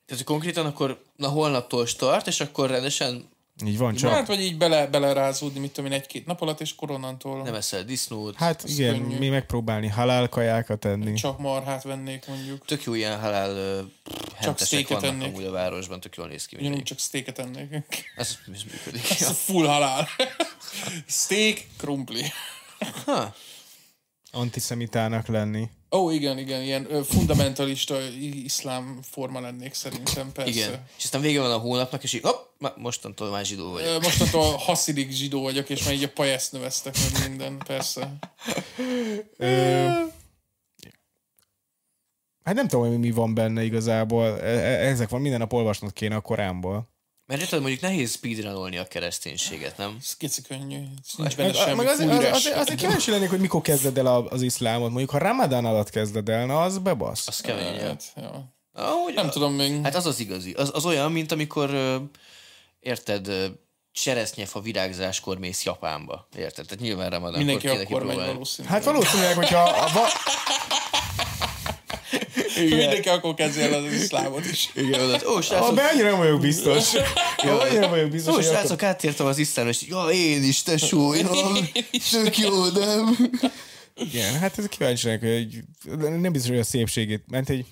Tehát 0.08 0.24
konkrétan 0.24 0.66
akkor 0.66 1.03
na 1.16 1.28
holnaptól 1.28 1.86
start, 1.86 2.28
és 2.28 2.39
akkor 2.39 2.70
rendesen 2.70 3.30
Így 3.66 3.78
van, 3.78 3.95
csak. 3.95 4.12
Hát, 4.12 4.28
vagy 4.28 4.41
így 4.41 4.58
bele, 4.58 4.88
belerázódni, 4.88 5.60
mit 5.60 5.72
tudom 5.72 5.91
én, 5.91 5.97
egy-két 5.97 6.26
nap 6.26 6.41
alatt, 6.41 6.62
és 6.62 6.76
koronantól 6.76 7.41
nem 7.43 7.53
eszel 7.53 7.84
disznót. 7.84 8.36
Hát 8.36 8.64
az 8.64 8.70
igen, 8.80 8.97
könnyű. 8.97 9.18
mi 9.18 9.30
megpróbálni 9.30 9.88
halál 9.88 10.30
kajákat 10.30 10.86
enni. 10.86 11.14
csak 11.14 11.39
marhát 11.39 11.84
vennék 11.84 12.28
mondjuk. 12.28 12.66
Tök 12.66 12.84
jó 12.84 12.93
ilyen 12.93 13.20
halál 13.20 13.86
steaket 14.58 14.89
vannak 14.89 15.03
ennék. 15.03 15.28
amúgy 15.28 15.43
a 15.43 15.51
városban, 15.51 15.99
tök 15.99 16.16
jól 16.16 16.28
néz 16.28 16.45
ki. 16.45 16.55
Ugyanúgy 16.60 16.84
csak 16.84 16.99
steaket 16.99 17.39
ennék. 17.39 18.12
Ez, 18.16 18.38
ez 18.53 18.62
működik. 18.72 19.10
Ez 19.10 19.20
Ja. 19.22 19.28
a 19.28 19.32
full 19.34 19.66
halál. 19.68 20.08
Steak, 21.08 21.60
krumpli. 21.78 22.24
Ha. 23.05 23.36
Antiszemitának 24.32 25.28
lenni. 25.28 25.70
Ó, 25.91 25.97
oh, 25.97 26.13
igen, 26.13 26.38
igen, 26.38 26.61
ilyen 26.61 26.85
ö, 26.93 27.03
fundamentalista 27.03 28.01
iszlám 28.43 28.99
forma 29.01 29.39
lennék 29.39 29.73
szerintem, 29.73 30.31
persze. 30.31 30.49
Igen. 30.51 30.85
És 30.97 31.03
aztán 31.03 31.21
vége 31.21 31.41
van 31.41 31.51
a 31.51 31.57
hónapnak, 31.57 32.03
és 32.03 32.13
így 32.13 32.21
hopp, 32.21 32.61
mostantól 32.75 33.29
már 33.29 33.45
zsidó 33.45 33.71
vagyok. 33.71 33.88
Ö, 33.88 33.99
Mostantól 33.99 34.55
haszidik 34.55 35.11
zsidó 35.11 35.41
vagyok, 35.41 35.69
és 35.69 35.83
már 35.83 35.93
így 35.93 36.03
a 36.03 36.09
pajeszt 36.09 36.51
növeztek 36.51 36.95
meg 37.13 37.29
minden, 37.29 37.57
persze. 37.57 38.17
Ö, 39.38 39.85
hát 42.43 42.55
nem 42.55 42.67
tudom, 42.67 42.88
hogy 42.89 42.99
mi 42.99 43.11
van 43.11 43.33
benne 43.33 43.63
igazából. 43.63 44.39
E- 44.41 44.45
e- 44.45 44.88
Ezek 44.88 45.09
van, 45.09 45.21
minden 45.21 45.39
nap 45.39 45.53
olvasnod 45.53 45.93
kéne 45.93 46.15
a 46.15 46.21
Koránból. 46.21 46.89
Mert 47.28 47.41
érted, 47.41 47.59
mondjuk 47.59 47.82
nehéz 47.82 48.11
speedrunolni 48.11 48.78
a 48.78 48.88
kereszténységet, 48.88 49.78
nem? 49.78 49.97
Ez 50.01 50.17
kici 50.17 50.41
könnyű. 50.41 50.78
Nincs 51.17 51.36
benne 51.36 51.47
Meg, 51.51 51.57
semmi, 51.57 51.75
meg 51.75 51.88
az, 51.88 51.99
full 51.99 52.09
az, 52.09 52.17
üres. 52.19 52.32
az, 52.45 52.51
azért 52.55 52.80
kíváncsi 52.80 53.11
lennék, 53.11 53.30
hogy 53.30 53.39
mikor 53.39 53.61
kezded 53.61 53.97
el 53.97 54.05
a- 54.05 54.25
az 54.30 54.41
iszlámot. 54.41 54.89
Mondjuk, 54.89 55.09
ha 55.09 55.17
Ramadán 55.17 55.65
alatt 55.65 55.89
kezded 55.89 56.30
el, 56.30 56.45
na 56.45 56.61
az 56.61 56.78
bebasz. 56.78 57.28
Az 57.28 57.39
kemény. 57.41 57.73
ja. 57.73 57.86
Hát, 57.88 58.03
ja. 58.15 58.55
Ahogy, 58.73 59.13
Nem 59.13 59.30
tudom 59.30 59.53
még. 59.53 59.82
Hát 59.84 59.95
az 59.95 60.05
az 60.05 60.19
igazi. 60.19 60.51
Az, 60.51 60.71
az 60.73 60.86
olyan, 60.86 61.11
mint 61.11 61.32
amikor, 61.32 61.69
érted, 62.80 63.32
cseresznyefa 63.91 64.59
virágzáskor 64.59 65.38
mész 65.38 65.63
Japánba. 65.63 66.28
Érted? 66.38 66.65
Tehát 66.65 66.84
nyilván 66.84 67.09
Ramadán 67.09 67.38
Mindenki 67.38 67.67
akkor 67.67 68.03
megy 68.03 68.15
valószínűleg. 68.15 68.75
Hát 68.78 68.86
valószínűleg, 68.86 69.36
hogyha 69.36 69.63
a 69.63 69.89
va- 72.60 72.70
Mindenki 72.78 73.10
akkor 73.10 73.34
kezdje 73.34 73.64
el 73.64 73.74
az 73.84 73.93
iszlámot 73.93 74.45
is. 74.45 74.70
Igen, 74.76 74.99
mondod, 74.99 75.24
ó, 75.28 75.41
srácok, 75.41 75.68
Abban 75.68 75.86
annyira 75.91 76.10
nem 76.10 76.18
vagyok 76.18 76.39
biztos. 76.41 76.93
Annyira 77.38 77.80
nem 77.80 77.89
vagyok 77.89 78.10
biztos, 78.10 78.36
ó, 78.36 78.41
srácok, 78.41 78.84
átértem 78.84 79.26
az 79.26 79.38
iszlámra, 79.38 79.72
és 79.72 79.82
ja, 79.88 80.05
én 80.05 80.43
is, 80.43 80.64
tesó, 80.64 81.14
ja, 81.14 81.30
tök 82.12 82.38
jó, 82.38 82.66
nem? 82.66 83.18
Igen, 83.95 84.34
hát 84.39 84.58
ez 84.58 84.66
kíváncsi 84.66 85.08
lennék, 85.08 85.22
hogy 85.89 86.20
nem 86.20 86.32
biztos, 86.32 86.49
hogy 86.51 86.60
a 86.60 86.64
szépségét, 86.64 87.24
mert 87.28 87.49
egy 87.49 87.66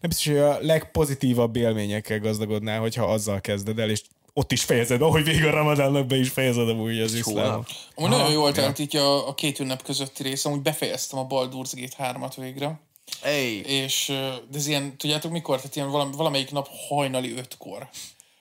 nem 0.00 0.08
biztos, 0.10 0.26
hogy 0.26 0.36
a 0.38 0.58
legpozitívabb 0.60 1.56
élményekkel 1.56 2.18
gazdagodnál, 2.18 2.80
hogyha 2.80 3.04
azzal 3.04 3.40
kezded 3.40 3.78
el, 3.78 3.90
és 3.90 4.02
ott 4.32 4.52
is 4.52 4.62
fejezed, 4.62 5.02
ahogy 5.02 5.24
végig 5.24 5.44
a 5.44 5.50
ramadánnak 5.50 6.06
be 6.06 6.16
is 6.16 6.28
fejezed 6.28 6.68
amúgy 6.68 7.00
az 7.00 7.20
hónap. 7.22 7.66
Amúgy 7.94 8.10
nagyon 8.10 8.32
jól 8.32 8.52
telt 8.52 8.78
így 8.78 8.96
a, 8.96 9.28
a 9.28 9.34
két 9.34 9.58
ünnep 9.58 9.82
közötti 9.82 10.22
rész, 10.22 10.44
amúgy 10.44 10.60
befejeztem 10.62 11.18
a 11.18 11.26
Baldur's 11.26 11.72
Gate 11.72 12.18
3-at 12.18 12.32
végre. 12.36 12.80
Ej, 13.22 13.54
És 13.54 14.06
de 14.50 14.58
ez 14.58 14.66
ilyen, 14.66 14.96
tudjátok 14.96 15.30
mikor? 15.30 15.56
Tehát 15.56 15.76
ilyen 15.76 15.90
valam, 15.90 16.10
valamelyik 16.10 16.50
nap 16.50 16.68
hajnali 16.88 17.32
ötkor. 17.32 17.88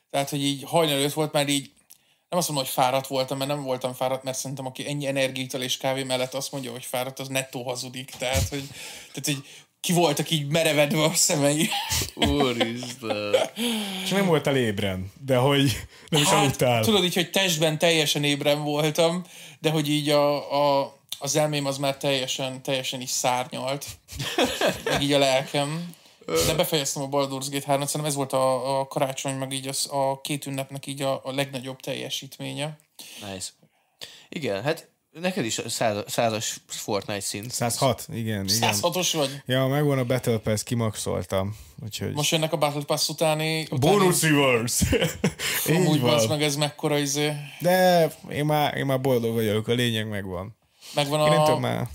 Tehát, 0.09 0.29
hogy 0.29 0.43
így 0.43 0.63
hajnali 0.65 1.03
öt 1.03 1.13
volt, 1.13 1.31
már 1.31 1.49
így 1.49 1.71
nem 2.29 2.39
azt 2.39 2.47
mondom, 2.47 2.65
hogy 2.65 2.83
fáradt 2.83 3.07
voltam, 3.07 3.37
mert 3.37 3.49
nem 3.49 3.63
voltam 3.63 3.93
fáradt, 3.93 4.23
mert 4.23 4.37
szerintem 4.37 4.65
aki 4.65 4.87
ennyi 4.87 5.07
energiaital 5.07 5.61
és 5.61 5.77
kávé 5.77 6.03
mellett 6.03 6.33
azt 6.33 6.51
mondja, 6.51 6.71
hogy 6.71 6.85
fáradt, 6.85 7.19
az 7.19 7.27
nettó 7.27 7.63
hazudik. 7.63 8.11
Tehát, 8.17 8.49
hogy, 8.49 8.63
tehát, 9.11 9.25
hogy 9.25 9.43
ki 9.79 9.93
voltak 9.93 10.29
így 10.29 10.47
merevedve 10.47 11.03
a 11.03 11.13
szemei. 11.13 11.69
úristen. 12.15 13.35
És 14.03 14.09
nem 14.09 14.25
voltál 14.25 14.55
ébren, 14.55 15.11
de 15.25 15.35
hogy 15.35 15.85
nem 16.09 16.21
is 16.21 16.29
aludtál. 16.29 16.73
Hát, 16.73 16.83
tudod 16.83 17.03
így, 17.03 17.13
hogy 17.13 17.29
testben 17.29 17.77
teljesen 17.77 18.23
ébren 18.23 18.63
voltam, 18.63 19.23
de 19.59 19.69
hogy 19.69 19.89
így 19.89 20.09
a, 20.09 20.53
a, 20.81 20.97
az 21.23 21.35
elmém 21.35 21.65
az 21.65 21.77
már 21.77 21.97
teljesen, 21.97 22.61
teljesen 22.61 23.01
is 23.01 23.09
szárnyalt. 23.09 23.85
meg 24.89 25.01
így 25.01 25.13
a 25.13 25.17
lelkem. 25.17 25.95
De 26.25 26.53
befejeztem 26.55 27.03
a 27.03 27.07
Baldur's 27.07 27.47
Gate 27.51 27.65
3 27.65 27.85
szerintem 27.85 28.05
ez 28.05 28.15
volt 28.15 28.33
a, 28.33 28.79
a 28.79 28.87
karácsony, 28.87 29.35
meg 29.35 29.51
így 29.51 29.67
az, 29.67 29.87
a 29.91 30.21
két 30.21 30.45
ünnepnek 30.45 30.85
így 30.85 31.01
a, 31.01 31.21
a 31.23 31.31
legnagyobb 31.31 31.79
teljesítménye. 31.79 32.77
Nice. 33.31 33.49
Igen, 34.29 34.63
hát 34.63 34.89
neked 35.11 35.45
is 35.45 35.61
százas, 35.67 36.11
százas 36.11 36.57
Fortnite 36.67 37.19
szint. 37.19 37.51
106, 37.51 38.07
igen, 38.13 38.45
igen. 38.45 38.73
106-os 38.73 39.09
vagy? 39.13 39.41
Ja, 39.45 39.67
megvan 39.67 39.97
a 39.97 40.03
Battle 40.03 40.37
Pass, 40.37 40.63
kimaxoltam. 40.63 41.57
Úgyhogy... 41.83 42.13
Most 42.13 42.31
jönnek 42.31 42.53
a 42.53 42.57
Battle 42.57 42.83
Pass 42.83 43.09
utáni... 43.09 43.67
utáni 43.71 43.79
Bonus 43.79 44.21
reverse! 44.21 45.09
Így 45.69 45.87
Úgy 45.87 45.99
van. 45.99 46.15
van. 46.15 46.27
meg 46.27 46.43
ez 46.43 46.55
mekkora 46.55 46.97
izé. 46.97 47.31
De 47.59 48.07
én 48.29 48.45
már, 48.45 48.77
én 48.77 48.85
már 48.85 49.01
boldog 49.01 49.33
vagyok, 49.33 49.67
a 49.67 49.73
lényeg 49.73 50.07
megvan. 50.07 50.61
Megvan 50.93 51.19
Én 51.19 51.29
nem 51.31 51.41
a... 51.41 51.45
tudom 51.45 51.61
már. 51.61 51.89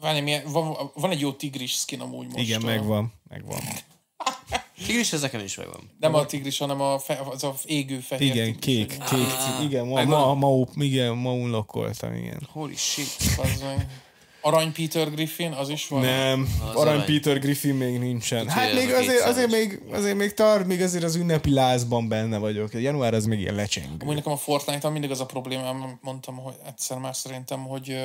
Várj, 0.00 0.20
milyen, 0.20 0.42
van, 0.46 0.90
van, 0.94 1.10
egy 1.10 1.20
jó 1.20 1.32
tigris 1.32 1.72
skin 1.72 2.00
amúgy 2.00 2.26
most. 2.26 2.38
Igen, 2.38 2.62
megvan. 2.62 3.12
Megvan. 3.28 3.60
Tigris, 4.86 5.12
ez 5.12 5.20
nekem 5.20 5.40
is 5.40 5.56
megvan. 5.56 5.90
Nem 6.00 6.14
a 6.14 6.26
tigris, 6.26 6.58
hanem 6.58 6.80
a 6.80 6.98
fe, 6.98 7.20
az 7.30 7.44
a 7.44 7.54
égő 7.64 7.98
fehér 7.98 8.34
Igen, 8.34 8.56
tigris, 8.58 8.86
kék, 8.86 8.86
kék, 8.86 9.26
ci- 9.26 9.64
igen, 9.64 9.86
ma, 9.86 10.04
ma, 10.04 10.34
ma, 10.34 10.64
igen, 10.74 11.16
ma 11.16 11.32
unlockoltam, 11.32 12.14
igen. 12.14 12.48
Holy 12.52 12.74
shit. 12.74 13.16
Az 13.38 13.60
meg. 13.62 14.02
Arany 14.42 14.72
Peter 14.72 15.10
Griffin, 15.10 15.52
az 15.52 15.68
is 15.68 15.88
van. 15.88 16.00
Nem, 16.00 16.48
Az 16.70 16.74
Arany 16.74 16.94
arany. 16.94 17.04
Peter 17.04 17.38
Griffin 17.38 17.74
még 17.74 17.98
nincsen. 17.98 18.48
Hát 18.48 18.74
még 18.74 18.92
azért, 18.92 19.22
200-as. 19.22 19.28
azért, 19.28 19.50
még, 19.50 19.82
azért 19.92 20.16
még 20.16 20.34
tart, 20.34 20.66
még 20.66 20.82
azért 20.82 21.04
az 21.04 21.14
ünnepi 21.14 21.52
lázban 21.52 22.08
benne 22.08 22.38
vagyok. 22.38 22.72
Január 22.72 23.14
az 23.14 23.24
még 23.24 23.40
ilyen 23.40 23.54
lecsengő. 23.54 23.96
Amúgy 23.98 24.14
nekem 24.14 24.32
a 24.32 24.36
fortnite 24.36 24.88
mindig 24.88 25.10
az 25.10 25.20
a 25.20 25.26
problémám, 25.26 25.98
mondtam, 26.02 26.36
hogy 26.36 26.54
egyszer 26.66 26.98
már 26.98 27.16
szerintem, 27.16 27.62
hogy 27.62 27.98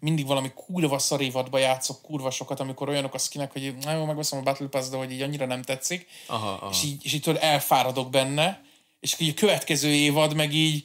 mindig 0.00 0.26
valami 0.26 0.52
kurva 0.54 0.98
szarévatba 0.98 1.58
játszok 1.58 2.02
kurva 2.02 2.30
sokat, 2.30 2.60
amikor 2.60 2.88
olyanok 2.88 3.14
a 3.14 3.18
skinek, 3.18 3.52
hogy 3.52 3.74
na 3.82 3.92
jó, 3.92 4.04
megveszem 4.04 4.38
a 4.38 4.42
Battle 4.42 4.66
Pass, 4.66 4.88
de 4.88 4.96
hogy 4.96 5.12
így 5.12 5.22
annyira 5.22 5.46
nem 5.46 5.62
tetszik. 5.62 6.06
Aha, 6.26 6.48
aha. 6.48 6.70
És 6.70 6.84
így, 6.84 7.04
és 7.04 7.12
így 7.12 7.28
elfáradok 7.40 8.10
benne, 8.10 8.60
és 9.00 9.14
így 9.18 9.28
a 9.28 9.40
következő 9.40 9.88
évad 9.88 10.34
meg 10.34 10.54
így 10.54 10.84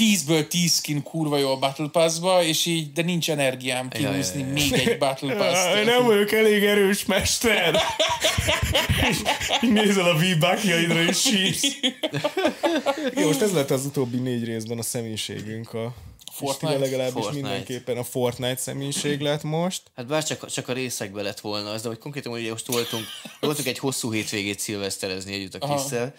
10-ből 0.00 0.48
10 0.48 0.74
skin 0.74 1.02
kurva 1.02 1.38
jó 1.38 1.50
a 1.50 1.58
Battle 1.58 1.88
Pass-ba, 1.88 2.42
és 2.42 2.66
így, 2.66 2.92
de 2.92 3.02
nincs 3.02 3.30
energiám 3.30 3.88
Ja, 3.92 4.00
ja, 4.00 4.10
kihúzni 4.10 4.40
ja, 4.40 4.46
ja. 4.46 4.52
még 4.52 4.72
egy 4.72 4.98
Battle 4.98 5.34
Pass-t. 5.34 5.84
Nem 5.84 6.04
vagyok 6.04 6.32
elég 6.32 6.64
erős 6.64 7.04
mester. 7.04 7.80
Így 9.62 9.72
Nézel 9.72 10.08
a 10.08 10.16
V-bákjaidra 10.16 11.02
és 11.02 11.20
sírsz. 11.20 11.62
Igen, 13.10 13.26
most 13.26 13.40
ez 13.40 13.52
lett 13.52 13.70
az 13.70 13.84
utóbbi 13.84 14.18
négy 14.18 14.44
részben 14.44 14.78
a 14.78 14.82
személyiségünk. 14.82 15.74
A 15.74 15.94
Fortnite? 16.32 16.78
Legalábbis 16.78 17.22
Fortnite. 17.22 17.48
mindenképpen 17.48 17.96
a 17.96 18.04
Fortnite 18.04 18.56
személyiség 18.56 19.20
lett 19.20 19.42
most. 19.42 19.82
Hát 19.96 20.06
bár 20.06 20.24
csak, 20.24 20.50
csak 20.50 20.68
a 20.68 20.72
részekbe 20.72 21.22
lett 21.22 21.40
volna 21.40 21.70
az, 21.70 21.82
de 21.82 21.88
hogy 21.88 21.98
konkrétan 21.98 22.32
ugye 22.32 22.50
most 22.50 22.66
voltunk, 22.66 23.04
voltunk 23.40 23.68
egy 23.68 23.78
hosszú 23.78 24.12
hétvégét 24.12 24.58
szilveszterezni 24.58 25.32
együtt 25.32 25.54
a 25.54 25.58
Krisszel, 25.58 26.14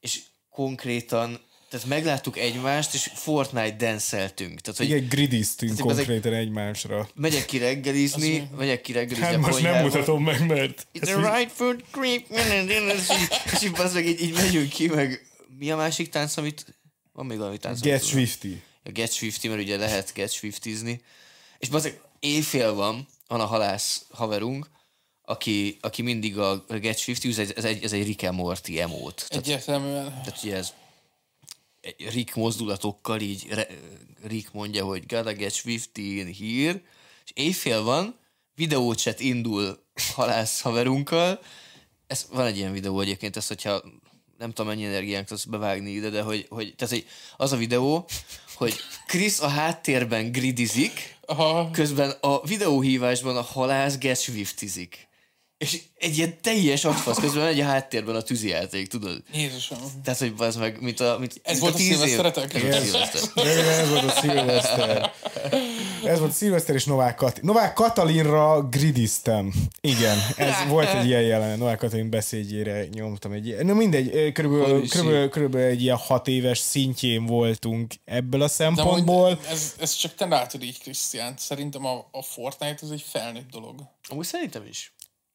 és 0.00 0.20
konkrétan 0.50 1.40
tehát 1.74 1.88
megláttuk 1.88 2.38
egymást, 2.38 2.94
és 2.94 3.10
Fortnite 3.14 3.76
danceltünk. 3.78 4.60
Tehát, 4.60 4.78
hogy 4.78 4.88
Igen, 4.90 5.08
gridiztünk 5.08 5.76
Tehát 5.76 5.90
ezek- 5.90 6.06
konkrétan 6.06 6.38
egymásra. 6.38 7.08
megyek 7.14 7.44
ki 7.44 7.58
reggelizni, 7.58 8.48
megyek 8.56 8.80
ki 8.80 8.92
reggelizni 8.92 9.24
Hát 9.24 9.34
a 9.34 9.38
most 9.38 9.62
nem 9.62 9.82
mutatom 9.82 10.22
meg, 10.22 10.46
mert... 10.46 10.86
It's 10.94 11.16
a 11.24 11.36
right 11.36 11.52
foot 11.52 11.84
creep, 11.90 12.24
és 13.54 13.62
így, 13.62 13.70
meg, 13.92 14.06
így, 14.06 14.20
így 14.22 14.32
megyünk 14.32 14.68
ki, 14.68 14.86
meg 14.88 15.26
mi 15.58 15.70
a 15.70 15.76
másik 15.76 16.08
tánc, 16.08 16.36
amit... 16.36 16.74
Van 17.12 17.26
még 17.26 17.38
valami 17.38 17.58
tánc? 17.58 17.80
Get? 17.80 18.04
Swifty. 18.06 18.62
A 18.84 18.90
Get 18.90 19.18
50, 19.22 19.50
mert 19.50 19.62
ugye 19.62 19.76
lehet 19.76 20.12
Get 20.14 20.38
50 20.42 21.00
És 21.58 21.68
bazeg, 21.68 22.00
éjfél 22.20 22.74
van, 22.74 23.06
van 23.26 23.40
a 23.40 23.44
halász 23.44 24.04
haverunk, 24.10 24.70
aki, 25.22 25.76
aki 25.80 26.02
mindig 26.02 26.38
a 26.38 26.64
Get 26.68 27.04
50 27.08 27.30
ez 27.30 27.38
egy, 27.38 27.52
ez 27.56 27.64
egy, 27.64 27.84
ez 27.84 27.92
egy 27.92 28.06
Rick 28.06 28.22
and 28.22 28.36
Morty 28.36 28.80
emót. 28.80 29.24
Tehát, 29.28 29.44
Egyértelműen. 29.46 30.04
tehát 30.04 30.40
ugye 30.42 30.56
ez 30.56 30.72
Rick 32.12 32.34
mozdulatokkal 32.34 33.20
így 33.20 33.46
re, 33.48 33.66
Rick 34.22 34.52
mondja, 34.52 34.84
hogy 34.84 35.06
gotta 35.06 35.32
get 35.32 35.62
50 35.64 36.34
here, 36.34 36.82
és 37.24 37.30
éjfél 37.34 37.82
van, 37.82 38.18
videócset 38.54 39.20
indul 39.20 39.84
halász 40.14 40.60
haverunkkal, 40.60 41.40
ez, 42.06 42.26
van 42.30 42.46
egy 42.46 42.56
ilyen 42.56 42.72
videó 42.72 43.00
egyébként, 43.00 43.36
ez, 43.36 43.46
hogyha 43.46 43.82
nem 44.38 44.52
tudom 44.52 44.66
mennyi 44.66 44.84
energiánk 44.84 45.26
tudsz 45.26 45.44
bevágni 45.44 45.90
ide, 45.90 46.08
de 46.08 46.22
hogy, 46.22 46.46
hogy, 46.48 46.74
tehát, 46.76 46.94
hogy 46.94 47.06
az 47.36 47.52
a 47.52 47.56
videó, 47.56 48.08
hogy 48.54 48.74
Chris 49.06 49.40
a 49.40 49.48
háttérben 49.48 50.32
gridizik, 50.32 51.16
Aha. 51.26 51.70
közben 51.70 52.10
a 52.20 52.46
videóhívásban 52.46 53.36
a 53.36 53.42
halász 53.42 53.98
get 53.98 54.20
swiftizik. 54.20 55.08
És 55.58 55.80
egy 55.98 56.16
ilyen 56.16 56.40
teljes 56.42 56.84
agyfasz 56.84 57.18
közben 57.20 57.44
megy 57.44 57.60
a 57.60 57.64
háttérben 57.64 58.14
a 58.14 58.22
tűzijáték, 58.22 58.88
tudod? 58.88 59.22
Jézusom. 59.34 59.78
Tehát, 60.04 60.18
hogy 60.18 60.32
az 60.38 60.56
meg, 60.56 60.80
mint 60.80 61.00
a... 61.00 61.16
Mint, 61.18 61.40
Ez 61.42 61.50
mint 61.50 61.60
volt 61.60 61.74
a 61.74 61.78
év- 61.78 61.88
szilveszteretek? 61.88 62.54
Ez 62.54 62.94
a 62.94 63.40
ez 63.46 63.88
volt 63.88 64.04
a 64.04 64.10
Szilveszter. 64.20 65.12
Ez 66.04 66.18
volt 66.18 66.32
Szilveszter 66.32 66.74
és 66.74 66.84
Novák 66.84 67.14
Katalin. 67.14 67.44
Novák 67.44 67.72
Katalinra 67.72 68.62
gridiztem. 68.68 69.52
Igen, 69.80 70.18
ez 70.36 70.54
volt 70.68 70.88
egy 70.88 71.06
ilyen 71.06 71.22
jelenet. 71.22 71.58
Novák 71.58 71.78
Katalin 71.78 72.10
beszédjére 72.10 72.86
nyomtam 72.92 73.32
egy 73.32 73.46
ilyen. 73.46 73.66
Na 73.66 73.74
mindegy, 73.74 74.32
körülbelül, 74.32 74.88
körülbelül, 74.88 75.28
körülbelül 75.28 75.66
egy 75.68 75.82
ilyen 75.82 75.96
hat 75.96 76.28
éves 76.28 76.58
szintjén 76.58 77.26
voltunk 77.26 77.94
ebből 78.04 78.40
a 78.40 78.44
De 78.44 78.50
szempontból. 78.50 79.38
ez, 79.50 79.74
ez 79.80 79.94
csak 79.94 80.14
te 80.14 80.26
látod 80.26 80.62
így, 80.62 80.78
Krisztián. 80.78 81.34
Szerintem 81.38 81.84
a, 81.84 82.08
a 82.10 82.22
Fortnite 82.22 82.78
az 82.82 82.90
egy 82.90 83.04
felnőtt 83.08 83.50
dolog. 83.50 83.74
Amúgy 84.08 84.24
szerintem 84.26 84.62
is. 84.68 84.93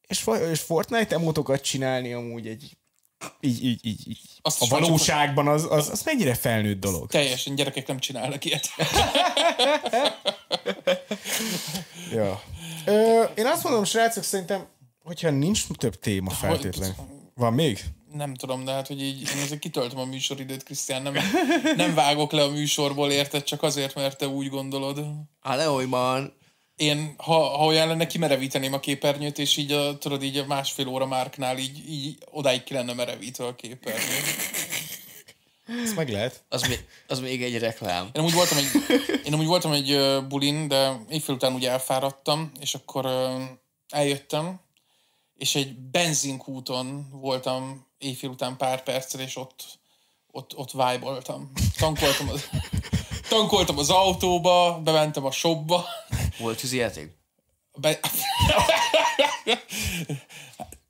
És, 0.10 0.30
és 0.52 0.60
Fortnite 0.60 1.16
emótokat 1.16 1.62
csinálni 1.62 2.14
amúgy 2.14 2.48
egy 2.48 2.78
így, 3.40 3.64
így, 3.64 3.86
így, 3.86 4.08
így. 4.08 4.20
Azt 4.42 4.62
A 4.62 4.66
valóságban 4.66 5.48
az, 5.48 5.68
az, 5.70 5.90
az 5.90 6.02
mennyire 6.04 6.34
felnőtt 6.34 6.80
dolog. 6.80 7.10
Teljesen 7.10 7.56
gyerekek 7.56 7.88
nem 7.88 8.00
csinálnak 8.00 8.46
ilyet. 8.46 8.68
Ja. 12.12 12.42
Ö, 12.86 13.24
én 13.36 13.46
azt 13.46 13.64
mondom, 13.64 13.84
srácok, 13.84 14.24
szerintem, 14.24 14.68
hogyha 15.04 15.30
nincs 15.30 15.68
több 15.68 16.00
téma 16.00 16.30
feltétlen. 16.30 16.96
Van 17.36 17.54
még? 17.54 17.84
Nem 18.14 18.34
tudom, 18.34 18.66
de 18.66 18.72
hát, 18.72 18.88
hogy 18.88 19.02
így 19.02 19.22
én 19.22 19.42
azért 19.44 19.60
kitöltöm 19.60 20.00
a 20.00 20.06
műsoridőt, 20.06 20.64
Krisztián, 20.64 21.02
nem, 21.02 21.14
nem 21.76 21.94
vágok 21.94 22.32
le 22.32 22.44
a 22.44 22.50
műsorból, 22.50 23.12
érted? 23.12 23.44
Csak 23.44 23.64
azért, 23.64 23.96
mert 23.96 24.18
te 24.18 24.28
úgy 24.28 24.50
gondolod. 24.50 25.06
Hát 25.42 25.58
Leolyman. 25.58 26.34
Én, 26.80 27.14
ha, 27.18 27.58
ha 27.58 27.66
olyan 27.66 27.88
lenne, 27.88 28.08
kimerevíteném 28.08 28.74
a 28.74 28.80
képernyőt, 28.80 29.38
és 29.38 29.58
így 29.58 29.72
a, 29.72 29.98
tudod, 29.98 30.24
így 30.24 30.38
a 30.38 30.46
másfél 30.46 30.88
óra 30.88 31.06
márknál 31.06 31.58
így, 31.58 31.90
így 31.90 32.18
odáig 32.32 32.64
ki 32.64 32.74
lenne 32.74 32.94
merevítve 32.94 33.46
a 33.46 33.56
képernyő. 33.56 34.16
Ezt 35.84 35.96
meg 35.96 36.10
lehet. 36.10 36.44
Az 36.50 36.62
még, 36.62 36.86
az 37.08 37.20
még 37.20 37.44
egy 37.44 37.60
reklám. 37.60 38.10
Én 38.14 38.22
amúgy 38.22 38.34
voltam 38.34 38.58
egy, 38.58 38.66
én 39.26 39.34
amúgy 39.34 39.46
voltam 39.46 39.72
egy 39.72 39.98
bulin, 40.28 40.68
de 40.68 41.02
éjfél 41.10 41.36
után 41.36 41.54
ugye 41.54 41.70
elfáradtam, 41.70 42.52
és 42.60 42.74
akkor 42.74 43.10
eljöttem, 43.90 44.60
és 45.38 45.56
egy 45.56 45.76
benzinkúton 45.76 47.10
voltam 47.12 47.88
éjfél 47.98 48.30
után 48.30 48.58
pár 48.58 48.84
perccel, 48.84 49.22
és 49.22 49.36
ott, 49.36 49.80
ott, 50.32 50.58
ott 50.58 50.72
vibe-oltam. 50.72 51.52
Tankoltam 51.78 52.30
az, 52.30 52.50
tankoltam 53.30 53.78
az 53.78 53.90
autóba, 53.90 54.82
bementem 54.84 55.26
a 55.26 55.32
shopba, 55.32 55.86
Volt 56.40 56.60
tűzijáték? 56.60 57.18
be... 57.78 58.00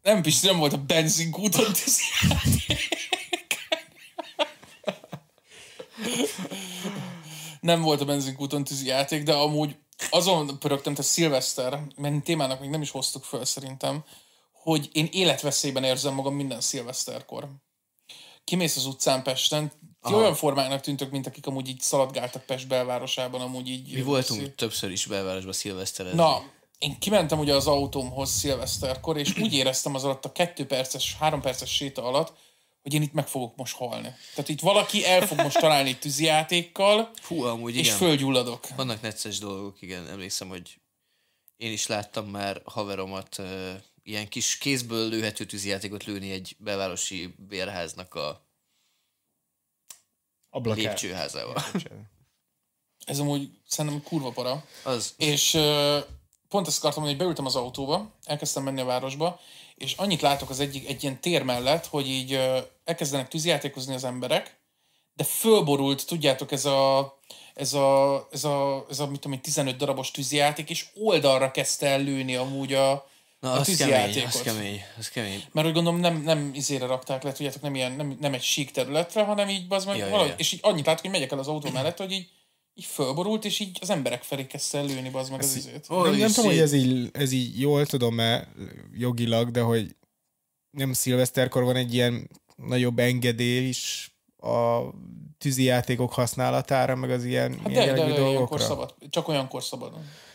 Nem, 0.01 0.21
Pisti, 0.21 0.47
nem 0.47 0.57
volt 0.57 0.73
a 0.73 0.77
benzinkúton 0.77 1.73
tűzijáték. 1.73 2.87
nem 7.59 7.81
volt 7.81 8.01
a 8.01 8.05
benzinkúton 8.05 8.63
tűzijáték, 8.63 9.23
de 9.23 9.33
amúgy 9.33 9.75
azon 10.09 10.59
pörögtem, 10.59 10.93
te 10.93 11.01
szilveszter, 11.01 11.79
mert 11.95 12.23
témának 12.23 12.59
még 12.59 12.69
nem 12.69 12.81
is 12.81 12.91
hoztuk 12.91 13.23
föl 13.23 13.45
szerintem, 13.45 14.03
hogy 14.51 14.89
én 14.91 15.07
életveszélyben 15.11 15.83
érzem 15.83 16.13
magam 16.13 16.35
minden 16.35 16.61
szilveszterkor. 16.61 17.49
Kimész 18.43 18.75
az 18.75 18.85
utcán 18.85 19.23
Pesten, 19.23 19.71
ti 20.01 20.13
olyan 20.13 20.35
formának 20.35 20.81
tűntök, 20.81 21.11
mint 21.11 21.27
akik 21.27 21.47
amúgy 21.47 21.67
így 21.67 21.79
szaladgáltak 21.81 22.45
Pest 22.45 22.67
belvárosában, 22.67 23.41
amúgy 23.41 23.69
így... 23.69 23.93
Mi 23.93 24.01
voltunk 24.01 24.55
többször 24.55 24.91
is 24.91 25.05
belvárosban 25.05 25.53
szilveszterezni. 25.53 26.17
Na, 26.17 26.43
én 26.77 26.99
kimentem 26.99 27.39
ugye 27.39 27.55
az 27.55 27.67
autómhoz 27.67 28.29
szilveszterkor, 28.29 29.17
és 29.17 29.37
úgy 29.37 29.53
éreztem 29.53 29.95
az 29.95 30.03
alatt 30.03 30.25
a 30.25 30.31
kettő 30.31 30.65
perces, 30.65 31.15
három 31.19 31.41
perces 31.41 31.75
séta 31.75 32.03
alatt, 32.03 32.33
hogy 32.81 32.93
én 32.93 33.01
itt 33.01 33.13
meg 33.13 33.27
fogok 33.27 33.55
most 33.55 33.75
halni. 33.75 34.13
Tehát 34.33 34.49
itt 34.49 34.59
valaki 34.59 35.05
el 35.05 35.27
fog 35.27 35.37
most 35.37 35.59
találni 35.59 35.89
egy 35.89 35.99
tűzijátékkal, 35.99 37.11
Hú, 37.27 37.43
amúgy 37.43 37.75
és 37.75 37.85
igen. 37.85 37.97
fölgyulladok. 37.97 38.67
Vannak 38.75 39.01
necces 39.01 39.39
dolgok, 39.39 39.81
igen. 39.81 40.07
Emlékszem, 40.07 40.47
hogy 40.47 40.79
én 41.57 41.71
is 41.71 41.87
láttam 41.87 42.25
már 42.25 42.61
haveromat 42.65 43.37
uh, 43.37 43.71
ilyen 44.03 44.27
kis 44.27 44.57
kézből 44.57 45.09
lőhető 45.09 45.45
tűzijátékot 45.45 46.03
lőni 46.03 46.31
egy 46.31 46.55
belvárosi 46.59 47.35
bérháznak 47.37 48.13
a 48.13 48.48
Ablakát. 50.49 50.83
lépcsőházával. 50.83 51.63
Ez 53.05 53.19
amúgy 53.19 53.49
szerintem 53.67 54.03
kurva 54.03 54.31
para. 54.31 54.63
Az, 54.83 55.13
És 55.17 55.53
ö, 55.53 55.97
pont 56.47 56.67
ezt 56.67 56.77
akartam 56.77 57.03
mondani, 57.03 57.07
hogy 57.07 57.17
beültem 57.17 57.45
az 57.45 57.55
autóba, 57.55 58.11
elkezdtem 58.23 58.63
menni 58.63 58.81
a 58.81 58.85
városba, 58.85 59.39
és 59.75 59.93
annyit 59.93 60.21
látok 60.21 60.49
az 60.49 60.59
egyik, 60.59 60.87
egy 60.87 61.03
ilyen 61.03 61.21
tér 61.21 61.43
mellett, 61.43 61.85
hogy 61.85 62.07
így 62.07 62.33
ö, 62.33 62.59
elkezdenek 62.83 63.27
tűzjátékozni 63.27 63.93
az 63.93 64.03
emberek, 64.03 64.59
de 65.13 65.23
fölborult, 65.23 66.07
tudjátok, 66.07 66.51
ez 66.51 66.65
a, 66.65 67.17
ez 67.53 67.73
a, 67.73 68.27
ez 68.31 68.43
a, 68.43 68.85
ez 68.89 68.99
a 68.99 69.07
mit 69.07 69.19
tudom 69.19 69.37
én, 69.37 69.41
15 69.41 69.77
darabos 69.77 70.11
tűzjáték, 70.11 70.69
és 70.69 70.85
oldalra 70.95 71.51
kezdte 71.51 71.87
el 71.87 71.99
lőni 71.99 72.35
amúgy 72.35 72.73
a, 72.73 73.08
na, 73.39 73.51
a 73.51 73.59
az 73.59 73.75
kemény, 73.77 74.23
az 74.25 74.41
kemény, 74.41 74.81
az 74.97 75.09
kemény. 75.09 75.43
Mert 75.51 75.67
úgy 75.67 75.73
gondolom 75.73 75.99
nem, 75.99 76.21
nem 76.21 76.51
izére 76.53 76.85
rakták 76.85 77.23
le, 77.23 77.31
tudjátok, 77.31 77.61
nem, 77.61 77.75
ilyen, 77.75 77.91
nem, 77.91 78.17
nem 78.19 78.33
egy 78.33 78.41
sík 78.41 78.71
területre, 78.71 79.23
hanem 79.23 79.49
így, 79.49 79.65
az 79.69 79.85
meg 79.85 79.97
Ja, 79.97 80.09
valahogy, 80.09 80.29
ja. 80.29 80.35
és 80.37 80.51
így 80.51 80.59
annyit 80.63 80.85
látok, 80.85 81.01
hogy 81.01 81.11
megyek 81.11 81.31
el 81.31 81.39
az 81.39 81.47
autó 81.47 81.69
mellett, 81.71 81.97
hogy 81.97 82.11
így, 82.11 82.29
így 82.73 82.85
fölborult, 82.85 83.45
és 83.45 83.59
így 83.59 83.77
az 83.81 83.89
emberek 83.89 84.23
felé 84.23 84.45
kezdte 84.47 84.77
el 84.77 84.85
lőni, 84.85 85.09
az 85.13 85.29
meg 85.29 85.39
az 85.39 85.55
izét. 85.55 85.89
Nem, 85.89 86.15
nem 86.15 86.31
tudom, 86.31 86.49
hogy 86.49 86.59
ez 86.59 86.73
így, 86.73 87.09
ez 87.13 87.31
így 87.31 87.59
jól 87.59 87.85
tudom-e 87.85 88.47
jogilag, 88.97 89.51
de 89.51 89.61
hogy 89.61 89.95
nem 90.77 90.93
szilveszterkor 90.93 91.63
van 91.63 91.75
egy 91.75 91.93
ilyen 91.93 92.29
nagyobb 92.55 92.99
engedély 92.99 93.67
is 93.67 94.11
a 94.37 94.79
tűzijátékok 95.37 96.13
használatára, 96.13 96.95
meg 96.95 97.09
az 97.11 97.25
ilyen, 97.25 97.59
Hát 97.59 97.69
ilyen 97.69 97.85
de, 97.85 97.91
de, 97.91 97.95
de 97.95 98.03
olyankor 98.03 98.23
dolgokra. 98.23 98.65
szabad. 98.65 98.95
Csak 99.09 99.27
olyankor 99.27 99.63
szabad. 99.63 99.91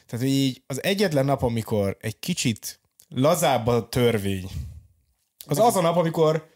Tehát, 0.07 0.25
hogy 0.27 0.35
így 0.35 0.63
az 0.67 0.83
egyetlen 0.83 1.25
nap, 1.25 1.43
amikor 1.43 1.97
egy 2.01 2.19
kicsit 2.19 2.81
lazább 3.15 3.67
a 3.67 3.89
törvény, 3.89 4.51
az 5.47 5.59
az 5.59 5.77
a 5.77 5.81
nap, 5.81 5.97
amikor 5.97 6.53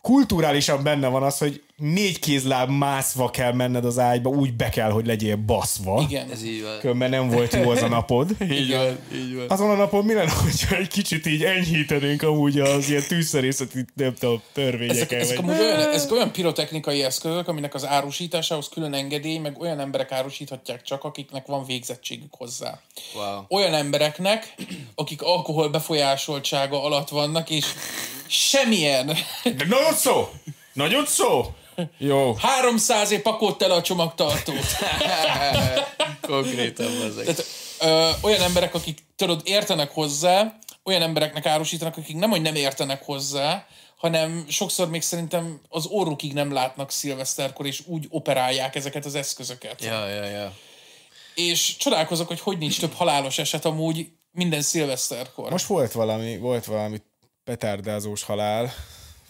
kulturálisan 0.00 0.82
benne 0.82 1.08
van 1.08 1.22
az, 1.22 1.38
hogy 1.38 1.64
négy 1.82 2.18
kézláb 2.18 2.70
mászva 2.70 3.30
kell 3.30 3.52
menned 3.52 3.84
az 3.84 3.98
ágyba, 3.98 4.30
úgy 4.30 4.54
be 4.54 4.68
kell, 4.68 4.90
hogy 4.90 5.06
legyél 5.06 5.36
baszva. 5.36 6.04
Igen. 6.08 6.30
Ez 6.30 6.44
így 6.44 6.62
van. 6.62 6.78
Különben 6.78 7.10
nem 7.10 7.28
volt 7.30 7.54
jó 7.54 7.70
az 7.70 7.82
a 7.82 7.88
napod. 7.88 8.30
Így 8.50 8.70
van, 8.72 8.98
így 9.14 9.34
van. 9.34 9.48
Azon 9.48 9.70
a 9.70 9.74
napon 9.74 10.04
mi 10.04 10.12
lenne, 10.14 10.32
hogyha 10.42 10.76
egy 10.76 10.88
kicsit 10.88 11.26
így 11.26 11.42
enyhítenénk 11.44 12.22
amúgy 12.22 12.60
az 12.60 12.88
ilyen 12.88 13.02
tűzszerészeti, 13.08 13.84
nem 13.94 14.14
tudom, 14.14 14.34
Ezek, 14.34 14.52
törvényeken. 14.52 15.18
ezek, 15.20 15.36
vagy- 15.40 15.48
amúgy 15.48 15.60
olyan, 15.60 15.90
ezek 15.90 16.12
olyan 16.12 16.32
pirotechnikai 16.32 17.02
eszközök, 17.02 17.48
aminek 17.48 17.74
az 17.74 17.86
árusításához 17.86 18.68
külön 18.68 18.94
engedély, 18.94 19.38
meg 19.38 19.60
olyan 19.60 19.80
emberek 19.80 20.12
árusíthatják 20.12 20.82
csak, 20.82 21.04
akiknek 21.04 21.46
van 21.46 21.64
végzettségük 21.64 22.34
hozzá. 22.34 22.80
Wow. 23.14 23.42
Olyan 23.48 23.74
embereknek, 23.74 24.54
akik 24.94 25.22
alkohol 25.22 25.68
befolyásoltsága 25.68 26.84
alatt 26.84 27.08
vannak, 27.08 27.50
és 27.50 27.66
semmilyen 28.26 29.06
De 29.44 29.64
nagyon 29.68 29.92
szó! 29.94 30.28
Nagyon 30.72 31.06
szó! 31.06 31.44
Jó. 31.98 32.34
300 32.34 33.10
év 33.10 33.20
pakolt 33.20 33.62
el 33.62 33.70
a 33.70 33.82
csomagtartót. 33.82 34.66
Konkrétan 36.20 37.02
ezek. 37.02 37.24
Tehát, 37.24 37.44
ö, 37.80 38.26
olyan 38.26 38.40
emberek, 38.42 38.74
akik 38.74 38.98
tudod, 39.16 39.40
értenek 39.44 39.90
hozzá, 39.90 40.58
olyan 40.84 41.02
embereknek 41.02 41.46
árusítanak, 41.46 41.96
akik 41.96 42.16
nem, 42.16 42.30
hogy 42.30 42.42
nem 42.42 42.54
értenek 42.54 43.04
hozzá, 43.04 43.66
hanem 43.96 44.44
sokszor 44.48 44.88
még 44.88 45.02
szerintem 45.02 45.60
az 45.68 45.86
orrukig 45.86 46.32
nem 46.32 46.52
látnak 46.52 46.90
szilveszterkor, 46.90 47.66
és 47.66 47.82
úgy 47.86 48.06
operálják 48.08 48.74
ezeket 48.74 49.04
az 49.04 49.14
eszközöket. 49.14 49.84
Ja, 49.84 50.08
ja, 50.08 50.24
ja. 50.24 50.52
És 51.34 51.76
csodálkozok, 51.76 52.28
hogy 52.28 52.40
hogy 52.40 52.58
nincs 52.58 52.80
több 52.80 52.92
halálos 52.92 53.38
eset 53.38 53.64
amúgy 53.64 54.08
minden 54.30 54.62
szilveszterkor. 54.62 55.50
Most 55.50 55.66
volt 55.66 55.92
valami, 55.92 56.38
volt 56.38 56.64
valami 56.64 57.02
petárdázós 57.44 58.22
halál. 58.22 58.74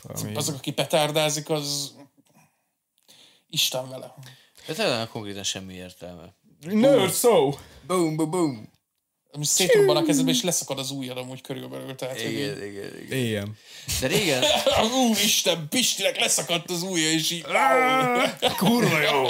Valami... 0.02 0.34
azok, 0.34 0.54
aki 0.54 0.70
petárdázik, 0.70 1.50
az 1.50 1.92
Isten 3.52 3.88
vele. 3.88 4.14
De 4.66 4.72
talán 4.72 5.08
konkrétan 5.08 5.42
semmi 5.42 5.74
értelme. 5.74 6.34
Nerd 6.60 7.10
szó! 7.10 7.54
Boom, 7.86 8.16
boom, 8.16 8.30
boom. 8.30 8.71
Ami 9.34 9.44
szétrobban 9.44 9.96
a 9.96 10.02
kezedbe, 10.02 10.30
és 10.30 10.42
leszakad 10.42 10.78
az 10.78 10.90
ujjad 10.90 11.16
amúgy 11.16 11.40
körülbelül. 11.40 11.94
Tehát, 11.94 12.20
hogy 12.22 12.30
így- 12.32 12.38
Igen, 12.38 12.62
igen, 12.64 13.24
igen. 13.24 13.56
De 14.00 14.06
régen, 14.06 14.42
Úristen, 15.08 15.66
Pistinek 15.70 16.20
leszakadt 16.20 16.70
az 16.70 16.82
ujja, 16.82 17.10
és 17.10 17.30
így... 17.30 17.44
Kurva 18.56 19.00
jó! 19.00 19.24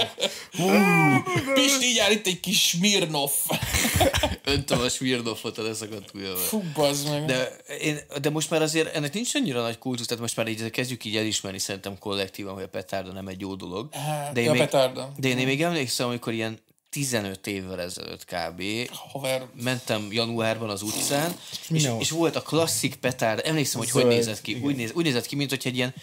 Pisti, 1.54 1.84
így 1.86 1.98
áll 1.98 2.10
itt 2.10 2.26
egy 2.26 2.40
kis 2.40 2.68
Smirnov. 2.68 3.30
öntöm 4.44 4.80
a 4.86 4.88
Smirnoffot 4.88 5.58
a 5.58 5.62
leszakadt 5.62 6.14
ujjával. 6.14 6.36
Fú, 6.36 6.62
bazd 6.74 7.08
meg. 7.10 7.24
De, 7.24 7.56
én, 7.80 7.98
de 8.20 8.30
most 8.30 8.50
már 8.50 8.62
azért 8.62 8.94
ennek 8.94 9.12
nincs 9.12 9.34
annyira 9.34 9.62
nagy 9.62 9.78
kultusz, 9.78 10.06
tehát 10.06 10.22
most 10.22 10.36
már 10.36 10.48
így 10.48 10.70
kezdjük 10.70 11.04
így 11.04 11.16
elismerni 11.16 11.58
szerintem 11.58 11.98
kollektívan, 11.98 12.54
hogy 12.54 12.62
a 12.62 12.68
petárda 12.68 13.12
nem 13.12 13.28
egy 13.28 13.40
jó 13.40 13.54
dolog. 13.54 13.88
De 14.32 14.40
én, 14.40 14.44
ja, 14.46 14.52
még, 14.52 14.60
petárda. 14.60 15.12
de 15.16 15.28
én 15.28 15.36
még 15.46 15.62
emlékszem, 15.62 16.06
amikor 16.06 16.32
ilyen 16.32 16.58
15 16.92 17.46
évvel 17.46 17.80
ezelőtt 17.80 18.24
kb. 18.24 18.62
haver. 19.12 19.46
mentem 19.62 20.08
januárban 20.10 20.70
az 20.70 20.82
utcán, 20.82 21.36
és, 21.68 21.88
és 21.98 22.10
volt 22.10 22.36
a 22.36 22.42
klasszik 22.42 22.94
petárd, 22.94 23.40
emlékszem, 23.44 23.80
hogy 23.80 23.90
hogy 23.90 24.02
Zöld, 24.02 24.14
nézett 24.14 24.40
ki. 24.40 24.60
Úgy, 24.62 24.76
néz, 24.76 24.92
úgy 24.92 25.04
nézett 25.04 25.26
ki, 25.26 25.36
mint 25.36 25.50
hogy 25.50 25.62
egy 25.64 25.76
ilyen, 25.76 25.94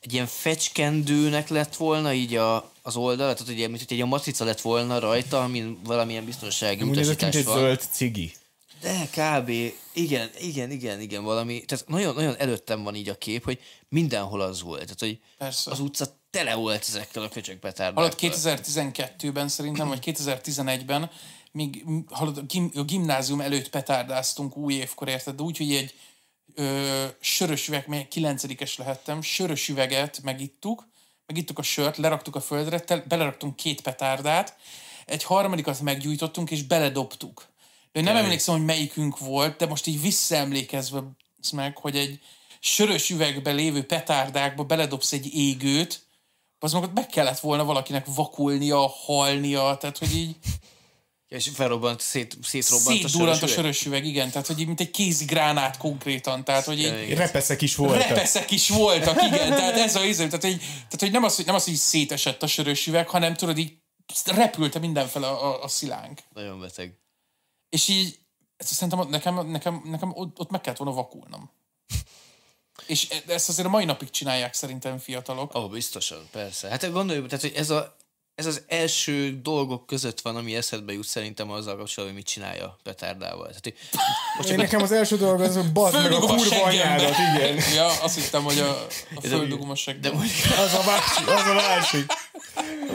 egy 0.00 0.12
ilyen 0.12 0.26
fecskendőnek 0.26 1.48
lett 1.48 1.76
volna 1.76 2.12
így 2.12 2.34
a, 2.34 2.72
az 2.82 2.96
oldal, 2.96 3.32
tehát 3.32 3.46
hogy, 3.46 3.56
mint 3.56 3.70
hogy 3.70 3.86
egy 3.88 3.92
ilyen 3.92 4.08
matrica 4.08 4.44
lett 4.44 4.60
volna 4.60 4.98
rajta, 4.98 5.42
amin 5.42 5.78
valamilyen 5.84 6.24
biztonsági 6.24 6.84
nézett, 6.84 6.94
mint 6.94 7.06
utasítás 7.06 7.34
egy 7.34 7.44
van. 7.44 7.58
zöld 7.58 7.80
cigi. 7.90 8.32
De 8.80 9.08
kb. 9.10 9.48
Igen, 9.92 10.30
igen, 10.40 10.70
igen, 10.70 11.00
igen, 11.00 11.24
valami. 11.24 11.64
Tehát 11.64 11.88
nagyon, 11.88 12.14
nagyon 12.14 12.34
előttem 12.38 12.82
van 12.82 12.94
így 12.94 13.08
a 13.08 13.18
kép, 13.18 13.44
hogy 13.44 13.58
mindenhol 13.88 14.40
az 14.40 14.62
volt. 14.62 14.82
Tehát, 14.82 15.00
hogy 15.00 15.18
Persze. 15.38 15.70
az 15.70 15.80
utca 15.80 16.15
tele 16.36 16.54
volt 16.54 16.84
ezekkel 16.88 17.22
a 17.22 17.28
köcsög 17.28 17.58
petárdákkal. 17.58 18.02
Hallott 18.02 18.18
2012-ben 18.20 19.48
szerintem, 19.48 19.88
vagy 19.88 20.02
2011-ben, 20.04 21.10
még 21.52 21.84
hallod, 22.10 22.38
a, 22.38 22.42
gim, 22.42 22.70
a 22.74 22.82
gimnázium 22.82 23.40
előtt 23.40 23.70
petárdáztunk 23.70 24.56
új 24.56 24.74
évkor, 24.74 25.08
érted? 25.08 25.34
De 25.34 25.42
úgy, 25.42 25.56
hogy 25.56 25.74
egy 25.74 25.94
ö, 26.54 27.04
sörös 27.20 27.68
üveg, 27.68 27.84
mely 27.86 28.08
9 28.08 28.76
lehettem, 28.76 29.22
sörös 29.22 29.68
üveget 29.68 30.22
megittuk, 30.22 30.88
megittuk 31.26 31.58
a 31.58 31.62
sört, 31.62 31.96
leraktuk 31.96 32.36
a 32.36 32.40
földre, 32.40 32.78
tel, 32.78 33.04
beleraktunk 33.08 33.56
két 33.56 33.80
petárdát, 33.80 34.56
egy 35.06 35.22
harmadikat 35.22 35.80
meggyújtottunk, 35.80 36.50
és 36.50 36.62
beledobtuk. 36.62 37.46
De 37.92 38.00
nem 38.00 38.16
emlékszem, 38.16 38.54
hogy 38.54 38.64
melyikünk 38.64 39.18
volt, 39.18 39.56
de 39.56 39.66
most 39.66 39.86
így 39.86 40.00
visszaemlékezve 40.00 41.02
ez 41.42 41.50
meg, 41.50 41.76
hogy 41.76 41.96
egy 41.96 42.20
sörös 42.60 43.10
üvegbe 43.10 43.50
lévő 43.50 43.84
petárdákba 43.84 44.64
beledobsz 44.64 45.12
egy 45.12 45.34
égőt, 45.34 46.05
az 46.58 46.72
maga 46.72 46.90
meg 46.94 47.06
kellett 47.06 47.38
volna 47.38 47.64
valakinek 47.64 48.06
vakulnia, 48.14 48.86
halnia, 48.88 49.76
tehát 49.80 49.98
hogy 49.98 50.16
így 50.16 50.36
Ja, 51.28 51.36
és 51.36 51.50
felrobbant, 51.54 52.00
szét, 52.00 52.38
szétrobbant 52.42 53.04
a 53.04 53.08
szétdurrant 53.08 53.42
a 53.42 53.46
sörös 53.46 53.84
üveg. 53.86 54.02
sörös 54.02 54.10
igen, 54.10 54.30
tehát 54.30 54.46
hogy 54.46 54.60
így 54.60 54.66
mint 54.66 54.80
egy 54.80 54.90
kézi 54.90 55.24
gránát 55.24 55.76
konkrétan, 55.76 56.44
tehát 56.44 56.64
hogy 56.64 56.78
így. 56.78 57.14
Repeszek 57.14 57.62
is 57.62 57.76
voltak. 57.76 58.08
repeszek 58.08 58.50
is 58.50 58.68
voltak, 58.68 59.22
igen, 59.22 59.48
tehát 59.48 59.76
ez 59.76 59.96
a 59.96 60.04
izé, 60.04 60.26
tehát, 60.26 60.44
hogy, 60.44 60.58
tehát 60.58 61.00
hogy 61.00 61.10
nem 61.10 61.24
az, 61.24 61.36
hogy 61.36 61.46
nem 61.46 61.54
az, 61.54 61.64
hogy 61.64 61.72
így 61.72 61.78
szétesett 61.78 62.42
a 62.42 62.46
sörös 62.46 62.86
üveg, 62.86 63.08
hanem 63.08 63.34
tudod 63.34 63.58
így 63.58 63.72
repülte 64.24 64.78
mindenfele 64.78 65.26
a, 65.26 65.46
a, 65.46 65.62
a 65.62 65.68
szilánk. 65.68 66.20
Nagyon 66.34 66.60
beteg. 66.60 66.98
És 67.68 67.88
így, 67.88 68.18
ezt 68.56 68.72
szerintem 68.72 69.08
nekem, 69.08 69.50
nekem, 69.50 69.82
nekem 69.84 70.12
ott, 70.14 70.38
ott 70.38 70.50
meg 70.50 70.60
kellett 70.60 70.78
volna 70.78 70.94
vakulnom. 70.94 71.50
És 72.86 73.06
e- 73.10 73.32
ezt 73.32 73.48
azért 73.48 73.66
a 73.66 73.70
mai 73.70 73.84
napig 73.84 74.10
csinálják 74.10 74.54
szerintem 74.54 74.98
fiatalok. 74.98 75.54
Ó, 75.54 75.60
oh, 75.60 75.70
biztosan, 75.70 76.28
persze. 76.32 76.68
Hát 76.68 76.92
gondoljuk, 76.92 77.26
tehát, 77.26 77.44
hogy 77.44 77.52
ez 77.56 77.70
a 77.70 77.96
ez 78.34 78.46
az 78.46 78.62
első 78.66 79.40
dolgok 79.42 79.86
között 79.86 80.20
van, 80.20 80.36
ami 80.36 80.56
eszedbe 80.56 80.92
jut 80.92 81.06
szerintem 81.06 81.50
azzal 81.50 81.76
kapcsolatban, 81.76 82.04
hogy 82.04 82.14
mit 82.14 82.26
csinálja 82.26 82.64
a 82.64 82.78
petárdával. 82.82 83.46
Tehát, 83.46 83.62
hogy 83.62 83.74
most 84.36 84.48
Én 84.48 84.56
nekem 84.56 84.82
az 84.82 84.92
első 84.92 85.16
dolog 85.16 85.40
az, 85.40 85.54
hogy 85.54 85.72
bazd 85.72 86.02
meg 86.02 86.12
a 86.12 86.18
kurva 86.18 86.64
anyádat, 86.64 87.14
igen. 87.34 87.58
Ja, 87.74 87.86
azt 88.02 88.14
hittem, 88.14 88.42
hogy 88.42 88.58
a, 88.58 88.86
a 89.14 89.20
földugom 89.20 89.70
a 89.70 89.74
mondjuk, 90.12 90.58
Az 90.58 90.74
a 90.74 90.82
másik, 90.86 91.26
az 91.28 91.46
a 91.46 91.54
másik. 91.54 92.12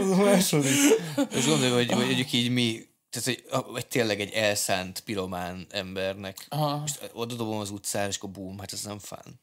Az 0.02 0.10
a 0.12 0.16
második. 0.16 0.76
most 1.16 1.48
gondolom, 1.48 1.74
hogy, 1.76 1.92
hogy 1.92 2.06
mondjuk 2.06 2.32
így 2.32 2.50
mi, 2.50 2.86
tehát 3.10 3.28
hogy, 3.28 3.44
a- 3.60 3.72
vagy 3.72 3.88
tényleg 3.88 4.20
egy 4.22 4.34
elszánt 4.34 5.00
piromán 5.00 5.68
embernek. 5.70 6.46
Aha. 6.50 6.78
Most 6.78 7.10
oda 7.14 7.36
dobom 7.36 7.60
az 7.60 7.70
utcára, 7.70 8.08
és 8.08 8.16
akkor 8.16 8.30
bum, 8.30 8.60
hát 8.60 8.74
ez 8.74 8.82
nem 8.82 9.00
fán. 9.00 9.40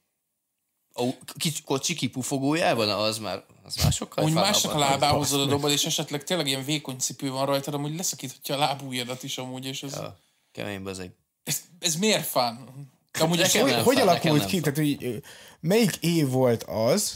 A 1.01 1.17
kicsi, 1.37 1.63
kocsi 1.63 1.95
kipufogójában, 1.95 2.89
az 2.89 3.19
már, 3.19 3.45
az 3.65 3.77
már 3.83 3.93
sokkal 3.93 4.25
Úgy 4.25 4.33
másnak 4.33 4.75
a 4.75 4.79
lábához 4.79 5.33
oda 5.33 5.45
dobod, 5.47 5.71
és 5.71 5.85
esetleg 5.85 6.25
tényleg 6.25 6.47
ilyen 6.47 6.65
vékony 6.65 6.97
cipő 6.99 7.31
van 7.31 7.47
rajtad, 7.47 7.75
amúgy 7.75 7.97
leszakíthatja 7.97 8.55
a 8.55 8.59
lábújadat 8.59 9.23
is 9.23 9.39
amúgy, 9.39 9.65
és 9.67 9.83
ez, 9.83 9.93
Ja, 9.93 10.19
kemény 10.53 10.83
bazeg. 10.83 11.11
ez, 11.45 11.61
ez 11.79 11.97
miért 11.97 12.27
fán? 12.27 12.69
De 13.13 13.25
amúgy 13.25 13.41
ez 13.41 13.53
Nekem 13.53 13.63
Hogy, 13.63 13.77
nem 13.77 13.85
hogy 13.85 14.01
alakult 14.01 14.45
ki? 14.45 14.61
Tehát, 14.61 14.79
hogy 14.79 15.23
melyik 15.61 15.97
év 16.01 16.29
volt 16.29 16.63
az, 16.63 17.15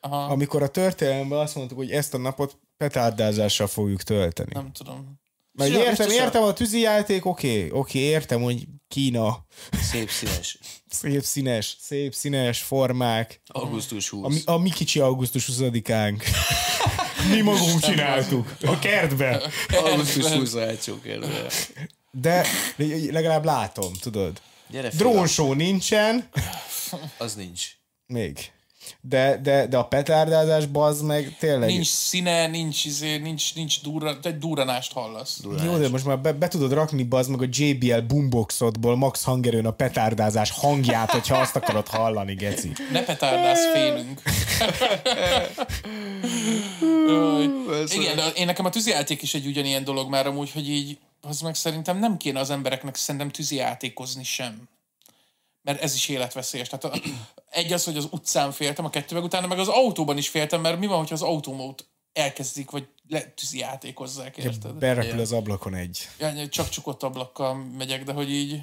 Aha, 0.00 0.24
amikor 0.24 0.62
a 0.62 0.68
történelemben 0.68 1.38
azt 1.38 1.54
mondtuk, 1.54 1.78
hogy 1.78 1.90
ezt 1.90 2.14
a 2.14 2.18
napot 2.18 2.58
petárdázással 2.76 3.66
fogjuk 3.66 4.02
tölteni? 4.02 4.50
nem 4.52 4.72
tudom. 4.72 5.22
Mert 5.52 5.70
értem, 5.70 6.10
értem 6.10 6.42
a 6.42 6.52
tűzijáték, 6.52 7.24
oké, 7.24 7.70
oké, 7.70 7.98
értem, 7.98 8.42
hogy 8.42 8.66
Kína, 8.88 9.44
Szép 9.90 10.10
színes. 10.10 10.58
szép 10.88 11.22
színes, 11.24 11.76
szép 11.80 12.14
színes 12.14 12.62
formák, 12.62 13.40
Augusztus 13.46 14.08
20. 14.08 14.24
a 14.24 14.28
mi, 14.28 14.40
a 14.44 14.58
mi 14.58 14.70
kicsi 14.70 15.00
augusztus 15.00 15.48
20-ánk. 15.52 16.22
Mi 17.30 17.40
magunk 17.40 17.80
csináltuk, 17.80 18.54
a 18.62 18.78
kertbe. 18.78 19.50
Augusztus 19.68 20.24
20 20.24 20.54
hátsó 20.54 21.00
kérdője. 21.00 21.46
De 22.10 22.46
legalább 23.10 23.44
látom, 23.44 23.92
tudod. 24.00 24.40
Gyere 24.68 24.88
Drónshow 24.88 25.52
nincsen, 25.52 26.28
az 27.18 27.34
nincs. 27.34 27.62
még. 28.06 28.52
De, 29.00 29.38
de, 29.42 29.66
de 29.66 29.76
a 29.76 29.84
petárdázás 29.84 30.66
bazd 30.66 31.04
meg 31.04 31.36
tényleg. 31.38 31.68
Nincs 31.68 31.86
színe, 31.86 32.46
nincs, 32.46 32.84
izé, 32.84 33.16
nincs, 33.16 33.54
nincs 33.54 33.82
durra, 33.82 34.18
egy 34.22 34.38
durranást 34.38 34.92
hallasz. 34.92 35.40
Jó, 35.64 35.76
de 35.76 35.88
most 35.88 36.04
már 36.04 36.20
be, 36.20 36.32
be 36.32 36.48
tudod 36.48 36.72
rakni 36.72 37.02
bazd 37.02 37.30
meg 37.30 37.42
a 37.42 37.46
JBL 37.50 38.00
boomboxodból 38.06 38.96
Max 38.96 39.24
hangerőn 39.24 39.66
a 39.66 39.70
petárdázás 39.70 40.50
hangját, 40.50 41.10
hogyha 41.10 41.36
azt 41.36 41.56
akarod 41.56 41.88
hallani, 41.88 42.34
geci. 42.34 42.72
Ne 42.92 43.02
petárdász, 43.02 43.72
félünk. 43.72 44.22
Igen, 47.94 48.16
de 48.16 48.32
én 48.36 48.46
nekem 48.46 48.64
a 48.64 48.70
tűzijáték 48.70 49.22
is 49.22 49.34
egy 49.34 49.46
ugyanilyen 49.46 49.84
dolog 49.84 50.10
már 50.10 50.26
amúgy, 50.26 50.50
hogy 50.52 50.68
így, 50.68 50.98
az 51.20 51.40
meg 51.40 51.54
szerintem 51.54 51.98
nem 51.98 52.16
kéne 52.16 52.40
az 52.40 52.50
embereknek 52.50 52.96
szerintem 52.96 53.30
tűzijátékozni 53.30 54.24
sem. 54.24 54.68
Mert 55.64 55.82
ez 55.82 55.94
is 55.94 56.08
életveszélyes. 56.08 56.68
Tehát 56.68 56.84
a, 56.84 57.00
egy 57.50 57.72
az, 57.72 57.84
hogy 57.84 57.96
az 57.96 58.08
utcán 58.10 58.52
féltem, 58.52 58.84
a 58.84 58.90
kettő 58.90 59.14
meg 59.14 59.24
utána 59.24 59.46
meg 59.46 59.58
az 59.58 59.68
autóban 59.68 60.16
is 60.18 60.28
féltem, 60.28 60.60
mert 60.60 60.78
mi 60.78 60.86
van, 60.86 60.98
hogyha 60.98 61.14
az 61.14 61.22
autómót 61.22 61.88
elkezdik, 62.12 62.70
vagy 62.70 62.86
le, 63.08 63.22
tűzijátékozzák, 63.22 64.36
érted? 64.36 64.72
Berepül 64.74 65.20
az 65.20 65.32
ablakon 65.32 65.74
egy. 65.74 66.08
Ja, 66.18 66.48
csak 66.48 66.68
csukott 66.68 67.02
ablakkal 67.02 67.54
megyek, 67.54 68.04
de 68.04 68.12
hogy 68.12 68.30
így, 68.30 68.62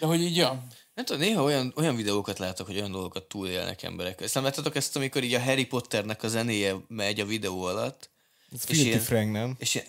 de 0.00 0.06
hogy 0.06 0.22
így, 0.22 0.36
ja. 0.36 0.66
Nem 0.94 1.04
tudom, 1.04 1.20
néha 1.20 1.42
olyan, 1.42 1.72
olyan 1.76 1.96
videókat 1.96 2.38
látok, 2.38 2.66
hogy 2.66 2.76
olyan 2.76 2.90
dolgokat 2.90 3.22
túlélnek 3.24 3.82
emberek. 3.82 4.20
Ezt 4.20 4.34
nem 4.34 4.42
láttatok 4.42 4.76
ezt, 4.76 4.96
amikor 4.96 5.22
így 5.24 5.34
a 5.34 5.42
Harry 5.42 5.66
Potternek 5.66 6.22
a 6.22 6.28
zenéje 6.28 6.74
megy 6.88 7.20
a 7.20 7.26
videó 7.26 7.62
alatt? 7.62 8.10
Ez 8.52 8.58
És 8.58 8.64
Filthy 8.64 8.86
ilyen- 8.86 9.00
Frank, 9.00 9.32
nem? 9.32 9.54
És 9.58 9.74
ilyen, 9.74 9.86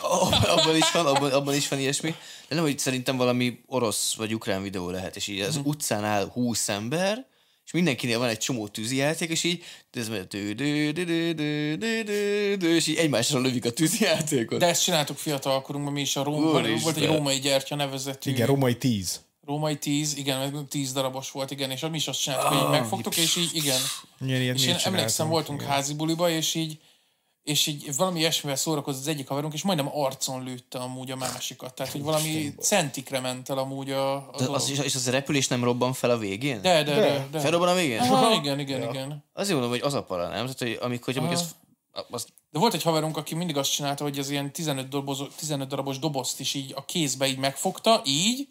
abban, 0.00 0.76
is 0.76 0.92
van, 0.92 1.06
abban, 1.06 1.30
abban 1.30 1.54
is 1.54 1.68
van 1.68 1.78
ilyesmi. 1.78 2.14
De 2.48 2.54
nem, 2.54 2.64
hogy 2.64 2.78
szerintem 2.78 3.16
valami 3.16 3.60
orosz 3.66 4.14
vagy 4.14 4.34
ukrán 4.34 4.62
videó 4.62 4.90
lehet, 4.90 5.16
és 5.16 5.26
így 5.26 5.40
az 5.40 5.56
uh-huh. 5.56 5.66
utcán 5.66 6.04
áll 6.04 6.30
húsz 6.32 6.68
ember, 6.68 7.26
és 7.68 7.74
mindenkinél 7.74 8.18
van 8.18 8.28
egy 8.28 8.38
csomó 8.38 8.68
tűzijáték, 8.68 9.30
és 9.30 9.44
így 9.44 9.64
ez 9.92 10.08
megy, 10.08 10.34
és 12.62 12.86
így 12.86 12.96
egymásra 12.96 13.38
lövik 13.38 13.64
a 13.64 13.70
tűzijátékot. 13.70 14.58
De 14.58 14.66
ezt 14.66 14.82
csináltuk 14.82 15.16
fiatalkorunkban, 15.16 15.92
mi 15.92 16.00
is 16.00 16.16
a 16.16 16.22
Róma, 16.22 16.50
volt 16.82 16.96
egy 16.96 17.06
római 17.06 17.38
gyertya 17.38 17.74
nevezett. 17.74 18.26
Igen, 18.26 18.46
római 18.46 18.76
tíz. 18.76 19.20
Római 19.46 19.78
tíz, 19.78 20.16
igen, 20.16 20.68
tíz 20.68 20.92
darabos 20.92 21.30
volt, 21.30 21.50
igen, 21.50 21.70
és 21.70 21.80
mi 21.80 21.96
is 21.96 22.08
azt 22.08 22.20
csináltuk, 22.20 22.48
hogy 22.48 22.58
így 22.58 22.64
ah, 22.64 22.70
megfogtuk, 22.70 23.16
és 23.16 23.36
így, 23.36 23.50
igen. 23.54 23.80
és 24.54 24.66
én 24.66 24.76
emlékszem, 24.84 25.28
voltunk 25.28 25.62
házi 25.62 25.94
buliba, 25.94 26.30
és 26.30 26.54
így 26.54 26.78
és 27.48 27.66
így 27.66 27.96
valami 27.96 28.18
ilyesmivel 28.18 28.56
szórakozott 28.56 29.00
az 29.00 29.06
egyik 29.06 29.28
haverunk, 29.28 29.52
és 29.52 29.62
majdnem 29.62 29.90
arcon 29.98 30.44
lőtte 30.44 30.78
amúgy 30.78 31.10
a 31.10 31.16
másikat. 31.16 31.74
Tehát, 31.74 31.92
hogy 31.92 32.02
valami 32.02 32.54
centikre 32.60 33.20
ment 33.20 33.48
el 33.48 33.58
amúgy 33.58 33.90
a, 33.90 34.14
a 34.14 34.34
De 34.38 34.44
az, 34.50 34.70
és 34.82 34.94
az 34.94 35.06
a 35.06 35.10
repülés 35.10 35.48
nem 35.48 35.64
robban 35.64 35.92
fel 35.92 36.10
a 36.10 36.18
végén? 36.18 36.62
De, 36.62 36.82
de, 36.82 36.94
de. 36.94 37.28
de. 37.30 37.40
Felrobban 37.40 37.68
a 37.68 37.74
végén? 37.74 37.98
Aha, 38.00 38.34
igen, 38.34 38.58
igen, 38.58 38.82
igen. 38.82 39.24
Azért 39.32 39.52
mondom, 39.52 39.70
hogy 39.70 39.80
az 39.80 39.94
a 39.94 40.02
para, 40.02 40.22
nem? 40.22 40.30
Tehát, 40.30 40.58
hogy 40.58 40.78
amikor, 40.80 41.16
amikor 41.16 41.34
az, 41.34 41.54
az, 42.10 42.26
De 42.50 42.58
volt 42.58 42.74
egy 42.74 42.82
haverunk, 42.82 43.16
aki 43.16 43.34
mindig 43.34 43.56
azt 43.56 43.72
csinálta, 43.72 44.02
hogy 44.02 44.18
az 44.18 44.30
ilyen 44.30 44.52
15, 44.52 44.88
doboz, 44.88 45.22
15 45.36 45.68
darabos 45.68 45.98
dobozt 45.98 46.40
is 46.40 46.54
így 46.54 46.72
a 46.76 46.84
kézbe 46.84 47.26
így 47.26 47.38
megfogta, 47.38 48.02
így, 48.04 48.48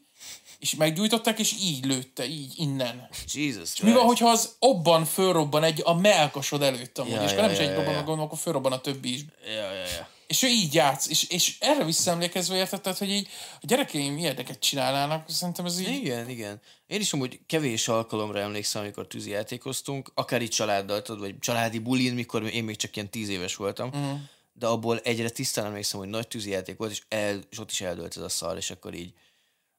és 0.60 0.76
meggyújtották, 0.76 1.40
és 1.40 1.54
így 1.62 1.86
lőtte, 1.86 2.26
így, 2.26 2.54
innen. 2.56 3.08
Jesus 3.34 3.82
Mi 3.82 3.92
van, 3.92 4.06
hogyha 4.06 4.30
az 4.30 4.56
obban 4.60 5.06
fölrobban 5.06 5.64
egy 5.64 5.82
a 5.84 5.94
melkasod 5.94 6.62
előtt 6.62 6.98
amúgy, 6.98 7.12
Ja, 7.12 7.24
és 7.24 7.32
ja, 7.32 7.36
ja, 7.36 7.42
nem 7.42 7.52
is 7.52 7.58
ja, 7.58 7.64
egy 7.64 7.70
ja, 7.70 7.76
robban, 7.76 7.92
ja. 7.92 7.98
gondolom, 7.98 8.26
akkor 8.26 8.38
fölrobban 8.38 8.72
a 8.72 8.82
többi 8.82 9.14
is. 9.14 9.22
Ja, 9.46 9.72
ja, 9.72 9.86
ja. 9.98 10.10
És 10.28 10.44
ő 10.44 10.48
így 10.48 10.74
játsz, 10.74 11.08
és, 11.08 11.30
és 11.30 11.56
erre 11.60 11.84
visszaemlékezve 11.84 12.56
érted, 12.56 12.82
tehát, 12.82 12.98
hogy 12.98 13.10
így 13.10 13.28
a 13.56 13.66
gyerekeim 13.66 14.18
ilyeneket 14.18 14.60
csinálnának, 14.60 15.30
szerintem 15.30 15.66
ez 15.66 15.80
így... 15.80 15.90
Igen, 15.90 16.30
igen. 16.30 16.62
Én 16.88 17.00
is 17.00 17.14
amúgy 17.14 17.40
kevés 17.48 17.88
alkalomra 17.88 18.40
emlékszem, 18.40 18.82
amikor 18.82 19.08
tűzijátékoztunk, 19.08 20.12
akár 20.14 20.42
itt 20.42 20.52
családdal, 20.52 21.02
tudod, 21.02 21.22
vagy 21.22 21.40
családi 21.40 21.80
bulin, 21.80 22.14
mikor 22.14 22.44
én 22.44 22.64
még 22.64 22.76
csak 22.76 22.96
ilyen 22.96 23.10
tíz 23.10 23.30
éves 23.30 23.56
voltam, 23.56 23.88
uh-huh. 23.88 24.20
de 24.54 24.68
abból 24.68 25.00
egyre 25.00 25.30
tisztán 25.30 25.66
emlékszem, 25.66 26.00
hogy 26.00 26.10
nagy 26.10 26.28
tűzijáték 26.28 26.78
volt, 26.78 26.92
és, 26.92 27.02
el, 27.08 27.40
és 27.50 27.60
ott 27.60 27.72
is 27.72 27.82
eldőlt 27.82 28.18
ez 28.18 28.24
a 28.24 28.30
szar, 28.30 28.58
és 28.58 28.72
akkor 28.72 28.94
így 28.94 29.14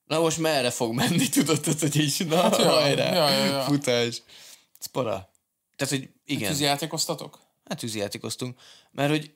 na 0.09 0.20
most 0.20 0.39
merre 0.39 0.70
fog 0.70 0.94
menni, 0.94 1.28
tudod, 1.39 1.60
tehát, 1.60 1.80
hogy 1.80 1.97
így, 1.97 2.26
na, 2.28 2.43
hát 2.43 2.59
ja, 2.59 2.70
hajrá, 2.70 3.14
ja, 3.14 3.30
ja, 3.30 3.44
ja. 3.44 3.62
futás. 3.62 4.22
Ez 4.80 4.86
para. 4.86 5.30
Tehát, 5.76 5.94
hogy 5.94 6.09
igen, 6.24 6.51
Tűzijátékoztatok? 6.51 7.39
hát 7.68 7.78
tűzijátékoztunk, 7.78 8.59
mert 8.90 9.10
hogy 9.10 9.32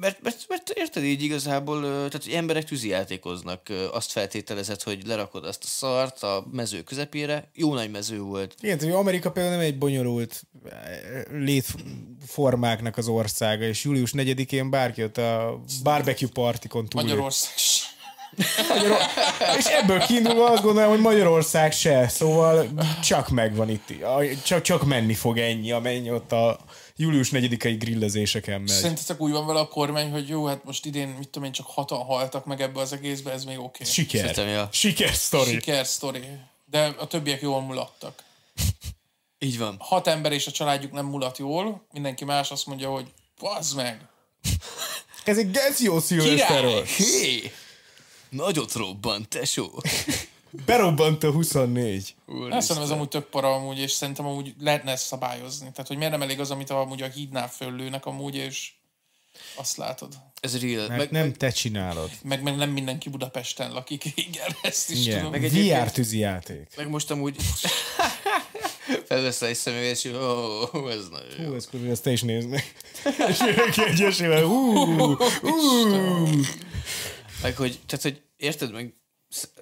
mert, 0.00 0.22
mert, 0.22 0.44
mert 0.48 0.70
érted 0.70 1.04
így 1.04 1.22
igazából, 1.22 1.80
tehát 1.82 2.24
hogy 2.24 2.32
emberek 2.32 2.64
tűzijátékoznak, 2.64 3.72
azt 3.92 4.10
feltételezed, 4.10 4.82
hogy 4.82 5.06
lerakod 5.06 5.44
azt 5.44 5.64
a 5.64 5.66
szart 5.66 6.22
a 6.22 6.46
mező 6.52 6.82
közepére, 6.82 7.50
jó 7.54 7.74
nagy 7.74 7.90
mező 7.90 8.20
volt. 8.20 8.54
Igen, 8.60 8.78
hogy 8.78 8.90
Amerika 8.90 9.30
például 9.30 9.56
nem 9.56 9.64
egy 9.64 9.78
bonyolult 9.78 10.42
eh, 10.64 11.22
létformáknak 11.30 12.96
az 12.96 13.08
országa, 13.08 13.64
és 13.64 13.84
július 13.84 14.10
4-én 14.14 14.70
bárki 14.70 15.02
ott 15.02 15.16
a 15.16 15.60
barbecue 15.82 16.30
partikon 16.32 16.86
túl. 16.86 17.02
Magyarország. 17.02 17.52
Magyaror... 18.68 18.98
És 19.58 19.64
ebből 19.64 19.98
kiindulva 19.98 20.50
azt 20.50 20.62
gondolom, 20.62 20.90
hogy 20.90 21.00
Magyarország 21.00 21.72
se, 21.72 22.08
szóval 22.08 22.68
csak 23.02 23.28
megvan 23.28 23.70
itt, 23.70 23.92
csak, 24.44 24.62
csak 24.62 24.84
menni 24.84 25.14
fog 25.14 25.38
ennyi, 25.38 25.72
amennyi 25.72 26.10
ott 26.10 26.32
a 26.32 26.58
július 26.96 27.28
4-i 27.32 27.76
grillezéseken 27.78 28.60
megy. 28.60 28.68
Szerintetek 28.68 29.20
úgy 29.20 29.32
van 29.32 29.46
vele 29.46 29.60
a 29.60 29.68
kormány, 29.68 30.10
hogy 30.10 30.28
jó, 30.28 30.46
hát 30.46 30.64
most 30.64 30.86
idén, 30.86 31.08
mit 31.08 31.28
tudom 31.28 31.48
én, 31.48 31.52
csak 31.52 31.66
hatan 31.66 32.04
haltak 32.04 32.44
meg 32.44 32.60
ebbe 32.60 32.80
az 32.80 32.92
egészbe, 32.92 33.32
ez 33.32 33.44
még 33.44 33.58
oké. 33.58 33.66
Okay. 33.66 33.86
Siker. 33.92 34.20
Szerintem, 34.20 34.48
ja. 34.48 34.68
Siker 34.72 35.14
sztori. 35.14 35.50
Siker 35.50 35.86
sztori. 35.86 36.24
De 36.64 36.94
a 36.98 37.06
többiek 37.06 37.40
jól 37.40 37.60
mulattak. 37.60 38.24
Így 39.38 39.58
van. 39.58 39.76
Hat 39.78 40.06
ember 40.06 40.32
és 40.32 40.46
a 40.46 40.50
családjuk 40.50 40.92
nem 40.92 41.06
mulat 41.06 41.38
jól, 41.38 41.86
mindenki 41.92 42.24
más 42.24 42.50
azt 42.50 42.66
mondja, 42.66 42.90
hogy 42.90 43.06
pazd 43.38 43.76
meg. 43.76 44.00
Ez 45.24 45.38
egy 45.38 45.50
geci 45.50 45.84
jó 45.84 46.00
szilveszter 46.00 46.46
Király! 46.46 46.72
volt. 46.72 46.88
Hé! 46.88 47.52
Nagyot 48.28 48.72
robbant, 48.72 49.28
tesó. 49.28 49.70
Berobbant 50.66 51.22
a 51.22 51.30
24. 51.30 52.14
Azt 52.50 52.66
szerintem 52.66 52.82
ez 52.82 52.90
amúgy 52.90 53.08
tök 53.08 53.24
para 53.24 53.54
amúgy, 53.54 53.78
és 53.78 53.90
szerintem 53.90 54.26
amúgy 54.26 54.54
lehetne 54.60 54.90
ezt 54.90 55.06
szabályozni. 55.06 55.70
Tehát, 55.70 55.86
hogy 55.86 55.96
miért 55.96 56.12
nem 56.12 56.22
elég 56.22 56.40
az, 56.40 56.50
amit 56.50 56.70
amúgy 56.70 57.02
a 57.02 57.06
hídnál 57.06 57.48
föllőnek 57.48 58.06
amúgy, 58.06 58.34
és 58.34 58.70
azt 59.54 59.76
látod. 59.76 60.12
Ez 60.40 60.60
real. 60.60 60.88
Mert 60.88 60.98
Meg, 60.98 61.10
nem 61.10 61.32
te 61.32 61.50
csinálod. 61.50 62.10
Meg, 62.22 62.42
meg 62.42 62.56
nem 62.56 62.70
mindenki 62.70 63.08
Budapesten 63.08 63.72
lakik. 63.72 64.04
Igen, 64.14 64.56
ezt 64.62 64.90
is 64.90 65.00
Igen. 65.06 65.16
tudom. 65.16 65.30
Meg 65.32 65.40
Meg 65.40 65.50
VR 65.50 65.56
egyébként- 65.56 65.92
tűzijáték. 65.92 66.72
meg 66.76 66.88
most 66.88 67.10
amúgy 67.10 67.36
felveszel 69.08 69.48
egy 69.48 69.54
szemüveget, 69.56 70.04
és 70.04 70.10
ó, 70.12 70.18
oh, 70.72 70.90
ez 70.92 71.08
nagyon 71.10 71.40
jó. 71.40 71.48
Hú, 71.48 71.54
ez 71.54 71.66
kurva, 71.70 71.90
ezt 71.90 72.02
te 72.02 72.10
is 72.12 72.22
nézd 72.22 72.48
meg. 72.48 72.74
És 73.28 73.38
mindenki 73.38 73.82
egyesével, 73.84 74.44
hú, 74.44 74.86
hú. 74.86 75.16
Meg 77.42 77.56
hogy, 77.56 77.80
tehát, 77.86 78.04
hogy 78.04 78.22
érted 78.36 78.72
meg, 78.72 78.94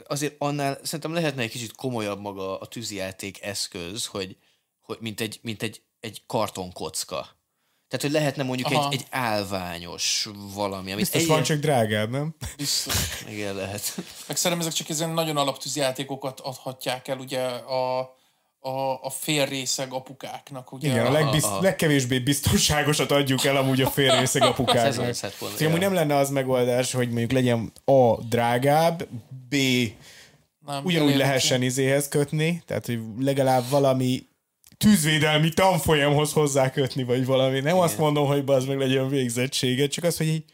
azért 0.07 0.35
annál 0.39 0.79
szerintem 0.83 1.13
lehetne 1.15 1.43
egy 1.43 1.51
kicsit 1.51 1.75
komolyabb 1.75 2.21
maga 2.21 2.59
a 2.59 2.67
tűzijáték 2.67 3.43
eszköz, 3.43 4.07
hogy, 4.07 4.37
hogy 4.81 4.97
mint, 5.01 5.21
egy, 5.21 5.39
mint 5.43 5.63
egy, 5.63 5.83
egy 6.01 6.23
kartonkocka. 6.27 7.43
Tehát, 7.89 8.05
hogy 8.07 8.11
lehetne 8.21 8.43
mondjuk 8.43 8.71
Aha. 8.71 8.89
egy, 8.91 8.95
egy 8.95 9.07
állványos 9.11 10.29
valami, 10.35 10.87
amit 10.93 10.97
Biztos 10.97 11.21
egy- 11.21 11.27
van, 11.29 11.43
csak 11.43 11.59
drágább, 11.59 12.11
nem? 12.11 12.35
Biztos. 12.57 12.95
Igen, 13.29 13.55
lehet. 13.55 13.93
Meg 14.27 14.37
szerintem 14.37 14.67
ezek 14.67 14.73
csak 14.73 14.89
ezen 14.89 15.11
nagyon 15.11 15.37
alaptűzi 15.37 15.81
játékokat 15.81 16.41
adhatják 16.41 17.09
el 17.09 17.19
ugye 17.19 17.41
a, 17.49 18.15
a, 18.66 18.99
a 19.03 19.11
félrészeg 19.11 19.93
apukáknak. 19.93 20.73
Ugye 20.73 20.89
Igen, 20.89 21.07
a 21.07 21.11
legbiz, 21.11 21.45
Aha. 21.45 21.61
legkevésbé 21.61 22.19
biztonságosat 22.19 23.11
adjuk 23.11 23.45
el 23.45 23.57
amúgy 23.57 23.81
a 23.81 23.91
félrészeg 23.91 24.43
apukáknak. 24.53 25.15
Szóval 25.15 25.66
amúgy 25.66 25.81
nem 25.81 25.95
lenne 25.95 26.16
az 26.16 26.31
megoldás, 26.31 26.93
hogy 26.93 27.09
mondjuk 27.09 27.32
legyen 27.32 27.73
A 27.85 28.20
drágább, 28.23 29.09
B 29.49 29.57
nem, 30.66 30.85
ugyanúgy 30.85 31.16
lehessen 31.16 31.62
izéhez 31.62 32.09
kötni, 32.09 32.62
tehát 32.66 32.86
hogy 32.86 33.01
legalább 33.19 33.69
valami 33.69 34.27
tűzvédelmi 34.77 35.49
tanfolyamhoz 35.49 36.32
hozzá 36.32 36.70
kötni, 36.70 37.05
vagy 37.05 37.27
valami. 37.27 37.61
Nem 37.61 37.78
azt 37.78 37.99
mondom, 37.99 38.27
hogy 38.27 38.43
az 38.47 38.65
meg 38.65 38.78
legyen 38.78 39.09
végzettsége, 39.09 39.86
csak 39.86 40.05
az, 40.05 40.16
hogy 40.16 40.27
így 40.27 40.45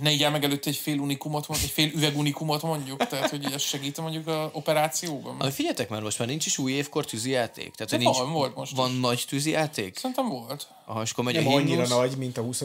Ne 0.00 0.10
igyál 0.10 0.30
meg 0.30 0.44
előtt 0.44 0.66
egy 0.66 0.76
fél 0.76 0.98
unikumot, 0.98 1.46
egy 1.50 1.56
fél 1.58 1.90
üveg 1.94 2.16
unikumot 2.16 2.62
mondjuk, 2.62 3.06
tehát 3.06 3.30
hogy 3.30 3.44
ez 3.52 3.62
segít 3.62 4.00
mondjuk 4.00 4.26
a 4.26 4.50
operációban. 4.52 5.40
Ami 5.40 5.50
figyeljetek 5.50 5.88
már, 5.88 6.02
most 6.02 6.18
már 6.18 6.28
nincs 6.28 6.46
is 6.46 6.58
új 6.58 6.72
évkor 6.72 7.04
tűzijáték? 7.04 7.74
Tehát, 7.74 7.90
hogy 7.90 7.98
De 7.98 8.04
nincs, 8.04 8.16
van, 8.18 8.32
volt 8.32 8.54
most 8.56 8.76
Van 8.76 8.90
is. 8.92 9.00
nagy 9.00 9.24
tűzijáték? 9.28 9.96
Szerintem 9.96 10.28
volt. 10.28 10.68
Aha, 10.86 11.02
és 11.02 11.10
akkor 11.10 11.24
megy 11.24 11.34
nem 11.34 11.46
a 11.46 11.50
annyira 11.50 11.70
himnusz. 11.70 11.88
nagy, 11.88 12.16
mint 12.16 12.38
a 12.38 12.42
20 12.42 12.60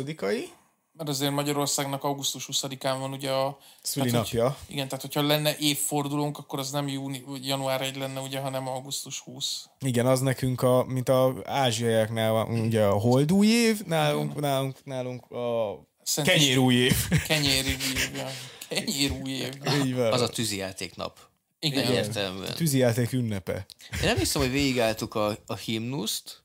Mert 0.98 1.10
azért 1.10 1.31
Magyarországnak 1.31 2.03
augusztus 2.03 2.49
20-án 2.52 2.95
van 2.99 3.11
ugye 3.11 3.31
a... 3.31 3.57
Szülinapja. 3.81 4.40
tehát, 4.41 4.57
hogy- 4.57 4.73
Igen, 4.73 4.88
tehát 4.88 5.02
hogyha 5.02 5.22
lenne 5.22 5.56
évfordulónk, 5.60 6.38
akkor 6.38 6.60
az 6.60 6.72
nem 6.72 6.88
júni, 6.88 7.23
január 7.41 7.81
1 7.81 7.95
lenne 7.98 8.19
ugye, 8.19 8.40
hanem 8.40 8.68
augusztus 8.68 9.19
20. 9.19 9.65
Igen, 9.80 10.06
az 10.06 10.19
nekünk, 10.19 10.61
a, 10.61 10.84
mint 10.88 11.10
a 11.10 11.34
ázsiaiaknál 11.44 12.31
van, 12.31 12.60
ugye 12.60 12.84
a 12.84 12.99
holdúj 12.99 13.48
év, 13.48 13.81
nálunk, 13.85 14.40
nálunk, 14.40 14.84
nálunk 14.84 15.31
a 15.31 15.73
Szerintem 16.03 16.39
kenyérúj 16.39 16.75
év. 16.75 16.95
Kenyéri 17.27 17.69
év. 17.69 18.11
ja. 18.15 18.30
Kenyérúj 18.67 19.31
év. 19.31 19.53
Így 19.84 19.95
van. 19.95 20.11
Az 20.11 20.21
a 20.21 20.30
tűzijáték 20.30 20.95
nap. 20.95 21.19
Igen. 21.59 21.84
Egyértelműen. 21.84 22.53
Tűzijáték 22.55 23.11
ünnepe. 23.11 23.65
Én 23.91 23.99
nem 24.07 24.17
hiszem, 24.17 24.41
hogy 24.41 24.51
végigálltuk 24.51 25.15
a, 25.15 25.38
a 25.45 25.55
himnuszt 25.55 26.43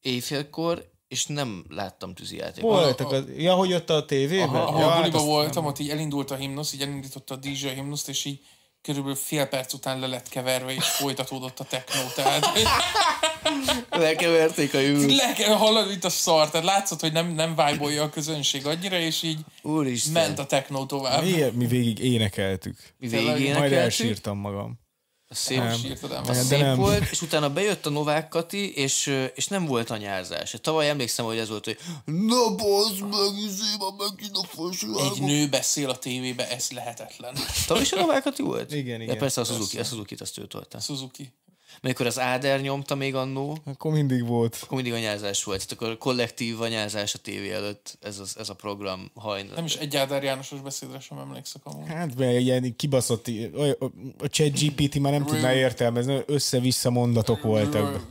éjfélkor, 0.00 0.92
és 1.08 1.26
nem 1.26 1.64
láttam 1.68 2.14
tűzijátékot. 2.14 2.70
Voltak 2.70 3.12
az, 3.12 3.24
ja, 3.36 3.54
hogy 3.54 3.72
ott 3.72 3.90
a 3.90 4.04
tévében? 4.04 4.48
Ahol 4.48 4.80
ja, 4.80 4.86
ja, 4.86 4.92
hát 4.92 5.12
voltam, 5.12 5.62
nem. 5.62 5.72
ott 5.72 5.78
így 5.78 5.90
elindult 5.90 6.30
a 6.30 6.34
himnusz, 6.34 6.72
így 6.72 6.80
elindította 6.80 7.34
a 7.34 7.36
DJ 7.36 7.66
a 7.66 7.70
himnuszt, 7.70 8.08
és 8.08 8.24
így 8.24 8.40
körülbelül 8.82 9.16
fél 9.16 9.46
perc 9.46 9.72
után 9.72 9.98
le 9.98 10.06
lett 10.06 10.28
keverve, 10.28 10.72
és 10.72 10.84
folytatódott 10.84 11.60
a 11.60 11.64
techno. 11.64 12.00
Tehát 12.14 12.46
Lekeverték 13.90 14.74
a 14.74 14.78
jövőt. 14.78 15.16
le 15.16 15.32
kell 15.32 15.54
hallani, 15.56 15.88
mint 15.88 16.04
a 16.04 16.08
szar. 16.10 16.50
Tehát 16.50 16.66
látszott, 16.66 17.00
hogy 17.00 17.12
nem, 17.12 17.28
nem 17.34 17.48
vibe 17.50 18.02
a 18.02 18.08
közönség 18.10 18.66
annyira, 18.66 18.98
és 18.98 19.22
így 19.22 19.38
Úristen. 19.62 20.12
ment 20.12 20.38
a 20.38 20.46
techno 20.46 20.86
tovább. 20.86 21.22
Miért? 21.22 21.52
Mi 21.54 21.66
végig 21.66 21.98
énekeltük. 21.98 22.76
Mi 22.98 23.08
Tényleg? 23.08 23.36
végén 23.36 23.52
Majd 23.52 23.70
énekeltük. 23.70 24.00
elsírtam 24.00 24.38
magam. 24.38 24.82
Szép, 25.30 25.58
Nem. 25.58 25.76
Sírtad 25.78 26.12
el. 26.12 26.22
De 26.22 26.32
szép 26.34 26.60
nem. 26.60 26.76
volt, 26.76 27.10
és 27.10 27.22
utána 27.22 27.50
bejött 27.50 27.86
a 27.86 27.90
Novák 27.90 28.28
Kati, 28.28 28.74
és, 28.74 29.14
és 29.34 29.46
nem 29.46 29.64
volt 29.66 29.90
anyázás. 29.90 30.54
Tavaly 30.60 30.88
emlékszem, 30.88 31.24
hogy 31.24 31.38
ez 31.38 31.48
volt, 31.48 31.64
hogy 31.64 31.78
na 32.04 32.54
bazd 32.54 33.00
meg, 33.00 33.38
izé, 33.46 33.62
már 33.78 34.08
megint 34.10 34.36
a 34.36 34.40
Egy 34.42 34.48
fasságom. 34.56 35.24
nő 35.26 35.48
beszél 35.48 35.90
a 35.90 35.96
tévébe, 35.98 36.48
ez 36.50 36.70
lehetetlen. 36.70 37.34
Tavaly 37.66 37.82
is 37.82 37.92
a 37.92 38.00
Novák 38.00 38.22
Kati 38.22 38.42
volt? 38.42 38.72
Igen, 38.72 38.96
Ja, 38.98 39.02
igen. 39.04 39.18
persze 39.18 39.40
a 39.40 39.44
Suzuki, 39.44 39.78
a 39.78 39.84
Suzuki-t 39.84 40.20
azt 40.20 40.38
ő 40.38 40.46
tolta. 40.46 40.80
Suzuki. 40.80 41.32
Amikor 41.84 42.06
az 42.06 42.18
Áder 42.18 42.60
nyomta 42.60 42.94
még 42.94 43.14
annó, 43.14 43.58
Akkor 43.64 43.92
mindig 43.92 44.26
volt. 44.26 44.58
akkor 44.62 44.76
mindig 44.76 44.92
anyázás 44.92 45.44
volt. 45.44 45.66
Tehát 45.66 45.82
akkor 45.82 45.98
kollektív 45.98 46.60
anyázás 46.60 47.14
a 47.14 47.18
tévé 47.18 47.52
előtt 47.52 47.98
ez, 48.00 48.18
az, 48.18 48.34
ez 48.38 48.48
a 48.48 48.54
program 48.54 49.10
hajnal. 49.14 49.54
Nem 49.54 49.64
is 49.64 49.76
egy 49.76 49.96
Ádár 49.96 50.22
Jánosos 50.22 50.60
beszédre 50.60 51.00
sem 51.00 51.18
emlékszek 51.18 51.60
amúgy. 51.64 51.86
Hát 51.86 52.16
be 52.16 52.38
ilyen 52.38 52.76
kibaszott, 52.76 53.26
a 54.18 54.26
chat 54.26 54.58
GPT 54.60 54.98
már 54.98 55.12
nem 55.12 55.24
tudná 55.24 55.54
értelmezni, 55.54 56.22
össze-vissza 56.26 56.90
mondatok 56.90 57.42
voltak. 57.42 58.08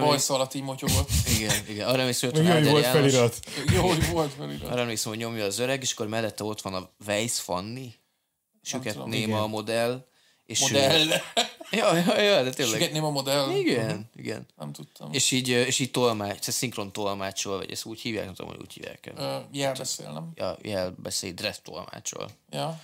Bajsz 0.00 0.30
alatt 0.30 0.54
így 0.54 0.62
motyogott. 0.62 1.08
Igen, 1.38 1.54
igen. 1.68 1.88
Arra 1.88 2.00
emlékszem, 2.00 2.30
hogy 2.30 2.46
Áder 2.46 2.70
volt 2.70 2.86
felirat. 2.86 3.38
Jó, 3.74 3.86
hogy 3.88 4.10
volt 4.10 4.32
felirat. 4.32 4.70
Arra 4.70 4.80
emlékszem, 4.80 5.10
hogy 5.10 5.20
nyomja 5.20 5.44
az 5.44 5.58
öreg, 5.58 5.82
és 5.82 5.92
akkor 5.92 6.08
mellette 6.08 6.44
ott 6.44 6.60
van 6.60 6.74
a 6.74 6.90
Weiss 7.06 7.38
Fanni, 7.40 7.94
Süket. 8.62 9.04
Néma 9.04 9.42
a 9.42 9.46
modell. 9.46 10.06
És 10.48 10.60
Modell. 10.60 11.06
Ja, 11.70 11.96
ja, 11.96 12.20
ja, 12.20 12.42
de 12.42 12.50
tényleg. 12.50 12.74
Sügetném 12.80 13.04
a 13.04 13.10
modell. 13.10 13.50
Igen, 13.50 14.10
igen. 14.16 14.46
Nem 14.56 14.72
tudtam. 14.72 15.12
És 15.12 15.30
így, 15.30 15.48
és 15.48 15.78
így 15.78 15.90
tolmács, 15.90 16.28
tehát 16.38 16.52
szinkron 16.52 16.92
tolmácsol, 16.92 17.56
vagy 17.56 17.70
ezt 17.70 17.84
úgy 17.84 18.00
hívják, 18.00 18.24
nem 18.24 18.34
tudom, 18.34 18.50
hogy 18.50 18.60
úgy 18.60 18.72
hívják. 18.72 19.12
Ö, 19.16 19.38
Jelbeszél, 19.52 20.12
nem? 20.12 20.30
Ja, 20.34 20.56
jelbeszéd, 20.62 21.34
dress 21.34 21.56
tolmácsol. 21.62 22.30
Ja. 22.50 22.80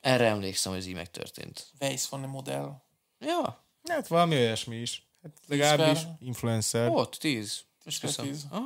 Erre 0.00 0.26
emlékszem, 0.26 0.72
hogy 0.72 0.80
ez 0.80 0.86
így 0.86 0.94
megtörtént. 0.94 1.66
Weiss 1.80 2.08
van 2.08 2.22
egy 2.22 2.28
modell. 2.28 2.82
Ja, 3.18 3.64
Hát 3.88 4.06
valami 4.08 4.36
olyasmi 4.36 4.76
is. 4.76 5.06
Hát 5.22 5.32
legalábbis 5.46 6.02
influencer. 6.20 6.88
ott, 6.88 7.14
tíz. 7.14 7.60
Köszönöm. 8.00 8.30
tíz. 8.32 8.44
Ah, 8.50 8.60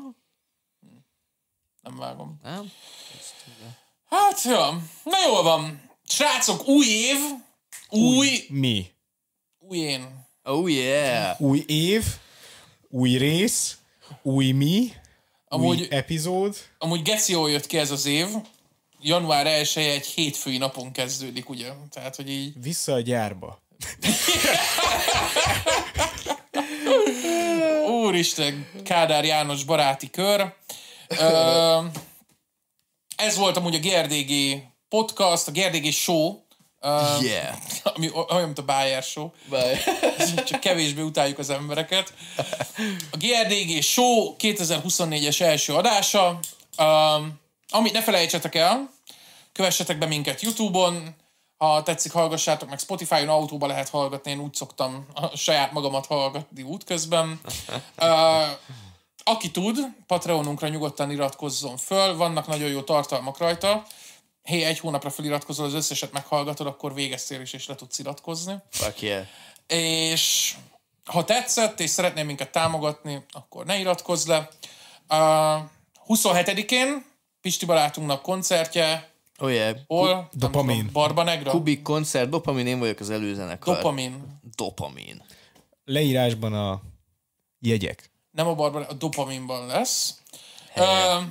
Nem 1.83 1.97
vágom. 1.97 2.39
nem? 2.43 2.73
Hát, 4.09 4.43
ja. 4.43 4.83
Na 5.05 5.19
jól 5.27 5.43
van. 5.43 5.91
Srácok, 6.07 6.67
új 6.69 6.87
év. 6.87 7.17
Új, 7.89 8.45
Mi? 8.49 8.87
új 9.59 9.79
én. 9.79 10.27
Oh 10.43 10.71
yeah! 10.73 11.41
Új 11.41 11.65
év, 11.67 12.05
új 12.89 13.17
rész, 13.17 13.79
új 14.23 14.51
mi, 14.51 14.93
Amúgy- 15.49 15.81
új 15.81 15.87
epizód. 15.91 16.57
Amúgy 16.79 17.03
geci 17.03 17.33
jól 17.33 17.51
jött 17.51 17.67
ki 17.67 17.79
ez 17.79 17.91
az 17.91 18.07
év. 18.07 18.27
Január 19.01 19.47
1 19.47 19.73
egy 19.77 20.07
hétfői 20.07 20.57
napon 20.59 20.93
kezdődik, 20.93 21.49
ugye? 21.49 21.73
Tehát, 21.91 22.17
hogy 22.17 22.31
így... 22.31 22.63
Vissza 22.63 22.93
a 22.93 23.01
gyárba. 23.01 23.63
Úristen, 28.05 28.67
Kádár 28.85 29.25
János 29.25 29.65
baráti 29.65 30.11
kör. 30.11 30.55
Ö, 31.09 31.79
ez 33.17 33.37
volt 33.37 33.57
amúgy 33.57 33.75
a 33.75 33.79
GRDG 33.79 34.63
podcast, 34.89 35.49
a 35.49 35.51
GRDG 35.51 35.93
show, 35.93 36.39
ö, 36.85 37.19
Yeah! 37.21 37.57
ami 37.95 38.11
olyan, 38.29 38.45
mint 38.45 38.59
a 38.59 38.65
Bayer 38.65 39.03
show. 39.03 39.31
Bye. 39.49 39.79
Csak 40.47 40.61
kevésbé 40.61 41.01
utáljuk 41.01 41.39
az 41.39 41.51
embereket. 41.51 42.15
A 43.11 43.17
GRDG 43.17 43.83
show 43.83 44.35
2024-es 44.39 45.41
első 45.41 45.75
adása. 45.75 46.39
Um, 46.79 47.41
amit 47.69 47.93
ne 47.93 48.03
felejtsetek 48.03 48.55
el, 48.55 48.91
kövessetek 49.53 49.99
be 49.99 50.07
minket 50.07 50.41
YouTube-on, 50.41 51.15
ha 51.57 51.83
tetszik, 51.83 52.13
hallgassátok 52.13 52.69
meg 52.69 52.79
Spotify-on, 52.79 53.29
autóba 53.29 53.67
lehet 53.67 53.89
hallgatni, 53.89 54.31
én 54.31 54.39
úgy 54.39 54.55
szoktam 54.55 55.07
a 55.15 55.37
saját 55.37 55.73
magamat 55.73 56.07
hallgatni 56.07 56.63
útközben. 56.63 57.41
Uh, 57.99 58.49
aki 59.25 59.51
tud, 59.51 59.79
Patreonunkra 60.07 60.69
nyugodtan 60.69 61.11
iratkozzon 61.11 61.77
föl, 61.77 62.17
vannak 62.17 62.47
nagyon 62.47 62.69
jó 62.69 62.81
tartalmak 62.81 63.39
rajta. 63.39 63.85
Hé, 64.45 64.63
egy 64.63 64.79
hónapra 64.79 65.11
feliratkozol, 65.11 65.67
az 65.67 65.75
összeset 65.75 66.13
meghallgatod, 66.13 66.67
akkor 66.67 66.95
végeztél 66.95 67.41
is, 67.41 67.53
és 67.53 67.67
le 67.67 67.75
tudsz 67.75 67.99
iratkozni. 67.99 68.55
Fuck 68.71 69.03
yeah. 69.03 69.27
És 69.67 70.55
ha 71.05 71.25
tetszett, 71.25 71.81
és 71.81 71.91
szeretnél 71.91 72.25
minket 72.25 72.53
támogatni, 72.53 73.25
akkor 73.31 73.65
ne 73.65 73.79
iratkozz 73.79 74.27
le. 74.27 74.49
Uh, 75.09 75.63
27-én 76.07 77.05
Pisti 77.41 77.67
barátunknak 77.67 78.23
koncertje, 78.23 79.13
Oh 79.39 79.53
yeah. 79.53 79.77
hol? 79.87 80.29
Dopamin. 80.33 80.77
tudom, 80.77 80.93
Barbanegra? 80.93 81.51
Kubik 81.51 81.83
koncert, 81.83 82.29
dopamin, 82.29 82.67
én 82.67 82.79
vagyok 82.79 83.01
az 83.01 83.11
előzenekar. 83.11 83.75
Dopamin. 83.75 84.41
Dopamin. 84.57 85.23
Leírásban 85.85 86.53
a 86.53 86.83
jegyek. 87.61 88.11
Nem 88.31 88.47
a 88.47 88.55
Barbanegra, 88.55 88.95
a 88.95 88.97
Dopaminban 88.97 89.67
lesz. 89.67 90.19
Uh, 90.77 91.25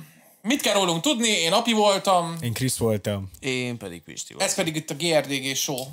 mit 0.46 0.60
kell 0.60 0.74
rólunk 0.74 1.02
tudni? 1.02 1.28
Én 1.28 1.52
Api 1.52 1.72
voltam, 1.72 2.36
Én 2.40 2.52
Krisz 2.52 2.76
voltam. 2.76 3.30
Én 3.40 3.76
pedig 3.76 4.02
Pisti 4.02 4.32
vagyok. 4.32 4.48
ez 4.48 4.54
pedig 4.54 4.76
itt 4.76 4.90
a 4.90 4.94
GRDG 4.94 5.54
show. 5.54 5.86